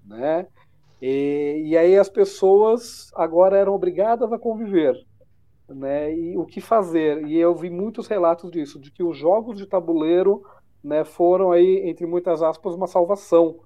Né? 0.03 0.47
E, 1.01 1.64
e 1.68 1.78
aí 1.78 1.95
as 1.97 2.10
pessoas 2.10 3.12
agora 3.16 3.58
eram 3.58 3.74
obrigadas 3.74 4.32
a 4.34 4.39
conviver. 4.39 4.95
Né? 5.70 6.16
E 6.16 6.38
o 6.38 6.45
que 6.45 6.60
fazer? 6.60 7.26
E 7.28 7.38
eu 7.38 7.56
vi 7.56 7.70
muitos 7.70 8.08
relatos 8.08 8.49
disso, 8.49 8.80
de 8.80 8.91
que 8.91 9.03
os 9.03 9.16
jogos 9.16 9.58
de 9.58 9.68
tabuleiro 9.68 10.43
né, 10.84 11.03
foram 11.03 11.51
aí, 11.51 11.88
entre 11.88 12.06
muitas 12.06 12.41
aspas, 12.41 12.74
uma 12.76 12.88
salvação 12.88 13.60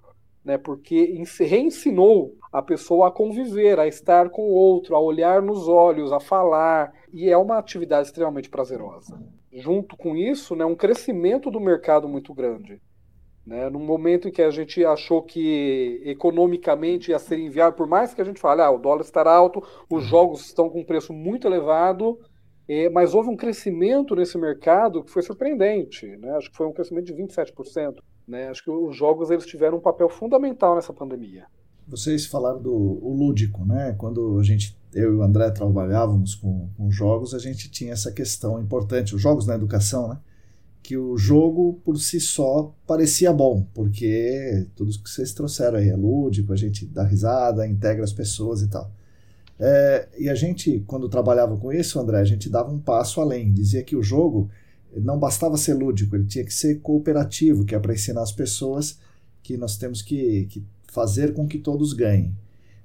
né? 0.44 0.58
Porque 0.58 1.24
reensinou 1.40 2.34
a 2.52 2.62
pessoa 2.62 3.08
a 3.08 3.12
conviver, 3.12 3.80
a 3.80 3.88
estar 3.88 4.30
com 4.30 4.42
o 4.42 4.54
outro, 4.54 4.96
a 4.96 5.00
olhar 5.00 5.42
nos 5.42 5.68
olhos, 5.68 6.12
a 6.12 6.20
falar, 6.20 6.92
e 7.14 7.30
é 7.30 7.38
uma 7.38 7.58
atividade 7.58 8.08
extremamente 8.08 8.50
prazerosa. 8.50 9.20
Junto 9.54 9.96
com 9.96 10.16
isso, 10.16 10.56
né, 10.56 10.66
um 10.66 10.76
crescimento 10.76 11.52
do 11.52 11.60
mercado 11.60 12.08
muito 12.08 12.34
grande. 12.34 12.82
Né? 13.46 13.70
No 13.70 13.80
momento 13.80 14.28
em 14.28 14.32
que 14.32 14.42
a 14.42 14.52
gente 14.52 14.84
achou 14.86 15.24
que 15.24 16.02
economicamente 16.06 17.12
ia 17.12 17.20
ser 17.20 17.40
inviável, 17.40 17.74
por 17.74 17.88
mais 17.88 18.14
que 18.14 18.22
a 18.22 18.26
gente 18.26 18.40
fale, 18.40 18.62
ah, 18.62 18.70
o 18.70 18.78
dólar 18.78 19.02
está 19.02 19.28
alto, 19.28 19.64
os 19.90 20.06
jogos 20.06 20.46
estão 20.46 20.70
com 20.70 20.82
um 20.82 20.86
preço 20.86 21.14
muito 21.14 21.48
elevado, 21.48 22.20
é, 22.68 22.90
mas 22.90 23.16
houve 23.16 23.30
um 23.30 23.36
crescimento 23.36 24.16
nesse 24.16 24.38
mercado 24.38 25.04
que 25.04 25.10
foi 25.10 25.24
surpreendente. 25.24 26.06
Né? 26.18 26.32
Acho 26.36 26.52
que 26.52 26.58
foi 26.58 26.68
um 26.68 26.74
crescimento 26.74 27.06
de 27.06 27.14
27%. 27.16 27.96
Né? 28.28 28.50
Acho 28.50 28.64
que 28.64 28.70
os 28.70 28.96
jogos 28.96 29.32
eles 29.32 29.48
tiveram 29.48 29.78
um 29.78 29.82
papel 29.82 30.10
fundamental 30.10 30.76
nessa 30.76 30.94
pandemia. 30.94 31.48
Vocês 31.90 32.26
falaram 32.26 32.62
do 32.62 32.72
lúdico, 32.72 33.66
né? 33.66 33.96
Quando 33.98 34.38
a 34.40 34.44
gente, 34.44 34.78
eu 34.94 35.14
e 35.14 35.16
o 35.16 35.24
André 35.24 35.50
trabalhávamos 35.50 36.36
com, 36.36 36.70
com 36.78 36.92
jogos, 36.92 37.34
a 37.34 37.40
gente 37.40 37.70
tinha 37.70 37.94
essa 37.94 38.12
questão 38.12 38.62
importante, 38.62 39.16
os 39.16 39.22
jogos 39.22 39.48
na 39.48 39.56
educação, 39.56 40.08
né? 40.08 40.18
Que 40.84 40.96
o 40.96 41.18
jogo 41.18 41.82
por 41.84 41.98
si 42.00 42.20
só 42.20 42.74
parecia 42.86 43.34
bom, 43.34 43.66
porque 43.74 44.68
tudo 44.76 44.92
que 44.92 45.10
vocês 45.10 45.34
trouxeram 45.34 45.80
aí 45.80 45.90
é 45.90 45.96
lúdico, 45.96 46.54
a 46.54 46.56
gente 46.56 46.86
dá 46.86 47.04
risada, 47.04 47.68
integra 47.68 48.04
as 48.04 48.14
pessoas 48.14 48.62
e 48.62 48.68
tal. 48.68 48.92
É, 49.60 50.08
e 50.18 50.30
a 50.30 50.36
gente, 50.36 50.84
quando 50.88 51.10
trabalhava 51.10 51.58
com 51.58 51.74
isso, 51.74 52.00
André, 52.00 52.20
a 52.20 52.26
gente 52.26 52.50
dava 52.50 52.72
um 52.72 52.80
passo 52.80 53.20
além, 53.20 53.52
dizia 53.52 53.84
que 53.84 53.96
o 53.96 54.04
jogo 54.04 54.50
não 54.96 55.20
bastava 55.20 55.58
ser 55.58 55.74
lúdico, 55.74 56.16
ele 56.16 56.26
tinha 56.26 56.46
que 56.46 56.54
ser 56.54 56.80
cooperativo, 56.82 57.66
que 57.66 57.76
é 57.76 57.80
para 57.80 57.94
ensinar 57.94 58.22
as 58.22 58.32
pessoas 58.32 59.00
que 59.44 59.58
nós 59.58 59.78
temos 59.78 60.02
que, 60.02 60.46
que, 60.46 60.64
fazer 60.92 61.34
com 61.34 61.48
que 61.48 61.58
todos 61.58 61.94
ganhem. 61.94 62.36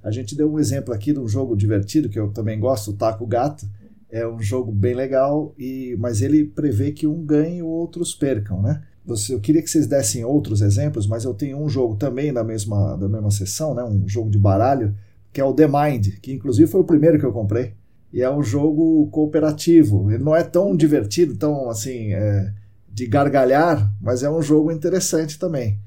A 0.03 0.11
gente 0.11 0.37
deu 0.37 0.53
um 0.53 0.59
exemplo 0.59 0.93
aqui 0.93 1.13
de 1.13 1.19
um 1.19 1.27
jogo 1.29 1.57
divertido 1.57 2.09
que 2.09 2.19
eu 2.19 2.31
também 2.31 2.59
gosto, 2.59 2.91
o 2.91 2.95
Taco 2.95 3.27
Gato. 3.27 3.67
É 4.11 4.27
um 4.29 4.41
jogo 4.41 4.71
bem 4.71 4.95
legal, 4.95 5.55
e 5.59 5.97
mas 5.99 6.23
ele 6.23 6.45
prevê 6.45 6.93
que 6.93 7.07
um 7.07 7.25
ganhe 7.25 7.59
e 7.59 7.63
outros 7.63 8.15
percam, 8.15 8.63
né? 8.63 8.83
Eu 9.29 9.41
queria 9.41 9.61
que 9.61 9.69
vocês 9.69 9.87
dessem 9.87 10.25
outros 10.25 10.63
exemplos, 10.63 11.07
mas 11.07 11.25
eu 11.25 11.35
tenho 11.35 11.59
um 11.59 11.69
jogo 11.69 11.97
também 11.97 12.33
da 12.33 12.45
mesma, 12.45 12.97
da 12.97 13.09
mesma 13.09 13.31
sessão, 13.31 13.75
né? 13.75 13.85
um 13.85 14.09
jogo 14.09 14.31
de 14.31 14.39
baralho, 14.39 14.95
que 15.31 15.41
é 15.41 15.45
o 15.45 15.53
The 15.53 15.67
Mind, 15.67 16.21
que 16.23 16.33
inclusive 16.33 16.71
foi 16.71 16.81
o 16.81 16.85
primeiro 16.85 17.19
que 17.19 17.27
eu 17.27 17.33
comprei 17.33 17.75
e 18.15 18.23
é 18.23 18.31
um 18.31 18.45
jogo 18.45 19.09
cooperativo. 19.11 20.09
Ele 20.09 20.23
não 20.23 20.37
é 20.37 20.45
tão 20.45 20.77
divertido, 20.77 21.37
tão 21.37 21.69
assim, 21.69 22.15
é, 22.15 22.53
de 22.89 23.09
gargalhar, 23.09 23.93
mas 24.01 24.23
é 24.23 24.31
um 24.31 24.41
jogo 24.41 24.71
interessante 24.71 25.37
também. 25.37 25.81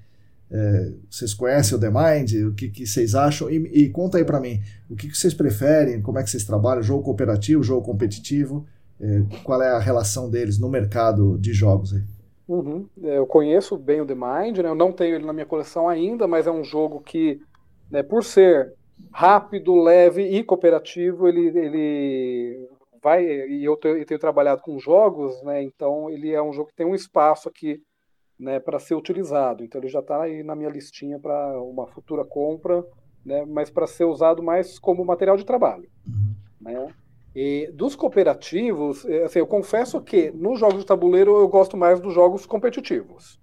É, 0.50 0.92
vocês 1.10 1.34
conhecem 1.34 1.78
o 1.78 1.80
The 1.80 1.90
Mind? 1.90 2.34
O 2.50 2.54
que, 2.54 2.70
que 2.70 2.86
vocês 2.86 3.16
acham? 3.16 3.50
E, 3.50 3.56
e 3.86 3.90
conta 3.90 4.18
aí 4.18 4.24
para 4.24 4.40
mim, 4.40 4.62
o 4.90 4.96
que, 4.96 5.10
que, 5.10 5.18
vocês 5.18 5.34
preferem? 5.34 6.02
Como 6.02 6.18
é 6.18 6.24
que 6.24 6.30
vocês 6.30 6.46
trabalham? 6.46 6.82
Jogo 6.82 7.04
cooperativo, 7.04 7.62
jogo 7.62 7.86
competitivo? 7.86 8.66
É, 9.00 9.22
qual 9.44 9.62
é 9.62 9.70
a 9.70 9.80
relação 9.80 10.30
deles 10.30 10.58
no 10.58 10.70
mercado 10.70 11.38
de 11.38 11.54
jogos 11.54 11.94
aí? 11.94 12.02
Uhum. 12.48 12.88
É, 13.04 13.18
eu 13.18 13.28
conheço 13.28 13.78
bem 13.78 14.00
o 14.00 14.06
The 14.06 14.16
Mind, 14.16 14.60
né? 14.60 14.70
eu 14.70 14.76
não 14.76 14.92
tenho 14.92 15.16
ele 15.16 15.26
na 15.26 15.34
minha 15.34 15.46
coleção 15.46 15.90
ainda, 15.90 16.28
mas 16.28 16.48
é 16.48 16.52
um 16.52 16.64
jogo 16.64 17.02
que, 17.02 17.40
né, 17.92 18.02
por 18.02 18.24
ser 18.24 18.74
rápido, 19.12 19.76
leve 19.76 20.24
e 20.24 20.44
cooperativo, 20.44 21.28
ele, 21.28 21.48
ele 21.48 22.70
vai, 23.04 23.26
e 23.26 23.66
eu 23.66 23.76
tenho, 23.76 23.98
eu 23.98 24.06
tenho 24.06 24.20
trabalhado 24.20 24.62
com 24.62 24.80
jogos, 24.80 25.42
né, 25.44 25.62
então 25.62 26.10
ele 26.10 26.32
é 26.32 26.42
um 26.42 26.54
jogo 26.54 26.70
que 26.70 26.76
tem 26.76 26.86
um 26.86 26.96
espaço 26.96 27.50
aqui 27.50 27.82
né, 28.40 28.60
para 28.60 28.80
ser 28.80 28.96
utilizado, 28.96 29.64
então 29.64 29.82
ele 29.82 29.90
já 29.90 30.00
está 30.00 30.22
aí 30.22 30.44
na 30.44 30.56
minha 30.56 30.70
listinha 30.70 31.20
para 31.20 31.62
uma 31.62 31.88
futura 31.88 32.24
compra, 32.24 32.86
né, 33.26 33.46
mas 33.46 33.70
para 33.70 33.88
ser 33.88 34.06
usado 34.06 34.44
mais 34.44 34.78
como 34.80 35.04
material 35.04 35.36
de 35.36 35.46
trabalho. 35.46 35.90
Uhum. 36.06 36.36
Né? 36.62 36.88
E 37.36 37.70
dos 37.74 37.96
cooperativos, 37.96 39.06
é, 39.06 39.24
assim, 39.24 39.40
eu 39.40 39.48
confesso 39.48 40.02
que 40.02 40.32
nos 40.32 40.60
jogos 40.60 40.80
de 40.80 40.86
tabuleiro 40.86 41.38
eu 41.38 41.48
gosto 41.48 41.78
mais 41.78 42.00
dos 42.00 42.14
jogos 42.14 42.46
competitivos. 42.46 43.40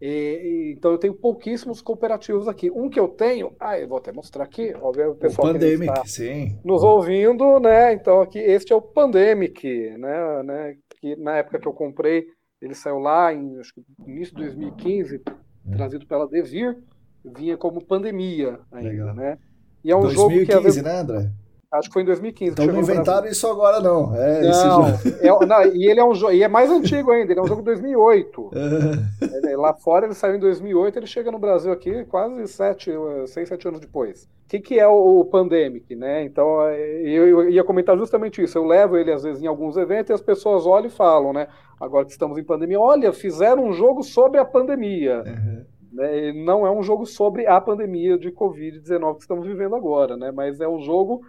E, 0.00 0.06
e, 0.08 0.74
então 0.76 0.90
eu 0.90 0.98
tenho 0.98 1.14
pouquíssimos 1.14 1.80
cooperativos 1.80 2.48
aqui. 2.48 2.70
Um 2.70 2.90
que 2.90 2.98
eu 3.00 3.08
tenho, 3.08 3.54
ah, 3.58 3.78
eu 3.78 3.88
vou 3.88 3.98
até 3.98 4.12
mostrar 4.12 4.44
aqui, 4.44 4.74
ó, 4.80 4.90
o 4.90 5.14
pessoal 5.14 5.48
o 5.48 5.52
Pandemic, 5.52 5.86
que 5.86 5.98
está 5.98 6.04
sim. 6.04 6.58
nos 6.64 6.82
ouvindo, 6.82 7.58
né? 7.60 7.92
Então 7.94 8.20
aqui 8.20 8.38
este 8.38 8.72
é 8.72 8.76
o 8.76 8.82
Pandemic, 8.82 9.64
né, 9.96 10.42
né? 10.42 10.76
Que 11.00 11.16
na 11.16 11.38
época 11.38 11.58
que 11.58 11.68
eu 11.68 11.72
comprei, 11.72 12.26
ele 12.60 12.74
saiu 12.74 12.98
lá 12.98 13.32
em 13.32 13.58
acho 13.58 13.72
que, 13.74 13.82
início 14.06 14.34
de 14.34 14.42
2015, 14.42 15.22
é. 15.68 15.76
trazido 15.76 16.06
pela 16.06 16.28
Devir, 16.28 16.78
vinha 17.24 17.56
como 17.56 17.84
pandemia 17.84 18.60
ainda, 18.70 18.90
Legal. 18.90 19.14
né? 19.14 19.38
E 19.82 19.90
é 19.90 19.96
um 19.96 20.00
2015, 20.00 20.36
jogo 20.36 20.46
que 20.46 20.64
vezes, 20.64 20.82
né, 20.82 21.00
André? 21.00 21.30
Acho 21.72 21.88
que 21.88 21.94
foi 21.94 22.02
em 22.02 22.06
2015. 22.06 22.52
Então 22.52 22.66
não 22.66 22.80
inventaram 22.80 23.26
isso 23.26 23.46
agora, 23.48 23.80
não. 23.80 24.14
É, 24.14 24.42
não, 24.42 24.86
é, 24.86 25.46
não, 25.46 25.66
e 25.74 25.86
ele 25.86 25.98
é 25.98 26.04
um 26.04 26.14
jogo, 26.14 26.32
e 26.32 26.42
é 26.42 26.48
mais 26.48 26.70
antigo 26.70 27.10
ainda, 27.10 27.32
ele 27.32 27.40
é 27.40 27.42
um 27.42 27.46
jogo 27.46 27.60
de 27.60 27.66
2008. 27.66 28.50
É. 29.46 29.56
lá 29.56 29.72
fora 29.74 30.06
ele 30.06 30.14
saiu 30.14 30.36
em 30.36 30.40
2008, 30.40 30.98
ele 30.98 31.06
chega 31.06 31.30
no 31.30 31.38
Brasil 31.38 31.72
aqui 31.72 32.04
quase 32.04 32.46
sete, 32.48 32.90
seis, 33.26 33.48
sete 33.48 33.66
anos 33.66 33.80
depois. 33.80 34.24
O 34.24 34.48
que, 34.48 34.60
que 34.60 34.78
é 34.78 34.86
o, 34.86 35.20
o 35.20 35.24
Pandemic, 35.24 35.94
né? 35.96 36.24
Então, 36.24 36.62
é, 36.62 37.00
eu, 37.02 37.26
eu, 37.26 37.50
ia 37.50 37.64
comentar 37.64 37.96
justamente 37.96 38.42
isso. 38.42 38.56
Eu 38.56 38.64
levo 38.64 38.96
ele 38.96 39.12
às 39.12 39.22
vezes 39.22 39.42
em 39.42 39.46
alguns 39.46 39.76
eventos 39.76 40.10
e 40.10 40.12
as 40.12 40.20
pessoas 40.20 40.66
olham 40.66 40.86
e 40.86 40.90
falam, 40.90 41.32
né? 41.32 41.48
Agora 41.80 42.04
que 42.04 42.12
estamos 42.12 42.38
em 42.38 42.44
pandemia, 42.44 42.80
olha, 42.80 43.12
fizeram 43.12 43.64
um 43.64 43.72
jogo 43.72 44.02
sobre 44.02 44.38
a 44.38 44.44
pandemia. 44.44 45.24
Uhum. 45.26 45.64
Né? 45.92 46.32
Não 46.32 46.66
é 46.66 46.70
um 46.70 46.82
jogo 46.82 47.06
sobre 47.06 47.46
a 47.46 47.60
pandemia 47.60 48.18
de 48.18 48.30
Covid-19 48.30 49.14
que 49.16 49.22
estamos 49.22 49.46
vivendo 49.46 49.74
agora, 49.74 50.16
né? 50.16 50.30
Mas 50.30 50.60
é 50.60 50.68
um 50.68 50.80
jogo 50.80 51.22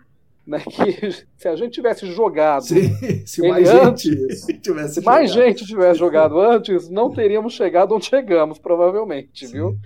né, 0.48 0.60
que 0.60 1.12
se 1.36 1.48
a 1.48 1.56
gente 1.56 1.74
tivesse 1.74 2.06
jogado 2.06 2.64
Sim, 2.64 3.26
se 3.26 3.48
mais 3.48 3.70
antes, 3.70 4.04
gente 4.40 4.62
tivesse 4.64 4.94
se 4.96 5.02
mais 5.02 5.32
gente 5.32 5.66
tivesse 5.66 6.00
jogado 6.00 6.40
antes, 6.40 6.90
não 6.90 7.12
teríamos 7.12 7.54
chegado 7.54 7.94
onde 7.94 8.06
chegamos, 8.06 8.58
provavelmente, 8.58 9.46
Sim. 9.46 9.54
viu? 9.54 9.78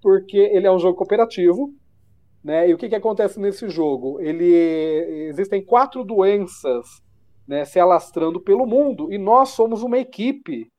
Porque 0.00 0.36
ele 0.36 0.66
é 0.66 0.72
um 0.72 0.78
jogo 0.78 0.96
cooperativo, 0.96 1.74
né? 2.42 2.68
E 2.68 2.74
o 2.74 2.78
que, 2.78 2.88
que 2.88 2.94
acontece 2.94 3.40
nesse 3.40 3.68
jogo? 3.68 4.20
Ele 4.20 5.28
existem 5.28 5.64
quatro 5.64 6.04
doenças 6.04 7.02
né, 7.48 7.64
se 7.64 7.80
alastrando 7.80 8.40
pelo 8.40 8.66
mundo 8.66 9.12
e 9.12 9.18
nós 9.18 9.50
somos 9.50 9.82
uma 9.82 9.98
equipe 9.98 10.70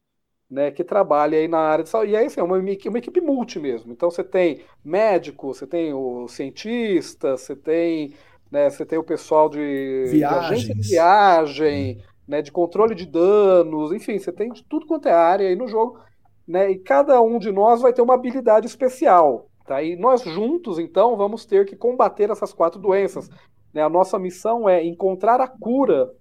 né, 0.50 0.72
que 0.72 0.84
trabalha 0.84 1.38
aí 1.38 1.48
na 1.48 1.60
área 1.60 1.84
de 1.84 1.90
saúde. 1.90 2.12
E 2.12 2.16
aí, 2.16 2.26
assim, 2.28 2.40
é 2.40 2.44
uma, 2.44 2.58
uma 2.58 2.70
equipe 2.70 3.22
multi 3.22 3.60
mesmo. 3.60 3.92
Então, 3.92 4.10
você 4.10 4.24
tem 4.24 4.62
médico, 4.84 5.54
você 5.54 5.66
tem 5.66 5.94
o 5.94 6.28
cientista, 6.28 7.36
você 7.36 7.56
tem, 7.56 8.14
né, 8.52 8.70
você 8.70 8.86
tem 8.86 8.98
o 8.98 9.04
pessoal 9.04 9.50
de, 9.50 10.10
de 10.10 10.24
agência 10.24 10.74
de 10.74 10.90
viagem, 10.90 12.02
né, 12.28 12.42
de 12.42 12.52
controle 12.52 12.96
de 12.96 13.06
danos, 13.06 13.92
enfim, 13.92 14.18
você 14.18 14.32
tem 14.32 14.52
de 14.52 14.64
tudo 14.64 14.86
quanto 14.86 15.08
é 15.08 15.14
área 15.14 15.48
aí 15.48 15.56
no 15.56 15.68
jogo. 15.68 16.00
Né, 16.48 16.72
e 16.72 16.80
cada 16.80 17.22
um 17.22 17.40
de 17.40 17.52
nós 17.52 17.82
vai 17.82 17.92
ter 17.92 18.02
uma 18.02 18.14
habilidade 18.14 18.68
especial. 18.68 19.50
Tá? 19.66 19.82
E 19.82 19.96
nós 19.96 20.22
juntos, 20.22 20.78
então, 20.78 21.18
vamos 21.18 21.46
ter 21.46 21.66
que 21.66 21.76
combater 21.76 22.30
essas 22.30 22.54
quatro 22.54 22.80
doenças. 22.80 23.30
Né? 23.74 23.82
A 23.82 23.90
nossa 23.90 24.20
missão 24.20 24.70
é 24.70 24.84
encontrar 24.86 25.42
a 25.42 25.48
cura 25.48 26.12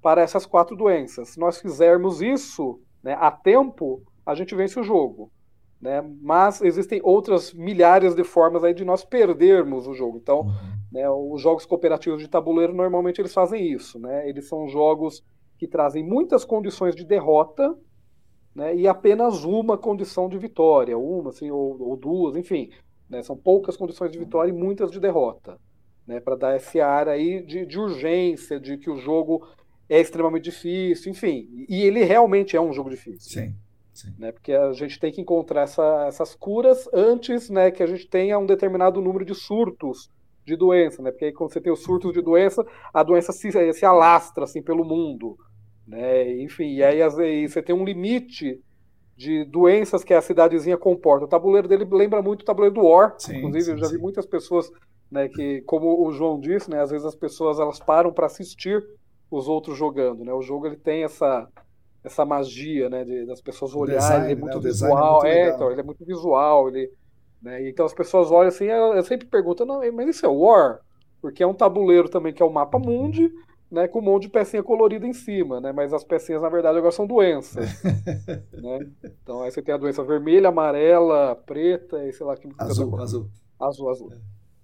para 0.00 0.22
essas 0.22 0.46
quatro 0.46 0.76
doenças. 0.76 1.30
Se 1.30 1.40
nós 1.40 1.60
fizermos 1.60 2.22
isso 2.22 2.80
né, 3.02 3.16
a 3.20 3.32
tempo, 3.32 4.02
a 4.24 4.34
gente 4.34 4.54
vence 4.54 4.78
o 4.78 4.84
jogo. 4.84 5.30
Né? 5.80 6.02
Mas 6.22 6.62
existem 6.62 7.00
outras 7.02 7.52
milhares 7.52 8.14
de 8.14 8.22
formas 8.22 8.62
aí 8.62 8.72
de 8.72 8.84
nós 8.84 9.04
perdermos 9.04 9.88
o 9.88 9.94
jogo. 9.94 10.16
Então, 10.16 10.42
uhum. 10.42 10.52
Né, 10.94 11.10
os 11.10 11.42
jogos 11.42 11.66
cooperativos 11.66 12.22
de 12.22 12.28
tabuleiro 12.28 12.72
normalmente 12.72 13.20
eles 13.20 13.34
fazem 13.34 13.66
isso. 13.66 13.98
Né? 13.98 14.28
Eles 14.28 14.46
são 14.46 14.68
jogos 14.68 15.24
que 15.58 15.66
trazem 15.66 16.04
muitas 16.04 16.44
condições 16.44 16.94
de 16.94 17.04
derrota 17.04 17.76
né, 18.54 18.76
e 18.76 18.86
apenas 18.86 19.42
uma 19.42 19.76
condição 19.76 20.28
de 20.28 20.38
vitória, 20.38 20.96
uma 20.96 21.30
assim, 21.30 21.50
ou, 21.50 21.82
ou 21.82 21.96
duas, 21.96 22.36
enfim. 22.36 22.70
Né, 23.10 23.24
são 23.24 23.36
poucas 23.36 23.76
condições 23.76 24.12
de 24.12 24.20
vitória 24.20 24.50
e 24.50 24.54
muitas 24.54 24.88
de 24.92 25.00
derrota. 25.00 25.58
Né, 26.06 26.20
para 26.20 26.36
dar 26.36 26.56
esse 26.56 26.80
ar 26.80 27.08
aí 27.08 27.44
de, 27.44 27.66
de 27.66 27.76
urgência, 27.76 28.60
de 28.60 28.78
que 28.78 28.88
o 28.88 28.96
jogo 28.96 29.44
é 29.88 30.00
extremamente 30.00 30.44
difícil, 30.44 31.10
enfim. 31.10 31.66
E 31.68 31.82
ele 31.82 32.04
realmente 32.04 32.56
é 32.56 32.60
um 32.60 32.72
jogo 32.72 32.88
difícil. 32.88 33.42
Sim. 33.42 33.54
Sim. 33.92 34.14
Né, 34.16 34.30
porque 34.30 34.52
a 34.52 34.72
gente 34.72 35.00
tem 35.00 35.10
que 35.10 35.20
encontrar 35.20 35.62
essa, 35.62 36.04
essas 36.06 36.36
curas 36.36 36.88
antes 36.92 37.50
né, 37.50 37.72
que 37.72 37.82
a 37.82 37.86
gente 37.86 38.06
tenha 38.06 38.38
um 38.38 38.46
determinado 38.46 39.00
número 39.00 39.24
de 39.24 39.34
surtos 39.34 40.08
de 40.44 40.56
doença, 40.56 41.02
né? 41.02 41.10
Porque 41.10 41.26
aí 41.26 41.32
quando 41.32 41.52
você 41.52 41.60
tem 41.60 41.72
os 41.72 41.82
surtos 41.82 42.12
de 42.12 42.20
doença, 42.20 42.64
a 42.92 43.02
doença 43.02 43.32
se, 43.32 43.50
se 43.72 43.84
alastra 43.84 44.44
assim 44.44 44.62
pelo 44.62 44.84
mundo. 44.84 45.36
Né? 45.86 46.42
Enfim, 46.42 46.74
e 46.74 46.82
aí, 46.82 47.02
aí 47.02 47.48
você 47.48 47.62
tem 47.62 47.74
um 47.74 47.84
limite 47.84 48.60
de 49.16 49.44
doenças 49.44 50.02
que 50.02 50.12
a 50.12 50.20
cidadezinha 50.20 50.76
comporta. 50.76 51.24
O 51.24 51.28
tabuleiro 51.28 51.68
dele 51.68 51.86
lembra 51.90 52.20
muito 52.20 52.42
o 52.42 52.44
tabuleiro 52.44 52.74
do 52.74 52.82
War. 52.82 53.14
Sim, 53.18 53.38
Inclusive, 53.38 53.64
sim, 53.64 53.70
eu 53.72 53.78
já 53.78 53.88
vi 53.88 53.98
muitas 53.98 54.26
pessoas 54.26 54.70
né, 55.10 55.28
que, 55.28 55.62
como 55.62 56.06
o 56.06 56.12
João 56.12 56.40
disse, 56.40 56.70
né, 56.70 56.80
às 56.80 56.90
vezes 56.90 57.06
as 57.06 57.14
pessoas 57.14 57.60
elas 57.60 57.78
param 57.78 58.12
para 58.12 58.26
assistir 58.26 58.84
os 59.30 59.48
outros 59.48 59.78
jogando. 59.78 60.24
Né? 60.24 60.32
O 60.32 60.42
jogo 60.42 60.66
ele 60.66 60.76
tem 60.76 61.04
essa 61.04 61.48
essa 62.04 62.22
magia, 62.22 62.90
né, 62.90 63.02
de, 63.02 63.24
das 63.24 63.40
pessoas 63.40 63.74
olharem, 63.74 64.24
ele 64.24 64.32
é 64.32 64.36
muito 64.36 64.58
né? 64.58 64.62
visual, 64.62 65.24
é, 65.24 65.24
muito 65.24 65.26
é, 65.26 65.54
então, 65.54 65.70
ele 65.70 65.80
é 65.80 65.82
muito 65.82 66.04
visual, 66.04 66.68
ele, 66.68 66.92
né, 67.44 67.68
então 67.68 67.84
as 67.84 67.92
pessoas 67.92 68.30
olham 68.30 68.48
assim, 68.48 68.64
eu, 68.64 68.94
eu 68.94 69.04
sempre 69.04 69.26
pergunto, 69.26 69.66
não, 69.66 69.80
mas 69.92 70.08
isso 70.08 70.24
é 70.24 70.28
War? 70.28 70.80
Porque 71.20 71.42
é 71.42 71.46
um 71.46 71.52
tabuleiro 71.52 72.08
também 72.08 72.32
que 72.32 72.42
é 72.42 72.46
o 72.46 72.52
mapa 72.52 72.78
mundi, 72.78 73.30
né, 73.70 73.86
com 73.86 73.98
um 73.98 74.02
monte 74.02 74.22
de 74.22 74.28
pecinha 74.30 74.62
colorida 74.62 75.06
em 75.06 75.12
cima, 75.12 75.60
né? 75.60 75.72
Mas 75.72 75.92
as 75.92 76.04
pecinhas, 76.04 76.40
na 76.40 76.48
verdade, 76.48 76.78
agora 76.78 76.92
são 76.92 77.06
doenças. 77.06 77.82
né? 78.52 78.78
Então 79.22 79.42
aí 79.42 79.50
você 79.50 79.60
tem 79.60 79.74
a 79.74 79.78
doença 79.78 80.02
vermelha, 80.02 80.48
amarela, 80.48 81.34
preta 81.44 82.02
e 82.04 82.12
sei 82.12 82.24
lá 82.24 82.36
que 82.36 82.48
azul, 82.56 82.98
azul. 83.00 83.28
Azul, 83.60 83.90
azul. 83.90 84.12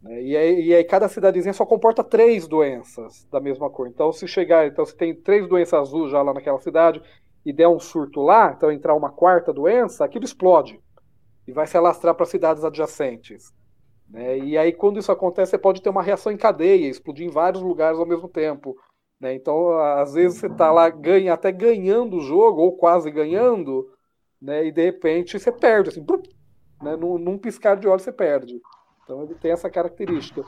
É. 0.07 0.23
E, 0.23 0.37
aí, 0.37 0.65
e 0.67 0.75
aí 0.75 0.85
cada 0.85 1.09
cidadezinha 1.09 1.53
só 1.53 1.67
comporta 1.67 2.03
três 2.03 2.49
doenças 2.49 3.27
da 3.31 3.41
mesma 3.41 3.69
cor. 3.69 3.89
Então, 3.89 4.11
se 4.13 4.27
chegar, 4.27 4.67
então 4.67 4.87
se 4.87 4.97
tem 4.97 5.15
três 5.15 5.47
doenças 5.47 5.81
azuis 5.81 6.11
já 6.11 6.23
lá 6.23 6.33
naquela 6.33 6.59
cidade 6.61 7.03
e 7.45 7.53
der 7.53 7.69
um 7.69 7.79
surto 7.81 8.23
lá, 8.23 8.55
então 8.57 8.73
entrar 8.73 8.95
uma 8.95 9.11
quarta 9.11 9.53
doença, 9.53 10.05
aquilo 10.05 10.25
explode 10.25 10.81
e 11.47 11.53
vai 11.53 11.67
se 11.67 11.77
alastrar 11.77 12.15
para 12.15 12.27
cidades 12.27 12.65
adjacentes. 12.65 13.53
Né? 14.09 14.39
E 14.39 14.59
aí, 14.59 14.73
quando 14.73 14.99
isso 14.99 15.13
acontece, 15.13 15.51
você 15.51 15.59
pode 15.59 15.83
ter 15.83 15.89
uma 15.89 16.03
reação 16.03 16.33
em 16.33 16.37
cadeia, 16.37 16.89
explodir 16.89 17.27
em 17.27 17.31
vários 17.31 17.63
lugares 17.63 17.99
ao 17.99 18.07
mesmo 18.07 18.29
tempo. 18.29 18.77
Né? 19.21 19.35
Então, 19.35 19.79
às 19.79 20.15
vezes 20.15 20.39
você 20.39 20.47
está 20.47 20.73
lá 20.73 20.89
ganha, 20.89 21.35
até 21.35 21.53
ganhando 21.53 22.17
o 22.17 22.21
jogo, 22.21 22.61
ou 22.61 22.77
quase 22.77 23.11
ganhando, 23.11 23.89
né? 24.41 24.67
e 24.67 24.73
de 24.73 24.85
repente 24.85 25.39
você 25.39 25.53
perde, 25.53 25.91
assim, 25.91 26.05
né? 26.83 26.97
num, 26.97 27.19
num 27.19 27.39
piscar 27.39 27.77
de 27.77 27.87
olhos 27.87 28.03
você 28.03 28.13
perde. 28.13 28.61
Então 29.05 29.23
ele 29.23 29.35
tem 29.35 29.53
essa 29.53 29.71
característica. 29.71 30.45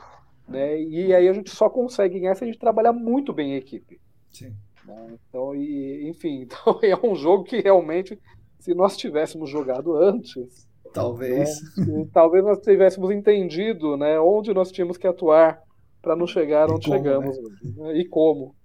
Né? 0.47 0.81
E 0.81 1.13
aí 1.13 1.29
a 1.29 1.33
gente 1.33 1.49
só 1.49 1.69
consegue 1.69 2.19
ganhar 2.19 2.35
se 2.35 2.43
a 2.43 2.47
gente 2.47 2.59
trabalhar 2.59 2.93
muito 2.93 3.31
bem 3.31 3.53
em 3.53 3.55
equipe. 3.55 3.99
Sim. 4.29 4.53
Né? 4.85 5.17
Então, 5.29 5.55
e, 5.55 6.09
enfim, 6.09 6.41
então 6.43 6.79
é 6.81 6.95
um 7.05 7.15
jogo 7.15 7.43
que 7.43 7.61
realmente, 7.61 8.19
se 8.59 8.73
nós 8.73 8.97
tivéssemos 8.97 9.49
jogado 9.49 9.95
antes, 9.95 10.67
talvez, 10.93 11.61
né, 11.77 12.07
talvez 12.13 12.43
nós 12.43 12.59
tivéssemos 12.59 13.11
entendido, 13.11 13.97
né, 13.97 14.19
onde 14.19 14.53
nós 14.53 14.71
tínhamos 14.71 14.97
que 14.97 15.07
atuar 15.07 15.61
para 16.01 16.15
não 16.15 16.27
chegar 16.27 16.69
onde 16.69 16.85
como, 16.85 16.97
chegamos 16.97 17.37
né? 17.37 17.73
né? 17.77 17.97
e 17.97 18.05
como. 18.05 18.55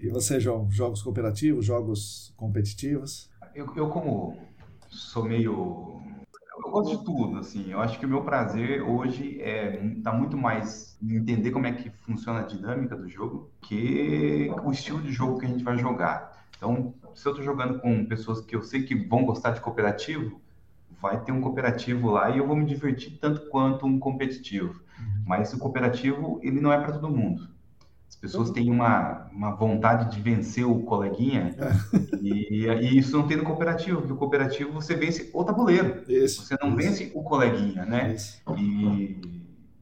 E 0.00 0.08
você, 0.08 0.40
João, 0.40 0.70
jogos 0.70 1.02
cooperativos, 1.02 1.64
jogos 1.64 2.32
competitivos? 2.36 3.30
Eu, 3.54 3.66
eu 3.76 3.88
como 3.88 4.36
sou 4.88 5.24
meio 5.24 5.98
eu 6.64 6.72
gosto 6.72 6.98
de 6.98 7.04
tudo, 7.04 7.38
assim. 7.38 7.70
Eu 7.70 7.80
acho 7.80 7.98
que 7.98 8.04
o 8.04 8.08
meu 8.08 8.22
prazer 8.22 8.82
hoje 8.82 9.40
é 9.40 9.80
tá 10.02 10.12
muito 10.12 10.36
mais 10.36 10.98
em 11.00 11.16
entender 11.16 11.50
como 11.50 11.66
é 11.66 11.72
que 11.72 11.88
funciona 11.88 12.40
a 12.40 12.42
dinâmica 12.42 12.96
do 12.96 13.08
jogo 13.08 13.50
que 13.62 14.50
o 14.62 14.70
estilo 14.70 15.00
de 15.00 15.12
jogo 15.12 15.38
que 15.38 15.46
a 15.46 15.48
gente 15.48 15.62
vai 15.62 15.78
jogar. 15.78 16.44
Então, 16.56 16.92
se 17.14 17.26
eu 17.26 17.32
estou 17.32 17.44
jogando 17.44 17.80
com 17.80 18.04
pessoas 18.04 18.40
que 18.40 18.56
eu 18.56 18.62
sei 18.62 18.82
que 18.82 18.94
vão 18.94 19.24
gostar 19.24 19.52
de 19.52 19.60
cooperativo, 19.60 20.40
vai 21.00 21.22
ter 21.22 21.32
um 21.32 21.40
cooperativo 21.40 22.10
lá 22.10 22.30
e 22.30 22.38
eu 22.38 22.46
vou 22.46 22.56
me 22.56 22.64
divertir 22.64 23.18
tanto 23.20 23.48
quanto 23.48 23.86
um 23.86 23.98
competitivo. 23.98 24.80
Uhum. 24.98 25.24
Mas 25.26 25.52
o 25.52 25.58
cooperativo, 25.58 26.40
ele 26.42 26.60
não 26.60 26.72
é 26.72 26.78
para 26.78 26.92
todo 26.92 27.08
mundo 27.08 27.48
pessoas 28.20 28.50
têm 28.50 28.70
uma, 28.70 29.28
uma 29.32 29.54
vontade 29.54 30.14
de 30.14 30.20
vencer 30.20 30.66
o 30.66 30.82
coleguinha 30.82 31.54
é. 31.56 32.16
e, 32.20 32.66
e, 32.66 32.98
isso 32.98 33.16
não 33.16 33.26
tem 33.26 33.36
no 33.36 33.44
cooperativo, 33.44 33.98
porque 34.00 34.12
o 34.12 34.16
cooperativo 34.16 34.72
você 34.72 34.94
vence 34.94 35.30
o 35.32 35.44
tabuleiro, 35.44 36.02
isso, 36.08 36.44
você 36.44 36.56
não 36.60 36.70
isso. 36.70 36.76
vence 36.76 37.12
o 37.14 37.22
coleguinha, 37.22 37.84
né? 37.84 38.16
E, 38.56 39.20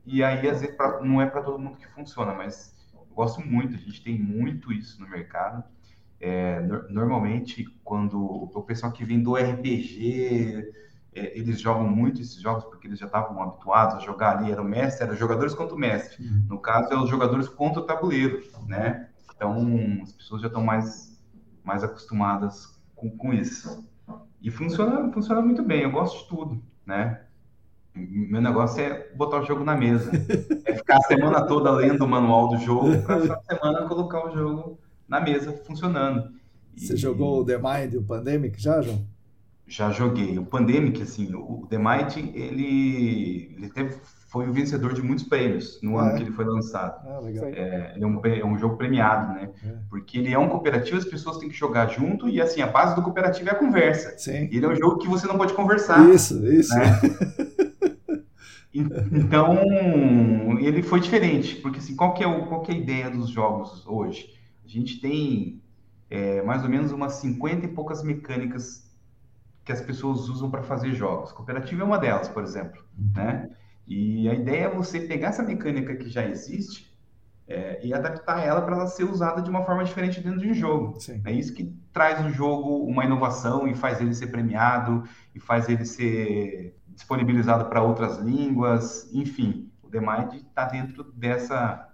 e 0.04 0.22
aí, 0.22 0.48
às 0.48 0.60
vezes, 0.60 0.76
pra, 0.76 1.00
não 1.02 1.20
é 1.20 1.26
para 1.26 1.42
todo 1.42 1.58
mundo 1.58 1.76
que 1.76 1.88
funciona, 1.88 2.32
mas 2.32 2.74
eu 2.94 3.06
gosto 3.14 3.40
muito, 3.40 3.74
a 3.74 3.78
gente 3.78 4.02
tem 4.02 4.18
muito 4.18 4.72
isso 4.72 5.00
no 5.00 5.08
mercado. 5.08 5.64
É, 6.20 6.60
no, 6.60 6.88
normalmente, 6.90 7.64
quando 7.82 8.22
o 8.22 8.62
pessoal 8.62 8.92
que 8.92 9.04
vem 9.04 9.22
do 9.22 9.34
RPG, 9.34 10.72
é, 11.16 11.36
eles 11.38 11.58
jogam 11.58 11.88
muito 11.88 12.20
esses 12.20 12.42
jogos 12.42 12.64
porque 12.64 12.86
eles 12.86 12.98
já 12.98 13.06
estavam 13.06 13.42
habituados 13.42 13.96
a 13.96 14.00
jogar 14.00 14.36
ali, 14.36 14.52
era 14.52 14.60
o 14.60 14.64
mestre, 14.64 15.04
era 15.06 15.16
jogadores 15.16 15.54
contra 15.54 15.74
o 15.74 15.78
mestre. 15.78 16.22
Uhum. 16.22 16.44
No 16.50 16.58
caso, 16.58 16.92
é 16.92 16.96
os 16.96 17.08
jogadores 17.08 17.48
contra 17.48 17.80
o 17.80 17.84
tabuleiro, 17.84 18.42
né? 18.66 19.08
Então, 19.34 20.02
as 20.02 20.12
pessoas 20.12 20.42
já 20.42 20.48
estão 20.48 20.62
mais, 20.62 21.18
mais 21.64 21.82
acostumadas 21.82 22.78
com, 22.94 23.10
com 23.10 23.32
isso. 23.32 23.88
E 24.42 24.50
funciona, 24.50 25.10
funciona 25.10 25.40
muito 25.40 25.62
bem, 25.62 25.82
eu 25.82 25.90
gosto 25.90 26.22
de 26.22 26.28
tudo, 26.28 26.62
né? 26.84 27.22
Meu 27.94 28.42
negócio 28.42 28.82
é 28.82 29.10
botar 29.14 29.40
o 29.40 29.46
jogo 29.46 29.64
na 29.64 29.74
mesa. 29.74 30.10
É 30.66 30.74
ficar 30.74 30.98
a 30.98 31.02
semana 31.02 31.46
toda 31.46 31.70
lendo 31.70 32.04
o 32.04 32.08
manual 32.08 32.48
do 32.50 32.58
jogo, 32.58 33.02
para 33.02 33.16
essa 33.16 33.40
semana 33.48 33.88
colocar 33.88 34.26
o 34.26 34.32
jogo 34.34 34.78
na 35.08 35.18
mesa 35.18 35.52
funcionando. 35.64 36.30
Você 36.76 36.92
e... 36.92 36.98
jogou 36.98 37.40
o 37.40 37.44
The 37.44 37.56
Mind 37.56 37.94
e 37.94 37.96
o 37.96 38.02
Pandemic 38.02 38.60
já, 38.60 38.82
João? 38.82 39.15
Já 39.68 39.90
joguei. 39.90 40.38
O 40.38 40.46
Pandemic, 40.46 41.02
assim, 41.02 41.34
o 41.34 41.66
The 41.68 41.76
Might, 41.76 42.20
ele, 42.34 43.52
ele 43.56 43.68
teve, 43.68 43.96
foi 44.28 44.48
o 44.48 44.52
vencedor 44.52 44.92
de 44.92 45.02
muitos 45.02 45.24
prêmios 45.24 45.80
no 45.82 45.98
ah, 45.98 46.02
ano 46.02 46.10
é? 46.10 46.16
que 46.16 46.22
ele 46.22 46.30
foi 46.30 46.44
lançado. 46.44 47.04
Ah, 47.08 47.18
legal. 47.18 47.46
É, 47.46 47.94
é, 47.98 48.06
um, 48.06 48.20
é 48.24 48.44
um 48.44 48.56
jogo 48.56 48.76
premiado, 48.76 49.34
né? 49.34 49.50
É. 49.64 49.74
Porque 49.90 50.18
ele 50.18 50.32
é 50.32 50.38
um 50.38 50.48
cooperativo, 50.48 50.96
as 50.96 51.04
pessoas 51.04 51.38
têm 51.38 51.48
que 51.48 51.56
jogar 51.56 51.88
junto 51.88 52.28
e, 52.28 52.40
assim, 52.40 52.62
a 52.62 52.68
base 52.68 52.94
do 52.94 53.02
cooperativo 53.02 53.48
é 53.48 53.52
a 53.52 53.56
conversa. 53.56 54.16
Sim. 54.16 54.48
Ele 54.52 54.64
é 54.64 54.68
um 54.68 54.76
jogo 54.76 54.98
que 54.98 55.08
você 55.08 55.26
não 55.26 55.36
pode 55.36 55.52
conversar. 55.52 56.08
Isso, 56.10 56.46
isso. 56.46 56.72
Né? 56.72 57.00
então, 59.10 59.58
ele 60.60 60.80
foi 60.80 61.00
diferente, 61.00 61.56
porque, 61.56 61.78
assim, 61.78 61.96
qual 61.96 62.14
que 62.14 62.22
é, 62.22 62.26
o, 62.28 62.46
qual 62.46 62.62
que 62.62 62.70
é 62.70 62.74
a 62.76 62.78
ideia 62.78 63.10
dos 63.10 63.30
jogos 63.30 63.84
hoje? 63.84 64.32
A 64.64 64.68
gente 64.68 65.00
tem 65.00 65.60
é, 66.08 66.40
mais 66.42 66.62
ou 66.62 66.68
menos 66.68 66.92
umas 66.92 67.14
50 67.14 67.66
e 67.66 67.68
poucas 67.68 68.04
mecânicas 68.04 68.85
que 69.66 69.72
as 69.72 69.80
pessoas 69.80 70.28
usam 70.28 70.48
para 70.48 70.62
fazer 70.62 70.94
jogos. 70.94 71.32
Cooperativa 71.32 71.82
é 71.82 71.84
uma 71.84 71.98
delas, 71.98 72.28
por 72.28 72.44
exemplo, 72.44 72.84
né? 73.16 73.50
E 73.84 74.28
a 74.28 74.34
ideia 74.34 74.66
é 74.66 74.70
você 74.70 75.00
pegar 75.00 75.28
essa 75.28 75.42
mecânica 75.42 75.96
que 75.96 76.08
já 76.08 76.24
existe 76.24 76.96
é, 77.48 77.84
e 77.84 77.92
adaptar 77.92 78.44
ela 78.46 78.62
para 78.62 78.76
ela 78.76 78.86
ser 78.86 79.02
usada 79.02 79.42
de 79.42 79.50
uma 79.50 79.64
forma 79.64 79.82
diferente 79.82 80.20
dentro 80.20 80.38
de 80.38 80.48
um 80.48 80.54
jogo. 80.54 81.00
Sim. 81.00 81.20
É 81.24 81.32
isso 81.32 81.52
que 81.52 81.76
traz 81.92 82.24
o 82.24 82.30
jogo 82.30 82.84
uma 82.84 83.04
inovação 83.04 83.66
e 83.66 83.74
faz 83.74 84.00
ele 84.00 84.14
ser 84.14 84.28
premiado 84.28 85.02
e 85.34 85.40
faz 85.40 85.68
ele 85.68 85.84
ser 85.84 86.78
disponibilizado 86.86 87.68
para 87.68 87.82
outras 87.82 88.18
línguas, 88.18 89.12
enfim. 89.12 89.68
O 89.82 89.88
The 89.88 90.00
Mind 90.00 90.34
está 90.34 90.66
dentro 90.66 91.02
dessa, 91.12 91.92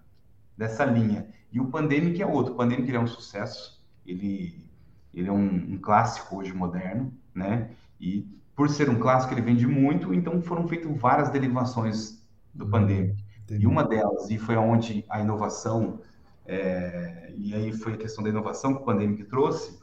dessa 0.58 0.84
linha. 0.84 1.26
E 1.50 1.58
o 1.58 1.68
Pandemic 1.68 2.20
é 2.20 2.26
outro. 2.26 2.52
O 2.52 2.56
Pandemic 2.56 2.94
é 2.94 3.00
um 3.00 3.06
sucesso. 3.06 3.82
Ele, 4.04 4.68
ele 5.14 5.28
é 5.28 5.32
um, 5.32 5.72
um 5.72 5.78
clássico 5.78 6.36
hoje 6.36 6.52
moderno 6.52 7.12
né? 7.34 7.70
E 8.00 8.26
por 8.54 8.68
ser 8.68 8.88
um 8.90 8.98
clássico, 8.98 9.34
ele 9.34 9.40
vende 9.40 9.66
muito, 9.66 10.12
então 10.12 10.40
foram 10.42 10.66
feitas 10.68 10.94
várias 10.98 11.30
derivações 11.30 12.22
do 12.54 12.66
Pandemic. 12.68 13.22
Entendi. 13.44 13.64
E 13.64 13.66
uma 13.66 13.84
delas, 13.84 14.30
e 14.30 14.38
foi 14.38 14.56
onde 14.56 15.04
a 15.08 15.20
inovação, 15.20 16.00
é, 16.46 17.32
e 17.36 17.54
aí 17.54 17.72
foi 17.72 17.94
a 17.94 17.96
questão 17.96 18.22
da 18.22 18.30
inovação 18.30 18.74
que 18.74 18.82
o 18.82 18.84
Pandemic 18.84 19.24
trouxe, 19.24 19.80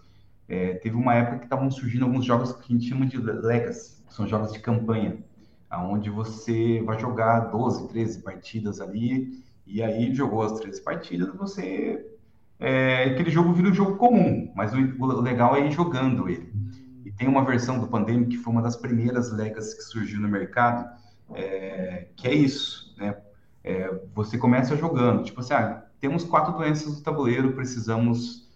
é, 0.48 0.76
teve 0.76 0.96
uma 0.96 1.14
época 1.14 1.40
que 1.40 1.46
estavam 1.46 1.70
surgindo 1.70 2.06
alguns 2.06 2.26
jogos 2.26 2.54
que 2.54 2.74
a 2.74 2.78
gente 2.78 2.90
chama 2.90 3.06
de 3.06 3.18
Legacy, 3.18 4.04
que 4.08 4.14
são 4.14 4.28
jogos 4.28 4.52
de 4.52 4.60
campanha, 4.60 5.18
onde 5.72 6.10
você 6.10 6.82
vai 6.82 7.00
jogar 7.00 7.52
12, 7.52 7.88
13 7.90 8.24
partidas 8.24 8.82
ali, 8.82 9.44
e 9.68 9.84
aí 9.84 10.14
jogou 10.16 10.42
as 10.42 10.60
13 10.60 10.82
partidas, 10.82 11.36
você. 11.36 12.06
É, 12.60 13.06
aquele 13.06 13.30
jogo 13.30 13.54
vira 13.54 13.70
um 13.70 13.74
jogo 13.74 13.96
comum, 13.96 14.52
mas 14.56 14.74
o, 14.74 14.78
o 14.78 15.22
legal 15.22 15.56
é 15.56 15.66
ir 15.66 15.72
jogando 15.72 16.28
ele. 16.28 16.52
Tem 17.20 17.28
uma 17.28 17.44
versão 17.44 17.78
do 17.78 17.86
Pandemic 17.86 18.38
que 18.38 18.38
foi 18.38 18.54
uma 18.54 18.62
das 18.62 18.78
primeiras 18.78 19.30
Legacy 19.30 19.76
que 19.76 19.84
surgiu 19.84 20.22
no 20.22 20.30
mercado, 20.30 20.90
é, 21.34 22.08
que 22.16 22.26
é 22.26 22.34
isso, 22.34 22.96
né? 22.98 23.18
É, 23.62 23.94
você 24.16 24.38
começa 24.38 24.78
jogando, 24.78 25.26
tipo 25.26 25.42
assim, 25.42 25.54
ah, 25.54 25.84
temos 26.00 26.24
quatro 26.24 26.54
doenças 26.54 26.96
no 26.96 27.04
tabuleiro, 27.04 27.52
precisamos 27.52 28.50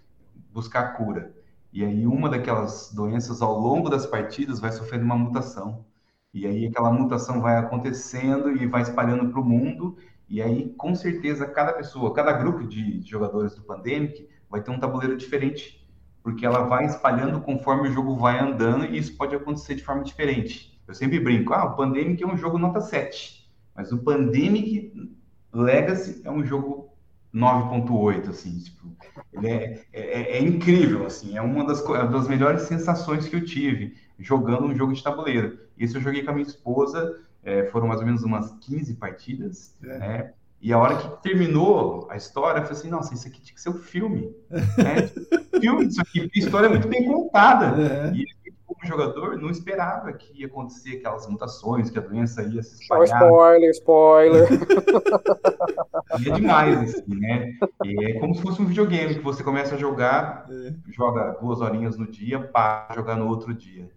buscar 0.54 0.94
cura. 0.96 1.36
E 1.74 1.84
aí 1.84 2.08
uma 2.08 2.30
daquelas 2.30 2.90
doenças 2.94 3.42
ao 3.42 3.60
longo 3.60 3.90
das 3.90 4.06
partidas 4.06 4.62
vai 4.62 4.72
sofrendo 4.72 5.04
uma 5.04 5.18
mutação. 5.18 5.86
E 6.34 6.48
aí 6.48 6.66
aquela 6.66 6.90
mutação 6.90 7.42
vai 7.42 7.58
acontecendo 7.58 8.50
e 8.56 8.66
vai 8.66 8.82
espalhando 8.82 9.30
para 9.30 9.42
o 9.42 9.46
mundo. 9.46 9.98
E 10.30 10.42
aí, 10.42 10.70
com 10.78 10.96
certeza, 10.96 11.46
cada 11.46 11.74
pessoa, 11.74 12.14
cada 12.14 12.32
grupo 12.32 12.66
de 12.66 13.02
jogadores 13.02 13.56
do 13.56 13.62
Pandemic 13.62 14.30
vai 14.50 14.62
ter 14.62 14.72
um 14.72 14.80
tabuleiro 14.80 15.18
diferente, 15.18 15.83
porque 16.24 16.46
ela 16.46 16.64
vai 16.64 16.86
espalhando 16.86 17.42
conforme 17.42 17.90
o 17.90 17.92
jogo 17.92 18.16
vai 18.16 18.40
andando 18.40 18.86
e 18.86 18.98
isso 18.98 19.16
pode 19.18 19.36
acontecer 19.36 19.76
de 19.76 19.84
forma 19.84 20.04
diferente. 20.04 20.82
Eu 20.88 20.94
sempre 20.94 21.20
brinco, 21.20 21.54
ah, 21.54 21.66
o 21.66 21.76
Pandemic 21.76 22.24
é 22.24 22.28
um 22.28 22.38
jogo 22.38 22.58
nota 22.58 22.80
7, 22.80 23.50
mas 23.76 23.92
o 23.92 23.98
Pandemic 23.98 25.12
Legacy 25.54 26.22
é 26.24 26.32
um 26.32 26.46
jogo 26.46 26.94
9.8, 27.34 28.30
assim, 28.30 28.60
tipo, 28.60 28.96
ele 29.34 29.48
é, 29.48 29.82
é, 29.92 30.38
é, 30.38 30.42
incrível, 30.42 31.06
assim, 31.06 31.36
é 31.36 31.42
uma 31.42 31.66
das, 31.66 31.84
das 31.84 32.28
melhores 32.28 32.64
sensações 32.64 33.28
que 33.28 33.36
eu 33.36 33.44
tive 33.44 33.96
jogando 34.20 34.66
um 34.66 34.76
jogo 34.76 34.94
de 34.94 35.04
tabuleiro. 35.04 35.60
Isso 35.78 35.98
eu 35.98 36.02
joguei 36.02 36.24
com 36.24 36.30
a 36.30 36.34
minha 36.34 36.48
esposa, 36.48 37.20
é, 37.44 37.66
foram 37.66 37.88
mais 37.88 38.00
ou 38.00 38.06
menos 38.06 38.24
umas 38.24 38.52
15 38.60 38.94
partidas, 38.96 39.76
é. 39.84 39.98
né? 39.98 40.34
E 40.62 40.72
a 40.72 40.78
hora 40.80 40.96
que 40.96 41.22
terminou 41.22 42.08
a 42.10 42.16
história, 42.16 42.60
eu 42.60 42.64
falei 42.64 42.80
assim, 42.80 42.90
nossa, 42.90 43.14
isso 43.14 43.28
aqui 43.28 43.42
tinha 43.42 43.54
que 43.54 43.60
ser 43.60 43.70
um 43.70 43.74
filme. 43.74 44.34
Né? 44.50 45.10
filme 45.64 45.88
disso 45.88 46.02
aqui, 46.02 46.22
porque 46.22 46.40
a 46.40 46.44
história 46.44 46.68
é 46.68 46.70
muito 46.70 46.88
bem 46.88 47.06
contada. 47.06 47.82
É. 47.82 48.14
E 48.14 48.26
como 48.66 48.86
jogador, 48.86 49.38
não 49.38 49.50
esperava 49.50 50.12
que 50.14 50.42
ia 50.42 50.48
acontecer 50.48 50.98
aquelas 50.98 51.28
mutações, 51.28 51.90
que 51.90 52.00
a 52.00 52.02
doença 52.02 52.44
ia 52.44 52.62
se 52.62 52.82
espalhar. 52.82 53.22
Spoiler, 53.22 53.70
spoiler. 53.72 54.50
e 56.20 56.30
é 56.30 56.34
demais, 56.34 56.96
assim, 56.96 57.16
né? 57.16 57.54
E 57.86 58.06
é 58.06 58.20
como 58.20 58.36
se 58.36 58.42
fosse 58.42 58.62
um 58.62 58.66
videogame, 58.66 59.16
que 59.16 59.22
você 59.22 59.44
começa 59.44 59.76
a 59.76 59.78
jogar, 59.78 60.48
é. 60.50 60.74
joga 60.92 61.38
duas 61.42 61.62
horinhas 61.62 61.98
no 61.98 62.08
dia, 62.08 62.40
para 62.40 62.88
jogar 62.96 63.16
no 63.16 63.28
outro 63.28 63.54
dia. 63.54 63.90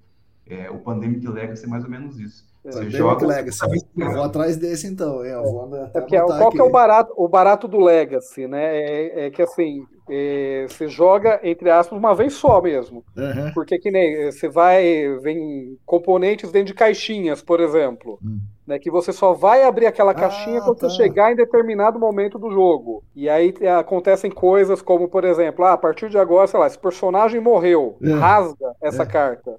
É, 0.48 0.70
o 0.70 0.78
Pandemic 0.78 1.26
Legacy 1.26 1.64
é 1.64 1.68
mais 1.68 1.82
ou 1.82 1.90
menos 1.90 2.18
isso. 2.20 2.46
Você 2.72 2.90
joga, 2.90 3.26
Legacy. 3.26 3.60
Eu 3.96 4.12
vou 4.12 4.22
atrás 4.22 4.56
desse 4.56 4.86
então, 4.86 5.24
hein? 5.24 5.32
Eu 5.32 5.44
vou 5.44 5.76
é 5.76 6.00
porque, 6.00 6.18
qual 6.20 6.48
aqui. 6.48 6.56
que 6.56 6.60
é 6.60 6.64
o 6.64 6.70
barato, 6.70 7.12
o 7.16 7.28
barato 7.28 7.68
do 7.68 7.78
Legacy, 7.78 8.46
né? 8.46 8.76
É, 8.76 9.26
é 9.26 9.30
que 9.30 9.42
assim, 9.42 9.84
é, 10.08 10.66
você 10.68 10.88
joga, 10.88 11.40
entre 11.42 11.68
aspas, 11.70 11.98
uma 11.98 12.14
vez 12.14 12.34
só 12.34 12.60
mesmo. 12.60 13.04
Uhum. 13.16 13.52
Porque 13.52 13.78
que 13.78 13.90
nem 13.90 14.30
você 14.30 14.48
vai, 14.48 15.16
vem 15.20 15.76
componentes 15.84 16.52
dentro 16.52 16.68
de 16.68 16.74
caixinhas, 16.74 17.42
por 17.42 17.60
exemplo. 17.60 18.18
Hum. 18.24 18.38
Né, 18.66 18.80
que 18.80 18.90
você 18.90 19.12
só 19.12 19.32
vai 19.32 19.62
abrir 19.62 19.86
aquela 19.86 20.12
caixinha 20.12 20.58
ah, 20.58 20.62
quando 20.62 20.78
tá. 20.78 20.90
você 20.90 20.96
chegar 20.96 21.30
em 21.30 21.36
determinado 21.36 22.00
momento 22.00 22.36
do 22.36 22.50
jogo. 22.50 23.04
E 23.14 23.28
aí 23.28 23.54
acontecem 23.78 24.28
coisas 24.28 24.82
como, 24.82 25.08
por 25.08 25.24
exemplo, 25.24 25.64
ah, 25.64 25.74
a 25.74 25.78
partir 25.78 26.08
de 26.08 26.18
agora, 26.18 26.48
sei 26.48 26.58
lá, 26.58 26.66
esse 26.66 26.78
personagem 26.78 27.40
morreu, 27.40 27.96
é. 28.02 28.10
rasga 28.10 28.74
essa 28.82 29.04
é. 29.04 29.06
carta. 29.06 29.54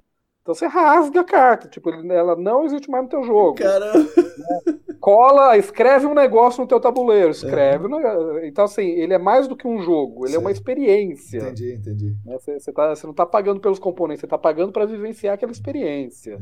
Então 0.48 0.54
você 0.54 0.66
rasga 0.66 1.20
a 1.20 1.24
carta, 1.24 1.68
tipo, 1.68 1.90
ela 1.90 2.34
não 2.34 2.64
existe 2.64 2.90
mais 2.90 3.04
no 3.04 3.10
teu 3.10 3.22
jogo. 3.22 3.56
Caramba. 3.56 3.98
Né? 4.38 4.78
Cola, 5.00 5.56
escreve 5.56 6.06
um 6.06 6.14
negócio 6.14 6.62
no 6.62 6.66
teu 6.68 6.80
tabuleiro, 6.80 7.30
escreve. 7.30 7.86
É. 7.86 8.46
Então, 8.46 8.64
assim, 8.64 8.86
ele 8.86 9.12
é 9.12 9.18
mais 9.18 9.48
do 9.48 9.56
que 9.56 9.66
um 9.66 9.82
jogo, 9.82 10.24
ele 10.24 10.30
Sim. 10.30 10.36
é 10.36 10.38
uma 10.38 10.50
experiência. 10.50 11.38
Entendi, 11.38 11.74
entendi. 11.74 12.16
Né? 12.24 12.38
Você, 12.38 12.58
você, 12.58 12.72
tá, 12.72 12.94
você 12.94 13.04
não 13.04 13.10
está 13.10 13.26
pagando 13.26 13.60
pelos 13.60 13.78
componentes, 13.78 14.20
você 14.20 14.26
está 14.26 14.38
pagando 14.38 14.72
para 14.72 14.86
vivenciar 14.86 15.34
aquela 15.34 15.52
experiência. 15.52 16.40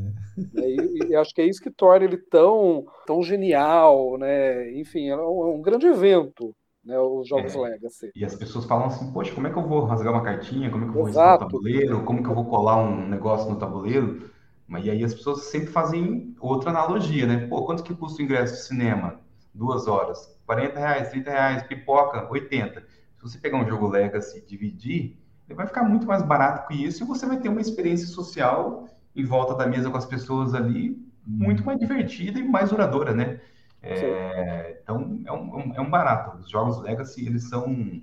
É. 0.56 0.60
E, 0.60 1.08
e, 1.08 1.16
acho 1.16 1.34
que 1.34 1.40
é 1.40 1.46
isso 1.46 1.62
que 1.62 1.70
torna 1.70 2.04
ele 2.04 2.18
tão, 2.18 2.84
tão 3.06 3.22
genial, 3.22 4.18
né? 4.18 4.70
Enfim, 4.78 5.08
é 5.08 5.16
um, 5.16 5.48
é 5.48 5.54
um 5.54 5.62
grande 5.62 5.86
evento 5.86 6.54
né, 6.86 6.98
os 6.98 7.28
jogos 7.28 7.54
é, 7.54 7.58
Legacy. 7.58 8.12
E 8.14 8.24
as 8.24 8.34
pessoas 8.36 8.64
falam 8.64 8.86
assim, 8.86 9.10
poxa, 9.12 9.34
como 9.34 9.48
é 9.48 9.50
que 9.50 9.58
eu 9.58 9.66
vou 9.66 9.84
rasgar 9.84 10.12
uma 10.12 10.22
cartinha? 10.22 10.70
Como 10.70 10.84
é 10.84 10.86
que 10.86 10.90
eu 10.90 10.94
vou 10.94 11.04
riscar 11.04 11.34
o 11.34 11.38
tabuleiro? 11.38 12.04
Como 12.04 12.22
que 12.22 12.28
eu 12.28 12.34
vou 12.34 12.44
colar 12.44 12.76
um 12.76 13.08
negócio 13.08 13.50
no 13.50 13.58
tabuleiro? 13.58 14.30
Mas 14.68 14.84
e 14.84 14.90
aí 14.90 15.04
as 15.04 15.12
pessoas 15.12 15.44
sempre 15.46 15.68
fazem 15.68 16.34
outra 16.40 16.70
analogia, 16.70 17.26
né? 17.26 17.46
Pô, 17.48 17.64
quanto 17.64 17.82
que 17.82 17.94
custa 17.94 18.22
o 18.22 18.24
ingresso 18.24 18.54
de 18.54 18.62
cinema? 18.62 19.20
Duas 19.52 19.88
horas. 19.88 20.34
40 20.46 20.78
reais, 20.78 21.10
30 21.10 21.30
reais, 21.30 21.62
pipoca, 21.64 22.30
80. 22.30 22.80
Se 22.80 23.22
você 23.22 23.38
pegar 23.38 23.58
um 23.58 23.66
jogo 23.66 23.88
Legacy 23.88 24.38
e 24.38 24.42
dividir, 24.42 25.18
ele 25.48 25.56
vai 25.56 25.66
ficar 25.66 25.82
muito 25.82 26.06
mais 26.06 26.22
barato 26.22 26.68
que 26.68 26.74
isso 26.74 27.02
e 27.02 27.06
você 27.06 27.26
vai 27.26 27.38
ter 27.38 27.48
uma 27.48 27.60
experiência 27.60 28.06
social 28.06 28.88
em 29.14 29.24
volta 29.24 29.54
da 29.54 29.66
mesa 29.66 29.90
com 29.90 29.96
as 29.96 30.06
pessoas 30.06 30.54
ali 30.54 30.96
muito 31.26 31.64
mais 31.64 31.78
divertida 31.80 32.38
e 32.38 32.46
mais 32.46 32.70
duradoura, 32.70 33.12
né? 33.12 33.40
É, 33.86 34.80
então, 34.82 35.20
é 35.24 35.32
um, 35.32 35.74
é 35.74 35.80
um 35.80 35.90
barato. 35.90 36.38
Os 36.38 36.50
jogos 36.50 36.80
Legacy, 36.80 37.26
eles 37.26 37.48
são, 37.48 38.02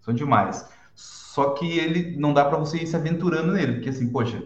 são 0.00 0.14
demais. 0.14 0.68
Só 0.94 1.50
que 1.50 1.78
ele 1.78 2.16
não 2.16 2.32
dá 2.32 2.44
para 2.44 2.58
você 2.58 2.78
ir 2.78 2.86
se 2.86 2.96
aventurando 2.96 3.52
nele, 3.52 3.74
porque 3.74 3.90
assim, 3.90 4.10
poxa, 4.10 4.42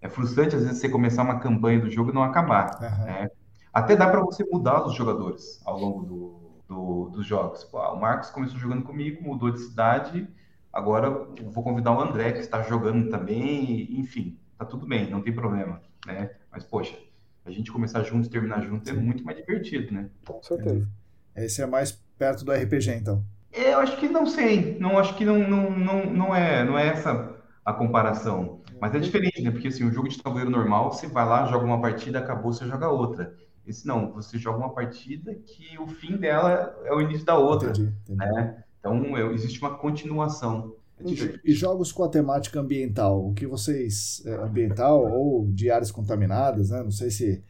é 0.00 0.08
frustrante 0.08 0.56
às 0.56 0.64
vezes 0.64 0.80
você 0.80 0.88
começar 0.88 1.22
uma 1.22 1.38
campanha 1.38 1.80
do 1.80 1.90
jogo 1.90 2.10
e 2.10 2.14
não 2.14 2.24
acabar. 2.24 2.78
Uhum. 2.80 3.04
Né? 3.04 3.30
Até 3.72 3.96
dá 3.96 4.08
para 4.08 4.20
você 4.20 4.44
mudar 4.44 4.84
os 4.84 4.94
jogadores 4.94 5.62
ao 5.64 5.78
longo 5.78 6.02
do, 6.04 6.42
do, 6.68 7.10
dos 7.10 7.24
jogos. 7.24 7.66
O 7.72 7.96
Marcos 7.96 8.30
começou 8.30 8.58
jogando 8.58 8.82
comigo, 8.82 9.22
mudou 9.22 9.50
de 9.50 9.60
cidade, 9.60 10.28
agora 10.72 11.10
vou 11.52 11.62
convidar 11.62 11.92
o 11.92 12.00
André, 12.00 12.32
que 12.32 12.40
está 12.40 12.62
jogando 12.62 13.08
também, 13.08 13.98
enfim, 13.98 14.38
tá 14.58 14.64
tudo 14.64 14.86
bem, 14.86 15.08
não 15.08 15.22
tem 15.22 15.32
problema. 15.32 15.80
Né? 16.04 16.30
Mas, 16.50 16.64
poxa, 16.64 16.98
a 17.44 17.50
gente 17.50 17.72
começar 17.72 18.02
junto 18.02 18.26
e 18.26 18.30
terminar 18.30 18.62
junto 18.62 18.88
é 18.88 18.92
Sim. 18.92 18.98
é 18.98 19.02
muito 19.02 19.24
mais 19.24 19.36
divertido, 19.36 19.92
né? 19.92 20.08
Com 20.24 20.42
certeza. 20.42 20.88
É. 21.34 21.44
Esse 21.44 21.62
é 21.62 21.66
mais 21.66 21.92
perto 22.18 22.44
do 22.44 22.52
RPG, 22.52 22.92
então. 22.92 23.24
Eu 23.52 23.78
acho 23.78 23.96
que 23.98 24.08
não 24.08 24.26
sei. 24.26 24.78
Não 24.78 24.98
acho 24.98 25.14
que 25.16 25.24
não, 25.24 25.38
não, 25.38 25.70
não, 25.70 26.06
não, 26.06 26.34
é, 26.34 26.64
não 26.64 26.78
é 26.78 26.88
essa 26.88 27.36
a 27.64 27.72
comparação. 27.72 28.60
Mas 28.80 28.94
é 28.94 28.98
diferente, 28.98 29.42
né? 29.42 29.50
Porque 29.50 29.68
assim, 29.68 29.84
o 29.84 29.92
jogo 29.92 30.08
de 30.08 30.20
tabuleiro 30.20 30.50
normal, 30.50 30.92
você 30.92 31.06
vai 31.06 31.24
lá, 31.24 31.46
joga 31.46 31.64
uma 31.64 31.80
partida, 31.80 32.18
acabou, 32.18 32.52
você 32.52 32.66
joga 32.66 32.88
outra. 32.88 33.34
Esse 33.66 33.86
não, 33.86 34.12
você 34.12 34.38
joga 34.38 34.58
uma 34.58 34.74
partida 34.74 35.34
que 35.34 35.78
o 35.78 35.86
fim 35.86 36.16
dela 36.16 36.76
é 36.84 36.92
o 36.92 37.00
início 37.00 37.24
da 37.24 37.36
outra. 37.36 37.70
Entendi, 37.70 37.92
entendi. 38.08 38.18
Né? 38.18 38.64
Então 38.78 39.16
existe 39.32 39.60
uma 39.60 39.76
continuação. 39.76 40.74
E, 41.44 41.52
jogos 41.52 41.92
com 41.92 42.04
a 42.04 42.08
temática 42.08 42.60
ambiental, 42.60 43.28
o 43.28 43.34
que 43.34 43.46
vocês. 43.46 44.22
É, 44.24 44.34
ambiental 44.34 45.04
ou 45.12 45.50
de 45.50 45.70
áreas 45.70 45.90
contaminadas, 45.90 46.70
né? 46.70 46.82
Não 46.82 46.90
sei 46.90 47.10
se 47.10 47.42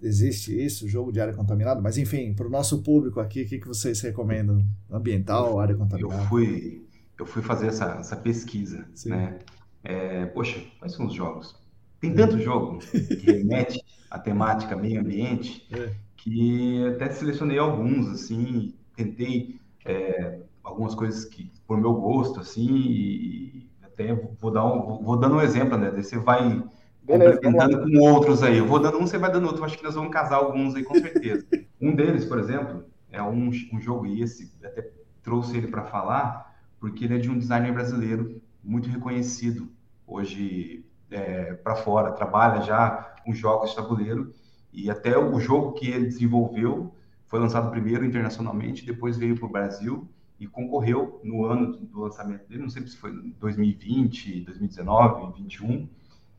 existe 0.00 0.52
isso, 0.64 0.88
jogo 0.88 1.10
de 1.10 1.20
área 1.20 1.34
contaminada, 1.34 1.80
mas 1.80 1.98
enfim, 1.98 2.32
para 2.32 2.46
o 2.46 2.50
nosso 2.50 2.82
público 2.82 3.18
aqui, 3.20 3.42
o 3.42 3.46
que, 3.46 3.58
que 3.58 3.66
vocês 3.66 4.00
recomendam? 4.00 4.64
Ambiental, 4.90 5.58
área 5.58 5.74
contaminada? 5.74 6.22
Eu 6.22 6.28
fui, 6.28 6.86
eu 7.18 7.26
fui 7.26 7.42
fazer 7.42 7.68
essa, 7.68 7.96
essa 7.98 8.16
pesquisa, 8.16 8.86
Sim. 8.94 9.10
né? 9.10 9.38
É, 9.82 10.26
poxa, 10.26 10.60
quais 10.78 10.92
são 10.92 11.06
os 11.06 11.14
jogos? 11.14 11.56
Tem 12.00 12.14
tanto 12.14 12.38
jogo 12.38 12.78
que 12.78 13.30
remete 13.30 13.82
à 14.10 14.18
temática 14.18 14.76
meio 14.76 15.00
ambiente 15.00 15.66
é. 15.72 15.92
que 16.16 16.86
até 16.86 17.10
selecionei 17.10 17.58
alguns, 17.58 18.08
assim, 18.08 18.74
tentei 18.94 19.60
é, 19.84 20.38
algumas 20.68 20.94
coisas 20.94 21.24
que 21.24 21.50
por 21.66 21.78
meu 21.78 21.94
gosto, 21.94 22.40
assim, 22.40 22.68
e 22.68 23.70
até 23.82 24.14
vou 24.40 24.50
dar 24.50 24.64
um, 24.64 25.02
vou 25.02 25.16
dando 25.16 25.36
um 25.36 25.40
exemplo, 25.40 25.76
né? 25.76 25.90
Daí 25.90 26.04
você 26.04 26.18
vai 26.18 26.62
complementando 27.06 27.82
com 27.82 27.98
outros 28.00 28.42
aí. 28.42 28.58
Eu 28.58 28.66
vou 28.66 28.78
dando 28.78 28.98
um, 28.98 29.06
você 29.06 29.18
vai 29.18 29.32
dando 29.32 29.46
outro. 29.46 29.60
Eu 29.60 29.64
acho 29.64 29.78
que 29.78 29.84
nós 29.84 29.94
vamos 29.94 30.12
casar 30.12 30.36
alguns 30.36 30.74
aí 30.74 30.84
com 30.84 30.94
certeza. 30.94 31.46
um 31.80 31.94
deles, 31.94 32.24
por 32.24 32.38
exemplo, 32.38 32.84
é 33.10 33.22
um, 33.22 33.50
um 33.72 33.80
jogo 33.80 34.06
e 34.06 34.22
esse 34.22 34.52
até 34.62 34.90
trouxe 35.22 35.56
ele 35.56 35.68
para 35.68 35.84
falar 35.84 36.48
porque 36.78 37.04
ele 37.04 37.16
é 37.16 37.18
de 37.18 37.30
um 37.30 37.38
designer 37.38 37.72
brasileiro 37.72 38.40
muito 38.62 38.88
reconhecido 38.88 39.68
hoje 40.06 40.84
é, 41.10 41.54
para 41.54 41.74
fora, 41.74 42.12
trabalha 42.12 42.62
já 42.62 43.16
com 43.24 43.32
jogos 43.32 43.70
de 43.70 43.76
tabuleiro 43.76 44.32
e 44.72 44.90
até 44.90 45.18
o 45.18 45.40
jogo 45.40 45.72
que 45.72 45.88
ele 45.88 46.06
desenvolveu 46.06 46.94
foi 47.26 47.40
lançado 47.40 47.70
primeiro 47.70 48.04
internacionalmente, 48.04 48.86
depois 48.86 49.16
veio 49.16 49.36
para 49.36 49.46
o 49.46 49.50
Brasil 49.50 50.08
e 50.38 50.46
concorreu 50.46 51.20
no 51.24 51.44
ano 51.44 51.76
do 51.76 52.00
lançamento 52.00 52.46
dele, 52.48 52.62
não 52.62 52.70
sei 52.70 52.86
se 52.86 52.96
foi 52.96 53.12
2020, 53.40 54.42
2019, 54.42 55.20
2021, 55.32 55.88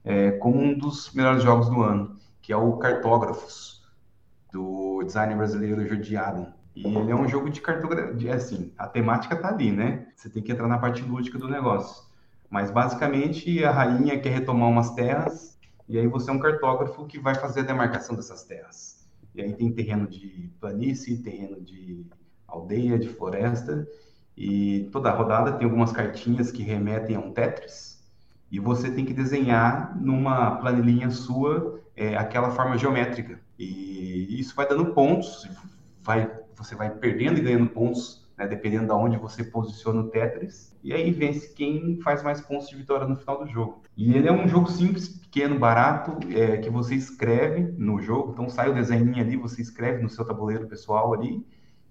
é, 0.06 0.32
como 0.32 0.60
um 0.60 0.78
dos 0.78 1.14
melhores 1.14 1.44
jogos 1.44 1.70
do 1.70 1.82
ano, 1.82 2.16
que 2.42 2.54
é 2.54 2.58
o 2.58 2.78
Cartógrafos, 2.78 3.80
do 4.52 5.04
designer 5.04 5.38
brasileiro 5.38 5.88
Jordi 5.88 6.16
Allen. 6.16 6.48
E 6.76 6.86
ele 6.86 7.12
é 7.12 7.16
um 7.16 7.28
jogo 7.28 7.50
de 7.50 7.60
cartografia, 7.62 8.36
assim, 8.36 8.72
a 8.78 8.88
temática 8.88 9.36
tá 9.36 9.50
ali, 9.50 9.72
né? 9.72 10.08
Você 10.16 10.30
tem 10.30 10.42
que 10.42 10.52
entrar 10.52 10.68
na 10.68 10.78
parte 10.78 11.02
lúdica 11.02 11.38
do 11.38 11.48
negócio. 11.48 12.08
Mas 12.50 12.72
basicamente 12.72 13.64
a 13.64 13.72
rainha 13.72 14.20
quer 14.20 14.30
retomar 14.30 14.70
umas 14.70 14.92
terras 14.92 15.60
e 15.88 15.98
aí 15.98 16.08
você 16.08 16.30
é 16.30 16.34
um 16.34 16.40
cartógrafo 16.40 17.06
que 17.06 17.20
vai 17.20 17.36
fazer 17.36 17.62
a 17.62 17.64
demarcação 17.64 18.16
dessas 18.16 18.44
terras. 18.44 19.08
E 19.36 19.42
aí 19.42 19.54
tem 19.54 19.72
terreno 19.72 20.08
de 20.08 20.50
planície, 20.60 21.22
terreno 21.22 21.62
de 21.62 22.06
aldeia, 22.52 22.98
de 22.98 23.10
floresta, 23.10 23.88
e 24.36 24.90
toda 24.92 25.12
rodada 25.12 25.54
tem 25.54 25.66
algumas 25.66 25.92
cartinhas 25.92 26.52
que 26.52 26.64
remetem 26.64 27.16
a 27.16 27.20
um 27.20 27.32
Tetris, 27.32 28.00
e 28.52 28.60
você 28.60 28.90
tem 28.90 29.06
que 29.06 29.14
desenhar 29.14 29.96
numa 30.00 30.56
planilhinha 30.56 31.10
sua 31.12 31.80
é, 31.96 32.16
aquela 32.16 32.50
forma 32.52 32.78
geométrica. 32.78 33.40
E 33.60 34.40
isso 34.40 34.56
vai 34.56 34.68
dando 34.68 34.94
pontos, 34.94 35.48
vai, 36.02 36.32
você 36.56 36.74
vai 36.74 36.90
perdendo 36.90 37.38
e 37.38 37.42
ganhando 37.42 37.70
pontos, 37.70 38.28
né, 38.38 38.48
dependendo 38.48 38.86
de 38.86 38.94
onde 38.94 39.18
você 39.18 39.44
posiciona 39.44 40.00
o 40.00 40.10
Tetris, 40.10 40.74
e 40.82 40.94
aí 40.94 41.12
vence 41.12 41.54
quem 41.54 42.00
faz 42.02 42.24
mais 42.24 42.40
pontos 42.40 42.70
de 42.70 42.78
vitória 42.78 43.06
no 43.06 43.18
final 43.18 43.44
do 43.44 43.52
jogo. 43.52 43.84
E 43.98 44.14
ele 44.14 44.30
é 44.30 44.32
um 44.32 44.48
jogo 44.48 44.72
simples, 44.72 45.10
pequeno, 45.10 45.60
barato, 45.60 46.18
é, 46.34 46.58
que 46.58 46.70
você 46.70 46.96
escreve 46.96 47.74
no 47.78 48.00
jogo, 48.02 48.32
então 48.32 48.50
sai 48.50 48.70
o 48.70 48.74
desenho 48.74 49.14
ali, 49.20 49.36
você 49.36 49.62
escreve 49.62 50.02
no 50.02 50.10
seu 50.10 50.24
tabuleiro 50.24 50.68
pessoal 50.68 51.14
ali, 51.14 51.46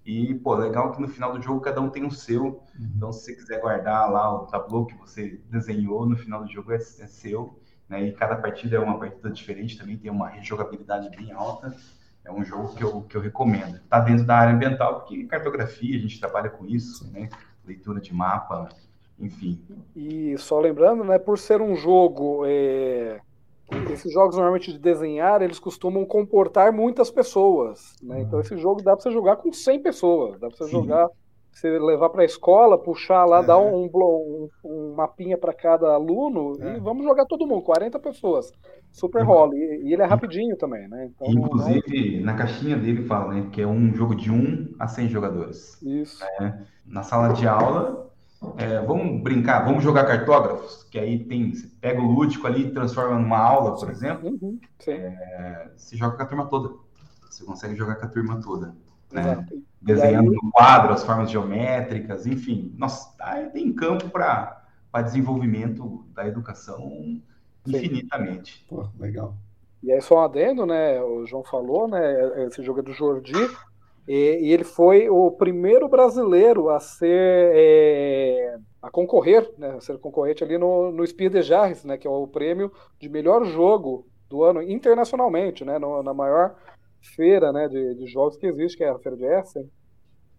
e, 0.08 0.34
pô, 0.36 0.54
legal 0.54 0.90
que 0.92 1.02
no 1.02 1.06
final 1.06 1.34
do 1.34 1.42
jogo 1.42 1.60
cada 1.60 1.82
um 1.82 1.90
tem 1.90 2.06
o 2.06 2.10
seu. 2.10 2.44
Uhum. 2.44 2.92
Então, 2.96 3.12
se 3.12 3.26
você 3.26 3.34
quiser 3.34 3.60
guardar 3.60 4.10
lá 4.10 4.34
o 4.34 4.46
tabuleiro 4.46 4.86
que 4.86 4.96
você 4.96 5.38
desenhou 5.50 6.06
no 6.06 6.16
final 6.16 6.42
do 6.42 6.50
jogo, 6.50 6.72
é, 6.72 6.76
é 6.76 6.78
seu. 6.78 7.60
Né? 7.86 8.04
E 8.04 8.12
cada 8.12 8.34
partida 8.34 8.76
é 8.76 8.78
uma 8.78 8.98
partida 8.98 9.30
diferente, 9.30 9.76
também 9.76 9.98
tem 9.98 10.10
uma 10.10 10.30
rejogabilidade 10.30 11.14
bem 11.14 11.30
alta. 11.30 11.76
É 12.24 12.32
um 12.32 12.42
jogo 12.42 12.74
que 12.74 12.82
eu, 12.82 13.02
que 13.02 13.18
eu 13.18 13.20
recomendo. 13.20 13.76
Está 13.76 14.00
dentro 14.00 14.24
da 14.24 14.38
área 14.38 14.54
ambiental, 14.54 15.00
porque 15.00 15.24
cartografia, 15.24 15.98
a 15.98 16.00
gente 16.00 16.18
trabalha 16.18 16.48
com 16.48 16.64
isso, 16.64 17.12
né? 17.12 17.28
leitura 17.66 18.00
de 18.00 18.14
mapa, 18.14 18.70
enfim. 19.18 19.60
E 19.94 20.38
só 20.38 20.58
lembrando, 20.58 21.04
né, 21.04 21.18
por 21.18 21.38
ser 21.38 21.60
um 21.60 21.76
jogo 21.76 22.44
é, 22.46 23.20
esses 23.92 24.12
jogos 24.12 24.36
normalmente 24.36 24.72
de 24.72 24.78
desenhar, 24.78 25.42
eles 25.42 25.58
costumam 25.58 26.04
comportar 26.04 26.72
muitas 26.72 27.10
pessoas, 27.10 27.94
né? 28.02 28.22
Então 28.22 28.40
esse 28.40 28.56
jogo 28.56 28.82
dá 28.82 28.94
para 28.94 29.02
você 29.02 29.10
jogar 29.10 29.36
com 29.36 29.52
100 29.52 29.82
pessoas, 29.82 30.40
dá 30.40 30.48
para 30.48 30.56
você 30.56 30.64
Sim. 30.64 30.70
jogar, 30.70 31.08
você 31.52 31.78
levar 31.78 32.08
para 32.08 32.22
a 32.22 32.24
escola, 32.24 32.78
puxar 32.78 33.24
lá, 33.24 33.40
é. 33.40 33.46
dar 33.46 33.58
um, 33.58 33.90
um, 33.92 34.48
um 34.64 34.94
mapinha 34.94 35.36
para 35.36 35.52
cada 35.52 35.92
aluno 35.92 36.56
é. 36.60 36.76
e 36.76 36.80
vamos 36.80 37.04
jogar 37.04 37.26
todo 37.26 37.46
mundo, 37.46 37.62
40 37.62 37.98
pessoas. 37.98 38.52
Super 38.90 39.22
rola. 39.22 39.54
E, 39.54 39.82
e, 39.84 39.92
ele 39.92 40.02
é 40.02 40.06
rapidinho 40.06 40.56
também, 40.56 40.88
né? 40.88 41.10
Então, 41.14 41.28
Inclusive, 41.30 42.18
não... 42.18 42.24
na 42.24 42.34
caixinha 42.34 42.76
dele 42.76 43.04
fala, 43.04 43.34
né, 43.34 43.48
que 43.52 43.60
é 43.60 43.66
um 43.66 43.92
jogo 43.94 44.14
de 44.14 44.30
1 44.30 44.76
a 44.78 44.88
100 44.88 45.08
jogadores. 45.08 45.82
Isso. 45.82 46.24
É. 46.40 46.58
Na 46.86 47.02
sala 47.02 47.34
de 47.34 47.46
aula, 47.46 48.10
é, 48.56 48.80
vamos 48.80 49.22
brincar, 49.22 49.64
vamos 49.64 49.82
jogar 49.82 50.04
cartógrafos, 50.04 50.84
que 50.84 50.98
aí 50.98 51.24
tem, 51.24 51.52
você 51.52 51.66
pega 51.80 52.00
o 52.00 52.10
lúdico 52.10 52.46
ali 52.46 52.66
e 52.66 52.70
transforma 52.70 53.18
numa 53.18 53.38
aula, 53.38 53.74
por 53.74 53.90
exemplo. 53.90 54.28
Uhum, 54.28 54.60
é, 54.86 55.70
você 55.76 55.96
joga 55.96 56.16
com 56.16 56.22
a 56.22 56.26
turma 56.26 56.46
toda. 56.46 56.74
Você 57.28 57.44
consegue 57.44 57.76
jogar 57.76 57.96
com 57.96 58.06
a 58.06 58.08
turma 58.08 58.40
toda. 58.40 58.74
Né? 59.12 59.46
Desenhando 59.80 60.30
aí... 60.30 60.36
no 60.36 60.50
quadro 60.52 60.92
as 60.92 61.04
formas 61.04 61.30
geométricas, 61.30 62.26
enfim. 62.26 62.74
Nossa, 62.76 63.12
aí 63.20 63.48
tem 63.50 63.72
campo 63.72 64.08
para 64.08 64.64
desenvolvimento 65.04 66.04
da 66.14 66.26
educação 66.26 67.20
infinitamente. 67.66 68.64
Pô, 68.68 68.88
legal. 68.98 69.36
E 69.82 69.92
aí, 69.92 70.00
só 70.00 70.16
um 70.16 70.24
adendo, 70.24 70.66
né? 70.66 71.00
O 71.00 71.24
João 71.24 71.44
falou, 71.44 71.86
né? 71.86 72.44
Esse 72.46 72.62
jogo 72.62 72.80
é 72.80 72.82
do 72.82 72.92
Jordi. 72.92 73.32
E, 74.08 74.38
e 74.40 74.52
ele 74.52 74.64
foi 74.64 75.10
o 75.10 75.30
primeiro 75.30 75.86
brasileiro 75.86 76.70
a 76.70 76.80
ser 76.80 77.52
é, 77.54 78.56
a 78.80 78.90
concorrer, 78.90 79.52
né, 79.58 79.72
a 79.72 79.80
ser 79.80 79.98
concorrente 79.98 80.42
ali 80.42 80.56
no, 80.56 80.90
no 80.90 81.06
Spiel 81.06 81.28
de 81.28 81.42
Jarres, 81.42 81.84
né, 81.84 81.98
que 81.98 82.06
é 82.06 82.10
o 82.10 82.26
prêmio 82.26 82.72
de 82.98 83.06
melhor 83.06 83.44
jogo 83.44 84.06
do 84.28 84.42
ano 84.42 84.62
internacionalmente, 84.62 85.62
né, 85.62 85.78
no, 85.78 86.02
na 86.02 86.14
maior 86.14 86.56
feira 87.14 87.52
né, 87.52 87.68
de, 87.68 87.96
de, 87.96 88.06
jogos 88.06 88.38
que 88.38 88.46
existe, 88.46 88.78
que 88.78 88.84
é 88.84 88.88
a 88.88 88.98
Feira 88.98 89.16
de 89.16 89.24
Essen. 89.24 89.70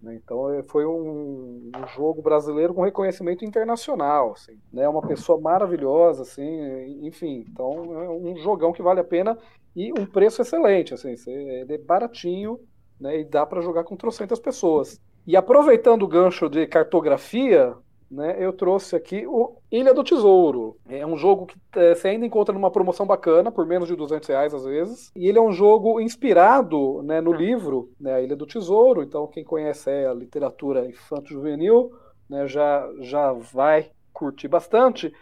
Né, 0.02 0.16
então 0.16 0.50
é, 0.52 0.64
foi 0.64 0.86
um, 0.88 1.70
um, 1.76 1.88
jogo 1.90 2.24
brasileiro 2.24 2.74
com 2.74 2.82
reconhecimento 2.82 3.46
internacional, 3.46 4.32
assim, 4.32 4.58
né, 4.74 4.90
uma 4.90 5.06
pessoa 5.06 5.40
maravilhosa, 5.40 6.24
assim, 6.24 7.06
enfim, 7.06 7.46
então 7.48 8.02
é 8.02 8.10
um 8.10 8.36
jogão 8.38 8.74
que 8.74 8.82
vale 8.82 9.02
a 9.02 9.04
pena 9.04 9.38
e 9.76 9.92
um 9.92 10.06
preço 10.08 10.42
excelente, 10.42 10.94
assim, 10.94 11.14
ele 11.28 11.74
é 11.74 11.78
baratinho, 11.78 12.60
né, 13.00 13.20
e 13.20 13.24
dá 13.24 13.46
para 13.46 13.62
jogar 13.62 13.84
com 13.84 13.96
trocentas 13.96 14.40
pessoas. 14.40 15.00
E 15.26 15.36
aproveitando 15.36 16.04
o 16.04 16.08
gancho 16.08 16.50
de 16.50 16.66
cartografia, 16.66 17.76
né, 18.10 18.36
eu 18.40 18.52
trouxe 18.52 18.96
aqui 18.96 19.28
o 19.28 19.58
Ilha 19.72 19.94
do 19.94 20.04
Tesouro. 20.04 20.78
É 20.88 21.06
um 21.06 21.16
jogo 21.16 21.46
que 21.46 21.56
é, 21.76 21.94
você 21.94 22.10
ainda 22.10 22.26
encontra 22.26 22.54
numa 22.54 22.72
promoção 22.72 23.06
bacana, 23.06 23.52
por 23.52 23.66
menos 23.66 23.88
de 23.88 23.96
200 23.96 24.28
reais 24.28 24.54
às 24.54 24.66
vezes. 24.66 25.12
E 25.16 25.28
ele 25.28 25.38
é 25.38 25.42
um 25.42 25.52
jogo 25.52 26.00
inspirado 26.00 27.04
né, 27.04 27.22
no 27.22 27.32
livro 27.32 27.92
né, 28.00 28.14
A 28.16 28.22
Ilha 28.22 28.36
do 28.36 28.48
Tesouro. 28.48 29.04
Então, 29.04 29.28
quem 29.28 29.44
conhece 29.44 29.90
a 29.90 30.14
literatura 30.14 30.88
infanto-juvenil 30.88 31.92
né, 32.28 32.48
já, 32.48 32.90
já 33.02 33.32
vai 33.32 33.92
curtir 34.12 34.48
bastante. 34.48 35.14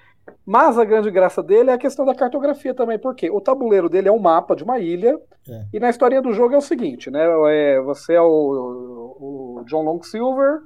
Mas 0.45 0.77
a 0.77 0.85
grande 0.85 1.11
graça 1.11 1.43
dele 1.43 1.69
é 1.69 1.73
a 1.73 1.77
questão 1.77 2.05
da 2.05 2.15
cartografia 2.15 2.73
também, 2.73 2.97
porque 2.97 3.29
o 3.29 3.41
tabuleiro 3.41 3.89
dele 3.89 4.07
é 4.07 4.11
um 4.11 4.19
mapa 4.19 4.55
de 4.55 4.63
uma 4.63 4.79
ilha, 4.79 5.19
é. 5.49 5.65
e 5.73 5.79
na 5.79 5.89
historinha 5.89 6.21
do 6.21 6.33
jogo 6.33 6.53
é 6.53 6.57
o 6.57 6.61
seguinte, 6.61 7.11
né? 7.11 7.25
É, 7.49 7.81
você 7.81 8.13
é 8.13 8.21
o, 8.21 9.57
o 9.59 9.63
John 9.65 9.83
Long 9.83 10.01
Silver, 10.01 10.61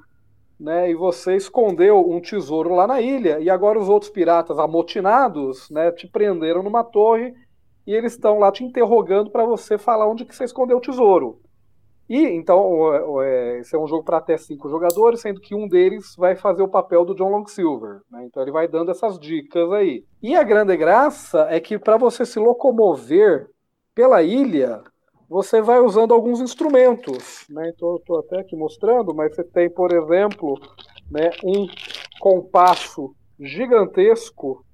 né? 0.59 0.91
E 0.91 0.95
você 0.95 1.35
escondeu 1.35 1.99
um 2.07 2.21
tesouro 2.21 2.75
lá 2.75 2.85
na 2.85 3.01
ilha, 3.01 3.39
e 3.39 3.49
agora 3.49 3.79
os 3.79 3.89
outros 3.89 4.11
piratas 4.11 4.59
amotinados, 4.59 5.69
né, 5.71 5.91
te 5.91 6.07
prenderam 6.07 6.61
numa 6.61 6.83
torre 6.83 7.33
e 7.85 7.93
eles 7.93 8.13
estão 8.13 8.37
lá 8.37 8.51
te 8.51 8.63
interrogando 8.63 9.31
para 9.31 9.43
você 9.43 9.77
falar 9.77 10.07
onde 10.07 10.25
que 10.25 10.35
você 10.35 10.43
escondeu 10.43 10.77
o 10.77 10.81
tesouro. 10.81 11.41
E 12.11 12.27
então 12.35 13.21
é, 13.23 13.59
esse 13.59 13.73
é 13.73 13.79
um 13.79 13.87
jogo 13.87 14.03
para 14.03 14.17
até 14.17 14.35
cinco 14.35 14.67
jogadores, 14.67 15.21
sendo 15.21 15.39
que 15.39 15.55
um 15.55 15.65
deles 15.65 16.13
vai 16.17 16.35
fazer 16.35 16.61
o 16.61 16.67
papel 16.67 17.05
do 17.05 17.15
John 17.15 17.29
Long 17.29 17.45
Silver. 17.45 18.01
Né? 18.11 18.25
Então 18.25 18.43
ele 18.43 18.51
vai 18.51 18.67
dando 18.67 18.91
essas 18.91 19.17
dicas 19.17 19.71
aí. 19.71 20.03
E 20.21 20.35
a 20.35 20.43
grande 20.43 20.75
graça 20.75 21.47
é 21.49 21.57
que 21.61 21.79
para 21.79 21.95
você 21.95 22.25
se 22.25 22.37
locomover 22.37 23.47
pela 23.95 24.21
ilha, 24.21 24.81
você 25.29 25.61
vai 25.61 25.79
usando 25.79 26.13
alguns 26.13 26.41
instrumentos. 26.41 27.45
Né? 27.49 27.71
Então 27.73 27.91
eu 27.91 27.95
estou 27.95 28.19
até 28.19 28.41
aqui 28.41 28.57
mostrando, 28.57 29.15
mas 29.15 29.33
você 29.33 29.45
tem, 29.45 29.69
por 29.69 29.93
exemplo, 29.93 30.59
né, 31.09 31.29
um 31.45 31.65
compasso 32.19 33.15
gigantesco 33.39 34.65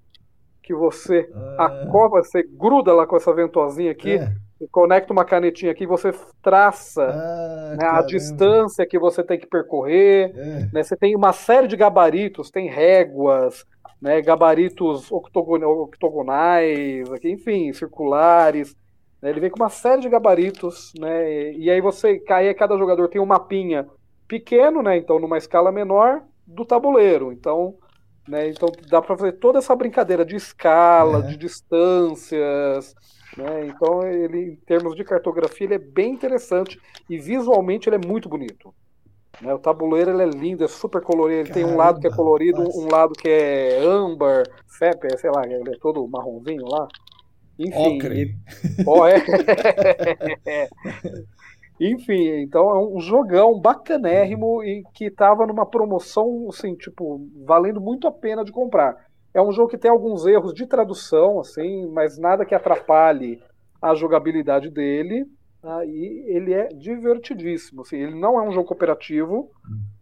que 0.63 0.73
você 0.73 1.31
ah. 1.35 1.83
acova, 1.83 2.23
você 2.23 2.41
gruda 2.41 2.93
lá 2.93 3.05
com 3.05 3.15
essa 3.15 3.31
ventosinha 3.31 3.91
aqui. 3.91 4.13
É 4.13 4.46
conecta 4.71 5.13
uma 5.13 5.25
canetinha 5.25 5.71
aqui, 5.71 5.85
você 5.85 6.11
traça 6.41 7.03
ah, 7.03 7.75
né, 7.77 7.87
a 7.87 8.01
distância 8.01 8.85
que 8.85 8.97
você 8.97 9.23
tem 9.23 9.37
que 9.37 9.45
percorrer. 9.45 10.31
É. 10.35 10.69
Né, 10.73 10.83
você 10.83 10.95
tem 10.95 11.15
uma 11.15 11.33
série 11.33 11.67
de 11.67 11.75
gabaritos, 11.75 12.49
tem 12.49 12.67
réguas, 12.67 13.65
né, 14.01 14.21
gabaritos 14.21 15.11
octogonais, 15.11 17.11
aqui, 17.11 17.29
enfim, 17.29 17.71
circulares. 17.73 18.75
Né, 19.21 19.29
ele 19.29 19.39
vem 19.39 19.49
com 19.49 19.61
uma 19.61 19.69
série 19.69 20.01
de 20.01 20.09
gabaritos, 20.09 20.93
né, 20.99 21.51
e 21.53 21.69
aí 21.69 21.81
você, 21.81 22.21
aí 22.29 22.53
cada 22.53 22.77
jogador 22.77 23.07
tem 23.09 23.21
um 23.21 23.25
mapinha 23.25 23.87
pequeno, 24.27 24.81
né, 24.81 24.97
então 24.97 25.19
numa 25.19 25.37
escala 25.37 25.71
menor 25.71 26.23
do 26.45 26.65
tabuleiro. 26.65 27.31
Então, 27.31 27.75
né, 28.27 28.49
então 28.49 28.69
dá 28.89 29.01
para 29.01 29.17
fazer 29.17 29.33
toda 29.33 29.59
essa 29.59 29.75
brincadeira 29.75 30.25
de 30.25 30.35
escala, 30.35 31.19
é. 31.19 31.27
de 31.27 31.37
distâncias. 31.37 32.95
Né? 33.37 33.67
Então, 33.67 34.01
ele, 34.07 34.53
em 34.53 34.55
termos 34.65 34.95
de 34.95 35.03
cartografia, 35.03 35.67
ele 35.67 35.75
é 35.75 35.79
bem 35.79 36.13
interessante 36.13 36.79
e 37.09 37.19
visualmente 37.19 37.87
ele 37.87 37.97
é 37.97 38.07
muito 38.07 38.27
bonito. 38.27 38.73
Né? 39.39 39.53
O 39.53 39.59
tabuleiro 39.59 40.11
ele 40.11 40.23
é 40.23 40.25
lindo, 40.25 40.63
é 40.63 40.67
super 40.67 41.01
colorido. 41.01 41.41
Ele 41.41 41.49
Caramba, 41.49 41.67
tem 41.67 41.75
um 41.75 41.77
lado 41.77 41.99
que 41.99 42.07
é 42.07 42.11
colorido, 42.11 42.63
nossa. 42.63 42.79
um 42.79 42.87
lado 42.91 43.13
que 43.13 43.29
é 43.29 43.79
âmbar, 43.79 44.43
fepe, 44.67 45.15
sei 45.19 45.29
lá, 45.29 45.43
ele 45.45 45.69
é 45.69 45.77
todo 45.79 46.07
marronzinho 46.07 46.65
lá. 46.65 46.87
Enfim. 47.59 47.97
Ocre. 47.97 48.35
oh, 48.85 49.05
é. 49.05 49.17
Enfim, 51.79 52.41
então 52.41 52.69
é 52.71 52.79
um 52.79 52.99
jogão 52.99 53.59
bacanérrimo 53.59 54.63
e 54.63 54.83
que 54.93 55.05
estava 55.05 55.45
numa 55.45 55.65
promoção, 55.65 56.47
assim, 56.49 56.75
tipo, 56.75 57.21
valendo 57.45 57.79
muito 57.79 58.07
a 58.07 58.11
pena 58.11 58.43
de 58.43 58.51
comprar. 58.51 58.95
É 59.37 59.41
um 59.41 59.51
jogo 59.51 59.69
que 59.69 59.77
tem 59.77 59.91
alguns 59.91 60.25
erros 60.25 60.51
de 60.51 60.65
tradução, 60.65 61.39
assim, 61.39 61.85
mas 61.91 62.17
nada 62.17 62.43
que 62.43 62.55
atrapalhe 62.55 63.39
a 63.79 63.93
jogabilidade 63.93 64.71
dele. 64.71 65.25
Tá? 65.61 65.85
E 65.85 66.25
ele 66.27 66.53
é 66.53 66.69
divertidíssimo. 66.69 67.81
Assim, 67.81 67.97
ele 67.97 68.19
não 68.19 68.39
é 68.39 68.47
um 68.47 68.51
jogo 68.51 68.69
cooperativo, 68.69 69.51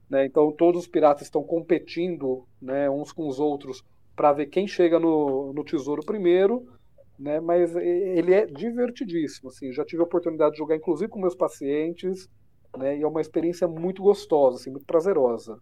né? 0.10 0.26
então 0.26 0.54
todos 0.54 0.84
os 0.84 0.88
piratas 0.88 1.24
estão 1.24 1.44
competindo 1.44 2.46
né, 2.62 2.90
uns 2.90 3.12
com 3.12 3.28
os 3.28 3.38
outros 3.38 3.84
para 4.16 4.32
ver 4.32 4.46
quem 4.46 4.66
chega 4.66 4.98
no, 4.98 5.52
no 5.52 5.66
tesouro 5.66 6.02
primeiro. 6.06 6.66
né? 7.20 7.42
Mas 7.42 7.76
ele 7.76 8.34
é 8.34 8.46
divertidíssimo, 8.46 9.50
assim. 9.50 9.74
Já 9.74 9.84
tive 9.84 10.02
a 10.02 10.06
oportunidade 10.06 10.54
de 10.54 10.60
jogar, 10.60 10.78
inclusive 10.78 11.10
com 11.10 11.20
meus 11.20 11.36
pacientes, 11.36 12.30
né? 12.78 12.98
E 12.98 13.02
é 13.02 13.08
uma 13.08 13.20
experiência 13.20 13.68
muito 13.68 14.02
gostosa, 14.02 14.58
assim, 14.58 14.72
muito 14.72 14.86
prazerosa. 14.86 15.60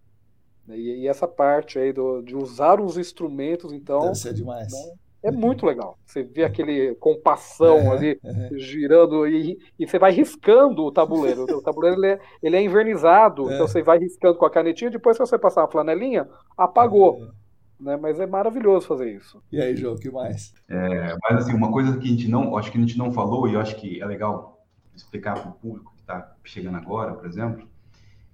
E, 0.69 1.01
e 1.01 1.07
essa 1.07 1.27
parte 1.27 1.77
aí 1.77 1.91
do, 1.91 2.21
de 2.21 2.35
usar 2.35 2.79
os 2.79 2.97
instrumentos, 2.97 3.73
então. 3.73 4.01
Deve 4.01 4.15
ser 4.15 4.33
demais. 4.33 4.71
Né? 4.71 4.93
É 5.23 5.31
muito 5.31 5.65
legal. 5.65 5.97
Você 6.05 6.21
vê 6.21 6.43
aquele 6.43 6.95
compassão 6.95 7.93
ali 7.93 8.19
girando 8.57 9.25
e, 9.25 9.57
e, 9.79 9.87
você 9.87 9.97
vai 9.97 10.11
riscando 10.11 10.83
o 10.83 10.91
tabuleiro. 10.91 11.45
O 11.55 11.61
tabuleiro 11.61 11.97
ele 11.97 12.07
é, 12.07 12.19
ele 12.41 12.57
é 12.57 12.61
invernizado, 12.61 13.49
é. 13.49 13.55
então 13.55 13.67
você 13.67 13.81
vai 13.81 13.97
riscando 13.97 14.37
com 14.37 14.45
a 14.45 14.49
canetinha. 14.49 14.91
Depois, 14.91 15.15
se 15.15 15.21
você 15.21 15.39
passar 15.39 15.61
uma 15.61 15.71
flanelinha, 15.71 16.27
apagou. 16.57 17.23
É. 17.23 17.43
Né? 17.83 17.97
Mas 17.97 18.19
é 18.19 18.25
maravilhoso 18.25 18.85
fazer 18.85 19.15
isso. 19.15 19.41
E 19.49 19.61
aí, 19.61 19.75
João, 19.77 19.95
o 19.95 19.97
que 19.97 20.11
mais? 20.11 20.53
É, 20.69 21.15
mas 21.23 21.43
assim, 21.45 21.53
uma 21.53 21.71
coisa 21.71 21.97
que 21.97 22.05
a 22.05 22.11
gente 22.11 22.27
não, 22.27 22.57
acho 22.57 22.69
que 22.69 22.77
a 22.77 22.81
gente 22.81 22.97
não 22.97 23.11
falou 23.11 23.47
e 23.47 23.53
eu 23.53 23.61
acho 23.61 23.77
que 23.77 24.01
é 24.01 24.05
legal 24.05 24.61
explicar 24.93 25.39
para 25.39 25.51
o 25.51 25.53
público 25.53 25.93
que 25.95 26.01
está 26.01 26.35
chegando 26.43 26.77
agora, 26.77 27.13
por 27.13 27.25
exemplo, 27.25 27.67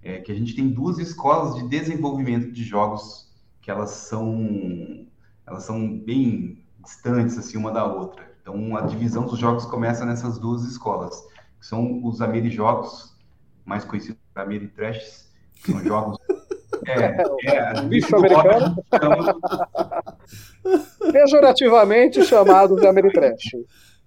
é 0.02 0.20
que 0.20 0.32
a 0.32 0.36
gente 0.36 0.56
tem 0.56 0.70
duas 0.70 0.98
escolas 0.98 1.56
de 1.56 1.68
desenvolvimento 1.68 2.52
de 2.52 2.64
jogos 2.64 3.30
que 3.62 3.70
elas 3.70 3.92
são 3.92 5.06
elas 5.46 5.64
são 5.64 5.98
bem 6.00 6.64
distantes 6.84 7.38
assim 7.38 7.58
uma 7.58 7.72
da 7.72 7.86
outra. 7.86 8.30
Então 8.42 8.76
a 8.78 8.82
divisão 8.82 9.26
dos 9.26 9.38
jogos 9.38 9.66
começa 9.66 10.06
nessas 10.06 10.40
duas 10.40 10.64
escolas, 10.64 11.22
que 11.60 11.66
são 11.66 12.04
os 12.04 12.22
Amerijogos, 12.22 13.16
mais 13.66 13.84
conhecidos 13.84 14.20
como 14.34 14.46
Ameritrash, 14.46 15.30
que 15.56 15.72
são 15.72 15.84
jogos 15.84 16.18
é, 16.88 17.18
é, 17.46 17.82
bicho 17.84 18.16
americano. 18.16 18.76
Pejorativamente 21.12 22.24
chamados 22.24 22.80
de 22.80 22.88
Ameritrash. 22.88 23.56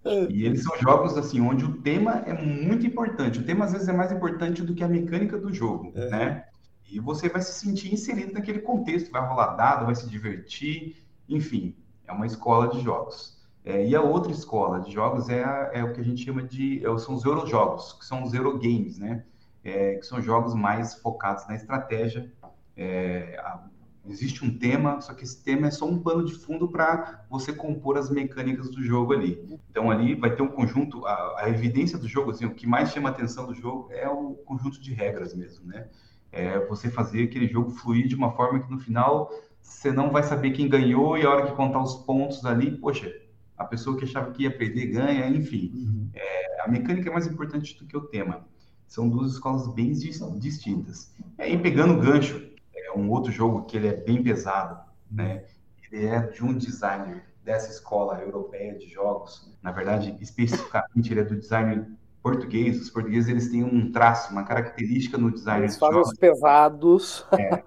E 0.05 0.45
eles 0.45 0.65
são 0.65 0.77
jogos 0.79 1.17
assim 1.17 1.41
onde 1.41 1.65
o 1.65 1.81
tema 1.81 2.23
é 2.27 2.33
muito 2.33 2.87
importante. 2.87 3.39
O 3.39 3.45
tema 3.45 3.65
às 3.65 3.73
vezes 3.73 3.89
é 3.89 3.93
mais 3.93 4.11
importante 4.11 4.63
do 4.63 4.75
que 4.75 4.83
a 4.83 4.89
mecânica 4.89 5.39
do 5.39 5.53
jogo, 5.53 5.93
é. 5.95 6.09
né? 6.11 6.45
E 6.91 6.99
você 7.01 7.29
vai 7.29 7.41
se 7.41 7.53
sentir 7.53 7.93
inserido 7.93 8.33
naquele 8.35 8.61
contexto, 8.61 9.11
vai 9.11 9.27
rolar 9.27 9.55
dado, 9.55 9.87
vai 9.87 9.95
se 9.95 10.09
divertir, 10.09 10.97
enfim 11.29 11.75
é 12.07 12.13
uma 12.13 12.27
escola 12.27 12.69
de 12.69 12.81
jogos. 12.81 13.41
É, 13.65 13.87
e 13.87 13.95
a 13.95 14.03
outra 14.03 14.33
escola 14.33 14.81
de 14.81 14.91
jogos 14.91 15.29
é, 15.29 15.45
a, 15.45 15.71
é, 15.73 15.85
o 15.85 15.93
que 15.93 16.01
a 16.01 16.05
gente 16.05 16.25
chama 16.25 16.43
de 16.43 16.85
é, 16.85 16.99
são 16.99 17.15
os 17.15 17.25
eurojogos, 17.25 17.93
que 17.93 18.05
são 18.05 18.23
os 18.23 18.35
eurogames, 18.35 18.99
né? 18.99 19.25
É, 19.65 19.95
que 19.95 20.05
são 20.05 20.21
jogos 20.21 20.55
mais 20.55 20.95
focados 20.95 21.47
na 21.47 21.55
estratégia. 21.55 22.31
É, 22.77 23.39
a, 23.39 23.65
existe 24.07 24.45
um 24.45 24.59
tema, 24.59 25.01
só 25.01 25.15
que 25.15 25.25
esse 25.25 25.43
tema 25.43 25.69
é 25.69 25.71
só 25.71 25.87
um 25.87 25.99
pano 25.99 26.25
de 26.25 26.35
fundo 26.35 26.69
para 26.69 27.25
você 27.31 27.53
compor 27.53 27.97
as 27.97 28.11
mecânicas 28.11 28.71
do 28.71 28.83
jogo 28.83 29.13
ali. 29.13 29.41
Então 29.71 29.91
ali 29.91 30.15
vai 30.15 30.35
ter 30.35 30.43
um 30.43 30.49
conjunto, 30.49 31.07
a, 31.07 31.43
a, 31.43 31.49
evidência 31.49 31.99
do 31.99 32.09
jogo, 32.09 32.31
assim, 32.31 32.45
o 32.45 32.55
que 32.55 32.67
mais 32.67 32.91
chama 32.91 33.09
a 33.09 33.13
atenção 33.13 33.47
do 33.47 33.55
jogo 33.55 33.89
é 33.93 34.09
o 34.09 34.35
conjunto 34.45 34.81
de 34.81 34.93
regras 34.93 35.35
mesmo, 35.35 35.67
né? 35.67 35.87
É 36.33 36.65
você 36.67 36.91
fazer 36.91 37.25
aquele 37.25 37.47
jogo 37.47 37.71
fluir 37.71 38.09
de 38.09 38.15
uma 38.15 38.33
forma 38.33 38.61
que 38.61 38.71
no 38.71 38.79
final 38.79 39.31
você 39.61 39.93
não 39.93 40.11
vai 40.11 40.23
saber 40.23 40.51
quem 40.51 40.69
ganhou 40.69 41.17
e 41.17 41.25
a 41.25 41.31
hora 41.31 41.47
que 41.47 41.55
contar 41.55 41.83
os 41.83 41.95
pontos 41.95 42.45
ali, 42.45 42.71
poxa, 42.79 43.13
a 43.57 43.65
pessoa 43.65 43.97
que 43.97 44.05
achava 44.05 44.33
que 44.33 44.43
ia 44.43 44.57
perder 44.57 44.87
ganha, 44.87 45.29
enfim. 45.29 45.71
Uhum. 45.75 46.09
É, 46.15 46.63
a 46.63 46.69
mecânica 46.69 47.09
é 47.09 47.13
mais 47.13 47.27
importante 47.27 47.79
do 47.79 47.87
que 47.87 47.97
o 47.97 48.01
tema. 48.01 48.47
São 48.87 49.09
duas 49.09 49.33
escolas 49.33 49.73
bem 49.73 49.93
distintas. 49.93 51.15
E 51.39 51.57
pegando 51.57 51.95
o 51.95 52.01
gancho, 52.01 52.52
é 52.95 52.99
um 52.99 53.11
outro 53.11 53.33
jogo 53.33 53.65
que 53.65 53.77
ele 53.77 53.89
é 53.89 53.97
bem 53.97 54.23
pesado, 54.23 54.81
né? 55.11 55.45
Ele 55.91 56.07
é 56.07 56.21
de 56.21 56.45
um 56.45 56.57
designer 56.57 57.25
dessa 57.45 57.71
escola 57.71 58.19
europeia 58.21 58.77
de 58.77 58.89
jogos. 58.89 59.53
Na 59.63 59.73
verdade, 59.73 60.17
especificamente, 60.21 61.13
ele 61.13 61.21
é 61.21 61.25
do 61.25 61.37
designer 61.37 61.87
português. 62.23 62.81
Os 62.81 62.89
portugueses 62.89 63.29
eles 63.29 63.51
têm 63.51 63.65
um 63.65 63.91
traço, 63.91 64.33
uma 64.33 64.45
característica 64.45 65.19
no 65.19 65.31
design. 65.31 65.65
Eles 65.65 65.77
fazem 65.77 66.01
os 66.01 66.15
pesados. 66.17 67.27
É. 67.33 67.63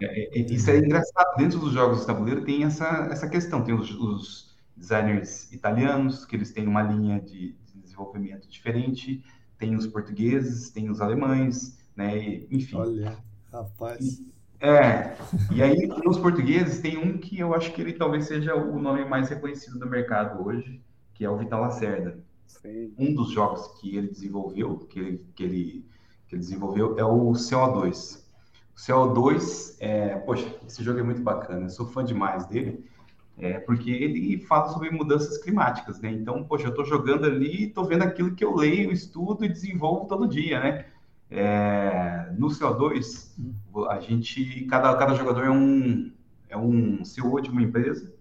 É, 0.00 0.38
é, 0.38 0.40
isso 0.40 0.70
é 0.70 0.78
engraçado. 0.78 1.36
Dentro 1.36 1.58
dos 1.58 1.72
jogos 1.72 2.00
de 2.00 2.06
tabuleiro 2.06 2.44
tem 2.44 2.64
essa, 2.64 3.08
essa 3.10 3.28
questão. 3.28 3.62
Tem 3.62 3.74
os, 3.74 3.90
os 3.90 4.56
designers 4.76 5.50
italianos, 5.52 6.24
que 6.24 6.36
eles 6.36 6.52
têm 6.52 6.66
uma 6.66 6.82
linha 6.82 7.20
de, 7.20 7.56
de, 7.64 7.80
desenvolvimento 7.80 8.48
diferente. 8.48 9.24
Tem 9.58 9.74
os 9.74 9.86
portugueses, 9.86 10.70
tem 10.70 10.90
os 10.90 11.00
alemães, 11.00 11.78
né? 11.96 12.16
E, 12.16 12.48
enfim. 12.50 12.76
Olha, 12.76 13.16
rapaz. 13.52 14.22
É, 14.60 15.14
e 15.52 15.62
aí 15.62 15.86
nos 16.04 16.18
portugueses 16.18 16.80
tem 16.80 16.98
um 16.98 17.16
que 17.16 17.38
eu 17.38 17.54
acho 17.54 17.72
que 17.72 17.80
ele 17.80 17.92
talvez 17.92 18.26
seja 18.26 18.56
o 18.56 18.78
nome 18.80 19.04
mais 19.04 19.28
reconhecido 19.28 19.78
do 19.78 19.88
mercado 19.88 20.44
hoje, 20.44 20.82
que 21.14 21.24
é 21.24 21.30
o 21.30 21.36
Vital 21.36 21.60
Lacerda. 21.60 22.18
Sim. 22.46 22.92
Um 22.98 23.14
dos 23.14 23.30
jogos 23.30 23.68
que 23.80 23.96
ele 23.96 24.08
desenvolveu, 24.08 24.78
que 24.78 24.98
ele, 24.98 25.26
que 25.34 25.44
ele, 25.44 25.86
que 26.26 26.34
ele 26.34 26.40
desenvolveu 26.40 26.98
é 26.98 27.04
o 27.04 27.32
CO2. 27.32 28.24
O 28.74 28.80
CO2, 28.80 29.76
é, 29.80 30.16
poxa, 30.16 30.52
esse 30.66 30.82
jogo 30.82 30.98
é 30.98 31.02
muito 31.02 31.22
bacana, 31.22 31.66
eu 31.66 31.70
sou 31.70 31.86
fã 31.86 32.04
demais 32.04 32.46
dele, 32.46 32.84
é, 33.36 33.60
porque 33.60 33.90
ele 33.90 34.38
fala 34.38 34.68
sobre 34.68 34.90
mudanças 34.90 35.38
climáticas, 35.38 36.00
né? 36.00 36.10
Então, 36.10 36.42
poxa, 36.42 36.66
eu 36.66 36.70
estou 36.70 36.84
jogando 36.84 37.26
ali 37.26 37.62
e 37.62 37.68
estou 37.68 37.84
vendo 37.84 38.02
aquilo 38.02 38.34
que 38.34 38.44
eu 38.44 38.54
leio, 38.54 38.90
estudo 38.90 39.44
e 39.44 39.48
desenvolvo 39.48 40.06
todo 40.08 40.28
dia, 40.28 40.58
né? 40.58 40.86
É, 41.30 42.32
no 42.38 42.48
CO2, 42.48 43.32
a 43.90 44.00
gente, 44.00 44.64
cada, 44.64 44.96
cada 44.96 45.14
jogador 45.14 45.44
é 45.44 45.50
um, 45.50 46.12
é 46.48 46.56
um 46.56 47.04
CEO 47.04 47.40
de 47.40 47.50
uma 47.50 47.62
empresa 47.62 48.12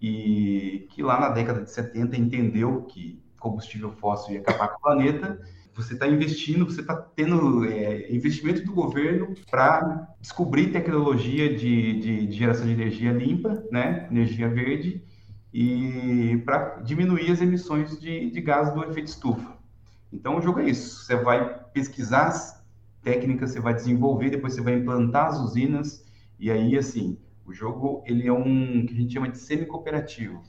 e 0.00 0.86
que 0.90 1.02
lá 1.02 1.20
na 1.20 1.30
década 1.30 1.62
de 1.62 1.70
70 1.70 2.16
entendeu 2.16 2.82
que 2.82 3.22
combustível 3.38 3.92
fóssil 3.92 4.34
ia 4.34 4.40
acabar 4.40 4.68
com 4.68 4.78
o 4.78 4.80
planeta 4.80 5.38
você 5.76 5.92
está 5.92 6.08
investindo, 6.08 6.64
você 6.64 6.80
está 6.80 6.96
tendo 6.96 7.66
é, 7.66 8.10
investimento 8.10 8.64
do 8.64 8.72
governo 8.72 9.34
para 9.50 10.08
descobrir 10.20 10.72
tecnologia 10.72 11.54
de, 11.54 12.00
de, 12.00 12.26
de, 12.26 12.32
geração 12.32 12.64
de 12.66 12.72
energia 12.72 13.12
limpa, 13.12 13.62
né, 13.70 14.08
energia 14.10 14.48
verde, 14.48 15.02
e 15.52 16.42
para 16.46 16.76
diminuir 16.76 17.30
as 17.30 17.42
emissões 17.42 18.00
de, 18.00 18.30
de 18.30 18.40
gás 18.40 18.72
do 18.72 18.84
efeito 18.84 19.08
estufa. 19.08 19.54
Então, 20.10 20.38
o 20.38 20.40
jogo 20.40 20.60
é 20.60 20.70
isso. 20.70 21.04
Você 21.04 21.16
vai 21.16 21.60
pesquisar 21.76 22.28
as 22.28 22.64
técnicas, 23.02 23.52
você 23.52 23.60
vai 23.60 23.74
desenvolver, 23.74 24.30
depois 24.30 24.54
você 24.54 24.60
vai 24.60 24.74
implantar 24.74 25.26
as 25.26 25.38
usinas, 25.38 26.04
e 26.38 26.50
aí, 26.50 26.76
assim, 26.76 27.18
o 27.44 27.52
jogo 27.52 28.02
ele 28.06 28.26
é 28.26 28.32
um 28.32 28.84
que 28.86 28.94
a 28.94 28.96
gente 28.96 29.12
chama 29.12 29.28
de 29.28 29.38
semi-cooperativo. 29.38 30.42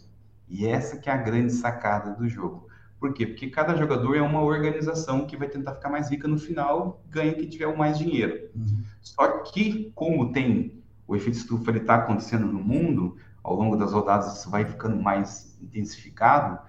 E 0.48 0.66
essa 0.66 0.98
que 0.98 1.10
é 1.10 1.14
a 1.14 1.18
grande 1.18 1.54
sacada 1.54 2.16
do 2.16 2.28
jogo 2.28 2.68
por 3.00 3.14
quê? 3.14 3.28
Porque 3.28 3.50
cada 3.50 3.76
jogador 3.76 4.16
é 4.16 4.22
uma 4.22 4.42
organização 4.42 5.26
que 5.28 5.38
vai 5.38 5.48
tentar 5.48 5.76
ficar 5.76 5.90
mais 5.90 6.10
rica 6.10 6.28
no 6.28 6.38
final, 6.38 7.04
ganha 7.10 7.34
quem 7.34 7.48
tiver 7.48 7.68
o 7.68 7.78
mais 7.78 7.98
dinheiro. 7.98 8.50
Uhum. 8.56 8.84
Só 9.02 9.40
que, 9.40 9.92
como 9.94 10.32
tem 10.32 10.82
o 11.08 11.16
efeito 11.16 11.38
estufa 11.38 11.72
está 11.72 11.96
acontecendo 11.96 12.48
no 12.48 12.60
mundo, 12.60 13.16
ao 13.44 13.56
longo 13.56 13.78
das 13.78 13.94
rodadas 13.94 14.40
isso 14.40 14.50
vai 14.50 14.66
ficando 14.66 15.02
mais 15.02 15.58
intensificado, 15.62 16.60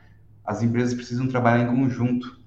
as 0.45 0.63
empresas 0.63 0.95
precisam 0.95 1.27
trabalhar 1.27 1.65
em 1.65 1.75
conjunto, 1.75 2.38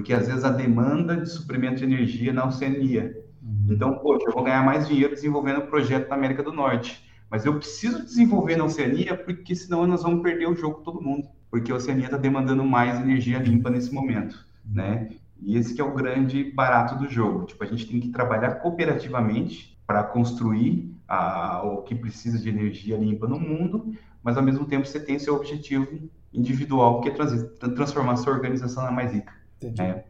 porque 0.00 0.14
às 0.14 0.26
vezes 0.26 0.44
a 0.44 0.50
demanda 0.50 1.16
de 1.16 1.28
suprimento 1.28 1.76
de 1.76 1.84
energia 1.84 2.32
na 2.32 2.46
Oceania. 2.46 3.14
Uhum. 3.42 3.66
Então, 3.68 3.98
poxa, 3.98 4.26
eu 4.26 4.32
vou 4.32 4.42
ganhar 4.42 4.64
mais 4.64 4.88
dinheiro 4.88 5.14
desenvolvendo 5.14 5.58
o 5.58 5.66
projeto 5.66 6.08
na 6.08 6.16
América 6.16 6.42
do 6.42 6.52
Norte, 6.52 7.06
mas 7.30 7.44
eu 7.44 7.54
preciso 7.54 8.04
desenvolver 8.04 8.56
na 8.56 8.64
Oceania, 8.64 9.14
porque 9.16 9.54
senão 9.54 9.86
nós 9.86 10.02
vamos 10.02 10.22
perder 10.22 10.48
o 10.48 10.56
jogo 10.56 10.80
todo 10.82 11.00
mundo 11.00 11.28
porque 11.50 11.72
a 11.72 11.74
Oceania 11.74 12.04
está 12.04 12.16
demandando 12.16 12.64
mais 12.64 12.98
energia 13.00 13.38
limpa 13.38 13.68
nesse 13.68 13.92
momento, 13.92 14.46
né? 14.64 15.10
E 15.42 15.56
esse 15.56 15.74
que 15.74 15.80
é 15.80 15.84
o 15.84 15.92
grande 15.92 16.44
barato 16.52 16.96
do 16.96 17.08
jogo. 17.08 17.44
Tipo, 17.44 17.64
a 17.64 17.66
gente 17.66 17.86
tem 17.86 17.98
que 17.98 18.08
trabalhar 18.08 18.56
cooperativamente 18.56 19.76
para 19.86 20.04
construir 20.04 20.94
a, 21.08 21.62
o 21.64 21.82
que 21.82 21.94
precisa 21.94 22.38
de 22.38 22.48
energia 22.48 22.96
limpa 22.96 23.26
no 23.26 23.40
mundo, 23.40 23.92
mas 24.22 24.36
ao 24.36 24.42
mesmo 24.42 24.64
tempo 24.64 24.86
você 24.86 25.00
tem 25.00 25.18
seu 25.18 25.34
objetivo 25.34 26.08
individual, 26.32 27.00
que 27.00 27.08
é 27.08 27.12
trans, 27.12 27.42
transformar 27.74 28.16
sua 28.16 28.32
organização 28.32 28.84
na 28.84 28.92
mais 28.92 29.12
rica. 29.12 29.32
Né? 29.62 30.04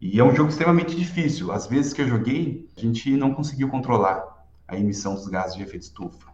E 0.00 0.18
é 0.18 0.24
um 0.24 0.34
jogo 0.34 0.48
extremamente 0.48 0.96
difícil. 0.96 1.52
Às 1.52 1.66
vezes 1.66 1.92
que 1.92 2.02
eu 2.02 2.08
joguei, 2.08 2.68
a 2.76 2.80
gente 2.80 3.10
não 3.16 3.34
conseguiu 3.34 3.68
controlar 3.68 4.46
a 4.66 4.76
emissão 4.76 5.14
dos 5.14 5.28
gases 5.28 5.56
de 5.56 5.62
efeito 5.62 5.82
estufa 5.82 6.30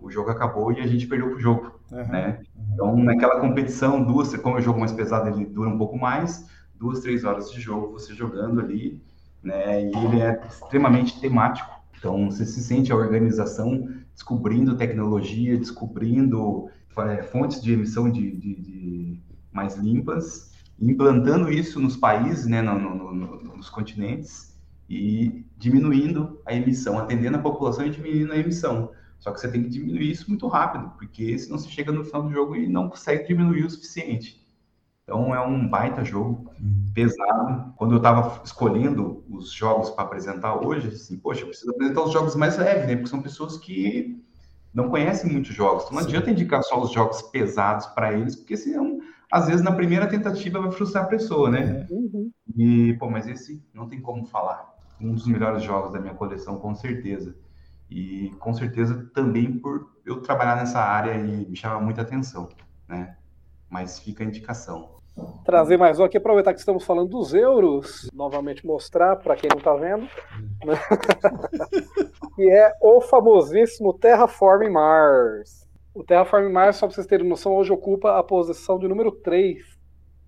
o 0.00 0.10
jogo 0.10 0.30
acabou 0.30 0.72
e 0.72 0.80
a 0.80 0.86
gente 0.86 1.06
perdeu 1.06 1.34
o 1.34 1.40
jogo, 1.40 1.72
uhum, 1.90 2.08
né? 2.08 2.40
Uhum. 2.56 2.64
Então, 2.74 2.96
naquela 2.96 3.40
competição, 3.40 4.02
duas, 4.02 4.34
como 4.36 4.56
é 4.56 4.60
o 4.60 4.62
jogo 4.62 4.80
mais 4.80 4.92
pesado, 4.92 5.28
ele 5.28 5.46
dura 5.46 5.68
um 5.68 5.78
pouco 5.78 5.96
mais, 5.96 6.46
duas, 6.74 7.00
três 7.00 7.24
horas 7.24 7.50
de 7.50 7.60
jogo, 7.60 7.92
você 7.92 8.14
jogando 8.14 8.60
ali, 8.60 9.00
né? 9.42 9.84
E 9.84 9.96
ele 9.96 10.20
é 10.20 10.40
extremamente 10.46 11.20
temático. 11.20 11.70
Então, 11.98 12.30
você 12.30 12.44
se 12.46 12.60
sente 12.62 12.90
a 12.90 12.96
organização 12.96 13.88
descobrindo 14.14 14.76
tecnologia, 14.76 15.56
descobrindo 15.56 16.68
é, 16.98 17.22
fontes 17.22 17.62
de 17.62 17.72
emissão 17.72 18.10
de, 18.10 18.30
de, 18.32 18.54
de, 18.54 19.20
mais 19.52 19.76
limpas, 19.76 20.49
implantando 20.80 21.50
isso 21.50 21.78
nos 21.78 21.96
países, 21.96 22.46
né, 22.46 22.62
no, 22.62 22.78
no, 22.78 23.14
no, 23.14 23.56
nos 23.56 23.68
continentes, 23.68 24.58
e 24.88 25.44
diminuindo 25.56 26.40
a 26.44 26.54
emissão, 26.54 26.98
atendendo 26.98 27.36
a 27.36 27.40
população 27.40 27.86
e 27.86 27.90
diminuindo 27.90 28.32
a 28.32 28.38
emissão. 28.38 28.90
Só 29.18 29.30
que 29.30 29.38
você 29.38 29.50
tem 29.50 29.62
que 29.62 29.68
diminuir 29.68 30.10
isso 30.10 30.28
muito 30.28 30.48
rápido, 30.48 30.90
porque 30.96 31.38
senão 31.38 31.58
você 31.58 31.68
chega 31.68 31.92
no 31.92 32.04
final 32.04 32.22
do 32.22 32.32
jogo 32.32 32.56
e 32.56 32.66
não 32.66 32.88
consegue 32.88 33.28
diminuir 33.28 33.64
o 33.64 33.70
suficiente. 33.70 34.40
Então 35.10 35.34
é 35.34 35.40
um 35.40 35.68
baita 35.68 36.04
jogo, 36.04 36.50
uhum. 36.60 36.86
pesado. 36.94 37.74
Quando 37.76 37.92
eu 37.92 37.96
estava 37.98 38.42
escolhendo 38.44 39.24
os 39.28 39.52
jogos 39.52 39.90
para 39.90 40.04
apresentar 40.04 40.64
hoje, 40.64 40.88
assim, 40.88 41.18
poxa, 41.18 41.42
eu 41.42 41.48
preciso 41.48 41.70
apresentar 41.72 42.02
os 42.02 42.12
jogos 42.12 42.34
mais 42.34 42.56
leves, 42.56 42.86
né? 42.86 42.94
Porque 42.94 43.10
são 43.10 43.20
pessoas 43.20 43.56
que 43.56 44.24
não 44.72 44.88
conhecem 44.88 45.30
muitos 45.30 45.54
jogos. 45.54 45.84
Então 45.84 45.96
não 45.96 46.02
Sim. 46.02 46.08
adianta 46.08 46.30
indicar 46.30 46.62
só 46.62 46.80
os 46.80 46.92
jogos 46.92 47.22
pesados 47.22 47.86
para 47.86 48.12
eles, 48.12 48.36
porque 48.36 48.56
senão, 48.56 49.00
às 49.30 49.46
vezes, 49.46 49.62
na 49.62 49.72
primeira 49.72 50.08
tentativa 50.08 50.60
vai 50.60 50.72
frustrar 50.72 51.04
a 51.04 51.08
pessoa, 51.08 51.50
né? 51.50 51.86
Uhum. 51.88 52.30
E, 52.56 52.94
pô, 52.94 53.08
mas 53.08 53.28
esse 53.28 53.64
não 53.72 53.88
tem 53.88 54.00
como 54.00 54.26
falar. 54.26 54.74
Um 55.00 55.14
dos 55.14 55.26
melhores 55.26 55.62
jogos 55.62 55.92
da 55.92 56.00
minha 56.00 56.14
coleção, 56.14 56.58
com 56.58 56.74
certeza. 56.74 57.34
E 57.88 58.30
com 58.38 58.52
certeza 58.52 59.08
também 59.14 59.58
por 59.58 59.88
eu 60.04 60.20
trabalhar 60.20 60.56
nessa 60.56 60.80
área 60.80 61.14
e 61.14 61.48
me 61.48 61.56
chama 61.56 61.80
muita 61.80 62.02
atenção, 62.02 62.48
né? 62.88 63.16
Mas 63.68 63.98
fica 63.98 64.24
a 64.24 64.26
indicação. 64.26 65.00
Trazer 65.44 65.76
mais 65.76 65.98
um 65.98 66.04
aqui, 66.04 66.16
aproveitar 66.16 66.52
que 66.52 66.60
estamos 66.60 66.84
falando 66.84 67.10
dos 67.10 67.34
euros, 67.34 68.08
novamente 68.12 68.64
mostrar 68.64 69.16
para 69.16 69.36
quem 69.36 69.50
não 69.50 69.58
está 69.58 69.74
vendo, 69.74 70.08
né? 70.64 70.74
que 72.36 72.50
é 72.50 72.72
o 72.80 73.00
famosíssimo 73.00 73.92
Terraform 73.94 74.70
Mars. 74.70 75.59
O 76.00 76.04
Terraform 76.04 76.50
Mars, 76.50 76.76
só 76.76 76.86
para 76.86 76.94
vocês 76.94 77.06
terem 77.06 77.28
noção, 77.28 77.54
hoje 77.54 77.70
ocupa 77.70 78.18
a 78.18 78.22
posição 78.22 78.78
de 78.78 78.88
número 78.88 79.12
3 79.12 79.58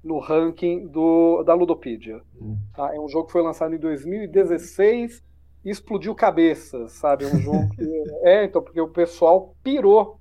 no 0.04 0.18
ranking 0.18 0.86
do, 0.86 1.42
da 1.44 1.54
Ludopedia. 1.54 2.20
Hum. 2.38 2.58
Tá? 2.76 2.94
É 2.94 3.00
um 3.00 3.08
jogo 3.08 3.28
que 3.28 3.32
foi 3.32 3.40
lançado 3.40 3.74
em 3.74 3.78
2016 3.78 5.24
e 5.64 5.70
explodiu 5.70 6.14
cabeças, 6.14 6.92
sabe? 6.92 7.24
É 7.24 7.28
um 7.28 7.38
jogo 7.38 7.70
que. 7.70 7.82
é, 8.22 8.44
então, 8.44 8.60
porque 8.60 8.82
o 8.82 8.88
pessoal 8.88 9.54
pirou. 9.62 10.20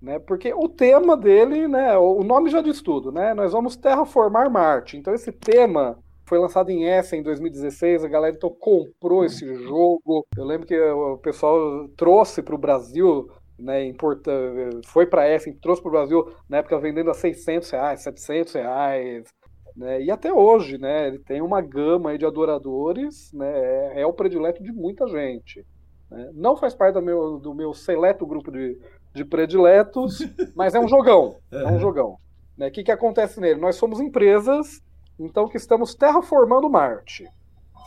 Né? 0.00 0.20
Porque 0.20 0.54
o 0.54 0.68
tema 0.68 1.16
dele, 1.16 1.66
né? 1.66 1.98
O 1.98 2.22
nome 2.22 2.48
já 2.48 2.62
diz 2.62 2.80
tudo, 2.80 3.10
né? 3.10 3.34
Nós 3.34 3.50
vamos 3.50 3.74
terraformar 3.74 4.48
Marte. 4.48 4.96
Então, 4.96 5.12
esse 5.12 5.32
tema 5.32 5.98
foi 6.24 6.38
lançado 6.38 6.70
em 6.70 6.84
Essen 6.84 7.18
em 7.18 7.22
2016, 7.24 8.04
a 8.04 8.08
galera 8.08 8.36
então 8.36 8.48
comprou 8.48 9.24
esse 9.24 9.56
jogo. 9.64 10.24
Eu 10.36 10.44
lembro 10.44 10.68
que 10.68 10.78
o 10.78 11.18
pessoal 11.18 11.88
trouxe 11.96 12.42
para 12.42 12.54
o 12.54 12.58
Brasil, 12.58 13.28
né, 13.58 13.84
importa, 13.86 14.30
foi 14.86 15.06
para 15.06 15.28
Essen, 15.28 15.54
trouxe 15.54 15.80
para 15.80 15.88
o 15.88 15.92
Brasil 15.92 16.32
na 16.48 16.58
época 16.58 16.78
vendendo 16.78 17.10
a 17.10 17.14
600 17.14 17.70
reais, 17.70 18.02
700 18.02 18.52
reais. 18.54 19.24
Né, 19.76 20.02
e 20.02 20.10
até 20.10 20.32
hoje, 20.32 20.78
né, 20.78 21.08
ele 21.08 21.18
tem 21.18 21.40
uma 21.40 21.60
gama 21.60 22.16
de 22.16 22.24
adoradores, 22.24 23.32
né, 23.32 23.50
é, 23.50 24.02
é, 24.02 24.06
o 24.06 24.12
predileto 24.12 24.62
de 24.62 24.72
muita 24.72 25.06
gente. 25.08 25.64
Né. 26.10 26.30
Não 26.34 26.56
faz 26.56 26.74
parte 26.74 26.94
do 26.94 27.02
meu, 27.02 27.38
do 27.38 27.54
meu 27.54 27.72
seleto 27.72 28.26
grupo 28.26 28.50
de, 28.50 28.78
de 29.12 29.24
prediletos, 29.24 30.18
mas 30.54 30.74
é 30.74 30.80
um 30.80 30.88
jogão. 30.88 31.36
É 31.50 31.66
um 31.66 31.78
jogão. 31.78 32.10
O 32.10 32.60
né. 32.60 32.70
que, 32.70 32.82
que 32.82 32.92
acontece 32.92 33.40
nele? 33.40 33.60
Nós 33.60 33.76
somos 33.76 34.00
empresas, 34.00 34.80
então, 35.18 35.48
que 35.48 35.56
estamos 35.56 35.94
terraformando 35.94 36.68
Marte. 36.68 37.24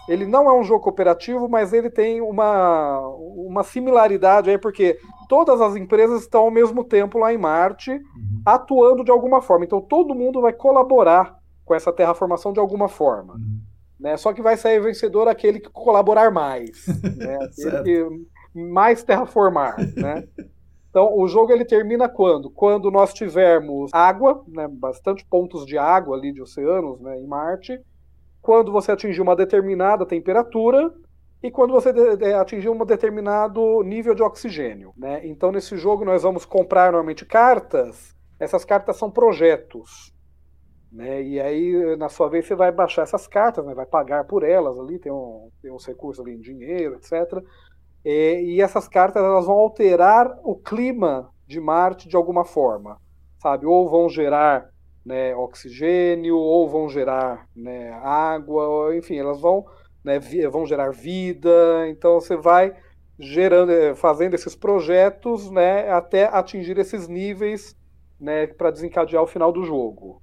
Ele 0.07 0.25
não 0.25 0.49
é 0.49 0.53
um 0.53 0.63
jogo 0.63 0.83
cooperativo, 0.83 1.49
mas 1.49 1.73
ele 1.73 1.89
tem 1.89 2.21
uma, 2.21 2.99
uma 3.07 3.63
similaridade 3.63 4.49
aí, 4.49 4.57
porque 4.57 4.97
todas 5.27 5.59
as 5.59 5.75
empresas 5.75 6.21
estão 6.21 6.41
ao 6.41 6.51
mesmo 6.51 6.83
tempo 6.83 7.19
lá 7.19 7.33
em 7.33 7.37
Marte, 7.37 7.91
uhum. 7.91 8.41
atuando 8.45 9.03
de 9.03 9.11
alguma 9.11 9.41
forma. 9.41 9.65
Então 9.65 9.81
todo 9.81 10.15
mundo 10.15 10.41
vai 10.41 10.53
colaborar 10.53 11.37
com 11.65 11.75
essa 11.75 11.91
terraformação 11.91 12.53
de 12.53 12.59
alguma 12.59 12.87
forma. 12.87 13.33
Uhum. 13.33 13.59
Né? 13.99 14.15
Só 14.15 14.31
que 14.31 14.41
vai 14.41 14.55
sair 14.55 14.79
vencedor 14.79 15.27
aquele 15.27 15.59
que 15.59 15.69
colaborar 15.69 16.31
mais, 16.31 16.85
né? 17.17 17.39
aquele 17.41 17.83
que 17.83 18.27
mais 18.53 19.03
terraformar. 19.03 19.75
Né? 19.95 20.27
Então, 20.89 21.15
o 21.15 21.27
jogo 21.27 21.51
ele 21.51 21.65
termina 21.65 22.07
quando? 22.07 22.49
Quando 22.49 22.89
nós 22.89 23.13
tivermos 23.13 23.91
água, 23.93 24.43
né, 24.47 24.67
bastante 24.67 25.25
pontos 25.25 25.65
de 25.65 25.77
água 25.77 26.17
ali 26.17 26.31
de 26.31 26.41
oceanos 26.41 26.99
né, 27.01 27.19
em 27.19 27.27
Marte, 27.27 27.79
quando 28.47 28.71
você 28.71 28.93
atingir 28.93 29.19
uma 29.19 29.35
determinada 29.35 30.05
temperatura 30.05 30.93
e 31.43 31.51
quando 31.51 31.73
você 31.73 31.89
atingir 32.33 32.69
um 32.69 32.85
determinado 32.85 33.83
nível 33.83 34.15
de 34.15 34.23
oxigênio. 34.23 34.93
Né? 34.95 35.27
Então, 35.27 35.51
nesse 35.51 35.75
jogo, 35.75 36.05
nós 36.05 36.23
vamos 36.23 36.45
comprar 36.45 36.93
normalmente 36.93 37.25
cartas. 37.25 38.15
Essas 38.39 38.63
cartas 38.63 38.95
são 38.95 39.11
projetos. 39.11 40.13
Né? 40.89 41.21
E 41.23 41.41
aí, 41.41 41.97
na 41.97 42.07
sua 42.07 42.29
vez, 42.29 42.47
você 42.47 42.55
vai 42.55 42.71
baixar 42.71 43.01
essas 43.01 43.27
cartas, 43.27 43.65
né? 43.65 43.75
vai 43.75 43.85
pagar 43.85 44.23
por 44.23 44.43
elas 44.43 44.79
ali, 44.79 44.97
tem, 44.97 45.11
um, 45.11 45.49
tem 45.61 45.69
uns 45.69 45.85
recursos 45.85 46.25
ali 46.25 46.33
em 46.33 46.39
dinheiro, 46.39 46.95
etc. 46.95 47.43
E, 48.05 48.55
e 48.55 48.61
essas 48.61 48.87
cartas 48.87 49.21
elas 49.21 49.45
vão 49.45 49.57
alterar 49.57 50.39
o 50.41 50.55
clima 50.55 51.29
de 51.45 51.59
Marte 51.59 52.07
de 52.07 52.15
alguma 52.15 52.45
forma, 52.45 52.97
sabe? 53.41 53.65
Ou 53.65 53.89
vão 53.89 54.07
gerar 54.07 54.69
né, 55.07 55.33
oxigênio, 55.33 56.35
ou 56.35 56.67
vão 56.67 56.89
gerar 56.89 57.47
né, 57.55 57.93
água, 58.03 58.93
enfim, 58.93 59.17
elas 59.17 59.39
vão, 59.39 59.65
né, 60.03 60.19
vão 60.51 60.65
gerar 60.65 60.91
vida. 60.91 61.87
Então 61.87 62.15
você 62.15 62.35
vai 62.35 62.75
gerando, 63.17 63.71
eh, 63.71 63.95
fazendo 63.95 64.33
esses 64.33 64.53
projetos 64.53 65.49
né, 65.49 65.89
até 65.89 66.25
atingir 66.25 66.77
esses 66.77 67.07
níveis 67.07 67.73
né, 68.19 68.47
para 68.47 68.69
desencadear 68.69 69.23
o 69.23 69.27
final 69.27 69.49
do 69.49 69.63
jogo. 69.63 70.21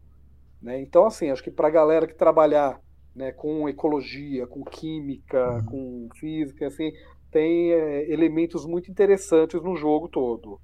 Né? 0.61 0.82
Então, 0.82 1.06
assim, 1.06 1.31
acho 1.31 1.43
que 1.43 1.51
para 1.51 1.69
a 1.69 1.70
galera 1.70 2.06
que 2.06 2.15
trabalhar 2.15 2.78
né, 3.16 3.32
com 3.32 3.66
ecologia, 3.66 4.47
com 4.47 4.62
química, 4.65 5.51
uhum. 5.51 5.65
com 5.65 6.09
física, 6.15 6.66
assim, 6.66 6.93
tem 7.31 7.73
é, 7.73 8.12
elementos 8.12 8.66
muito 8.66 8.90
interessantes 8.90 9.62
no 9.62 9.74
jogo 9.77 10.09
todo. 10.09 10.61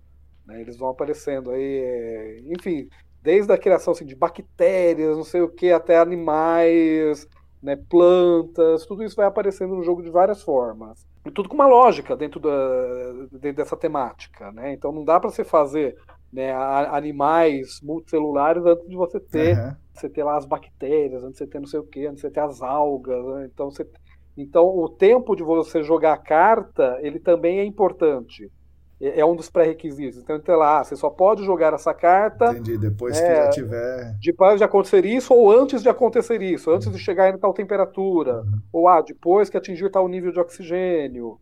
Né? 0.46 0.60
Eles 0.60 0.76
vão 0.76 0.90
aparecendo 0.90 1.50
aí, 1.50 1.62
é, 1.62 2.40
enfim, 2.54 2.86
desde 3.22 3.52
a 3.52 3.58
criação 3.58 3.92
assim, 3.92 4.06
de 4.06 4.14
bactérias, 4.14 5.16
não 5.16 5.24
sei 5.24 5.42
o 5.42 5.48
que, 5.48 5.70
até 5.70 5.98
animais, 5.98 7.28
né, 7.62 7.76
plantas, 7.88 8.86
tudo 8.86 9.04
isso 9.04 9.16
vai 9.16 9.26
aparecendo 9.26 9.74
no 9.74 9.82
jogo 9.82 10.02
de 10.02 10.10
várias 10.10 10.42
formas. 10.42 11.06
E 11.24 11.30
tudo 11.30 11.48
com 11.48 11.54
uma 11.54 11.66
lógica 11.66 12.16
dentro, 12.16 12.40
da, 12.40 13.26
dentro 13.32 13.56
dessa 13.56 13.76
temática. 13.76 14.50
Né? 14.52 14.72
Então 14.72 14.90
não 14.90 15.04
dá 15.04 15.20
para 15.20 15.30
você 15.30 15.44
fazer 15.44 15.96
né, 16.32 16.52
animais 16.52 17.80
multicelulares 17.82 18.64
antes 18.64 18.88
de 18.88 18.96
você 18.96 19.20
ter, 19.20 19.58
uhum. 19.58 19.74
você 19.92 20.08
ter 20.08 20.24
lá 20.24 20.36
as 20.36 20.46
bactérias, 20.46 21.22
antes 21.22 21.34
de 21.34 21.38
você 21.38 21.46
ter 21.46 21.60
não 21.60 21.66
sei 21.66 21.80
o 21.80 21.84
que, 21.84 22.06
antes 22.06 22.16
de 22.16 22.20
você 22.22 22.30
ter 22.30 22.40
as 22.40 22.62
algas. 22.62 23.22
Né? 23.26 23.50
Então, 23.52 23.70
você, 23.70 23.86
então 24.36 24.64
o 24.64 24.88
tempo 24.88 25.36
de 25.36 25.42
você 25.42 25.82
jogar 25.82 26.14
a 26.14 26.18
carta, 26.18 26.98
ele 27.02 27.20
também 27.20 27.58
é 27.58 27.64
importante. 27.64 28.50
É, 29.00 29.20
é 29.20 29.24
um 29.26 29.34
dos 29.34 29.48
pré-requisitos. 29.48 30.18
Então, 30.18 30.40
sei 30.44 30.54
lá, 30.54 30.84
você 30.84 30.94
só 30.94 31.08
pode 31.08 31.44
jogar 31.44 31.72
essa 31.72 31.94
carta. 31.94 32.52
Entendi, 32.52 32.76
depois 32.76 33.18
é, 33.18 33.26
que 33.26 33.34
já 33.34 33.50
tiver. 33.50 34.16
Depois 34.22 34.58
de 34.58 34.64
acontecer 34.64 35.06
isso, 35.06 35.32
ou 35.32 35.50
antes 35.50 35.82
de 35.82 35.88
acontecer 35.88 36.42
isso, 36.42 36.70
antes 36.70 36.92
de 36.92 36.98
chegar 36.98 37.32
em 37.32 37.38
tal 37.38 37.54
temperatura, 37.54 38.42
uhum. 38.42 38.60
ou 38.72 38.88
ah, 38.88 39.00
depois 39.00 39.48
que 39.48 39.56
atingir 39.56 39.90
tal 39.90 40.06
nível 40.06 40.30
de 40.30 40.38
oxigênio. 40.38 41.40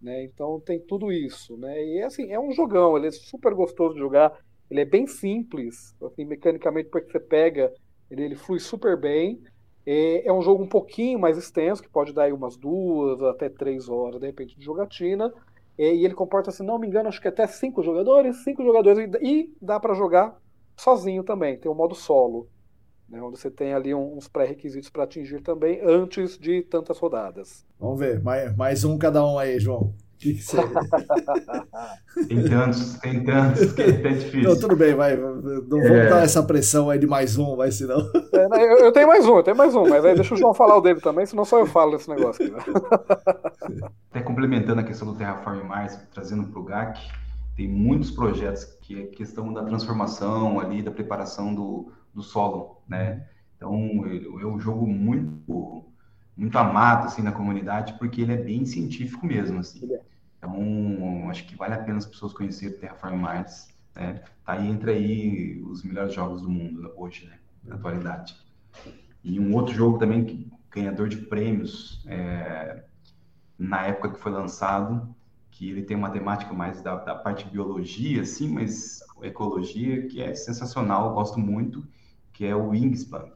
Né? 0.00 0.24
Então 0.24 0.60
tem 0.60 0.80
tudo 0.80 1.12
isso. 1.12 1.56
Né? 1.58 1.84
E 1.84 2.02
assim, 2.02 2.32
é 2.32 2.40
um 2.40 2.52
jogão, 2.52 2.96
ele 2.96 3.08
é 3.08 3.10
super 3.10 3.54
gostoso 3.54 3.94
de 3.94 4.00
jogar, 4.00 4.32
ele 4.70 4.80
é 4.80 4.84
bem 4.84 5.06
simples, 5.06 5.94
assim, 6.02 6.24
mecanicamente, 6.24 6.88
porque 6.88 7.10
você 7.10 7.20
pega, 7.20 7.70
ele, 8.10 8.24
ele 8.24 8.34
flui 8.34 8.58
super 8.58 8.98
bem. 8.98 9.42
É, 9.86 10.26
é 10.26 10.32
um 10.32 10.40
jogo 10.40 10.62
um 10.62 10.68
pouquinho 10.68 11.18
mais 11.18 11.36
extenso, 11.36 11.82
que 11.82 11.90
pode 11.90 12.14
dar 12.14 12.24
aí 12.24 12.32
umas 12.32 12.56
duas 12.56 13.22
até 13.22 13.50
três 13.50 13.90
horas, 13.90 14.18
de 14.18 14.26
repente, 14.26 14.58
de 14.58 14.64
jogatina 14.64 15.30
e 15.78 16.04
ele 16.04 16.14
comporta, 16.14 16.50
se 16.50 16.62
não 16.62 16.78
me 16.78 16.86
engano, 16.86 17.08
acho 17.08 17.20
que 17.20 17.28
até 17.28 17.46
cinco 17.46 17.82
jogadores, 17.82 18.44
cinco 18.44 18.62
jogadores, 18.62 19.10
e 19.20 19.52
dá 19.60 19.80
para 19.80 19.94
jogar 19.94 20.38
sozinho 20.76 21.24
também, 21.24 21.58
tem 21.58 21.70
o 21.70 21.74
um 21.74 21.76
modo 21.76 21.94
solo, 21.94 22.48
né, 23.08 23.20
onde 23.20 23.38
você 23.38 23.50
tem 23.50 23.74
ali 23.74 23.94
uns 23.94 24.28
pré-requisitos 24.28 24.90
para 24.90 25.04
atingir 25.04 25.40
também 25.42 25.80
antes 25.82 26.38
de 26.38 26.62
tantas 26.62 26.98
rodadas. 26.98 27.64
Vamos 27.78 27.98
ver, 27.98 28.22
mais, 28.22 28.56
mais 28.56 28.84
um 28.84 28.96
cada 28.96 29.24
um 29.26 29.38
aí, 29.38 29.58
João. 29.58 29.94
Que 30.24 30.32
que 30.32 30.42
você... 30.42 30.56
tem 32.26 32.44
tantos, 32.48 32.94
tem 32.94 33.22
tantos, 33.24 33.72
que 33.74 33.82
é 33.82 33.90
difícil. 33.92 34.42
Não, 34.48 34.58
tudo 34.58 34.74
bem, 34.74 34.94
vai. 34.94 35.18
Não 35.18 35.42
vamos 35.42 35.84
é... 35.84 36.08
dar 36.08 36.24
essa 36.24 36.42
pressão 36.42 36.88
aí 36.88 36.98
de 36.98 37.06
mais 37.06 37.36
um, 37.36 37.54
vai 37.56 37.70
senão. 37.70 37.98
É, 38.32 38.46
eu, 38.72 38.78
eu, 38.86 38.92
tenho 38.92 39.06
mais 39.06 39.26
um, 39.26 39.36
eu 39.36 39.42
tenho 39.42 39.56
mais 39.56 39.74
um, 39.74 39.86
mas 39.86 40.02
aí 40.02 40.14
deixa 40.14 40.32
o 40.32 40.36
João 40.38 40.54
falar 40.54 40.78
o 40.78 40.80
dele 40.80 40.98
também, 40.98 41.26
senão 41.26 41.44
só 41.44 41.58
eu 41.58 41.66
falo 41.66 41.90
desse 41.90 42.08
negócio 42.08 42.42
aqui. 42.42 42.72
Né? 42.72 43.88
Até 44.10 44.22
complementando 44.22 44.80
a 44.80 44.84
questão 44.84 45.12
do 45.12 45.14
Terraform 45.14 45.62
Mars, 45.62 45.98
trazendo 46.14 46.44
para 46.44 46.58
o 46.58 46.64
GAC, 46.64 47.02
tem 47.54 47.68
muitos 47.68 48.10
projetos 48.10 48.64
que 48.80 48.98
é 48.98 49.02
questão 49.08 49.52
da 49.52 49.62
transformação 49.62 50.58
ali, 50.58 50.82
da 50.82 50.90
preparação 50.90 51.54
do, 51.54 51.92
do 52.14 52.22
solo, 52.22 52.80
né? 52.88 53.26
Então, 53.58 53.74
é 54.40 54.46
um 54.46 54.58
jogo 54.58 54.86
muito 54.86 55.84
muito 56.36 56.58
amado 56.58 57.06
assim 57.06 57.22
na 57.22 57.30
comunidade 57.30 57.94
porque 57.98 58.22
ele 58.22 58.32
é 58.32 58.36
bem 58.36 58.64
científico 58.64 59.26
mesmo 59.26 59.60
assim. 59.60 59.92
É. 59.92 60.13
Então 60.44 61.30
acho 61.30 61.46
que 61.46 61.56
vale 61.56 61.74
a 61.74 61.82
pena 61.82 61.98
as 61.98 62.06
pessoas 62.06 62.32
conhecerem 62.34 62.78
Terraform 62.78 63.16
Mars. 63.16 63.68
Né? 63.94 64.22
Tá 64.44 64.52
aí 64.52 64.68
entre 64.68 64.90
aí 64.90 65.62
os 65.62 65.82
melhores 65.82 66.12
jogos 66.12 66.42
do 66.42 66.50
mundo 66.50 66.92
hoje, 66.96 67.26
né? 67.26 67.38
Na 67.64 67.76
atualidade. 67.76 68.36
E 69.22 69.40
um 69.40 69.54
outro 69.54 69.74
jogo 69.74 69.98
também 69.98 70.24
que 70.24 70.52
ganhador 70.70 71.08
de 71.08 71.16
prêmios 71.16 72.04
é, 72.06 72.84
na 73.58 73.86
época 73.86 74.10
que 74.10 74.20
foi 74.20 74.32
lançado, 74.32 75.14
que 75.50 75.70
ele 75.70 75.82
tem 75.82 75.96
uma 75.96 76.10
temática 76.10 76.52
mais 76.52 76.82
da, 76.82 76.96
da 76.96 77.14
parte 77.14 77.48
biologia, 77.48 78.22
assim, 78.22 78.48
mas 78.48 79.00
ecologia, 79.22 80.06
que 80.08 80.20
é 80.20 80.34
sensacional, 80.34 81.14
gosto 81.14 81.38
muito, 81.38 81.86
que 82.32 82.44
é 82.44 82.54
o 82.54 82.70
Wingspan. 82.70 83.30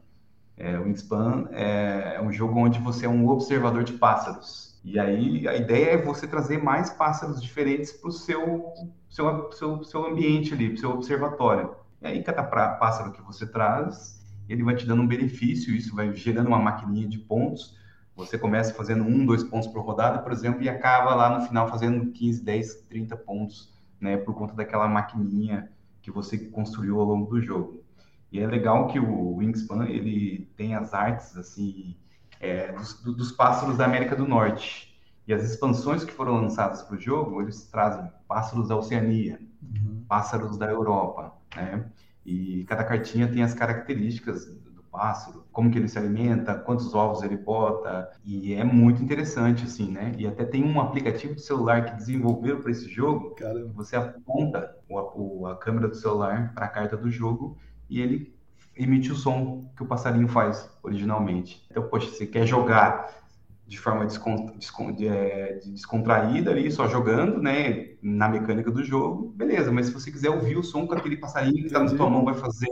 É, 0.57 0.77
o 0.77 0.83
Wingspan 0.83 1.47
é, 1.51 2.15
é 2.17 2.21
um 2.21 2.31
jogo 2.31 2.59
onde 2.59 2.77
você 2.79 3.05
é 3.05 3.09
um 3.09 3.27
observador 3.29 3.83
de 3.83 3.93
pássaros. 3.93 4.68
E 4.91 4.99
aí 4.99 5.47
a 5.47 5.55
ideia 5.55 5.91
é 5.91 5.97
você 6.01 6.27
trazer 6.27 6.57
mais 6.57 6.89
pássaros 6.89 7.39
diferentes 7.39 7.91
para 7.91 8.09
o 8.09 8.11
seu, 8.11 8.73
seu, 9.07 9.51
seu, 9.51 9.83
seu 9.83 10.03
ambiente 10.03 10.51
ali, 10.51 10.69
para 10.69 10.77
o 10.77 10.79
seu 10.79 10.89
observatório. 10.89 11.75
E 12.01 12.07
aí 12.07 12.23
cada 12.23 12.41
pássaro 12.43 13.11
que 13.11 13.21
você 13.21 13.45
traz, 13.45 14.19
ele 14.49 14.63
vai 14.63 14.75
te 14.75 14.87
dando 14.87 15.03
um 15.03 15.07
benefício, 15.07 15.75
isso 15.75 15.95
vai 15.95 16.11
gerando 16.15 16.47
uma 16.47 16.57
maquininha 16.57 17.07
de 17.07 17.19
pontos. 17.19 17.77
Você 18.15 18.35
começa 18.35 18.73
fazendo 18.73 19.03
um, 19.03 19.27
dois 19.27 19.43
pontos 19.43 19.67
por 19.67 19.85
rodada, 19.85 20.23
por 20.23 20.31
exemplo, 20.31 20.63
e 20.63 20.67
acaba 20.67 21.13
lá 21.13 21.37
no 21.37 21.45
final 21.45 21.67
fazendo 21.67 22.11
15, 22.11 22.43
10, 22.43 22.75
30 22.89 23.15
pontos, 23.15 23.71
né, 24.01 24.17
por 24.17 24.33
conta 24.33 24.55
daquela 24.55 24.87
maquininha 24.87 25.69
que 26.01 26.09
você 26.09 26.35
construiu 26.35 26.99
ao 26.99 27.05
longo 27.05 27.29
do 27.29 27.39
jogo. 27.39 27.83
E 28.31 28.39
é 28.39 28.47
legal 28.47 28.87
que 28.87 28.99
o 28.99 29.35
Wingspan 29.35 29.85
ele 29.85 30.49
tem 30.57 30.73
as 30.73 30.95
artes 30.95 31.37
assim 31.37 31.95
é, 32.39 32.71
dos, 32.71 33.01
dos, 33.03 33.31
pássaros 33.31 33.77
da 33.77 33.85
América 33.85 34.15
do 34.15 34.27
Norte. 34.27 34.89
E 35.27 35.33
as 35.33 35.43
expansões 35.43 36.03
que 36.03 36.11
foram 36.11 36.41
lançadas 36.41 36.81
para 36.81 36.95
o 36.95 36.99
jogo, 36.99 37.41
eles 37.41 37.65
trazem 37.65 38.09
pássaros 38.27 38.67
da 38.67 38.75
Oceania, 38.75 39.39
uhum. 39.61 40.03
pássaros 40.07 40.57
da 40.57 40.67
Europa, 40.69 41.33
né? 41.55 41.85
E 42.25 42.63
cada 42.65 42.83
cartinha 42.83 43.27
tem 43.27 43.43
as 43.43 43.53
características 43.53 44.45
do 44.45 44.83
pássaro, 44.83 45.45
como 45.51 45.69
que 45.69 45.77
ele 45.77 45.87
se 45.87 45.97
alimenta, 45.97 46.55
quantos 46.55 46.93
ovos 46.95 47.21
ele 47.21 47.37
bota, 47.37 48.09
e 48.23 48.53
é 48.53 48.63
muito 48.63 49.03
interessante, 49.03 49.65
assim, 49.65 49.91
né? 49.91 50.13
E 50.17 50.27
até 50.27 50.45
tem 50.45 50.63
um 50.63 50.81
aplicativo 50.81 51.35
de 51.35 51.41
celular 51.41 51.85
que 51.85 51.95
desenvolveram 51.95 52.61
para 52.61 52.71
esse 52.71 52.89
jogo, 52.89 53.35
Caramba. 53.35 53.71
você 53.73 53.95
aponta 53.95 54.75
o, 54.89 55.45
a 55.45 55.55
câmera 55.57 55.87
do 55.87 55.95
celular 55.95 56.53
para 56.53 56.65
a 56.65 56.69
carta 56.69 56.97
do 56.97 57.09
jogo 57.09 57.57
e 57.89 58.01
ele 58.01 58.38
emite 58.79 59.11
o 59.11 59.15
som 59.15 59.69
que 59.75 59.83
o 59.83 59.85
passarinho 59.85 60.27
faz 60.27 60.69
originalmente. 60.81 61.65
Então, 61.69 61.83
poxa, 61.83 62.09
você 62.09 62.25
quer 62.25 62.47
jogar 62.47 63.19
de 63.67 63.77
forma 63.77 64.05
descont, 64.05 64.57
descont, 64.57 64.97
de, 64.97 65.07
é, 65.07 65.59
de 65.61 65.71
descontraída 65.71 66.49
ali, 66.49 66.71
só 66.71 66.87
jogando, 66.87 67.39
né, 67.39 67.89
na 68.01 68.27
mecânica 68.27 68.71
do 68.71 68.83
jogo, 68.83 69.31
beleza, 69.35 69.71
mas 69.71 69.87
se 69.87 69.93
você 69.93 70.11
quiser 70.11 70.29
ouvir 70.31 70.57
o 70.57 70.63
som 70.63 70.87
que 70.87 70.95
aquele 70.95 71.17
passarinho 71.17 71.57
que 71.57 71.67
está 71.67 71.79
na 71.79 71.87
sua 71.87 72.09
mão 72.09 72.25
vai 72.25 72.33
fazer, 72.33 72.67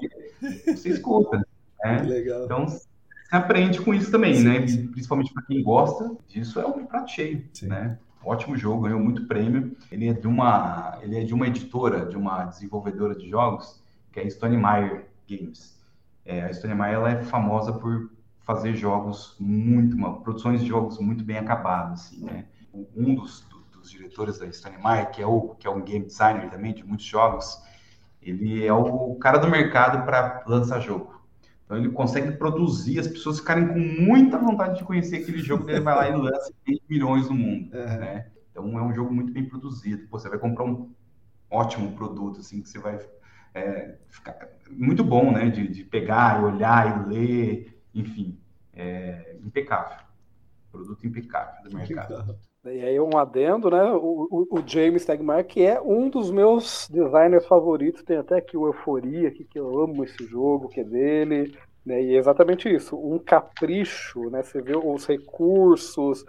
você 0.65 0.89
escuta, 0.89 1.45
né? 1.83 2.01
Legal. 2.07 2.45
Então, 2.45 2.67
você 2.67 2.87
aprende 3.29 3.79
com 3.79 3.93
isso 3.93 4.09
também, 4.09 4.35
sim, 4.35 4.43
né? 4.43 4.67
Sim. 4.67 4.87
Principalmente 4.87 5.31
para 5.31 5.43
quem 5.43 5.61
gosta 5.61 6.15
disso, 6.27 6.59
é 6.59 6.65
um 6.65 6.85
prato 6.85 7.11
cheio, 7.11 7.43
sim. 7.53 7.67
né? 7.67 7.99
Ótimo 8.23 8.57
jogo, 8.57 8.81
ganhou 8.81 8.99
muito 8.99 9.27
prêmio. 9.27 9.77
Ele 9.91 10.09
é 10.09 10.13
de 10.13 10.27
uma, 10.27 10.97
ele 11.01 11.19
é 11.19 11.23
de 11.23 11.33
uma 11.33 11.47
editora, 11.47 12.07
de 12.07 12.17
uma 12.17 12.45
desenvolvedora 12.45 13.15
de 13.15 13.29
jogos 13.29 13.81
que 14.11 14.19
é 14.19 14.23
a 14.23 14.29
Stone 14.29 14.57
Meyer 14.57 15.05
Games. 15.29 15.76
É, 16.27 16.41
a 16.41 16.75
Meyer 16.75 16.95
ela 16.95 17.11
é 17.11 17.23
famosa 17.23 17.71
por 17.71 18.11
fazer 18.43 18.75
jogos 18.75 19.35
muito, 19.39 19.95
uma, 19.95 20.19
produções 20.21 20.61
de 20.61 20.67
jogos 20.67 20.99
muito 20.99 21.23
bem 21.23 21.37
acabados, 21.37 22.01
assim, 22.01 22.25
né? 22.25 22.45
Um 22.93 23.15
dos, 23.15 23.41
do, 23.49 23.59
dos 23.79 23.89
diretores 23.89 24.37
da 24.37 24.45
Meyer, 24.69 25.09
que 25.09 25.21
é 25.21 25.25
o 25.25 25.55
que 25.55 25.65
é 25.65 25.69
um 25.69 25.81
game 25.81 26.05
designer 26.05 26.49
também 26.49 26.73
de 26.73 26.83
muitos 26.83 27.05
jogos, 27.05 27.61
ele 28.21 28.65
é 28.65 28.73
o 28.73 29.15
cara 29.15 29.37
do 29.37 29.49
mercado 29.49 30.05
para 30.05 30.43
lançar 30.45 30.81
jogo. 30.81 31.17
Então 31.63 31.77
ele 31.77 31.89
consegue 31.89 32.31
produzir, 32.33 32.99
as 32.99 33.07
pessoas 33.07 33.39
ficarem 33.39 33.67
com 33.67 33.79
muita 33.79 34.37
vontade 34.37 34.79
de 34.79 34.83
conhecer 34.83 35.17
aquele 35.17 35.39
jogo, 35.39 35.69
ele 35.69 35.79
vai 35.79 35.95
lá 35.95 36.09
e 36.09 36.15
lança 36.15 36.53
20 36.65 36.83
milhões 36.89 37.29
no 37.29 37.35
mundo, 37.35 37.73
uhum. 37.73 37.97
né? 37.99 38.27
Então 38.51 38.77
é 38.77 38.81
um 38.81 38.93
jogo 38.93 39.13
muito 39.13 39.31
bem 39.31 39.45
produzido. 39.45 40.07
Pô, 40.07 40.19
você 40.19 40.27
vai 40.27 40.39
comprar 40.39 40.65
um 40.65 40.89
ótimo 41.49 41.93
produto, 41.93 42.41
assim, 42.41 42.61
que 42.61 42.69
você 42.69 42.79
vai 42.79 42.99
é, 43.57 43.95
muito 44.71 45.03
bom, 45.03 45.31
né? 45.31 45.49
De, 45.49 45.67
de, 45.67 45.83
pegar 45.83 46.41
e 46.41 46.45
olhar 46.45 47.07
e 47.07 47.09
ler, 47.09 47.79
enfim, 47.93 48.37
é 48.75 49.35
impecável. 49.43 49.97
Produto 50.71 51.05
impecável 51.05 51.63
do 51.69 51.75
mercado. 51.75 52.37
E 52.65 52.81
aí 52.83 52.99
um 52.99 53.17
adendo, 53.17 53.71
né? 53.71 53.83
O, 53.93 54.27
o, 54.29 54.59
o 54.59 54.63
James 54.67 55.03
Stegmaier, 55.03 55.45
que 55.45 55.63
é 55.63 55.79
um 55.81 56.09
dos 56.09 56.29
meus 56.29 56.87
designers 56.89 57.45
favoritos, 57.45 58.03
tem 58.03 58.17
até 58.17 58.37
aqui 58.37 58.57
o 58.57 58.67
Euforia, 58.67 59.29
aqui, 59.29 59.45
que 59.45 59.57
eu 59.57 59.81
amo 59.81 60.03
esse 60.03 60.25
jogo, 60.25 60.67
que 60.67 60.81
é 60.81 60.83
dele. 60.83 61.55
Né? 61.85 62.03
E 62.03 62.15
é 62.15 62.17
exatamente 62.17 62.67
isso, 62.67 62.97
um 62.97 63.17
capricho, 63.17 64.29
né? 64.29 64.43
Você 64.43 64.61
vê 64.61 64.75
os 64.75 65.05
recursos, 65.05 66.25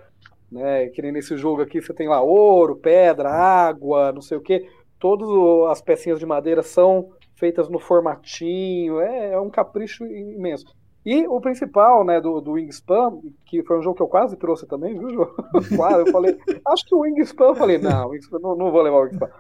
né? 0.51 0.87
Que 0.89 1.03
nem 1.03 1.11
nesse 1.11 1.37
jogo 1.37 1.63
aqui 1.63 1.83
você 1.83 1.93
tem 1.93 2.09
lá 2.09 2.23
ouro, 2.23 2.77
pedra, 2.77 3.29
água, 3.29 4.13
não 4.13 4.23
sei 4.23 4.39
o 4.39 4.41
quê. 4.41 4.69
Todas 5.01 5.29
as 5.71 5.83
pecinhas 5.83 6.21
de 6.21 6.27
madeira 6.27 6.63
são 6.63 7.11
feitas 7.39 7.69
no 7.69 7.78
formatinho, 7.78 9.01
é, 9.01 9.32
é 9.32 9.40
um 9.40 9.48
capricho 9.48 10.05
imenso. 10.05 10.66
E 11.06 11.27
o 11.27 11.40
principal, 11.40 12.05
né, 12.05 12.20
do, 12.20 12.40
do 12.40 12.52
Wingspan, 12.52 13.19
que 13.47 13.62
foi 13.62 13.78
um 13.78 13.82
jogo 13.82 13.97
que 13.97 14.02
eu 14.02 14.09
quase 14.09 14.36
trouxe 14.36 14.66
também, 14.66 14.98
viu, 14.98 15.09
João? 15.09 15.35
quase, 15.77 16.01
eu 16.01 16.12
falei, 16.12 16.36
acho 16.66 16.85
que 16.85 16.94
o 16.94 17.01
Wingspan, 17.01 17.47
eu 17.47 17.55
falei, 17.55 17.78
não, 17.78 18.09
Wingspan, 18.09 18.39
não, 18.40 18.56
não, 18.56 18.70
vou 18.70 18.82
levar 18.82 18.98
o 18.98 19.02
Wingspan. 19.02 19.31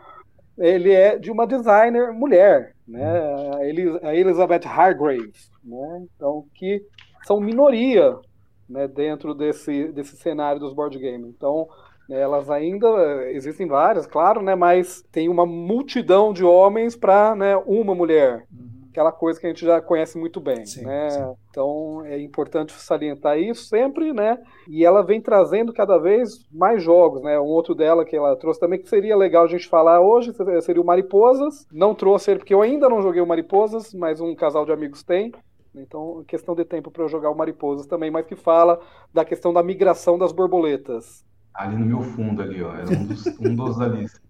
Ele 0.56 0.92
é 0.92 1.18
de 1.18 1.30
uma 1.30 1.46
designer 1.46 2.12
mulher, 2.12 2.74
né, 2.86 3.04
a 4.02 4.14
Elizabeth 4.14 4.66
Hargraves, 4.66 5.50
né, 5.62 6.06
então, 6.14 6.46
que 6.54 6.82
são 7.26 7.40
minoria, 7.40 8.16
né, 8.68 8.86
dentro 8.88 9.34
desse, 9.34 9.88
desse 9.92 10.16
cenário 10.16 10.60
dos 10.60 10.72
board 10.72 10.98
games. 10.98 11.28
Então, 11.28 11.68
elas 12.08 12.50
ainda 12.50 12.88
existem 13.30 13.66
várias, 13.66 14.06
claro, 14.06 14.42
né? 14.42 14.54
Mas 14.54 15.02
tem 15.12 15.28
uma 15.28 15.44
multidão 15.44 16.32
de 16.32 16.44
homens 16.44 16.96
para 16.96 17.34
né, 17.34 17.56
uma 17.66 17.94
mulher. 17.94 18.46
Uhum. 18.50 18.78
Aquela 18.90 19.12
coisa 19.12 19.38
que 19.38 19.46
a 19.46 19.50
gente 19.50 19.64
já 19.64 19.80
conhece 19.80 20.18
muito 20.18 20.40
bem, 20.40 20.64
sim, 20.66 20.84
né? 20.84 21.10
Sim. 21.10 21.34
Então 21.50 22.02
é 22.04 22.18
importante 22.18 22.72
salientar 22.72 23.38
isso 23.38 23.64
sempre, 23.66 24.12
né? 24.12 24.38
E 24.66 24.84
ela 24.84 25.02
vem 25.02 25.20
trazendo 25.20 25.72
cada 25.72 25.98
vez 25.98 26.48
mais 26.50 26.82
jogos, 26.82 27.22
né? 27.22 27.38
Um 27.38 27.44
outro 27.44 27.74
dela 27.74 28.04
que 28.04 28.16
ela 28.16 28.34
trouxe 28.36 28.58
também 28.58 28.80
que 28.80 28.88
seria 28.88 29.16
legal 29.16 29.44
a 29.44 29.48
gente 29.48 29.68
falar 29.68 30.00
hoje 30.00 30.32
seria 30.62 30.82
o 30.82 30.86
Mariposas. 30.86 31.66
Não 31.70 31.94
trouxe 31.94 32.30
ele 32.30 32.40
porque 32.40 32.54
eu 32.54 32.62
ainda 32.62 32.88
não 32.88 33.02
joguei 33.02 33.20
o 33.20 33.26
Mariposas, 33.26 33.94
mas 33.94 34.20
um 34.20 34.34
casal 34.34 34.64
de 34.64 34.72
amigos 34.72 35.02
tem. 35.04 35.32
Então, 35.74 36.24
questão 36.26 36.54
de 36.54 36.64
tempo 36.64 36.90
para 36.90 37.04
eu 37.04 37.08
jogar 37.08 37.30
o 37.30 37.36
Mariposas 37.36 37.86
também, 37.86 38.10
mas 38.10 38.26
que 38.26 38.34
fala 38.34 38.80
da 39.12 39.24
questão 39.24 39.52
da 39.52 39.62
migração 39.62 40.18
das 40.18 40.32
borboletas. 40.32 41.24
Ali 41.58 41.76
no 41.76 41.84
meu 41.84 42.00
fundo 42.02 42.40
ali, 42.40 42.62
ó. 42.62 42.72
Era 42.72 42.88
um 42.88 43.04
dos, 43.04 43.26
um 43.40 43.54
dos 43.56 43.76
da 43.76 43.88
lista. 43.88 44.20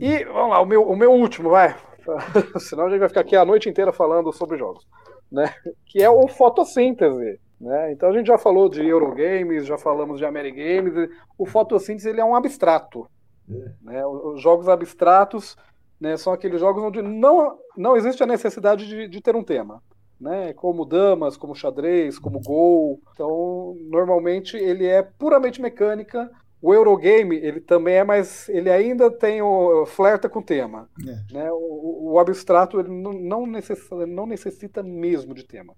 E 0.00 0.24
vamos 0.24 0.50
lá, 0.50 0.62
o 0.62 0.64
meu, 0.64 0.82
o 0.82 0.96
meu 0.96 1.12
último, 1.12 1.50
vai. 1.50 1.76
Senão 2.58 2.86
a 2.86 2.88
gente 2.88 3.00
vai 3.00 3.08
ficar 3.08 3.20
aqui 3.20 3.36
a 3.36 3.44
noite 3.44 3.68
inteira 3.68 3.92
falando 3.92 4.32
sobre 4.32 4.56
jogos. 4.56 4.86
Né? 5.30 5.52
Que 5.84 6.02
é 6.02 6.08
o 6.08 6.26
fotossíntese. 6.26 7.38
Né? 7.60 7.92
Então 7.92 8.08
a 8.08 8.12
gente 8.14 8.28
já 8.28 8.38
falou 8.38 8.70
de 8.70 8.82
Eurogames, 8.82 9.66
já 9.66 9.76
falamos 9.76 10.16
de 10.16 10.24
Amerigames. 10.24 11.10
O 11.36 11.44
fotossíntese 11.44 12.08
ele 12.08 12.20
é 12.22 12.24
um 12.24 12.34
abstrato. 12.34 13.06
É. 13.50 13.72
Né? 13.82 14.06
Os 14.06 14.40
jogos 14.40 14.70
abstratos 14.70 15.54
né, 16.00 16.16
são 16.16 16.32
aqueles 16.32 16.60
jogos 16.60 16.82
onde 16.82 17.02
não, 17.02 17.58
não 17.76 17.94
existe 17.94 18.22
a 18.22 18.26
necessidade 18.26 18.88
de, 18.88 19.06
de 19.06 19.20
ter 19.20 19.36
um 19.36 19.44
tema 19.44 19.82
né? 20.20 20.52
Como 20.54 20.84
damas, 20.84 21.36
como 21.36 21.54
xadrez, 21.54 22.18
como 22.18 22.40
gol. 22.40 23.00
Então, 23.12 23.76
normalmente 23.88 24.56
ele 24.56 24.86
é 24.86 25.02
puramente 25.02 25.60
mecânica. 25.60 26.30
O 26.60 26.72
Eurogame, 26.72 27.36
ele 27.36 27.60
também 27.60 27.96
é 27.96 28.04
mais. 28.04 28.48
Ele 28.48 28.70
ainda 28.70 29.10
tem 29.10 29.42
o. 29.42 29.84
flerta 29.86 30.28
com 30.28 30.38
o 30.38 30.44
tema. 30.44 30.88
É. 31.06 31.34
Né? 31.34 31.52
O, 31.52 32.12
o, 32.12 32.18
abstrato 32.18 32.80
ele 32.80 32.88
não, 32.88 33.12
não, 33.12 33.46
necessita, 33.46 34.06
não 34.06 34.26
necessita 34.26 34.82
mesmo 34.82 35.34
de 35.34 35.44
tema. 35.44 35.74